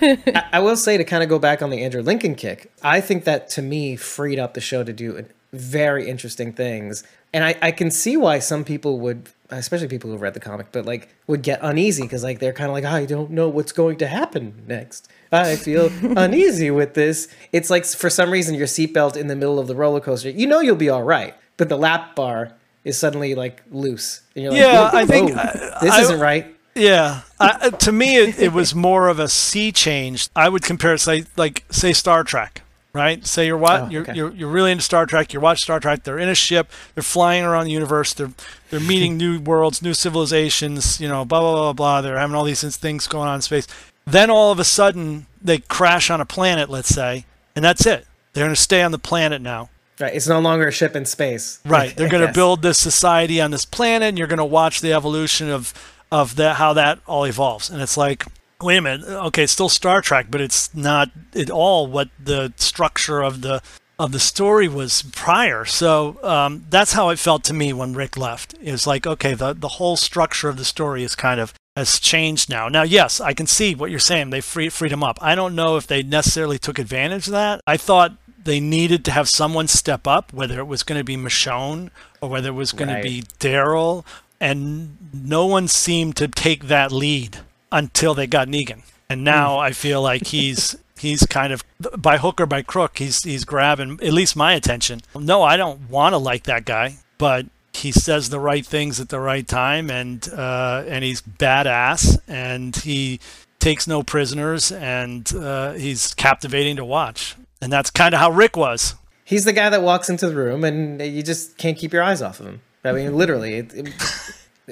I, 0.00 0.44
I, 0.52 0.60
will 0.60 0.76
say 0.76 0.96
to 0.96 1.04
kind 1.04 1.22
of 1.22 1.28
go 1.28 1.38
back 1.38 1.62
on 1.62 1.70
the 1.70 1.82
Andrew 1.82 2.02
Lincoln 2.02 2.34
kick, 2.34 2.70
I 2.82 3.00
think 3.00 3.24
that 3.24 3.48
to 3.50 3.62
me 3.62 3.96
freed 3.96 4.38
up 4.38 4.54
the 4.54 4.60
show 4.60 4.84
to 4.84 4.92
do 4.92 5.16
very 5.60 6.08
interesting 6.08 6.52
things. 6.52 7.04
And 7.32 7.44
I, 7.44 7.56
I 7.60 7.70
can 7.70 7.90
see 7.90 8.16
why 8.16 8.38
some 8.38 8.64
people 8.64 8.98
would, 9.00 9.28
especially 9.50 9.88
people 9.88 10.10
who've 10.10 10.20
read 10.20 10.34
the 10.34 10.40
comic, 10.40 10.68
but 10.72 10.86
like 10.86 11.08
would 11.26 11.42
get 11.42 11.58
uneasy 11.62 12.02
because 12.02 12.22
like 12.22 12.38
they're 12.38 12.52
kind 12.52 12.68
of 12.68 12.74
like, 12.74 12.84
I 12.84 13.04
don't 13.04 13.30
know 13.30 13.48
what's 13.48 13.72
going 13.72 13.98
to 13.98 14.06
happen 14.06 14.62
next. 14.66 15.08
I 15.32 15.56
feel 15.56 15.90
uneasy 16.02 16.70
with 16.70 16.94
this. 16.94 17.28
It's 17.52 17.70
like 17.70 17.84
for 17.84 18.08
some 18.10 18.30
reason 18.30 18.54
your 18.54 18.66
seatbelt 18.66 19.16
in 19.16 19.26
the 19.26 19.36
middle 19.36 19.58
of 19.58 19.66
the 19.66 19.74
roller 19.74 20.00
coaster, 20.00 20.30
you 20.30 20.46
know 20.46 20.60
you'll 20.60 20.76
be 20.76 20.88
all 20.88 21.02
right, 21.02 21.34
but 21.56 21.68
the 21.68 21.76
lap 21.76 22.14
bar 22.14 22.52
is 22.84 22.96
suddenly 22.96 23.34
like 23.34 23.62
loose. 23.70 24.22
And 24.34 24.44
you're 24.44 24.52
like, 24.52 24.60
yeah, 24.60 24.90
I 24.92 25.04
think 25.04 25.36
uh, 25.36 25.80
this 25.80 25.92
I, 25.92 26.00
isn't 26.02 26.20
right. 26.20 26.54
Yeah, 26.74 27.22
uh, 27.40 27.70
to 27.70 27.90
me 27.90 28.16
it, 28.16 28.38
it 28.38 28.52
was 28.52 28.74
more 28.74 29.08
of 29.08 29.18
a 29.18 29.28
sea 29.28 29.72
change. 29.72 30.28
I 30.36 30.48
would 30.48 30.62
compare 30.62 30.94
it, 30.94 31.00
say, 31.00 31.24
like 31.36 31.64
say 31.70 31.92
Star 31.92 32.22
Trek 32.22 32.62
right? 32.96 33.24
Say 33.26 33.46
you're 33.46 33.58
what 33.58 33.82
oh, 33.82 33.88
you're, 33.88 34.02
okay. 34.02 34.14
you're 34.14 34.32
you're 34.32 34.48
really 34.48 34.72
into 34.72 34.82
Star 34.82 35.06
Trek. 35.06 35.32
You 35.32 35.40
watch 35.40 35.62
Star 35.62 35.78
Trek. 35.78 36.04
They're 36.04 36.18
in 36.18 36.28
a 36.28 36.34
ship. 36.34 36.70
They're 36.94 37.02
flying 37.02 37.44
around 37.44 37.66
the 37.66 37.72
universe. 37.72 38.14
They're 38.14 38.32
they're 38.70 38.80
meeting 38.94 39.16
new 39.16 39.38
worlds, 39.38 39.82
new 39.82 39.94
civilizations. 39.94 41.00
You 41.00 41.08
know, 41.08 41.24
blah 41.24 41.40
blah 41.40 41.54
blah 41.54 41.72
blah. 41.72 42.00
They're 42.00 42.18
having 42.18 42.34
all 42.34 42.44
these 42.44 42.76
things 42.76 43.06
going 43.06 43.28
on 43.28 43.36
in 43.36 43.42
space. 43.42 43.68
Then 44.06 44.30
all 44.30 44.50
of 44.50 44.58
a 44.58 44.64
sudden 44.64 45.26
they 45.42 45.58
crash 45.58 46.10
on 46.10 46.20
a 46.20 46.26
planet, 46.26 46.70
let's 46.70 46.88
say, 46.88 47.26
and 47.54 47.64
that's 47.64 47.84
it. 47.86 48.06
They're 48.32 48.44
going 48.44 48.54
to 48.54 48.60
stay 48.60 48.82
on 48.82 48.92
the 48.92 48.98
planet 48.98 49.40
now. 49.40 49.70
Right. 49.98 50.14
It's 50.14 50.28
no 50.28 50.40
longer 50.40 50.68
a 50.68 50.72
ship 50.72 50.94
in 50.94 51.06
space. 51.06 51.60
Right. 51.64 51.96
They're 51.96 52.08
going 52.08 52.26
to 52.26 52.32
build 52.32 52.62
this 52.62 52.78
society 52.78 53.40
on 53.40 53.50
this 53.50 53.64
planet, 53.64 54.10
and 54.10 54.18
you're 54.18 54.26
going 54.26 54.38
to 54.38 54.44
watch 54.44 54.80
the 54.80 54.92
evolution 54.92 55.50
of 55.50 55.72
of 56.12 56.36
that 56.36 56.56
how 56.56 56.72
that 56.74 57.00
all 57.06 57.24
evolves. 57.24 57.70
And 57.70 57.82
it's 57.82 57.96
like 57.96 58.24
wait 58.62 58.78
a 58.78 58.82
minute 58.82 59.06
okay 59.06 59.44
it's 59.44 59.52
still 59.52 59.68
star 59.68 60.00
trek 60.00 60.26
but 60.30 60.40
it's 60.40 60.74
not 60.74 61.10
at 61.34 61.50
all 61.50 61.86
what 61.86 62.08
the 62.18 62.52
structure 62.56 63.22
of 63.22 63.42
the 63.42 63.62
of 63.98 64.12
the 64.12 64.20
story 64.20 64.68
was 64.68 65.02
prior. 65.12 65.64
So 65.64 66.22
um, 66.22 66.66
that's 66.68 66.92
how 66.92 67.08
it 67.10 67.18
felt 67.18 67.44
to 67.44 67.54
me 67.54 67.72
when 67.72 67.94
Rick 67.94 68.16
left. 68.16 68.54
It 68.60 68.72
was 68.72 68.86
like, 68.86 69.06
okay, 69.06 69.34
the, 69.34 69.54
the 69.54 69.68
whole 69.68 69.96
structure 69.96 70.48
of 70.48 70.56
the 70.56 70.64
story 70.64 71.02
is 71.02 71.14
kind 71.14 71.40
of 71.40 71.54
has 71.76 71.98
changed 71.98 72.48
now. 72.48 72.68
Now, 72.68 72.82
yes, 72.82 73.20
I 73.20 73.34
can 73.34 73.46
see 73.46 73.74
what 73.74 73.90
you're 73.90 73.98
saying. 73.98 74.30
They 74.30 74.40
free, 74.40 74.68
freed 74.68 74.92
him 74.92 75.02
up. 75.02 75.18
I 75.20 75.34
don't 75.34 75.54
know 75.54 75.76
if 75.76 75.86
they 75.86 76.02
necessarily 76.02 76.58
took 76.58 76.78
advantage 76.78 77.26
of 77.26 77.32
that. 77.32 77.60
I 77.66 77.76
thought 77.76 78.16
they 78.42 78.60
needed 78.60 79.04
to 79.06 79.10
have 79.10 79.28
someone 79.28 79.68
step 79.68 80.06
up, 80.06 80.32
whether 80.32 80.58
it 80.58 80.66
was 80.66 80.82
going 80.82 80.98
to 80.98 81.04
be 81.04 81.16
Michonne 81.16 81.90
or 82.20 82.30
whether 82.30 82.48
it 82.48 82.52
was 82.52 82.72
going 82.72 82.88
right. 82.88 83.02
to 83.02 83.08
be 83.08 83.22
Daryl. 83.40 84.04
And 84.40 84.96
no 85.12 85.46
one 85.46 85.68
seemed 85.68 86.16
to 86.16 86.28
take 86.28 86.64
that 86.64 86.92
lead 86.92 87.38
until 87.72 88.14
they 88.14 88.26
got 88.26 88.48
Negan. 88.48 88.82
And 89.08 89.24
now 89.24 89.56
mm. 89.56 89.60
I 89.60 89.72
feel 89.72 90.02
like 90.02 90.26
he's 90.26 90.76
he's 90.98 91.26
kind 91.26 91.52
of 91.52 91.62
by 91.98 92.16
hook 92.16 92.40
or 92.40 92.46
by 92.46 92.62
crook 92.62 92.98
he's 92.98 93.22
he's 93.22 93.44
grabbing 93.44 94.00
at 94.02 94.12
least 94.12 94.36
my 94.36 94.54
attention. 94.54 95.00
No, 95.14 95.42
I 95.42 95.56
don't 95.56 95.90
want 95.90 96.14
to 96.14 96.18
like 96.18 96.44
that 96.44 96.64
guy, 96.64 96.96
but 97.18 97.46
he 97.76 97.92
says 97.92 98.30
the 98.30 98.40
right 98.40 98.64
things 98.64 99.00
at 99.00 99.10
the 99.10 99.20
right 99.20 99.46
time, 99.46 99.90
and 99.90 100.28
uh, 100.32 100.84
and 100.86 101.04
he's 101.04 101.20
badass, 101.22 102.18
and 102.26 102.74
he 102.74 103.20
takes 103.58 103.86
no 103.86 104.02
prisoners, 104.02 104.72
and 104.72 105.32
uh, 105.34 105.72
he's 105.72 106.14
captivating 106.14 106.76
to 106.76 106.84
watch. 106.84 107.36
And 107.60 107.72
that's 107.72 107.90
kind 107.90 108.14
of 108.14 108.20
how 108.20 108.30
Rick 108.30 108.56
was. 108.56 108.94
He's 109.24 109.44
the 109.44 109.52
guy 109.52 109.68
that 109.70 109.82
walks 109.82 110.08
into 110.08 110.28
the 110.28 110.34
room, 110.34 110.64
and 110.64 111.00
you 111.00 111.22
just 111.22 111.56
can't 111.58 111.76
keep 111.76 111.92
your 111.92 112.02
eyes 112.02 112.22
off 112.22 112.40
of 112.40 112.46
him. 112.46 112.60
I 112.84 112.92
mean, 112.92 113.16
literally, 113.16 113.54
it, 113.54 113.74
it, 113.74 113.88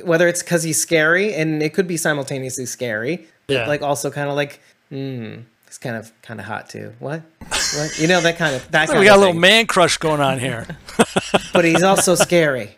whether 0.03 0.27
it's 0.29 0.43
because 0.43 0.63
he's 0.63 0.81
scary, 0.81 1.35
and 1.35 1.63
it 1.63 1.75
could 1.75 1.87
be 1.87 1.97
simultaneously 1.97 2.67
scary, 2.67 3.27
yeah. 3.49 3.67
like 3.67 3.83
also 3.83 4.11
kind 4.11 4.29
of 4.29 4.37
like, 4.37 4.61
hmm, 4.89 5.37
it's 5.67 5.79
kind 5.79 5.97
of 5.97 6.13
kind 6.23 6.41
of 6.41 6.47
hot 6.47 6.69
too. 6.69 6.93
What? 6.99 7.23
What? 7.41 7.99
You 7.99 8.09
know 8.09 8.21
that 8.21 8.37
kind 8.37 8.55
of 8.55 8.71
that. 8.71 8.89
Kind 8.89 9.01
we 9.01 9.07
got 9.07 9.17
a 9.17 9.21
little 9.21 9.35
man 9.35 9.67
crush 9.67 9.99
going 9.99 10.21
on 10.21 10.39
here. 10.39 10.67
but 11.53 11.65
he's 11.65 11.83
also 11.83 12.15
scary. 12.15 12.77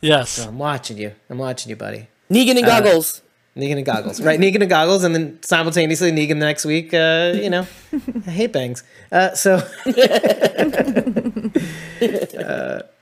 Yes. 0.00 0.30
So 0.30 0.48
I'm 0.48 0.58
watching 0.58 0.98
you. 0.98 1.12
I'm 1.28 1.38
watching 1.38 1.70
you, 1.70 1.76
buddy. 1.76 2.08
Negan 2.30 2.56
and 2.56 2.64
uh, 2.64 2.80
goggles. 2.80 3.22
Negan 3.56 3.78
and 3.78 3.86
goggles, 3.86 4.20
right? 4.20 4.38
Negan 4.38 4.60
and 4.60 4.68
goggles, 4.68 5.02
and 5.02 5.14
then 5.14 5.42
simultaneously 5.42 6.12
Negan 6.12 6.28
the 6.28 6.46
next 6.46 6.66
week. 6.66 6.92
Uh, 6.92 7.32
you 7.34 7.48
know, 7.48 7.66
I 8.26 8.30
hate 8.30 8.52
bangs. 8.52 8.84
Uh, 9.10 9.34
so. 9.34 9.56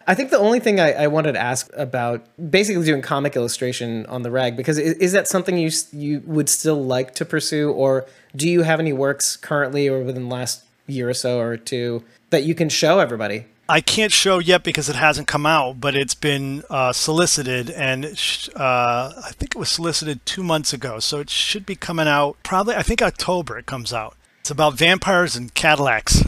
I 0.06 0.14
think 0.14 0.30
the 0.30 0.38
only 0.38 0.60
thing 0.60 0.80
I, 0.80 0.92
I, 0.92 1.06
wanted 1.06 1.32
to 1.32 1.40
ask 1.40 1.70
about 1.74 2.26
basically 2.50 2.84
doing 2.84 3.00
comic 3.00 3.36
illustration 3.36 4.04
on 4.06 4.22
the 4.22 4.30
rag 4.30 4.56
because 4.56 4.78
is, 4.78 4.94
is, 4.98 5.12
that 5.12 5.28
something 5.28 5.56
you 5.56 5.70
you 5.92 6.22
would 6.26 6.48
still 6.48 6.84
like 6.84 7.14
to 7.16 7.24
pursue, 7.24 7.72
or 7.72 8.06
do 8.36 8.48
you 8.48 8.62
have 8.62 8.80
any 8.80 8.92
works 8.92 9.36
currently 9.36 9.88
or 9.88 10.02
within 10.02 10.28
the 10.28 10.34
last 10.34 10.62
year 10.86 11.08
or 11.08 11.14
so 11.14 11.40
or 11.40 11.56
two 11.56 12.04
that 12.30 12.44
you 12.44 12.54
can 12.54 12.68
show 12.68 12.98
everybody? 12.98 13.46
I 13.66 13.80
can't 13.80 14.12
show 14.12 14.40
yet 14.40 14.62
because 14.62 14.90
it 14.90 14.96
hasn't 14.96 15.26
come 15.26 15.46
out, 15.46 15.80
but 15.80 15.94
it's 15.94 16.14
been 16.14 16.64
uh, 16.68 16.92
solicited, 16.92 17.70
and 17.70 18.04
uh, 18.54 19.12
I 19.16 19.30
think 19.32 19.54
it 19.54 19.58
was 19.58 19.70
solicited 19.70 20.24
two 20.26 20.42
months 20.42 20.74
ago, 20.74 20.98
so 20.98 21.18
it 21.20 21.30
should 21.30 21.64
be 21.64 21.74
coming 21.74 22.06
out 22.06 22.36
probably. 22.42 22.74
I 22.74 22.82
think 22.82 23.00
October 23.00 23.56
it 23.56 23.64
comes 23.64 23.92
out. 23.92 24.16
It's 24.44 24.50
about 24.50 24.74
vampires 24.74 25.36
and 25.36 25.54
Cadillacs. 25.54 26.22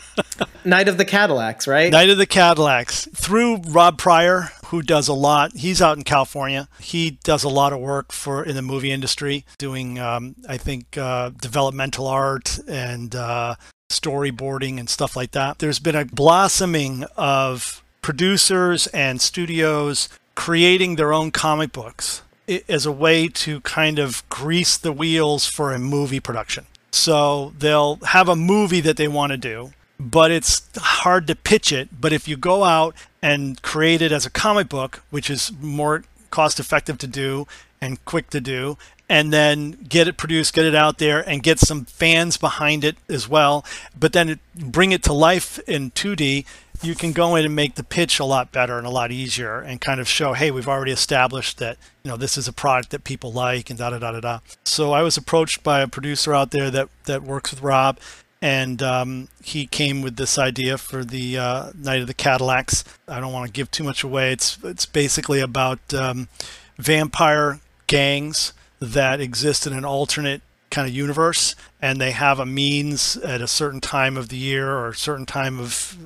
Night 0.66 0.86
of 0.86 0.98
the 0.98 1.06
Cadillacs, 1.06 1.66
right? 1.66 1.90
Night 1.90 2.10
of 2.10 2.18
the 2.18 2.26
Cadillacs 2.26 3.08
through 3.14 3.62
Rob 3.70 3.96
Prior, 3.96 4.50
who 4.66 4.82
does 4.82 5.08
a 5.08 5.14
lot. 5.14 5.56
He's 5.56 5.80
out 5.80 5.96
in 5.96 6.04
California. 6.04 6.68
He 6.78 7.12
does 7.24 7.44
a 7.44 7.48
lot 7.48 7.72
of 7.72 7.80
work 7.80 8.12
for 8.12 8.44
in 8.44 8.54
the 8.54 8.60
movie 8.60 8.90
industry, 8.90 9.46
doing 9.56 9.98
um, 9.98 10.34
I 10.46 10.58
think 10.58 10.98
uh, 10.98 11.30
developmental 11.30 12.06
art 12.06 12.58
and 12.68 13.14
uh, 13.14 13.54
storyboarding 13.90 14.78
and 14.78 14.90
stuff 14.90 15.16
like 15.16 15.30
that. 15.30 15.58
There's 15.58 15.78
been 15.78 15.96
a 15.96 16.04
blossoming 16.04 17.04
of 17.16 17.82
producers 18.02 18.88
and 18.88 19.22
studios 19.22 20.10
creating 20.34 20.96
their 20.96 21.14
own 21.14 21.30
comic 21.30 21.72
books 21.72 22.20
as 22.68 22.84
a 22.84 22.92
way 22.92 23.26
to 23.28 23.62
kind 23.62 23.98
of 23.98 24.28
grease 24.28 24.76
the 24.76 24.92
wheels 24.92 25.46
for 25.46 25.72
a 25.72 25.78
movie 25.78 26.20
production. 26.20 26.66
So 26.90 27.52
they'll 27.58 27.96
have 27.96 28.28
a 28.28 28.36
movie 28.36 28.80
that 28.80 28.96
they 28.96 29.08
want 29.08 29.32
to 29.32 29.36
do, 29.36 29.72
but 30.00 30.30
it's 30.30 30.68
hard 30.76 31.26
to 31.26 31.36
pitch 31.36 31.72
it. 31.72 32.00
But 32.00 32.12
if 32.12 32.26
you 32.26 32.36
go 32.36 32.64
out 32.64 32.94
and 33.22 33.60
create 33.62 34.02
it 34.02 34.12
as 34.12 34.24
a 34.26 34.30
comic 34.30 34.68
book, 34.68 35.02
which 35.10 35.28
is 35.30 35.52
more 35.60 36.04
cost 36.30 36.60
effective 36.60 36.98
to 36.98 37.06
do 37.06 37.46
and 37.80 38.04
quick 38.04 38.30
to 38.30 38.40
do, 38.40 38.76
and 39.08 39.32
then 39.32 39.72
get 39.88 40.06
it 40.06 40.16
produced, 40.16 40.54
get 40.54 40.66
it 40.66 40.74
out 40.74 40.98
there, 40.98 41.26
and 41.28 41.42
get 41.42 41.58
some 41.58 41.84
fans 41.86 42.36
behind 42.36 42.84
it 42.84 42.96
as 43.08 43.28
well. 43.28 43.64
But 43.98 44.12
then 44.12 44.38
bring 44.54 44.92
it 44.92 45.02
to 45.04 45.12
life 45.12 45.58
in 45.66 45.90
2D 45.92 46.44
you 46.82 46.94
can 46.94 47.12
go 47.12 47.36
in 47.36 47.44
and 47.44 47.54
make 47.54 47.74
the 47.74 47.84
pitch 47.84 48.20
a 48.20 48.24
lot 48.24 48.52
better 48.52 48.78
and 48.78 48.86
a 48.86 48.90
lot 48.90 49.10
easier 49.10 49.60
and 49.60 49.80
kind 49.80 50.00
of 50.00 50.08
show, 50.08 50.32
hey, 50.32 50.50
we've 50.50 50.68
already 50.68 50.92
established 50.92 51.58
that, 51.58 51.76
you 52.02 52.10
know, 52.10 52.16
this 52.16 52.36
is 52.36 52.48
a 52.48 52.52
product 52.52 52.90
that 52.90 53.04
people 53.04 53.32
like 53.32 53.70
and 53.70 53.78
da 53.78 53.90
da 53.90 53.98
da 53.98 54.12
da 54.12 54.20
da. 54.20 54.38
So 54.64 54.92
I 54.92 55.02
was 55.02 55.16
approached 55.16 55.62
by 55.62 55.80
a 55.80 55.88
producer 55.88 56.34
out 56.34 56.50
there 56.50 56.70
that, 56.70 56.88
that 57.04 57.22
works 57.22 57.50
with 57.50 57.62
Rob 57.62 57.98
and 58.40 58.82
um, 58.82 59.28
he 59.42 59.66
came 59.66 60.02
with 60.02 60.16
this 60.16 60.38
idea 60.38 60.78
for 60.78 61.04
the 61.04 61.38
uh, 61.38 61.72
Night 61.76 62.00
of 62.00 62.06
the 62.06 62.14
Cadillacs. 62.14 62.84
I 63.06 63.20
don't 63.20 63.32
want 63.32 63.46
to 63.46 63.52
give 63.52 63.70
too 63.70 63.84
much 63.84 64.04
away. 64.04 64.32
It's 64.32 64.58
it's 64.62 64.86
basically 64.86 65.40
about 65.40 65.92
um, 65.92 66.28
vampire 66.76 67.60
gangs 67.86 68.52
that 68.80 69.20
exist 69.20 69.66
in 69.66 69.72
an 69.72 69.84
alternate 69.84 70.42
kind 70.70 70.86
of 70.86 70.94
universe, 70.94 71.56
and 71.82 72.00
they 72.00 72.12
have 72.12 72.38
a 72.38 72.46
means 72.46 73.16
at 73.16 73.40
a 73.40 73.48
certain 73.48 73.80
time 73.80 74.16
of 74.16 74.28
the 74.28 74.36
year 74.36 74.70
or 74.70 74.88
a 74.88 74.94
certain 74.94 75.26
time 75.26 75.58
of 75.58 75.96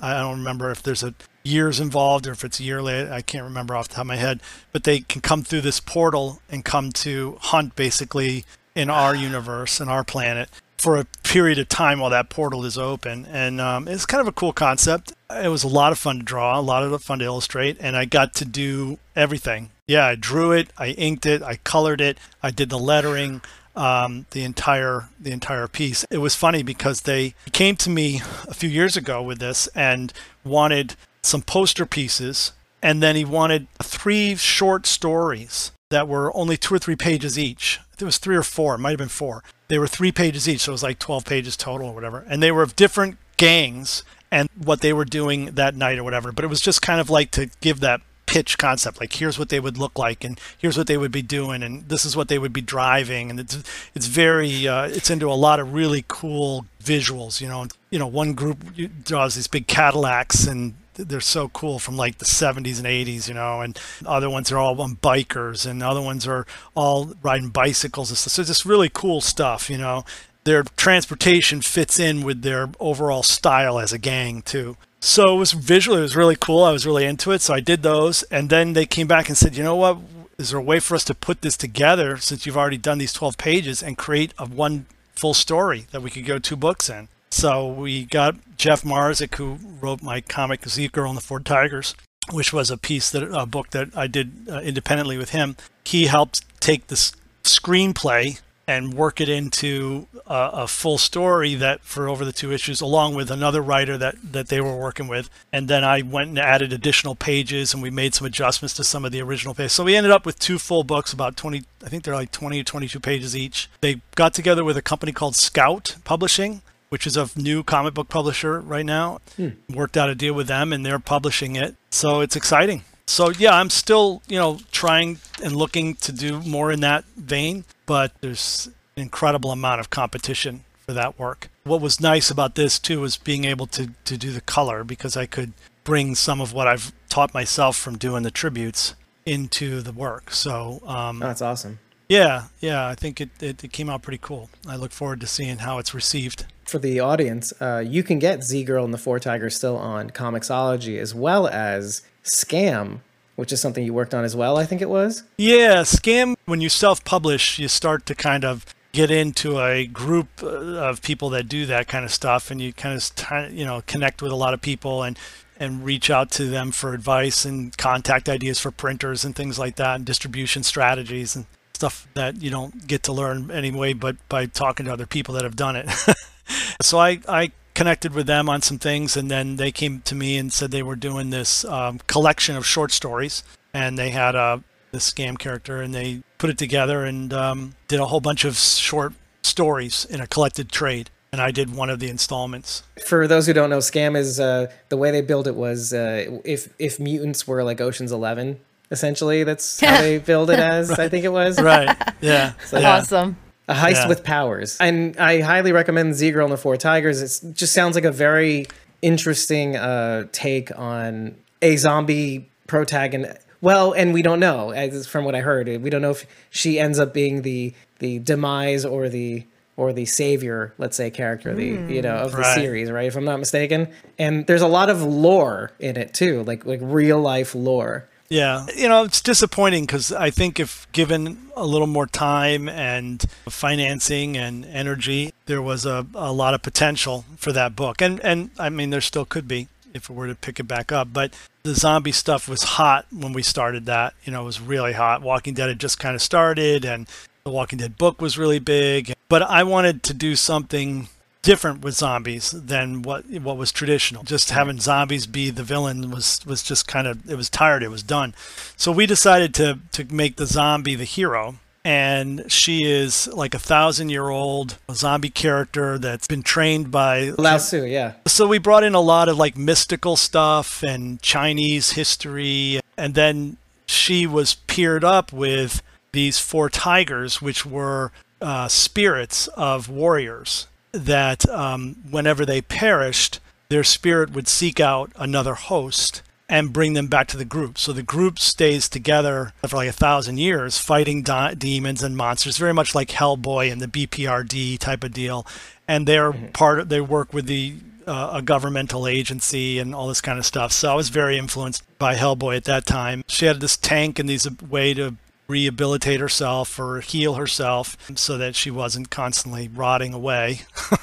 I 0.00 0.20
don't 0.20 0.38
remember 0.38 0.70
if 0.70 0.82
there's 0.82 1.02
a 1.02 1.14
years 1.46 1.80
involved 1.80 2.26
or 2.26 2.32
if 2.32 2.44
it's 2.44 2.60
yearly. 2.60 3.08
I 3.08 3.22
can't 3.22 3.44
remember 3.44 3.76
off 3.76 3.88
the 3.88 3.94
top 3.94 4.02
of 4.02 4.08
my 4.08 4.16
head. 4.16 4.40
But 4.72 4.84
they 4.84 5.00
can 5.00 5.20
come 5.20 5.42
through 5.42 5.62
this 5.62 5.80
portal 5.80 6.40
and 6.50 6.64
come 6.64 6.92
to 6.92 7.38
hunt 7.40 7.76
basically 7.76 8.44
in 8.74 8.90
our 8.90 9.14
universe 9.14 9.80
and 9.80 9.88
our 9.88 10.04
planet 10.04 10.50
for 10.76 10.96
a 10.96 11.06
period 11.22 11.58
of 11.58 11.68
time 11.68 12.00
while 12.00 12.10
that 12.10 12.28
portal 12.28 12.64
is 12.64 12.76
open. 12.76 13.26
And 13.26 13.60
um, 13.60 13.88
it's 13.88 14.06
kind 14.06 14.20
of 14.20 14.28
a 14.28 14.32
cool 14.32 14.52
concept. 14.52 15.12
It 15.30 15.48
was 15.48 15.64
a 15.64 15.68
lot 15.68 15.92
of 15.92 15.98
fun 15.98 16.18
to 16.18 16.22
draw, 16.22 16.58
a 16.58 16.60
lot 16.60 16.82
of 16.82 17.02
fun 17.02 17.20
to 17.20 17.24
illustrate, 17.24 17.76
and 17.80 17.96
I 17.96 18.04
got 18.04 18.34
to 18.34 18.44
do 18.44 18.98
everything. 19.16 19.70
Yeah, 19.88 20.06
I 20.06 20.14
drew 20.14 20.52
it, 20.52 20.68
I 20.76 20.88
inked 20.88 21.26
it, 21.26 21.42
I 21.42 21.56
colored 21.56 22.00
it, 22.00 22.18
I 22.42 22.50
did 22.50 22.70
the 22.70 22.78
lettering 22.78 23.40
um, 23.76 24.26
the 24.30 24.42
entire 24.42 25.08
the 25.20 25.30
entire 25.30 25.68
piece. 25.68 26.04
It 26.10 26.18
was 26.18 26.34
funny 26.34 26.62
because 26.62 27.02
they 27.02 27.34
came 27.52 27.76
to 27.76 27.90
me 27.90 28.22
a 28.48 28.54
few 28.54 28.68
years 28.68 28.96
ago 28.96 29.22
with 29.22 29.38
this 29.38 29.68
and 29.68 30.12
wanted 30.44 30.96
some 31.22 31.42
poster 31.42 31.86
pieces, 31.86 32.52
and 32.82 33.02
then 33.02 33.16
he 33.16 33.24
wanted 33.24 33.68
three 33.82 34.36
short 34.36 34.86
stories 34.86 35.72
that 35.90 36.08
were 36.08 36.34
only 36.36 36.56
two 36.56 36.74
or 36.74 36.78
three 36.78 36.96
pages 36.96 37.38
each. 37.38 37.80
It 37.98 38.04
was 38.04 38.18
three 38.18 38.36
or 38.36 38.42
four. 38.42 38.74
It 38.74 38.78
might 38.78 38.90
have 38.90 38.98
been 38.98 39.08
four. 39.08 39.42
They 39.68 39.78
were 39.78 39.86
three 39.86 40.12
pages 40.12 40.48
each, 40.48 40.62
so 40.62 40.72
it 40.72 40.74
was 40.74 40.82
like 40.82 40.98
12 40.98 41.24
pages 41.24 41.56
total 41.56 41.88
or 41.88 41.94
whatever. 41.94 42.24
And 42.28 42.42
they 42.42 42.52
were 42.52 42.62
of 42.62 42.76
different 42.76 43.18
gangs 43.36 44.02
and 44.30 44.48
what 44.56 44.80
they 44.80 44.92
were 44.92 45.04
doing 45.04 45.46
that 45.54 45.74
night 45.74 45.98
or 45.98 46.04
whatever. 46.04 46.32
But 46.32 46.44
it 46.44 46.48
was 46.48 46.60
just 46.60 46.82
kind 46.82 47.00
of 47.00 47.08
like 47.08 47.30
to 47.32 47.48
give 47.60 47.80
that 47.80 48.00
pitch 48.36 48.58
concept 48.58 49.00
like 49.00 49.14
here's 49.14 49.38
what 49.38 49.48
they 49.48 49.58
would 49.58 49.78
look 49.78 49.98
like 49.98 50.22
and 50.22 50.38
here's 50.58 50.76
what 50.76 50.86
they 50.86 50.98
would 50.98 51.10
be 51.10 51.22
doing 51.22 51.62
and 51.62 51.88
this 51.88 52.04
is 52.04 52.14
what 52.14 52.28
they 52.28 52.38
would 52.38 52.52
be 52.52 52.60
driving 52.60 53.30
and 53.30 53.40
it's 53.40 53.62
it's 53.94 54.04
very 54.04 54.68
uh, 54.68 54.84
it's 54.84 55.08
into 55.08 55.32
a 55.32 55.32
lot 55.32 55.58
of 55.58 55.72
really 55.72 56.04
cool 56.06 56.66
visuals 56.84 57.40
you 57.40 57.48
know 57.48 57.66
you 57.88 57.98
know 57.98 58.06
one 58.06 58.34
group 58.34 58.58
draws 59.02 59.36
these 59.36 59.46
big 59.46 59.66
Cadillacs 59.66 60.46
and 60.46 60.74
they're 60.96 61.18
so 61.18 61.48
cool 61.48 61.78
from 61.78 61.96
like 61.96 62.18
the 62.18 62.24
70s 62.24 62.78
and 62.78 62.86
80s, 62.86 63.28
you 63.28 63.34
know, 63.34 63.60
and 63.60 63.78
other 64.06 64.30
ones 64.30 64.50
are 64.50 64.56
all 64.56 64.80
on 64.80 64.96
bikers 64.96 65.68
and 65.68 65.82
other 65.82 66.00
ones 66.00 66.26
are 66.26 66.46
all 66.74 67.12
riding 67.22 67.50
bicycles 67.50 68.10
and 68.10 68.16
stuff. 68.16 68.32
So 68.32 68.44
just 68.44 68.64
really 68.64 68.88
cool 68.88 69.20
stuff, 69.20 69.68
you 69.68 69.76
know. 69.76 70.06
Their 70.44 70.62
transportation 70.62 71.60
fits 71.60 71.98
in 71.98 72.22
with 72.22 72.40
their 72.40 72.70
overall 72.80 73.22
style 73.22 73.78
as 73.78 73.92
a 73.92 73.98
gang 73.98 74.40
too. 74.40 74.78
So 75.00 75.34
it 75.34 75.38
was 75.38 75.52
visually, 75.52 75.98
it 75.98 76.02
was 76.02 76.16
really 76.16 76.36
cool. 76.36 76.64
I 76.64 76.72
was 76.72 76.86
really 76.86 77.04
into 77.04 77.32
it. 77.32 77.40
So 77.42 77.54
I 77.54 77.60
did 77.60 77.82
those. 77.82 78.22
And 78.24 78.50
then 78.50 78.72
they 78.72 78.86
came 78.86 79.06
back 79.06 79.28
and 79.28 79.36
said, 79.36 79.56
you 79.56 79.62
know 79.62 79.76
what? 79.76 79.98
Is 80.38 80.50
there 80.50 80.58
a 80.58 80.62
way 80.62 80.80
for 80.80 80.94
us 80.94 81.04
to 81.04 81.14
put 81.14 81.40
this 81.40 81.56
together 81.56 82.16
since 82.18 82.44
you've 82.44 82.56
already 82.56 82.76
done 82.76 82.98
these 82.98 83.12
12 83.12 83.38
pages 83.38 83.82
and 83.82 83.96
create 83.96 84.34
a 84.38 84.46
one 84.46 84.86
full 85.14 85.32
story 85.32 85.86
that 85.92 86.02
we 86.02 86.10
could 86.10 86.26
go 86.26 86.38
two 86.38 86.56
books 86.56 86.90
in? 86.90 87.08
So 87.30 87.66
we 87.66 88.04
got 88.04 88.36
Jeff 88.56 88.82
Marsick, 88.82 89.34
who 89.36 89.58
wrote 89.80 90.02
my 90.02 90.20
comic 90.20 90.68
Z 90.68 90.88
Girl 90.88 91.08
and 91.08 91.16
the 91.16 91.22
Four 91.22 91.40
Tigers, 91.40 91.94
which 92.32 92.52
was 92.52 92.70
a 92.70 92.78
piece 92.78 93.10
that 93.10 93.22
a 93.22 93.46
book 93.46 93.70
that 93.70 93.96
I 93.96 94.06
did 94.06 94.46
uh, 94.50 94.60
independently 94.60 95.18
with 95.18 95.30
him. 95.30 95.56
He 95.84 96.06
helped 96.06 96.44
take 96.60 96.86
this 96.86 97.12
screenplay 97.44 98.40
and 98.68 98.94
work 98.94 99.20
it 99.20 99.28
into 99.28 100.06
a, 100.26 100.50
a, 100.52 100.66
full 100.66 100.98
story 100.98 101.54
that 101.54 101.82
for 101.82 102.08
over 102.08 102.24
the 102.24 102.32
two 102.32 102.50
issues 102.52 102.80
along 102.80 103.14
with 103.14 103.30
another 103.30 103.62
writer 103.62 103.96
that 103.96 104.16
that 104.32 104.48
they 104.48 104.60
were 104.60 104.76
working 104.76 105.06
with 105.06 105.30
and 105.52 105.68
then 105.68 105.84
i 105.84 106.02
went 106.02 106.28
and 106.28 106.38
added 106.38 106.72
additional 106.72 107.14
pages 107.14 107.72
and 107.72 107.82
we 107.82 107.90
made 107.90 108.14
some 108.14 108.26
adjustments 108.26 108.74
to 108.74 108.82
some 108.82 109.04
of 109.04 109.12
the 109.12 109.20
original 109.20 109.54
pages 109.54 109.72
so 109.72 109.84
we 109.84 109.94
ended 109.94 110.10
up 110.10 110.26
with 110.26 110.38
two 110.38 110.58
full 110.58 110.82
books 110.82 111.12
about 111.12 111.36
20 111.36 111.62
i 111.84 111.88
think 111.88 112.02
they're 112.02 112.14
like 112.14 112.32
20 112.32 112.60
or 112.60 112.64
22 112.64 112.98
pages 112.98 113.36
each 113.36 113.70
they 113.80 114.00
got 114.16 114.34
together 114.34 114.64
with 114.64 114.76
a 114.76 114.82
company 114.82 115.12
called 115.12 115.36
scout 115.36 115.96
publishing 116.04 116.60
which 116.88 117.06
is 117.06 117.16
a 117.16 117.28
new 117.36 117.62
comic 117.62 117.94
book 117.94 118.08
publisher 118.08 118.60
right 118.60 118.86
now. 118.86 119.20
Hmm. 119.36 119.48
Worked 119.68 119.96
out 119.96 120.08
a 120.08 120.14
deal 120.14 120.34
with 120.34 120.46
them, 120.46 120.72
and 120.72 120.86
they're 120.86 120.98
publishing 120.98 121.56
it. 121.56 121.74
So 121.90 122.20
it's 122.20 122.36
exciting. 122.36 122.84
So 123.06 123.30
yeah, 123.30 123.54
I'm 123.54 123.70
still 123.70 124.22
you 124.28 124.38
know 124.38 124.58
trying 124.72 125.18
and 125.42 125.54
looking 125.54 125.94
to 125.96 126.12
do 126.12 126.40
more 126.42 126.72
in 126.72 126.80
that 126.80 127.04
vein, 127.16 127.64
but 127.86 128.12
there's 128.20 128.68
an 128.96 129.02
incredible 129.02 129.50
amount 129.52 129.80
of 129.80 129.90
competition 129.90 130.64
for 130.86 130.92
that 130.92 131.18
work. 131.18 131.48
What 131.64 131.80
was 131.80 132.00
nice 132.00 132.30
about 132.30 132.54
this 132.54 132.78
too 132.78 133.00
was 133.00 133.16
being 133.16 133.44
able 133.44 133.66
to 133.68 133.90
to 134.04 134.16
do 134.16 134.30
the 134.32 134.40
color 134.40 134.84
because 134.84 135.16
I 135.16 135.26
could 135.26 135.52
bring 135.84 136.14
some 136.14 136.40
of 136.40 136.52
what 136.52 136.66
I've 136.66 136.92
taught 137.08 137.32
myself 137.34 137.76
from 137.76 137.96
doing 137.98 138.22
the 138.22 138.30
tributes 138.30 138.94
into 139.24 139.80
the 139.82 139.92
work. 139.92 140.30
So 140.30 140.80
um, 140.86 141.22
Oh, 141.22 141.26
that's 141.26 141.42
awesome. 141.42 141.78
yeah, 142.08 142.44
yeah, 142.60 142.86
I 142.88 142.94
think 142.94 143.20
it, 143.20 143.30
it, 143.40 143.62
it 143.64 143.72
came 143.72 143.88
out 143.90 144.02
pretty 144.02 144.18
cool. 144.22 144.48
I 144.68 144.76
look 144.76 144.92
forward 144.92 145.20
to 145.20 145.26
seeing 145.26 145.58
how 145.58 145.78
it's 145.78 145.94
received. 145.94 146.46
For 146.64 146.78
the 146.78 146.98
audience, 147.00 147.52
uh, 147.60 147.82
you 147.86 148.02
can 148.02 148.18
get 148.18 148.42
Z 148.44 148.64
Girl 148.64 148.84
and 148.84 148.92
the 148.94 148.98
Four 148.98 149.18
Tigers 149.20 149.54
still 149.56 149.76
on 149.76 150.10
Comixology 150.10 150.98
as 150.98 151.14
well 151.14 151.46
as 151.48 152.02
Scam, 152.24 153.00
which 153.36 153.52
is 153.52 153.60
something 153.60 153.84
you 153.84 153.94
worked 153.94 154.14
on 154.14 154.24
as 154.24 154.34
well, 154.34 154.56
I 154.56 154.66
think 154.66 154.82
it 154.82 154.88
was. 154.88 155.22
Yeah, 155.38 155.82
Scam, 155.82 156.34
when 156.46 156.60
you 156.60 156.68
self 156.68 157.04
publish, 157.04 157.58
you 157.58 157.68
start 157.68 158.06
to 158.06 158.14
kind 158.14 158.44
of 158.44 158.66
get 158.92 159.10
into 159.10 159.60
a 159.60 159.86
group 159.86 160.28
uh, 160.42 160.46
of 160.46 161.02
people 161.02 161.28
that 161.28 161.48
do 161.48 161.66
that 161.66 161.86
kind 161.86 162.02
of 162.02 162.10
stuff 162.10 162.50
and 162.50 162.62
you 162.62 162.72
kind 162.72 162.96
of 162.96 163.52
you 163.52 163.64
know 163.64 163.82
connect 163.86 164.22
with 164.22 164.32
a 164.32 164.36
lot 164.36 164.54
of 164.54 164.62
people 164.62 165.02
and 165.02 165.18
and 165.60 165.84
reach 165.84 166.08
out 166.10 166.30
to 166.30 166.46
them 166.46 166.72
for 166.72 166.94
advice 166.94 167.44
and 167.44 167.76
contact 167.76 168.26
ideas 168.26 168.58
for 168.58 168.70
printers 168.70 169.22
and 169.22 169.36
things 169.36 169.58
like 169.58 169.76
that 169.76 169.96
and 169.96 170.06
distribution 170.06 170.62
strategies 170.62 171.36
and 171.36 171.44
stuff 171.74 172.08
that 172.14 172.40
you 172.40 172.48
don't 172.48 172.86
get 172.86 173.02
to 173.02 173.12
learn 173.12 173.50
anyway 173.50 173.92
but 173.92 174.16
by 174.30 174.46
talking 174.46 174.86
to 174.86 174.92
other 174.92 175.04
people 175.04 175.34
that 175.34 175.44
have 175.44 175.56
done 175.56 175.76
it 175.76 175.90
so 176.80 176.98
I, 176.98 177.20
I 177.28 177.52
connected 177.76 178.14
with 178.14 178.26
them 178.26 178.48
on 178.48 178.62
some 178.62 178.78
things 178.78 179.18
and 179.18 179.30
then 179.30 179.56
they 179.56 179.70
came 179.70 180.00
to 180.00 180.14
me 180.14 180.38
and 180.38 180.50
said 180.50 180.70
they 180.70 180.82
were 180.82 180.96
doing 180.96 181.28
this 181.28 181.62
um, 181.66 182.00
collection 182.06 182.56
of 182.56 182.64
short 182.66 182.90
stories 182.90 183.44
and 183.74 183.98
they 183.98 184.08
had 184.08 184.34
a 184.34 184.64
this 184.92 185.10
scam 185.12 185.38
character 185.38 185.82
and 185.82 185.94
they 185.94 186.22
put 186.38 186.48
it 186.48 186.56
together 186.56 187.04
and 187.04 187.34
um, 187.34 187.74
did 187.86 188.00
a 188.00 188.06
whole 188.06 188.20
bunch 188.20 188.46
of 188.46 188.56
short 188.56 189.12
stories 189.42 190.06
in 190.06 190.22
a 190.22 190.26
collected 190.26 190.72
trade 190.72 191.10
and 191.30 191.40
i 191.42 191.50
did 191.50 191.74
one 191.76 191.90
of 191.90 191.98
the 191.98 192.08
installments 192.08 192.82
For 193.04 193.28
those 193.28 193.46
who 193.46 193.52
don't 193.52 193.68
know, 193.68 193.78
Scam 193.78 194.16
is 194.16 194.40
uh, 194.40 194.72
the 194.88 194.96
way 194.96 195.10
they 195.10 195.20
build 195.20 195.46
it 195.46 195.54
was 195.54 195.92
uh, 195.92 196.40
if 196.44 196.72
if 196.78 196.98
mutants 196.98 197.46
were 197.46 197.62
like 197.62 197.78
Ocean's 197.80 198.10
Eleven, 198.10 198.58
essentially. 198.90 199.44
That's 199.44 199.80
how 199.80 199.98
they 200.00 200.16
build 200.18 200.48
it 200.50 200.58
as. 200.58 200.90
I 200.92 201.08
think 201.10 201.24
it 201.24 201.32
was 201.32 201.60
right 201.60 201.94
yeah, 202.22 202.54
yeah. 202.72 202.96
Awesome. 202.96 203.36
A 203.68 203.74
heist 203.74 203.92
Yeah. 203.94 204.08
with 204.08 204.22
powers. 204.24 204.76
And 204.80 205.16
I 205.18 205.40
highly 205.40 205.72
recommend 205.72 206.14
Z 206.14 206.30
Girl 206.30 206.44
and 206.44 206.52
the 206.52 206.56
Four 206.56 206.76
Tigers. 206.76 207.20
It 207.42 207.54
just 207.54 207.72
sounds 207.72 207.94
like 207.94 208.04
a 208.04 208.12
very 208.12 208.66
interesting 209.02 209.76
uh, 209.76 210.24
take 210.32 210.76
on 210.78 211.36
a 211.62 211.76
zombie 211.76 212.48
protagonist. 212.66 213.38
Well, 213.60 213.92
and 213.92 214.12
we 214.12 214.22
don't 214.22 214.40
know, 214.40 214.70
as 214.70 215.06
from 215.06 215.24
what 215.24 215.34
I 215.34 215.40
heard, 215.40 215.66
we 215.82 215.90
don't 215.90 216.02
know 216.02 216.10
if 216.10 216.26
she 216.50 216.78
ends 216.78 216.98
up 216.98 217.12
being 217.14 217.42
the 217.42 217.72
the 217.98 218.18
demise 218.18 218.84
or 218.84 219.08
the 219.08 219.44
or 219.78 219.92
the 219.92 220.04
savior, 220.06 220.72
let's 220.78 220.96
say, 220.96 221.10
character, 221.10 221.54
the 221.54 221.64
you 221.64 222.02
know 222.02 222.16
of 222.16 222.32
the 222.32 222.38
Right. 222.38 222.54
series, 222.54 222.90
right? 222.90 223.06
If 223.06 223.16
I'm 223.16 223.24
not 223.24 223.38
mistaken. 223.38 223.88
And 224.18 224.46
there's 224.46 224.62
a 224.62 224.66
lot 224.68 224.88
of 224.90 225.02
lore 225.02 225.72
in 225.78 225.96
it 225.96 226.12
too, 226.14 226.42
like 226.44 226.64
like 226.66 226.80
real 226.82 227.20
life 227.20 227.54
lore. 227.54 228.08
Yeah, 228.28 228.66
you 228.76 228.88
know, 228.88 229.04
it's 229.04 229.20
disappointing 229.20 229.84
because 229.84 230.12
I 230.12 230.30
think 230.30 230.58
if 230.58 230.90
given 230.92 231.48
a 231.56 231.64
little 231.64 231.86
more 231.86 232.06
time 232.06 232.68
and 232.68 233.24
financing 233.48 234.36
and 234.36 234.64
energy, 234.64 235.32
there 235.46 235.62
was 235.62 235.86
a, 235.86 236.06
a 236.14 236.32
lot 236.32 236.54
of 236.54 236.62
potential 236.62 237.24
for 237.36 237.52
that 237.52 237.76
book. 237.76 238.02
And 238.02 238.20
and 238.20 238.50
I 238.58 238.68
mean, 238.68 238.90
there 238.90 239.00
still 239.00 239.24
could 239.24 239.46
be 239.46 239.68
if 239.94 240.10
we 240.10 240.16
were 240.16 240.26
to 240.26 240.34
pick 240.34 240.58
it 240.60 240.64
back 240.64 240.92
up. 240.92 241.08
But 241.12 241.34
the 241.62 241.74
zombie 241.74 242.12
stuff 242.12 242.48
was 242.48 242.62
hot 242.62 243.06
when 243.10 243.32
we 243.32 243.42
started 243.42 243.86
that. 243.86 244.14
You 244.24 244.32
know, 244.32 244.42
it 244.42 244.46
was 244.46 244.60
really 244.60 244.92
hot. 244.92 245.22
Walking 245.22 245.54
Dead 245.54 245.68
had 245.68 245.78
just 245.78 245.98
kind 245.98 246.14
of 246.14 246.22
started, 246.22 246.84
and 246.84 247.08
the 247.44 247.50
Walking 247.50 247.78
Dead 247.78 247.96
book 247.96 248.20
was 248.20 248.38
really 248.38 248.58
big. 248.58 249.14
But 249.28 249.42
I 249.42 249.62
wanted 249.62 250.02
to 250.04 250.14
do 250.14 250.36
something 250.36 251.08
different 251.46 251.80
with 251.82 251.94
zombies 251.94 252.50
than 252.50 253.02
what 253.02 253.24
what 253.30 253.56
was 253.56 253.70
traditional. 253.70 254.24
Just 254.24 254.50
having 254.50 254.80
zombies 254.80 255.28
be 255.28 255.48
the 255.48 255.62
villain 255.62 256.10
was 256.10 256.44
was 256.44 256.60
just 256.60 256.88
kind 256.88 257.06
of 257.06 257.30
it 257.30 257.36
was 257.36 257.48
tired. 257.48 257.84
It 257.84 257.88
was 257.88 258.02
done. 258.02 258.34
So 258.76 258.90
we 258.90 259.06
decided 259.06 259.54
to 259.54 259.78
to 259.92 260.04
make 260.12 260.36
the 260.36 260.46
zombie 260.46 260.96
the 260.96 261.04
hero. 261.04 261.54
And 261.84 262.50
she 262.50 262.82
is 262.82 263.28
like 263.28 263.54
a 263.54 263.60
thousand 263.60 264.08
year 264.08 264.28
old 264.28 264.76
zombie 264.90 265.30
character 265.30 265.98
that's 265.98 266.26
been 266.26 266.42
trained 266.42 266.90
by 266.90 267.30
Lao 267.38 267.58
Tzu, 267.58 267.84
yeah. 267.84 268.14
so 268.26 268.48
we 268.48 268.58
brought 268.58 268.82
in 268.82 268.96
a 268.96 269.00
lot 269.00 269.28
of 269.28 269.38
like 269.38 269.56
mystical 269.56 270.16
stuff 270.16 270.82
and 270.82 271.22
Chinese 271.22 271.92
history, 271.92 272.80
and 272.98 273.14
then 273.14 273.56
she 273.86 274.26
was 274.26 274.56
paired 274.66 275.04
up 275.04 275.32
with 275.32 275.80
these 276.10 276.40
four 276.40 276.68
tigers, 276.68 277.40
which 277.40 277.64
were 277.64 278.10
uh, 278.40 278.66
spirits 278.66 279.46
of 279.48 279.88
warriors. 279.88 280.66
That 280.96 281.48
um, 281.48 281.96
whenever 282.10 282.44
they 282.46 282.60
perished, 282.60 283.40
their 283.68 283.84
spirit 283.84 284.30
would 284.32 284.48
seek 284.48 284.80
out 284.80 285.12
another 285.16 285.54
host 285.54 286.22
and 286.48 286.72
bring 286.72 286.92
them 286.92 287.08
back 287.08 287.26
to 287.28 287.36
the 287.36 287.44
group. 287.44 287.76
So 287.76 287.92
the 287.92 288.02
group 288.02 288.38
stays 288.38 288.88
together 288.88 289.52
for 289.66 289.76
like 289.76 289.88
a 289.88 289.92
thousand 289.92 290.38
years, 290.38 290.78
fighting 290.78 291.22
de- 291.22 291.56
demons 291.56 292.02
and 292.02 292.16
monsters, 292.16 292.56
very 292.56 292.72
much 292.72 292.94
like 292.94 293.08
Hellboy 293.08 293.70
and 293.70 293.80
the 293.80 293.88
BPRD 293.88 294.78
type 294.78 295.02
of 295.02 295.12
deal. 295.12 295.46
And 295.88 296.06
they're 296.06 296.32
part 296.32 296.80
of, 296.80 296.88
they 296.88 297.00
work 297.00 297.32
with 297.32 297.46
the 297.46 297.76
uh, 298.06 298.30
a 298.34 298.42
governmental 298.42 299.06
agency 299.06 299.80
and 299.80 299.94
all 299.94 300.06
this 300.06 300.20
kind 300.20 300.38
of 300.38 300.46
stuff. 300.46 300.70
So 300.72 300.92
I 300.92 300.94
was 300.94 301.08
very 301.08 301.38
influenced 301.38 301.82
by 301.98 302.14
Hellboy 302.14 302.56
at 302.56 302.64
that 302.64 302.86
time. 302.86 303.24
She 303.26 303.46
had 303.46 303.60
this 303.60 303.76
tank 303.76 304.18
and 304.18 304.28
these 304.28 304.48
way 304.62 304.94
to 304.94 305.16
rehabilitate 305.48 306.20
herself 306.20 306.78
or 306.78 307.00
heal 307.00 307.34
herself 307.34 307.96
so 308.16 308.36
that 308.38 308.54
she 308.56 308.70
wasn't 308.70 309.10
constantly 309.10 309.68
rotting 309.68 310.12
away. 310.12 310.62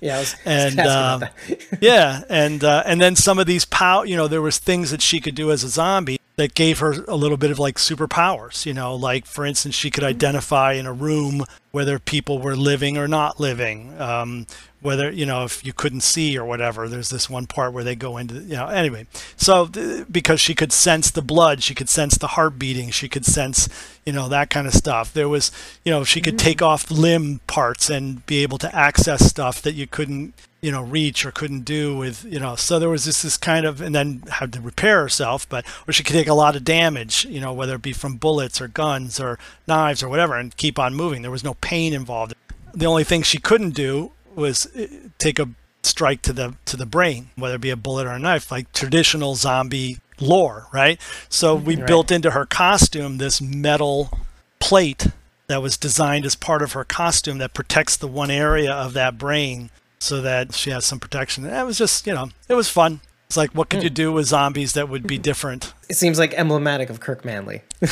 Yeah, 0.00 0.16
I 0.16 0.18
was, 0.20 0.36
And, 0.44 0.80
um, 0.80 1.24
yeah, 1.80 2.22
and 2.28 2.62
uh, 2.62 2.82
and 2.86 3.00
then 3.00 3.16
some 3.16 3.38
of 3.38 3.46
these 3.46 3.64
pow, 3.64 4.02
you 4.02 4.16
know, 4.16 4.28
there 4.28 4.42
was 4.42 4.58
things 4.58 4.90
that 4.90 5.02
she 5.02 5.20
could 5.20 5.34
do 5.34 5.50
as 5.50 5.64
a 5.64 5.68
zombie 5.68 6.20
that 6.36 6.54
gave 6.54 6.78
her 6.78 7.04
a 7.08 7.16
little 7.16 7.36
bit 7.36 7.50
of 7.50 7.58
like 7.58 7.76
superpowers. 7.76 8.64
You 8.64 8.74
know, 8.74 8.94
like 8.94 9.26
for 9.26 9.44
instance, 9.44 9.74
she 9.74 9.90
could 9.90 10.04
identify 10.04 10.74
in 10.74 10.86
a 10.86 10.92
room 10.92 11.44
whether 11.72 11.98
people 11.98 12.38
were 12.38 12.56
living 12.56 12.96
or 12.96 13.08
not 13.08 13.40
living. 13.40 14.00
Um, 14.00 14.46
whether 14.80 15.10
you 15.10 15.26
know 15.26 15.44
if 15.44 15.64
you 15.64 15.72
couldn't 15.72 16.02
see 16.02 16.38
or 16.38 16.44
whatever 16.44 16.88
there's 16.88 17.10
this 17.10 17.28
one 17.28 17.46
part 17.46 17.72
where 17.72 17.84
they 17.84 17.96
go 17.96 18.16
into 18.16 18.34
you 18.34 18.56
know 18.56 18.66
anyway. 18.66 19.06
So 19.36 19.66
th- 19.66 20.06
because 20.10 20.40
she 20.40 20.54
could 20.54 20.72
sense 20.72 21.10
the 21.10 21.22
blood 21.22 21.62
she 21.62 21.74
could 21.74 21.88
sense 21.88 22.16
the 22.16 22.28
heart 22.28 22.58
beating 22.58 22.90
she 22.90 23.08
could 23.08 23.24
sense 23.24 23.68
you 24.04 24.12
know 24.12 24.28
that 24.28 24.50
kind 24.50 24.66
of 24.66 24.74
stuff. 24.74 25.12
There 25.12 25.28
was 25.28 25.50
you 25.84 25.92
know 25.92 26.04
she 26.04 26.20
could 26.20 26.36
mm-hmm. 26.36 26.46
take 26.46 26.62
off 26.62 26.90
limb 26.90 27.40
parts 27.46 27.90
and 27.90 28.24
be 28.26 28.42
able 28.42 28.58
to 28.58 28.74
access 28.74 29.24
stuff 29.24 29.60
that 29.62 29.74
you 29.74 29.86
couldn't 29.86 30.34
you 30.60 30.72
know 30.72 30.82
reach 30.82 31.24
or 31.24 31.30
couldn't 31.30 31.64
do 31.64 31.96
with 31.96 32.24
you 32.24 32.38
know. 32.38 32.56
So 32.56 32.78
there 32.78 32.88
was 32.88 33.04
this 33.04 33.22
this 33.22 33.36
kind 33.36 33.66
of 33.66 33.80
and 33.80 33.94
then 33.94 34.22
had 34.30 34.52
to 34.54 34.60
repair 34.60 35.00
herself 35.00 35.48
but 35.48 35.64
or 35.86 35.92
she 35.92 36.02
could 36.02 36.14
take 36.14 36.28
a 36.28 36.34
lot 36.34 36.56
of 36.56 36.64
damage 36.64 37.24
you 37.26 37.40
know 37.40 37.52
whether 37.52 37.74
it 37.74 37.82
be 37.82 37.92
from 37.92 38.16
bullets 38.16 38.60
or 38.60 38.68
guns 38.68 39.20
or 39.20 39.38
knives 39.66 40.02
or 40.02 40.08
whatever 40.08 40.36
and 40.36 40.56
keep 40.56 40.78
on 40.78 40.94
moving. 40.94 41.22
There 41.22 41.30
was 41.30 41.44
no 41.44 41.54
pain 41.54 41.92
involved. 41.92 42.34
The 42.74 42.86
only 42.86 43.04
thing 43.04 43.22
she 43.22 43.38
couldn't 43.38 43.70
do 43.70 44.12
was 44.38 44.66
uh, 44.76 44.86
take 45.18 45.38
a 45.38 45.48
strike 45.82 46.22
to 46.22 46.32
the 46.32 46.54
to 46.64 46.76
the 46.76 46.86
brain 46.86 47.30
whether 47.36 47.54
it 47.54 47.60
be 47.60 47.70
a 47.70 47.76
bullet 47.76 48.06
or 48.06 48.10
a 48.10 48.18
knife 48.18 48.50
like 48.50 48.72
traditional 48.72 49.34
zombie 49.34 49.98
lore 50.20 50.66
right 50.72 51.00
so 51.28 51.54
we 51.54 51.76
built 51.76 52.10
into 52.10 52.32
her 52.32 52.44
costume 52.44 53.18
this 53.18 53.40
metal 53.40 54.10
plate 54.58 55.08
that 55.48 55.62
was 55.62 55.76
designed 55.76 56.26
as 56.26 56.36
part 56.36 56.62
of 56.62 56.72
her 56.72 56.84
costume 56.84 57.38
that 57.38 57.54
protects 57.54 57.96
the 57.96 58.06
one 58.06 58.30
area 58.30 58.72
of 58.72 58.92
that 58.92 59.18
brain 59.18 59.70
so 59.98 60.20
that 60.20 60.54
she 60.54 60.70
has 60.70 60.84
some 60.84 61.00
protection. 61.00 61.44
That 61.44 61.66
was 61.66 61.78
just, 61.78 62.06
you 62.06 62.14
know, 62.14 62.30
it 62.48 62.54
was 62.54 62.68
fun. 62.68 63.00
It's 63.28 63.36
like, 63.36 63.50
what 63.50 63.68
could 63.68 63.82
you 63.82 63.90
do 63.90 64.10
with 64.10 64.24
zombies 64.26 64.72
that 64.72 64.88
would 64.88 65.06
be 65.06 65.18
different? 65.18 65.74
It 65.90 65.96
seems 65.96 66.18
like 66.18 66.32
emblematic 66.32 66.88
of 66.88 67.00
Kirk 67.00 67.26
Manley. 67.26 67.60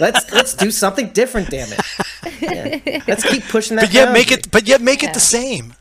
let's 0.00 0.32
let's 0.32 0.54
do 0.54 0.70
something 0.70 1.08
different, 1.10 1.50
damn 1.50 1.68
it. 1.70 2.40
Yeah. 2.40 3.02
Let's 3.06 3.24
keep 3.28 3.44
pushing 3.44 3.76
that. 3.76 3.88
But 3.88 3.92
yet 3.92 4.10
make 4.10 4.32
it, 4.32 4.50
but 4.50 4.66
yet 4.66 4.80
make 4.80 5.02
Yeah. 5.02 5.10
it 5.10 5.14
the 5.14 5.20
same. 5.20 5.74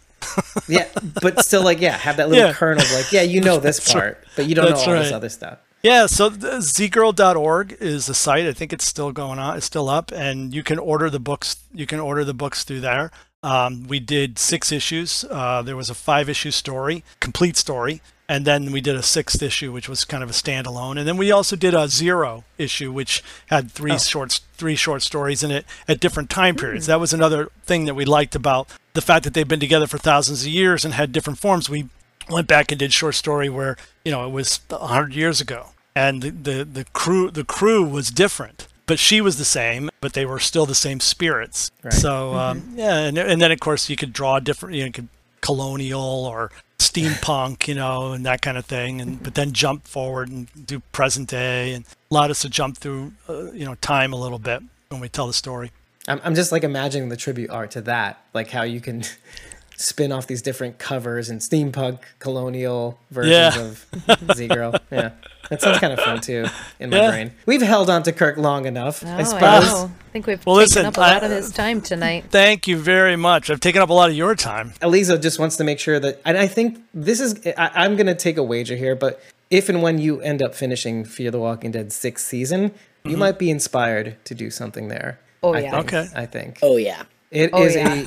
Yeah, 0.68 0.88
but 1.22 1.46
still, 1.46 1.64
like, 1.64 1.80
yeah, 1.80 1.96
have 1.98 2.18
that 2.18 2.28
little 2.30 2.48
Yeah. 2.48 2.54
kernel 2.54 2.84
of 2.84 2.92
like, 2.92 3.14
yeah, 3.14 3.22
you 3.22 3.40
know 3.40 3.58
this 3.60 3.78
That's 3.80 3.94
part, 3.94 4.24
but 4.36 4.48
you 4.48 4.54
don't 4.56 4.66
know 4.66 4.72
That's 4.72 4.86
all 4.86 4.94
this 4.96 5.14
other 5.14 5.30
stuff. 5.30 5.60
Yeah, 5.82 6.06
so 6.08 6.28
the 6.28 6.58
zgirl.org 6.58 7.78
is 7.80 8.06
the 8.08 8.14
site. 8.14 8.46
I 8.46 8.52
think 8.54 8.74
it's 8.74 8.86
still 8.86 9.14
going 9.14 9.40
on. 9.40 9.56
It's 9.56 9.66
still 9.66 9.88
up, 9.88 10.12
and 10.12 10.54
you 10.54 10.62
can 10.62 10.78
order 10.78 11.10
the 11.10 11.20
books. 11.22 11.56
You 11.74 11.86
can 11.88 12.02
order 12.02 12.26
the 12.26 12.34
books 12.34 12.66
through 12.66 12.82
there. 12.82 13.12
Um, 13.44 13.88
we 13.88 14.00
did 14.02 14.38
six 14.38 14.72
issues. 14.74 15.24
Uh, 15.32 15.62
there 15.64 15.76
was 15.78 15.90
a 15.90 15.96
five-issue 15.96 16.52
story, 16.52 17.04
complete 17.20 17.58
story, 17.58 18.02
and 18.32 18.46
then 18.46 18.72
we 18.72 18.80
did 18.80 18.96
a 18.96 19.04
sixth 19.04 19.44
issue, 19.44 19.74
which 19.74 19.90
was 19.90 20.06
kind 20.06 20.24
of 20.24 20.30
a 20.30 20.32
standalone, 20.34 20.98
and 20.98 21.06
then 21.06 21.18
we 21.18 21.34
also 21.34 21.58
did 21.58 21.74
a 21.74 21.90
zero 21.90 22.46
issue, 22.58 22.90
which 22.90 23.22
had 23.48 23.70
three 23.70 24.00
short 24.00 24.40
three 24.54 24.78
short 24.78 25.02
stories 25.02 25.44
in 25.44 25.52
it 25.52 25.66
at 25.86 26.00
different 26.00 26.30
time 26.30 26.56
periods. 26.56 26.86
That 26.86 27.02
was 27.02 27.12
another 27.12 27.50
thing 27.66 27.84
that 27.86 27.94
we 27.94 28.06
liked 28.06 28.34
about 28.34 28.70
the 28.94 29.02
fact 29.02 29.26
that 29.26 29.34
they've 29.34 29.46
been 29.46 29.60
together 29.60 29.86
for 29.86 29.98
thousands 29.98 30.44
of 30.44 30.48
years 30.48 30.86
and 30.86 30.94
had 30.94 31.12
different 31.12 31.40
forms. 31.40 31.70
We 31.70 31.90
went 32.30 32.48
back 32.48 32.72
and 32.72 32.80
did 32.80 32.94
short 32.94 33.16
story 33.16 33.50
where 33.50 33.76
you 34.06 34.14
know 34.14 34.26
it 34.26 34.32
was 34.32 34.62
hundred 34.72 35.14
years 35.14 35.42
ago, 35.42 35.72
and 35.94 36.22
the, 36.22 36.30
the 36.30 36.64
the 36.64 36.86
crew 36.94 37.32
the 37.32 37.44
crew 37.44 37.84
was 37.84 38.12
different 38.12 38.70
but 38.88 39.00
she 39.00 39.22
was 39.22 39.38
the 39.38 39.46
same, 39.46 39.90
but 40.02 40.12
they 40.14 40.26
were 40.26 40.40
still 40.40 40.66
the 40.66 40.76
same 40.76 41.00
spirits. 41.00 41.72
Right. 41.82 41.94
So 41.94 42.34
um, 42.34 42.74
yeah, 42.76 42.98
and, 42.98 43.18
and 43.18 43.42
then 43.42 43.52
of 43.52 43.60
course 43.60 43.90
you 43.90 43.96
could 43.96 44.12
draw 44.12 44.40
different, 44.40 44.76
you 44.76 44.86
know, 44.86 45.08
colonial 45.42 46.26
or 46.26 46.52
steampunk, 46.82 47.68
you 47.68 47.76
know, 47.76 48.12
and 48.14 48.26
that 48.26 48.42
kind 48.42 48.58
of 48.58 48.66
thing, 48.66 49.00
and 49.02 49.22
but 49.22 49.36
then 49.36 49.52
jump 49.54 49.88
forward 49.88 50.30
and 50.30 50.48
do 50.66 50.80
present 50.92 51.30
day, 51.30 51.74
and 51.74 51.86
allowed 52.10 52.32
us 52.32 52.42
to 52.42 52.50
jump 52.50 52.78
through, 52.78 53.14
uh, 53.30 53.52
you 53.52 53.66
know, 53.66 53.76
time 53.76 54.14
a 54.14 54.18
little 54.18 54.40
bit 54.40 54.62
when 54.90 55.00
we 55.02 55.08
tell 55.10 55.28
the 55.28 55.34
story. 55.34 55.72
I'm, 56.08 56.20
I'm 56.24 56.36
just 56.36 56.52
like 56.52 56.64
imagining 56.64 57.10
the 57.10 57.18
tribute 57.18 57.50
art 57.50 57.72
to 57.72 57.82
that, 57.82 58.24
like 58.34 58.50
how 58.50 58.64
you 58.64 58.82
can 58.82 59.04
spin 59.78 60.12
off 60.12 60.28
these 60.28 60.42
different 60.42 60.78
covers 60.80 61.30
and 61.30 61.40
steampunk 61.40 62.00
colonial 62.20 63.00
versions 63.12 63.86
Yeah. 64.08 64.16
of 64.20 64.36
Z 64.36 64.48
Girl. 64.48 64.76
Yeah. 64.92 65.12
That 65.52 65.62
sounds 65.62 65.80
kind 65.80 65.92
of 65.92 66.00
fun 66.00 66.22
too 66.22 66.46
in 66.80 66.90
my 66.90 66.96
Yeah. 66.98 67.10
brain. 67.12 67.32
We've 67.46 67.62
held 67.62 67.90
on 67.90 68.04
to 68.04 68.14
Kirk 68.14 68.38
long 68.38 68.66
enough, 68.66 69.04
Oh, 69.06 69.10
I 69.10 69.18
I 69.20 69.24
suppose. 69.24 69.64
know. 69.66 69.92
I 70.00 70.12
think 70.14 70.26
we've 70.28 70.46
Well, 70.46 70.56
taken 70.56 70.64
listen, 70.70 70.86
up 70.86 70.96
a 70.98 71.00
lot 71.02 71.24
I- 71.24 71.26
of 71.26 71.32
his 71.32 71.52
time 71.52 71.82
tonight. 71.82 72.26
Thank 72.30 72.68
you 72.68 72.78
very 72.78 73.18
much. 73.18 73.50
I've 73.50 73.60
taken 73.60 73.82
up 73.82 73.90
a 73.90 73.94
lot 73.94 74.10
of 74.10 74.16
your 74.16 74.34
time. 74.34 74.74
Eliza 74.82 75.18
just 75.18 75.40
wants 75.40 75.58
to 75.58 75.66
make 75.66 75.78
sure 75.80 76.00
that, 76.00 76.22
and 76.26 76.38
I 76.38 76.48
think 76.48 76.80
this 76.94 77.20
is, 77.20 77.36
I, 77.58 77.70
I'm 77.76 77.98
going 77.98 78.08
to 78.08 78.16
take 78.16 78.38
a 78.38 78.44
wager 78.44 78.76
here, 78.78 78.96
but 78.96 79.22
if 79.50 79.68
and 79.68 79.82
when 79.84 80.00
you 80.00 80.22
end 80.22 80.42
up 80.42 80.56
finishing 80.56 81.04
Fear 81.04 81.32
the 81.32 81.40
Walking 81.40 81.72
Dead 81.72 81.92
sixth 81.92 82.26
season, 82.26 82.72
you 83.04 83.12
mm-hmm. 83.12 83.20
might 83.20 83.38
be 83.38 83.50
inspired 83.50 84.16
to 84.26 84.34
do 84.34 84.50
something 84.50 84.88
there. 84.88 85.20
Oh, 85.44 85.54
I 85.54 85.60
yeah. 85.60 85.72
think, 85.72 85.94
Okay. 85.94 86.08
I 86.16 86.26
think. 86.28 86.60
Oh 86.62 86.78
yeah. 86.78 87.04
It 87.30 87.50
Oh, 87.52 87.64
is 87.64 87.76
yeah. 87.76 88.06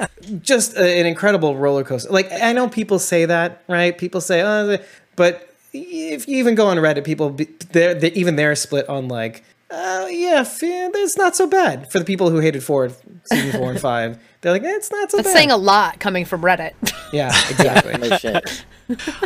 a 0.00 0.08
just 0.40 0.76
a, 0.76 1.00
an 1.00 1.06
incredible 1.06 1.56
roller 1.56 1.84
coaster. 1.84 2.10
Like 2.10 2.30
I 2.32 2.52
know 2.52 2.68
people 2.68 2.98
say 2.98 3.24
that, 3.26 3.62
right? 3.68 3.96
People 3.96 4.20
say, 4.20 4.42
"Oh," 4.42 4.78
but 5.16 5.53
if 5.74 6.28
you 6.28 6.38
even 6.38 6.54
go 6.54 6.68
on 6.68 6.76
Reddit, 6.78 7.04
people 7.04 7.30
be- 7.30 7.48
they're, 7.72 7.94
they're 7.94 8.12
even 8.12 8.36
they're 8.36 8.54
split 8.56 8.88
on 8.88 9.08
like, 9.08 9.44
"Uh, 9.70 10.06
yeah, 10.10 10.44
fe- 10.44 10.90
it's 10.94 11.16
not 11.16 11.34
so 11.36 11.46
bad." 11.46 11.90
For 11.90 11.98
the 11.98 12.04
people 12.04 12.30
who 12.30 12.38
hated 12.38 12.62
four, 12.62 12.90
season 13.24 13.52
four 13.60 13.70
and 13.70 13.80
five, 13.80 14.18
they're 14.40 14.52
like, 14.52 14.62
"Eh, 14.62 14.74
"It's 14.76 14.90
not 14.90 15.10
so 15.10 15.18
bad. 15.18 15.24
That's 15.24 15.34
bad." 15.34 15.38
saying 15.38 15.50
a 15.50 15.56
lot 15.56 15.98
coming 16.00 16.24
from 16.24 16.42
Reddit. 16.42 16.72
yeah, 17.12 17.28
exactly. 17.50 17.94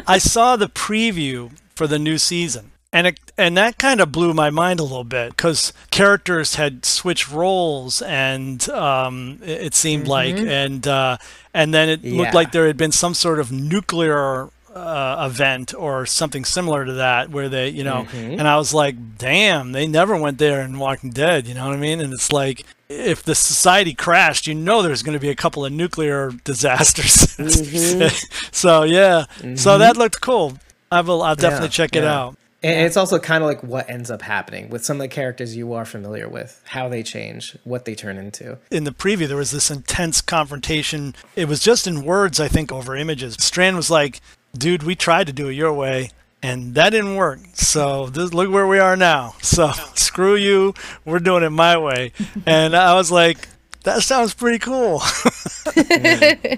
I 0.07 0.19
saw 0.19 0.57
the 0.57 0.69
preview 0.69 1.51
for 1.75 1.87
the 1.87 1.99
new 1.99 2.19
season. 2.19 2.73
And 2.91 3.07
it, 3.09 3.20
and 3.37 3.55
that 3.59 3.77
kind 3.77 4.01
of 4.01 4.11
blew 4.11 4.33
my 4.33 4.49
mind 4.49 4.81
a 4.81 4.83
little 4.83 5.05
bit 5.05 5.37
because 5.37 5.75
characters 5.91 6.55
had 6.55 6.87
switched 6.87 7.31
roles 7.31 8.01
and 8.01 8.66
um, 8.70 9.41
it, 9.43 9.61
it 9.66 9.75
seemed 9.75 10.09
like 10.09 10.37
and 10.37 10.89
uh, 10.89 11.19
and 11.53 11.75
then 11.75 11.91
it 11.91 12.01
Yeah. 12.01 12.16
looked 12.23 12.33
like 12.33 12.53
there 12.53 12.66
had 12.66 12.79
been 12.79 12.91
some 12.91 13.12
sort 13.12 13.41
of 13.41 13.53
nuclear 13.53 14.49
uh, 14.74 15.28
event 15.31 15.74
or 15.74 16.07
something 16.07 16.45
similar 16.45 16.85
to 16.85 16.95
that 16.95 17.31
where 17.31 17.49
they 17.49 17.69
you 17.69 17.85
know 17.85 18.05
mm-hmm. 18.05 18.39
and 18.39 18.47
I 18.47 18.57
was 18.57 18.74
like 18.74 19.19
damn 19.19 19.73
they 19.73 19.86
never 19.86 20.16
went 20.16 20.39
there 20.39 20.61
in 20.62 20.78
Walking 20.78 21.11
Dead 21.11 21.47
you 21.47 21.55
know 21.55 21.66
what 21.66 21.74
I 21.74 21.78
mean? 21.78 22.01
And 22.01 22.12
it's 22.12 22.32
like 22.32 22.65
if 22.89 23.23
the 23.23 23.35
society 23.35 23.95
crashed 23.95 24.47
you 24.47 24.55
know 24.55 24.82
there's 24.82 25.03
going 25.03 25.16
to 25.16 25.20
be 25.20 25.31
a 25.31 25.36
couple 25.36 25.65
of 25.65 25.73
nuclear 25.73 26.31
disasters. 26.45 27.36
Mm-hmm. 27.36 28.35
So 28.53 28.82
yeah. 28.82 29.27
So 29.36 29.45
mm-hmm. 29.45 29.78
that 29.81 29.97
looked 29.97 30.20
cool. 30.20 30.55
I 30.90 31.01
will 31.01 31.23
I'll 31.23 31.36
definitely 31.36 31.66
Yeah, 31.66 31.70
check 31.70 31.97
it 31.97 32.03
yeah. 32.03 32.19
out. 32.19 32.36
And 32.61 32.85
it's 32.86 32.97
also 32.97 33.20
kind 33.20 33.45
of 33.45 33.49
like 33.49 33.62
what 33.62 33.89
ends 33.89 34.11
up 34.11 34.20
happening 34.20 34.69
with 34.69 34.85
some 34.85 34.97
of 34.97 35.01
the 35.01 35.09
characters 35.09 35.57
you 35.57 35.74
are 35.74 35.85
familiar 35.85 36.28
with, 36.28 36.61
how 36.65 36.89
they 36.89 37.05
change, 37.05 37.57
what 37.62 37.85
they 37.85 37.95
turn 37.95 38.19
into. 38.19 38.59
in 38.73 38.82
the 38.82 38.90
preview 38.90 39.28
there 39.28 39.36
was 39.36 39.53
this 39.53 39.70
intense 39.70 40.20
confrontation. 40.20 41.15
It 41.36 41.47
was 41.47 41.61
just 41.61 41.86
in 41.86 42.05
words 42.05 42.40
i 42.40 42.49
think 42.49 42.73
over 42.73 42.97
images. 42.97 43.36
Strand 43.39 43.77
was 43.77 43.90
like 43.90 44.20
dude 44.57 44.83
we 44.83 44.95
tried 44.95 45.27
to 45.27 45.33
do 45.33 45.49
it 45.49 45.55
your 45.55 45.73
way 45.73 46.11
and 46.43 46.75
that 46.75 46.91
didn't 46.91 47.16
work. 47.16 47.41
So 47.55 48.07
this, 48.07 48.33
look 48.33 48.51
where 48.51 48.66
we 48.66 48.79
are 48.79 48.97
now. 48.97 49.35
So 49.43 49.73
screw 49.95 50.37
you. 50.37 50.75
We're 51.05 51.19
doing 51.19 51.43
it 51.43 51.51
my 51.51 51.77
way. 51.77 52.12
And 52.47 52.77
i 52.77 52.95
was 52.95 53.11
like 53.11 53.49
that 53.85 54.03
sounds 54.03 54.35
pretty 54.35 54.59
cool. 54.59 55.03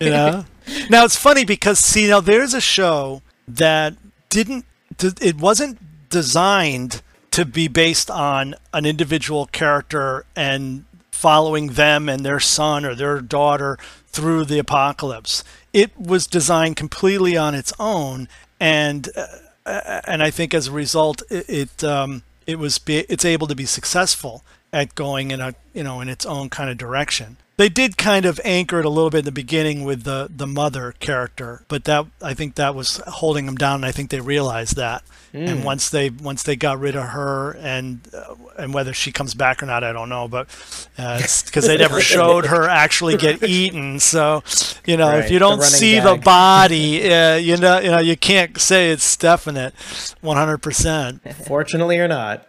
You 0.01 0.11
know? 0.11 0.45
Now 0.89 1.05
it's 1.05 1.17
funny 1.17 1.45
because 1.45 1.79
see 1.79 2.09
now 2.09 2.21
there's 2.21 2.55
a 2.55 2.61
show 2.61 3.23
that 3.47 3.95
didn't 4.29 4.65
it 5.01 5.37
wasn't 5.37 5.79
designed 6.11 7.03
to 7.33 7.45
be 7.45 7.69
based 7.69 8.11
on 8.11 8.55
an 8.73 8.87
individual 8.87 9.47
character 9.47 10.25
and 10.35 10.85
following 11.11 11.69
them 11.69 12.09
and 12.09 12.25
their 12.25 12.41
son 12.41 12.85
or 12.85 12.95
their 12.95 13.21
daughter 13.21 13.79
through 14.09 14.45
the 14.45 14.59
apocalypse 14.59 15.45
it 15.73 15.97
was 15.99 16.27
designed 16.27 16.77
completely 16.77 17.37
on 17.37 17.55
its 17.55 17.73
own 17.79 18.29
and 18.59 19.09
uh, 19.17 20.01
and 20.07 20.23
I 20.23 20.31
think 20.31 20.55
as 20.55 20.69
a 20.69 20.73
result 20.73 21.23
it, 21.31 21.49
it 21.49 21.85
um 21.85 22.23
it 22.47 22.59
was 22.59 22.79
be, 22.79 22.99
it's 23.09 23.25
able 23.25 23.47
to 23.47 23.55
be 23.55 23.67
successful 23.67 24.43
at 24.73 24.95
going 24.95 25.31
in 25.31 25.41
a 25.41 25.55
you 25.75 25.83
know 25.83 26.01
in 26.01 26.09
its 26.09 26.27
own 26.27 26.51
kind 26.51 26.71
of 26.71 26.79
direction. 26.79 27.37
They 27.57 27.69
did 27.69 27.99
kind 27.99 28.25
of 28.25 28.41
anchor 28.43 28.81
it 28.81 28.87
a 28.87 28.89
little 28.89 29.11
bit 29.11 29.21
in 29.21 29.25
the 29.27 29.33
beginning 29.33 29.85
with 29.85 30.05
the 30.05 30.31
the 30.35 30.47
mother 30.47 30.95
character 30.99 31.63
but 31.69 31.85
that 31.85 32.07
i 32.23 32.33
think 32.33 32.55
that 32.55 32.75
was 32.75 33.03
holding 33.07 33.45
them 33.45 33.57
down 33.57 33.77
and 33.77 33.85
i 33.85 33.93
think 33.93 34.09
they 34.09 34.21
realized 34.21 34.77
that 34.77 35.03
and 35.33 35.65
once 35.65 35.91
they 35.91 36.11
once 36.11 36.43
they 36.43 36.57
got 36.57 36.79
rid 36.79 36.97
of 36.97 37.05
her 37.11 37.53
and 37.61 38.01
uh, 38.15 38.35
and 38.59 38.75
whether 38.75 38.93
she 38.93 39.13
comes 39.13 39.35
back 39.35 39.63
or 39.63 39.67
not 39.67 39.85
i 39.85 39.93
don't 39.93 40.09
know 40.09 40.29
but 40.29 40.49
uh, 40.99 41.17
because 41.47 41.67
they 41.67 41.77
never 41.77 42.01
showed 42.01 42.47
her 42.47 42.69
actually 42.69 43.17
get 43.17 43.43
eaten 43.49 43.99
so 44.01 44.43
you 44.87 44.97
know 44.97 45.11
if 45.17 45.31
you 45.31 45.39
don't 45.39 45.59
running 45.59 45.65
see 45.65 45.99
the 46.01 46.17
body 46.17 47.13
uh, 47.13 47.37
you 47.37 47.57
know 47.57 47.79
you 47.79 47.91
know 47.91 48.01
you 48.01 48.17
can't 48.17 48.61
say 48.61 48.91
it's 48.91 49.17
definite 49.17 49.75
100% 50.23 51.47
Fortunately 51.47 51.99
or 51.99 52.09
not. 52.09 52.47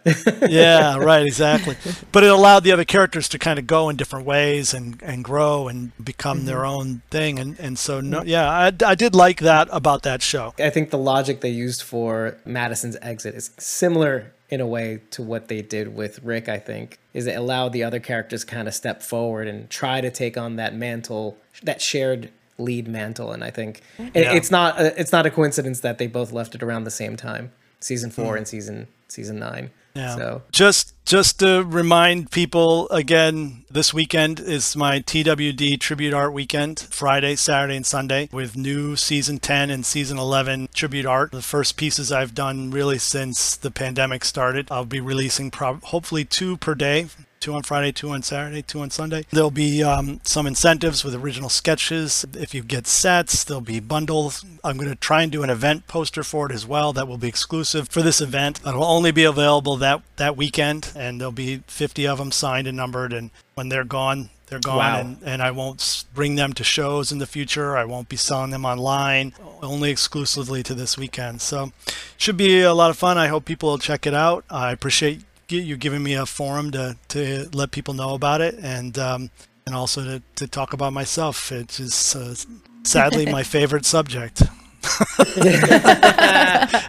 yeah, 0.48 0.96
right, 0.96 1.26
exactly. 1.26 1.76
But 2.10 2.24
it 2.24 2.30
allowed 2.30 2.60
the 2.64 2.72
other 2.72 2.84
characters 2.84 3.28
to 3.30 3.38
kind 3.38 3.58
of 3.58 3.66
go 3.66 3.88
in 3.88 3.96
different 3.96 4.26
ways 4.26 4.74
and, 4.74 5.02
and 5.02 5.24
grow 5.24 5.68
and 5.68 5.92
become 6.02 6.44
their 6.44 6.64
own 6.64 7.02
thing. 7.10 7.38
And, 7.38 7.58
and 7.58 7.78
so, 7.78 8.00
no, 8.00 8.22
yeah, 8.22 8.48
I, 8.48 8.72
I 8.84 8.94
did 8.94 9.14
like 9.14 9.40
that 9.40 9.68
about 9.70 10.02
that 10.02 10.22
show. 10.22 10.54
I 10.58 10.70
think 10.70 10.90
the 10.90 10.98
logic 10.98 11.40
they 11.40 11.50
used 11.50 11.82
for 11.82 12.36
Madison's 12.72 12.96
exit 13.02 13.34
is 13.34 13.50
similar 13.58 14.32
in 14.48 14.58
a 14.58 14.66
way 14.66 15.02
to 15.10 15.22
what 15.22 15.48
they 15.48 15.60
did 15.60 15.94
with 15.94 16.22
Rick, 16.22 16.48
I 16.48 16.58
think, 16.58 16.98
is 17.12 17.26
it 17.26 17.36
allowed 17.36 17.74
the 17.74 17.84
other 17.84 18.00
characters 18.00 18.44
kind 18.44 18.66
of 18.66 18.72
step 18.72 19.02
forward 19.02 19.46
and 19.46 19.68
try 19.68 20.00
to 20.00 20.10
take 20.10 20.38
on 20.38 20.56
that 20.56 20.74
mantle, 20.74 21.36
that 21.62 21.82
shared 21.82 22.30
lead 22.56 22.88
mantle. 22.88 23.30
And 23.30 23.44
I 23.44 23.50
think 23.50 23.82
it, 23.98 24.14
it's 24.14 24.50
not 24.50 24.80
a, 24.80 24.98
it's 24.98 25.12
not 25.12 25.26
a 25.26 25.30
coincidence 25.30 25.80
that 25.80 25.98
they 25.98 26.06
both 26.06 26.32
left 26.32 26.54
it 26.54 26.62
around 26.62 26.84
the 26.84 26.90
same 26.90 27.14
time, 27.14 27.52
season 27.78 28.10
4 28.10 28.24
hmm. 28.24 28.38
and 28.38 28.48
season 28.48 28.88
season 29.06 29.38
9. 29.38 29.70
Yeah. 29.94 30.16
So 30.16 30.42
Just 30.50 30.94
just 31.04 31.40
to 31.40 31.64
remind 31.64 32.30
people 32.30 32.88
again, 32.90 33.64
this 33.70 33.92
weekend 33.92 34.40
is 34.40 34.76
my 34.76 35.00
TWD 35.00 35.78
tribute 35.80 36.14
art 36.14 36.32
weekend, 36.32 36.80
Friday, 36.80 37.34
Saturday, 37.36 37.76
and 37.76 37.84
Sunday, 37.84 38.28
with 38.32 38.56
new 38.56 38.96
season 38.96 39.38
10 39.38 39.68
and 39.70 39.84
season 39.84 40.18
11 40.18 40.68
tribute 40.72 41.06
art. 41.06 41.32
The 41.32 41.42
first 41.42 41.76
pieces 41.76 42.12
I've 42.12 42.34
done 42.34 42.70
really 42.70 42.98
since 42.98 43.56
the 43.56 43.70
pandemic 43.70 44.24
started. 44.24 44.68
I'll 44.70 44.84
be 44.84 45.00
releasing 45.00 45.50
prob- 45.50 45.82
hopefully 45.84 46.24
two 46.24 46.56
per 46.56 46.74
day. 46.74 47.08
Two 47.42 47.54
on 47.54 47.64
Friday, 47.64 47.90
two 47.90 48.10
on 48.10 48.22
Saturday, 48.22 48.62
two 48.62 48.82
on 48.82 48.90
Sunday. 48.90 49.26
There'll 49.32 49.50
be 49.50 49.82
um, 49.82 50.20
some 50.22 50.46
incentives 50.46 51.02
with 51.02 51.12
original 51.12 51.48
sketches. 51.48 52.24
If 52.34 52.54
you 52.54 52.62
get 52.62 52.86
sets, 52.86 53.42
there'll 53.42 53.60
be 53.60 53.80
bundles. 53.80 54.44
I'm 54.62 54.76
going 54.76 54.88
to 54.88 54.94
try 54.94 55.24
and 55.24 55.32
do 55.32 55.42
an 55.42 55.50
event 55.50 55.88
poster 55.88 56.22
for 56.22 56.46
it 56.46 56.52
as 56.52 56.64
well 56.64 56.92
that 56.92 57.08
will 57.08 57.18
be 57.18 57.26
exclusive 57.26 57.88
for 57.88 58.00
this 58.00 58.20
event. 58.20 58.60
It'll 58.64 58.84
only 58.84 59.10
be 59.10 59.24
available 59.24 59.76
that, 59.78 60.02
that 60.18 60.36
weekend, 60.36 60.92
and 60.94 61.20
there'll 61.20 61.32
be 61.32 61.64
50 61.66 62.06
of 62.06 62.18
them 62.18 62.30
signed 62.30 62.68
and 62.68 62.76
numbered. 62.76 63.12
And 63.12 63.32
when 63.56 63.70
they're 63.70 63.82
gone, 63.82 64.30
they're 64.46 64.60
gone, 64.60 64.76
Wow. 64.76 65.00
and, 65.00 65.18
and 65.24 65.42
I 65.42 65.50
won't 65.50 66.04
bring 66.14 66.36
them 66.36 66.52
to 66.52 66.62
shows 66.62 67.10
in 67.10 67.18
the 67.18 67.26
future. 67.26 67.76
I 67.76 67.84
won't 67.84 68.08
be 68.08 68.16
selling 68.16 68.52
them 68.52 68.64
online, 68.64 69.32
only 69.60 69.90
exclusively 69.90 70.62
to 70.62 70.74
this 70.74 70.96
weekend. 70.96 71.40
So, 71.40 71.72
should 72.16 72.36
be 72.36 72.60
a 72.60 72.72
lot 72.72 72.90
of 72.90 72.96
fun. 72.96 73.18
I 73.18 73.26
hope 73.26 73.46
people 73.46 73.70
will 73.70 73.78
check 73.78 74.06
it 74.06 74.14
out. 74.14 74.44
I 74.48 74.70
appreciate 74.70 75.22
you 75.60 75.76
giving 75.76 76.02
me 76.02 76.14
a 76.14 76.26
forum 76.26 76.70
to, 76.72 76.96
to 77.08 77.48
let 77.52 77.70
people 77.70 77.94
know 77.94 78.14
about 78.14 78.40
it, 78.40 78.54
and 78.62 78.98
um, 78.98 79.30
and 79.66 79.74
also 79.74 80.02
to, 80.04 80.22
to 80.36 80.46
talk 80.46 80.72
about 80.72 80.92
myself, 80.92 81.50
which 81.50 81.80
is 81.80 82.14
uh, 82.16 82.34
sadly 82.84 83.26
my 83.26 83.42
favorite 83.42 83.84
subject. 83.84 84.42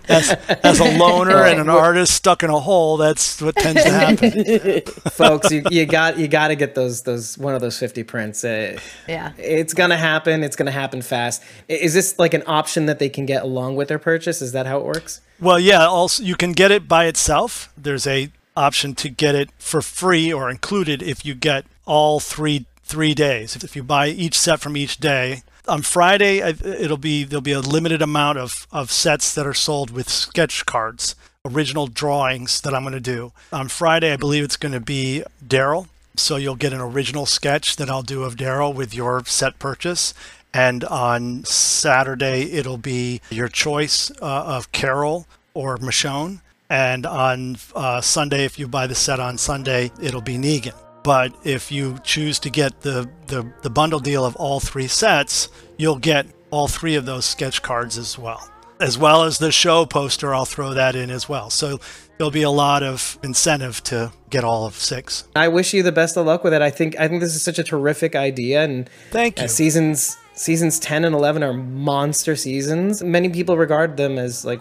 as, 0.08 0.32
as 0.64 0.80
a 0.80 0.98
loner 0.98 1.44
and 1.44 1.60
an 1.60 1.70
artist 1.70 2.16
stuck 2.16 2.42
in 2.42 2.50
a 2.50 2.60
hole, 2.60 2.98
that's 2.98 3.40
what 3.40 3.56
tends 3.56 3.84
to 3.84 3.90
happen. 3.92 4.82
folks 5.12 5.52
you, 5.52 5.64
you 5.70 5.86
got 5.86 6.18
you 6.18 6.28
got 6.28 6.48
to 6.48 6.56
get 6.56 6.74
those 6.74 7.04
those 7.04 7.38
one 7.38 7.54
of 7.54 7.62
those 7.62 7.78
50 7.78 8.04
prints 8.04 8.44
uh, 8.44 8.80
Yeah. 9.08 9.34
it's 9.38 9.76
gonna 9.76 9.96
happen 9.98 10.44
it's 10.44 10.56
gonna 10.56 10.72
happen 10.72 11.04
fast 11.04 11.44
is 11.68 11.94
this 11.94 12.18
like 12.18 12.34
an 12.34 12.42
option 12.48 12.88
that 12.88 12.98
they 12.98 13.10
can 13.10 13.28
get 13.28 13.44
along 13.44 13.76
with 13.76 13.90
their 13.90 14.00
purchase 14.00 14.42
is 14.42 14.54
that 14.54 14.66
how 14.66 14.80
it 14.80 14.86
works 14.86 15.22
Well, 15.40 15.60
yeah. 15.60 15.86
Also, 15.86 16.24
you 16.24 16.36
can 16.36 16.54
get 16.54 16.72
it 16.72 16.88
by 16.88 17.06
itself. 17.06 17.72
There's 17.78 18.08
a 18.08 18.30
option 18.56 18.96
to 18.96 19.10
get 19.10 19.36
it 19.36 19.50
for 19.58 19.82
free 19.82 20.32
or 20.32 20.50
included 20.50 21.02
if 21.02 21.26
you 21.26 21.36
get 21.36 21.66
all 21.86 22.20
three 22.20 22.66
three 22.84 23.14
days. 23.14 23.56
If, 23.56 23.76
you 23.76 23.84
buy 23.84 24.10
each 24.10 24.38
set 24.38 24.60
from 24.60 24.78
each 24.78 24.98
day. 24.98 25.44
On 25.68 25.82
Friday, 25.82 26.40
it'll 26.40 26.98
be 26.98 27.24
there'll 27.24 27.42
be 27.42 27.54
a 27.54 27.62
limited 27.62 28.02
amount 28.02 28.38
of 28.38 28.68
of 28.72 28.92
sets 28.92 29.34
that 29.34 29.48
are 29.48 29.54
sold 29.54 29.90
with 29.90 30.10
sketch 30.10 30.66
cards, 30.66 31.16
original 31.46 31.88
drawings 31.88 32.62
that 32.62 32.74
I'm 32.74 32.84
going 32.84 32.94
to 32.94 33.00
do. 33.00 33.32
On 33.52 33.68
Friday, 33.70 34.12
I 34.12 34.18
believe 34.18 34.44
it's 34.44 34.58
going 34.58 34.74
to 34.74 34.82
be 34.82 35.24
Daryl. 35.46 35.88
So 36.16 36.36
you'll 36.36 36.56
get 36.56 36.74
an 36.74 36.82
original 36.82 37.26
sketch 37.26 37.78
that 37.78 37.90
I'll 37.90 38.04
do 38.04 38.24
of 38.24 38.36
Daryl 38.36 38.76
with 38.76 38.94
your 38.94 39.26
set 39.26 39.58
purchase. 39.58 40.14
And 40.54 40.84
on 40.84 41.44
Saturday, 41.46 42.52
it'll 42.52 42.78
be 42.78 43.22
your 43.32 43.48
choice 43.48 44.12
uh, 44.22 44.44
of 44.46 44.72
Carol 44.72 45.26
or 45.56 45.78
Michonne. 45.78 46.42
And 46.70 47.06
on 47.06 47.58
uh, 47.76 48.02
Sunday, 48.02 48.46
if 48.46 48.58
you 48.58 48.68
buy 48.68 48.88
the 48.88 48.96
set 48.96 49.20
on 49.20 49.38
Sunday, 49.38 49.92
it'll 50.02 50.22
be 50.22 50.38
Negan. 50.38 50.74
But 51.04 51.36
if 51.44 51.72
you 51.72 52.00
choose 52.04 52.40
to 52.40 52.50
get 52.50 52.82
the, 52.82 53.10
the, 53.28 53.52
the 53.62 53.70
bundle 53.70 54.00
deal 54.00 54.26
of 54.26 54.36
all 54.38 54.60
three 54.60 54.88
sets, 54.88 55.50
you'll 55.78 56.00
get 56.00 56.26
all 56.50 56.68
three 56.68 56.96
of 56.96 57.06
those 57.06 57.26
sketch 57.26 57.62
cards 57.62 57.98
as 57.98 58.18
well. 58.18 58.50
As 58.80 58.98
well 58.98 59.24
as 59.24 59.38
the 59.38 59.52
show 59.52 59.86
poster, 59.86 60.34
I'll 60.34 60.46
throw 60.46 60.74
that 60.74 60.96
in 60.96 61.10
as 61.10 61.28
well. 61.28 61.50
So 61.50 61.80
there'll 62.18 62.32
be 62.32 62.42
a 62.44 62.50
lot 62.50 62.84
of 62.84 63.18
incentive 63.24 63.84
to 63.84 64.12
get 64.30 64.44
all 64.44 64.66
of 64.66 64.76
six. 64.76 65.28
i 65.36 65.48
wish 65.48 65.74
you 65.74 65.84
the 65.84 65.92
best 65.92 66.18
of 66.18 66.26
luck 66.26 66.44
with 66.44 66.54
it 66.54 66.62
i 66.62 66.70
think 66.70 66.98
i 67.00 67.08
think 67.08 67.22
this 67.22 67.36
is 67.36 67.44
such 67.44 67.60
a 67.60 67.64
terrific 67.64 68.16
idea 68.16 68.64
and 68.64 68.90
Thank 69.12 69.40
uh, 69.40 69.44
you. 69.44 69.48
seasons 69.48 70.18
seasons 70.36 70.80
10 70.80 71.06
and 71.06 71.14
11 71.16 71.44
are 71.44 71.54
monster 71.54 72.36
seasons 72.36 73.04
many 73.04 73.30
people 73.30 73.58
regard 73.58 73.98
them 73.98 74.18
as 74.18 74.44
like 74.44 74.60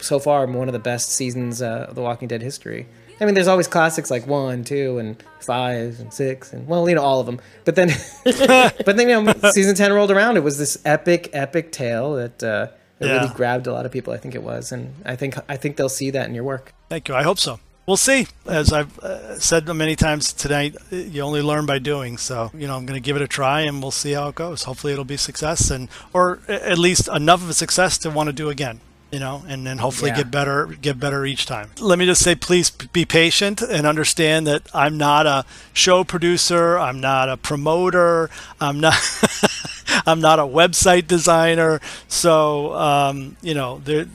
so 0.00 0.18
far 0.18 0.46
one 0.46 0.68
of 0.68 0.72
the 0.72 0.78
best 0.80 1.10
seasons 1.12 1.62
uh, 1.62 1.86
of 1.88 1.94
the 1.94 2.02
walking 2.02 2.28
dead 2.28 2.42
history 2.42 2.86
I 3.20 3.24
mean, 3.24 3.34
there's 3.34 3.46
always 3.46 3.68
classics 3.68 4.10
like 4.10 4.26
one, 4.26 4.64
two, 4.64 4.98
and 4.98 5.22
five, 5.38 6.00
and 6.00 6.12
six, 6.12 6.52
and 6.52 6.66
well, 6.66 6.88
you 6.88 6.96
know, 6.96 7.02
all 7.02 7.20
of 7.20 7.26
them. 7.26 7.40
But 7.64 7.76
then, 7.76 7.90
but 8.24 8.96
then, 8.96 9.08
you 9.08 9.22
know, 9.22 9.32
season 9.52 9.76
ten 9.76 9.92
rolled 9.92 10.10
around. 10.10 10.36
It 10.36 10.42
was 10.42 10.58
this 10.58 10.76
epic, 10.84 11.30
epic 11.32 11.70
tale 11.70 12.14
that 12.14 12.42
uh, 12.42 12.66
that 12.98 13.06
Yeah. 13.06 13.20
really 13.20 13.34
grabbed 13.34 13.68
a 13.68 13.72
lot 13.72 13.86
of 13.86 13.92
people. 13.92 14.12
I 14.12 14.16
think 14.16 14.34
it 14.34 14.42
was, 14.42 14.72
and 14.72 14.92
I 15.04 15.14
think 15.14 15.36
I 15.48 15.56
think 15.56 15.76
they'll 15.76 15.88
see 15.88 16.10
that 16.10 16.26
in 16.28 16.34
your 16.34 16.42
work. 16.42 16.72
Thank 16.88 17.08
you. 17.08 17.14
I 17.14 17.22
hope 17.22 17.38
so. 17.38 17.60
We'll 17.86 17.96
see. 17.96 18.28
As 18.46 18.72
I've 18.72 18.96
uh, 19.00 19.38
said 19.40 19.66
many 19.66 19.96
times 19.96 20.32
tonight, 20.32 20.76
you 20.90 21.20
only 21.22 21.42
learn 21.42 21.66
by 21.66 21.80
doing. 21.80 22.16
So, 22.16 22.50
you 22.54 22.68
know, 22.68 22.76
I'm 22.76 22.86
going 22.86 23.00
to 23.00 23.04
give 23.04 23.16
it 23.16 23.22
a 23.22 23.28
try 23.28 23.62
and 23.62 23.82
we'll 23.82 23.90
see 23.90 24.12
how 24.12 24.28
it 24.28 24.36
goes. 24.36 24.62
Hopefully 24.62 24.92
it'll 24.92 25.04
be 25.04 25.16
success 25.16 25.68
and 25.70 25.88
or 26.12 26.38
at 26.48 26.78
least 26.78 27.08
enough 27.08 27.42
of 27.42 27.50
a 27.50 27.54
success 27.54 27.98
to 27.98 28.10
want 28.10 28.28
to 28.28 28.32
do 28.32 28.48
again, 28.50 28.80
you 29.10 29.18
know, 29.18 29.42
and 29.48 29.66
then 29.66 29.78
hopefully 29.78 30.10
Yeah. 30.12 30.18
get 30.18 30.30
better 30.30 30.66
get 30.80 31.00
better 31.00 31.26
each 31.26 31.44
time. 31.44 31.70
Let 31.80 31.98
me 31.98 32.06
just 32.06 32.22
say 32.22 32.36
please 32.36 32.70
be 32.70 33.04
patient 33.04 33.60
and 33.60 33.84
understand 33.84 34.46
that 34.46 34.62
I'm 34.72 34.96
not 34.96 35.26
a 35.26 35.44
show 35.72 36.04
producer, 36.04 36.78
I'm 36.78 37.00
not 37.00 37.28
a 37.28 37.36
promoter, 37.36 38.30
I'm 38.60 38.78
not 38.78 38.94
I'm 40.06 40.20
not 40.20 40.38
a 40.38 40.42
website 40.42 41.06
designer, 41.06 41.80
so 42.08 42.74
um, 42.74 43.36
you 43.42 43.54
know, 43.54 43.80
there, 43.84 44.06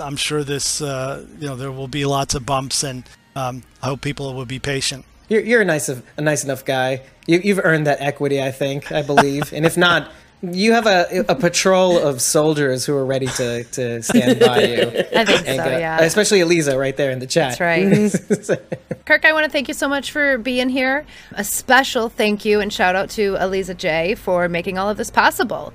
I'm 0.00 0.16
sure 0.16 0.44
this, 0.44 0.80
uh, 0.80 1.24
you 1.38 1.46
know, 1.46 1.56
there 1.56 1.72
will 1.72 1.88
be 1.88 2.04
lots 2.04 2.34
of 2.34 2.46
bumps, 2.46 2.82
and 2.82 3.04
um, 3.36 3.62
I 3.82 3.86
hope 3.86 4.00
people 4.00 4.34
will 4.34 4.46
be 4.46 4.58
patient. 4.58 5.04
You're, 5.28 5.42
you're 5.42 5.62
a 5.62 5.64
nice 5.64 5.88
a 5.88 6.20
nice 6.20 6.44
enough 6.44 6.64
guy. 6.64 7.02
You, 7.26 7.40
you've 7.42 7.60
earned 7.62 7.86
that 7.86 8.00
equity, 8.00 8.42
I 8.42 8.50
think, 8.50 8.92
I 8.92 9.02
believe. 9.02 9.52
and 9.52 9.64
if 9.64 9.76
not, 9.76 10.10
you 10.52 10.72
have 10.72 10.86
a, 10.86 11.24
a 11.28 11.34
patrol 11.34 11.98
of 11.98 12.20
soldiers 12.20 12.84
who 12.84 12.94
are 12.96 13.04
ready 13.06 13.26
to, 13.26 13.64
to 13.64 14.02
stand 14.02 14.40
by 14.40 14.62
you. 14.62 14.82
I 15.16 15.24
think 15.24 15.46
so, 15.46 15.78
yeah. 15.78 16.00
Especially 16.00 16.40
Eliza 16.40 16.78
right 16.78 16.96
there 16.96 17.10
in 17.10 17.18
the 17.18 17.26
chat. 17.26 17.58
That's 17.58 18.50
right. 18.50 18.60
Kirk, 19.04 19.24
I 19.24 19.32
want 19.32 19.44
to 19.44 19.50
thank 19.50 19.68
you 19.68 19.74
so 19.74 19.88
much 19.88 20.12
for 20.12 20.38
being 20.38 20.68
here. 20.68 21.06
A 21.32 21.44
special 21.44 22.08
thank 22.08 22.44
you 22.44 22.60
and 22.60 22.72
shout 22.72 22.96
out 22.96 23.10
to 23.10 23.36
Eliza 23.36 23.74
J 23.74 24.14
for 24.14 24.48
making 24.48 24.78
all 24.78 24.88
of 24.88 24.96
this 24.96 25.10
possible. 25.10 25.72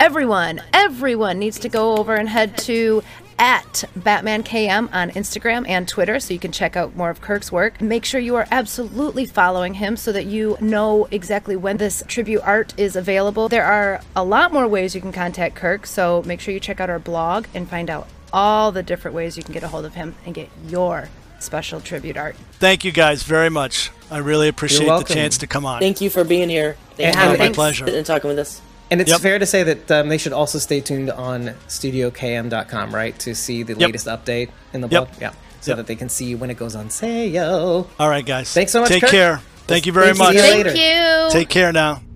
Everyone, 0.00 0.62
everyone 0.72 1.38
needs 1.38 1.58
to 1.60 1.68
go 1.68 1.96
over 1.96 2.14
and 2.14 2.28
head 2.28 2.56
to 2.58 3.02
at 3.38 3.84
Batman 3.96 4.42
KM 4.42 4.88
on 4.92 5.10
Instagram 5.10 5.68
and 5.68 5.86
Twitter 5.86 6.18
so 6.20 6.34
you 6.34 6.40
can 6.40 6.52
check 6.52 6.76
out 6.76 6.96
more 6.96 7.10
of 7.10 7.20
Kirk's 7.20 7.52
work. 7.52 7.80
Make 7.80 8.04
sure 8.04 8.20
you 8.20 8.36
are 8.36 8.46
absolutely 8.50 9.26
following 9.26 9.74
him 9.74 9.96
so 9.96 10.12
that 10.12 10.26
you 10.26 10.56
know 10.60 11.06
exactly 11.10 11.56
when 11.56 11.76
this 11.76 12.02
tribute 12.08 12.42
art 12.42 12.74
is 12.76 12.96
available. 12.96 13.48
There 13.48 13.64
are 13.64 14.00
a 14.16 14.24
lot 14.24 14.52
more 14.52 14.66
ways 14.66 14.94
you 14.94 15.00
can 15.00 15.12
contact 15.12 15.54
Kirk, 15.54 15.86
so 15.86 16.22
make 16.26 16.40
sure 16.40 16.52
you 16.52 16.60
check 16.60 16.80
out 16.80 16.90
our 16.90 16.98
blog 16.98 17.46
and 17.54 17.68
find 17.68 17.88
out 17.90 18.08
all 18.32 18.72
the 18.72 18.82
different 18.82 19.14
ways 19.14 19.36
you 19.36 19.42
can 19.42 19.52
get 19.54 19.62
a 19.62 19.68
hold 19.68 19.84
of 19.84 19.94
him 19.94 20.14
and 20.26 20.34
get 20.34 20.48
your 20.66 21.08
special 21.38 21.80
tribute 21.80 22.16
art. 22.16 22.34
Thank 22.54 22.84
you 22.84 22.92
guys 22.92 23.22
very 23.22 23.48
much. 23.48 23.90
I 24.10 24.18
really 24.18 24.48
appreciate 24.48 24.86
the 24.86 25.02
chance 25.04 25.38
to 25.38 25.46
come 25.46 25.64
on. 25.64 25.80
Thank 25.80 26.00
you 26.00 26.10
for 26.10 26.24
being 26.24 26.48
here. 26.48 26.76
Thank 26.96 27.14
And- 27.14 27.16
you 27.16 27.22
for 27.22 27.28
my 27.30 27.36
thanks. 27.36 27.56
pleasure. 27.56 27.84
sitting 27.84 27.98
and 27.98 28.06
talking 28.06 28.28
with 28.28 28.38
us. 28.38 28.60
And 28.90 29.00
it's 29.00 29.10
Yep. 29.10 29.20
fair 29.20 29.38
to 29.38 29.46
say 29.46 29.62
that 29.64 29.90
um, 29.90 30.08
they 30.08 30.18
should 30.18 30.32
also 30.32 30.58
stay 30.58 30.80
tuned 30.80 31.10
on 31.10 31.54
studiokm.com, 31.68 32.94
right? 32.94 33.18
To 33.20 33.34
see 33.34 33.62
the 33.62 33.74
latest 33.74 34.06
update 34.06 34.48
in 34.72 34.80
the 34.80 34.88
Yep. 34.88 35.00
book. 35.02 35.10
Yeah. 35.20 35.32
So 35.60 35.72
Yep. 35.72 35.76
that 35.78 35.86
they 35.88 35.96
can 35.96 36.08
see 36.08 36.34
when 36.34 36.50
it 36.50 36.56
goes 36.56 36.74
on 36.74 36.88
sale. 36.90 37.88
All 37.98 38.08
right, 38.08 38.24
guys. 38.24 38.52
Thanks 38.52 38.72
so 38.72 38.80
much, 38.80 38.88
Take 38.90 39.02
Kirk. 39.02 39.10
care. 39.10 39.40
Thank 39.66 39.84
you 39.86 39.92
very 39.92 40.06
Thanks, 40.14 40.18
much. 40.20 40.36
see 40.36 40.58
you 40.58 40.64
Thank 40.64 40.76
you. 40.76 41.30
Take 41.40 41.48
care 41.50 41.72
now. 41.72 42.07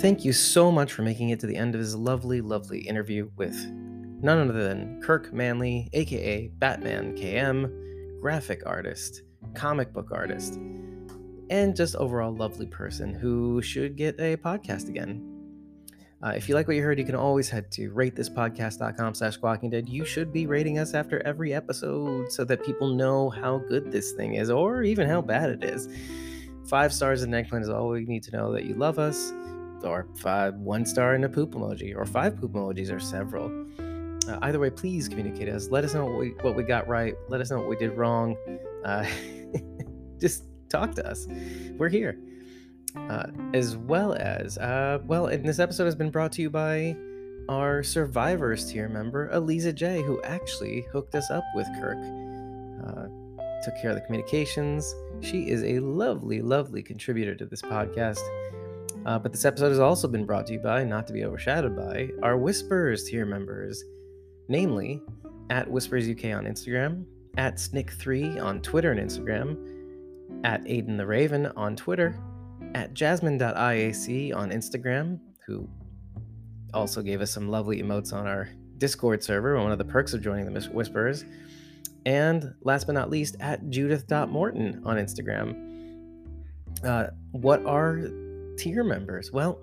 Thank 0.00 0.24
you 0.24 0.32
so 0.32 0.72
much 0.72 0.94
for 0.94 1.02
making 1.02 1.28
it 1.28 1.40
to 1.40 1.46
the 1.46 1.56
end 1.56 1.74
of 1.74 1.80
this 1.82 1.94
lovely, 1.94 2.40
lovely 2.40 2.78
interview 2.78 3.28
with 3.36 3.54
none 3.70 4.48
other 4.48 4.66
than 4.66 4.98
Kirk 5.02 5.30
Manley, 5.30 5.90
aka 5.92 6.48
Batman 6.58 7.14
KM, 7.14 8.18
graphic 8.18 8.62
artist, 8.64 9.20
comic 9.52 9.92
book 9.92 10.08
artist, 10.10 10.54
and 11.50 11.76
just 11.76 11.96
overall 11.96 12.34
lovely 12.34 12.64
person 12.64 13.12
who 13.12 13.60
should 13.60 13.94
get 13.94 14.18
a 14.18 14.38
podcast 14.38 14.88
again. 14.88 15.22
Uh, 16.24 16.30
if 16.30 16.48
you 16.48 16.54
like 16.54 16.66
what 16.66 16.76
you 16.76 16.82
heard, 16.82 16.98
you 16.98 17.04
can 17.04 17.14
always 17.14 17.50
head 17.50 17.70
to 17.72 17.90
ratethispodcast.com 17.90 19.14
slash 19.14 19.34
squawking 19.34 19.68
dead. 19.68 19.86
You 19.86 20.06
should 20.06 20.32
be 20.32 20.46
rating 20.46 20.78
us 20.78 20.94
after 20.94 21.20
every 21.26 21.52
episode 21.52 22.32
so 22.32 22.42
that 22.46 22.64
people 22.64 22.88
know 22.88 23.28
how 23.28 23.58
good 23.68 23.92
this 23.92 24.12
thing 24.12 24.36
is 24.36 24.48
or 24.48 24.82
even 24.82 25.06
how 25.06 25.20
bad 25.20 25.50
it 25.50 25.62
is. 25.62 25.90
Five 26.70 26.94
stars 26.94 27.20
and 27.20 27.34
eggplant 27.34 27.64
is 27.64 27.68
all 27.68 27.90
we 27.90 28.06
need 28.06 28.22
to 28.22 28.30
know 28.30 28.50
that 28.52 28.64
you 28.64 28.72
love 28.72 28.98
us 28.98 29.34
or 29.84 30.06
five 30.18 30.54
one 30.54 30.84
star 30.84 31.14
and 31.14 31.24
a 31.24 31.28
poop 31.28 31.52
emoji 31.52 31.94
or 31.94 32.04
five 32.04 32.36
poop 32.36 32.52
emojis 32.52 32.92
or 32.92 33.00
several. 33.00 33.50
Uh, 34.28 34.38
either 34.42 34.58
way 34.58 34.70
please 34.70 35.08
communicate 35.08 35.48
us. 35.48 35.68
Let 35.70 35.84
us 35.84 35.94
know 35.94 36.04
what 36.04 36.18
we, 36.18 36.28
what 36.42 36.54
we 36.54 36.62
got 36.62 36.86
right. 36.88 37.14
Let 37.28 37.40
us 37.40 37.50
know 37.50 37.58
what 37.58 37.68
we 37.68 37.76
did 37.76 37.92
wrong. 37.96 38.36
Uh, 38.84 39.06
just 40.18 40.44
talk 40.68 40.94
to 40.94 41.08
us. 41.08 41.26
We're 41.76 41.88
here. 41.88 42.18
Uh, 42.96 43.26
as 43.54 43.76
well 43.76 44.14
as 44.14 44.58
uh, 44.58 44.98
well 45.04 45.26
and 45.26 45.44
this 45.44 45.60
episode 45.60 45.84
has 45.84 45.94
been 45.94 46.10
brought 46.10 46.32
to 46.32 46.42
you 46.42 46.50
by 46.50 46.96
our 47.48 47.84
survivors 47.84 48.70
tier 48.70 48.88
member 48.88 49.30
eliza 49.30 49.72
j 49.72 50.02
who 50.02 50.20
actually 50.22 50.84
hooked 50.92 51.14
us 51.14 51.30
up 51.30 51.44
with 51.54 51.68
kirk. 51.80 51.98
Uh, 52.84 53.06
took 53.62 53.80
care 53.80 53.90
of 53.90 53.96
the 53.96 54.00
communications. 54.00 54.92
She 55.20 55.50
is 55.50 55.62
a 55.62 55.78
lovely 55.78 56.42
lovely 56.42 56.82
contributor 56.82 57.36
to 57.36 57.46
this 57.46 57.62
podcast 57.62 58.18
uh, 59.06 59.18
but 59.18 59.32
this 59.32 59.44
episode 59.44 59.70
has 59.70 59.78
also 59.78 60.06
been 60.06 60.26
brought 60.26 60.46
to 60.46 60.52
you 60.52 60.58
by, 60.58 60.84
not 60.84 61.06
to 61.06 61.12
be 61.12 61.24
overshadowed 61.24 61.76
by, 61.76 62.10
our 62.22 62.36
Whispers 62.36 63.04
tier 63.04 63.24
members, 63.24 63.82
namely 64.48 65.02
at 65.48 65.70
Whispers 65.70 66.08
UK 66.08 66.26
on 66.26 66.44
Instagram, 66.44 67.04
at 67.36 67.56
Snick3 67.56 68.42
on 68.42 68.60
Twitter 68.60 68.92
and 68.92 69.00
Instagram, 69.00 69.56
at 70.44 70.62
Aiden 70.64 70.96
the 70.96 71.06
Raven 71.06 71.46
on 71.56 71.76
Twitter, 71.76 72.18
at 72.74 72.94
Jasmine.iac 72.94 74.36
on 74.36 74.50
Instagram, 74.50 75.18
who 75.46 75.68
also 76.74 77.02
gave 77.02 77.20
us 77.20 77.30
some 77.30 77.48
lovely 77.48 77.82
emotes 77.82 78.12
on 78.12 78.26
our 78.26 78.48
Discord 78.78 79.22
server, 79.22 79.60
one 79.60 79.72
of 79.72 79.78
the 79.78 79.84
perks 79.84 80.14
of 80.14 80.22
joining 80.22 80.44
the 80.44 80.52
Whis- 80.52 80.68
Whispers, 80.68 81.24
and 82.06 82.54
last 82.62 82.86
but 82.86 82.94
not 82.94 83.10
least, 83.10 83.36
at 83.40 83.68
Judith.morton 83.70 84.82
on 84.84 84.96
Instagram. 84.96 85.68
Uh, 86.84 87.08
what 87.32 87.64
are 87.66 88.10
tier 88.60 88.84
members? 88.84 89.32
Well, 89.32 89.58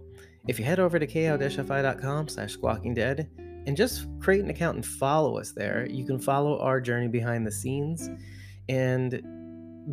if 0.48 0.58
you 0.58 0.66
head 0.66 0.80
over 0.80 0.98
to 0.98 1.06
ko-fi.com 1.06 2.28
slash 2.30 2.54
squawking 2.54 2.94
dead 2.94 3.30
and 3.68 3.76
just 3.76 4.08
create 4.20 4.42
an 4.42 4.50
account 4.50 4.76
and 4.76 4.86
follow 4.86 5.38
us 5.38 5.52
there. 5.52 5.86
You 5.90 6.06
can 6.06 6.18
follow 6.18 6.58
our 6.60 6.80
journey 6.80 7.10
behind 7.10 7.46
the 7.46 7.52
scenes 7.52 8.10
and 8.70 9.22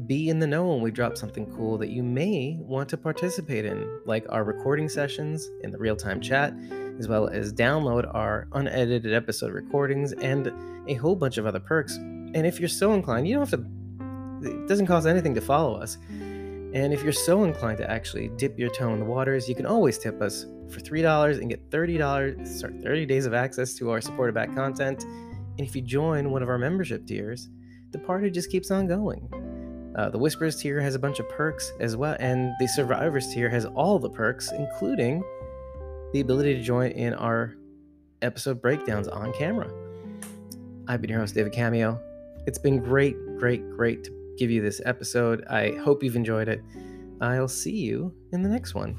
be 0.06 0.28
in 0.28 0.38
the 0.38 0.46
know 0.46 0.68
when 0.68 0.80
we 0.80 0.90
drop 0.92 1.16
something 1.16 1.52
cool 1.54 1.76
that 1.78 1.90
you 1.90 2.02
may 2.02 2.56
want 2.60 2.88
to 2.88 2.96
participate 2.96 3.64
in, 3.64 4.00
like 4.06 4.24
our 4.28 4.44
recording 4.44 4.88
sessions 4.88 5.50
in 5.62 5.70
the 5.70 5.78
real 5.78 5.96
time 5.96 6.20
chat, 6.20 6.54
as 6.98 7.08
well 7.08 7.28
as 7.28 7.52
download 7.52 8.12
our 8.14 8.48
unedited 8.52 9.12
episode 9.12 9.52
recordings 9.52 10.12
and 10.12 10.52
a 10.88 10.94
whole 10.94 11.16
bunch 11.16 11.36
of 11.36 11.46
other 11.46 11.60
perks. 11.60 11.96
And 11.96 12.46
if 12.46 12.60
you're 12.60 12.68
so 12.68 12.94
inclined, 12.94 13.26
you 13.26 13.34
don't 13.34 13.50
have 13.50 13.60
to, 13.60 14.48
it 14.48 14.68
doesn't 14.68 14.86
cost 14.86 15.06
anything 15.06 15.34
to 15.34 15.40
follow 15.40 15.74
us. 15.74 15.98
And 16.74 16.92
if 16.92 17.04
you're 17.04 17.12
so 17.12 17.44
inclined 17.44 17.78
to 17.78 17.88
actually 17.88 18.28
dip 18.36 18.58
your 18.58 18.68
toe 18.68 18.92
in 18.92 18.98
the 18.98 19.04
waters, 19.04 19.48
you 19.48 19.54
can 19.54 19.64
always 19.64 19.96
tip 19.96 20.20
us 20.20 20.44
for 20.68 20.80
$3 20.80 21.38
and 21.40 21.48
get 21.48 21.70
$30, 21.70 22.46
sorry, 22.48 22.74
30 22.82 23.06
days 23.06 23.26
of 23.26 23.32
access 23.32 23.74
to 23.74 23.90
our 23.90 24.00
supported 24.00 24.34
back 24.34 24.52
content. 24.56 25.04
And 25.04 25.60
if 25.60 25.76
you 25.76 25.82
join 25.82 26.32
one 26.32 26.42
of 26.42 26.48
our 26.48 26.58
membership 26.58 27.06
tiers, 27.06 27.48
the 27.92 27.98
party 28.00 28.28
just 28.28 28.50
keeps 28.50 28.72
on 28.72 28.88
going. 28.88 29.92
Uh, 29.96 30.10
the 30.10 30.18
Whispers 30.18 30.56
tier 30.56 30.80
has 30.80 30.96
a 30.96 30.98
bunch 30.98 31.20
of 31.20 31.28
perks 31.28 31.72
as 31.78 31.96
well, 31.96 32.16
and 32.18 32.52
the 32.58 32.66
Survivors 32.66 33.32
tier 33.32 33.48
has 33.48 33.66
all 33.66 34.00
the 34.00 34.10
perks, 34.10 34.50
including 34.50 35.22
the 36.12 36.18
ability 36.18 36.54
to 36.54 36.62
join 36.62 36.90
in 36.90 37.14
our 37.14 37.54
episode 38.20 38.60
breakdowns 38.60 39.06
on 39.06 39.32
camera. 39.34 39.70
I've 40.88 41.00
been 41.00 41.10
your 41.10 41.20
host, 41.20 41.36
David 41.36 41.52
Cameo. 41.52 42.00
It's 42.48 42.58
been 42.58 42.80
great, 42.80 43.14
great, 43.38 43.70
great 43.70 44.02
to 44.04 44.23
give 44.36 44.50
you 44.50 44.62
this 44.62 44.80
episode. 44.84 45.44
I 45.48 45.72
hope 45.76 46.02
you've 46.02 46.16
enjoyed 46.16 46.48
it. 46.48 46.62
I'll 47.20 47.48
see 47.48 47.76
you 47.76 48.14
in 48.32 48.42
the 48.42 48.48
next 48.48 48.74
one. 48.74 48.98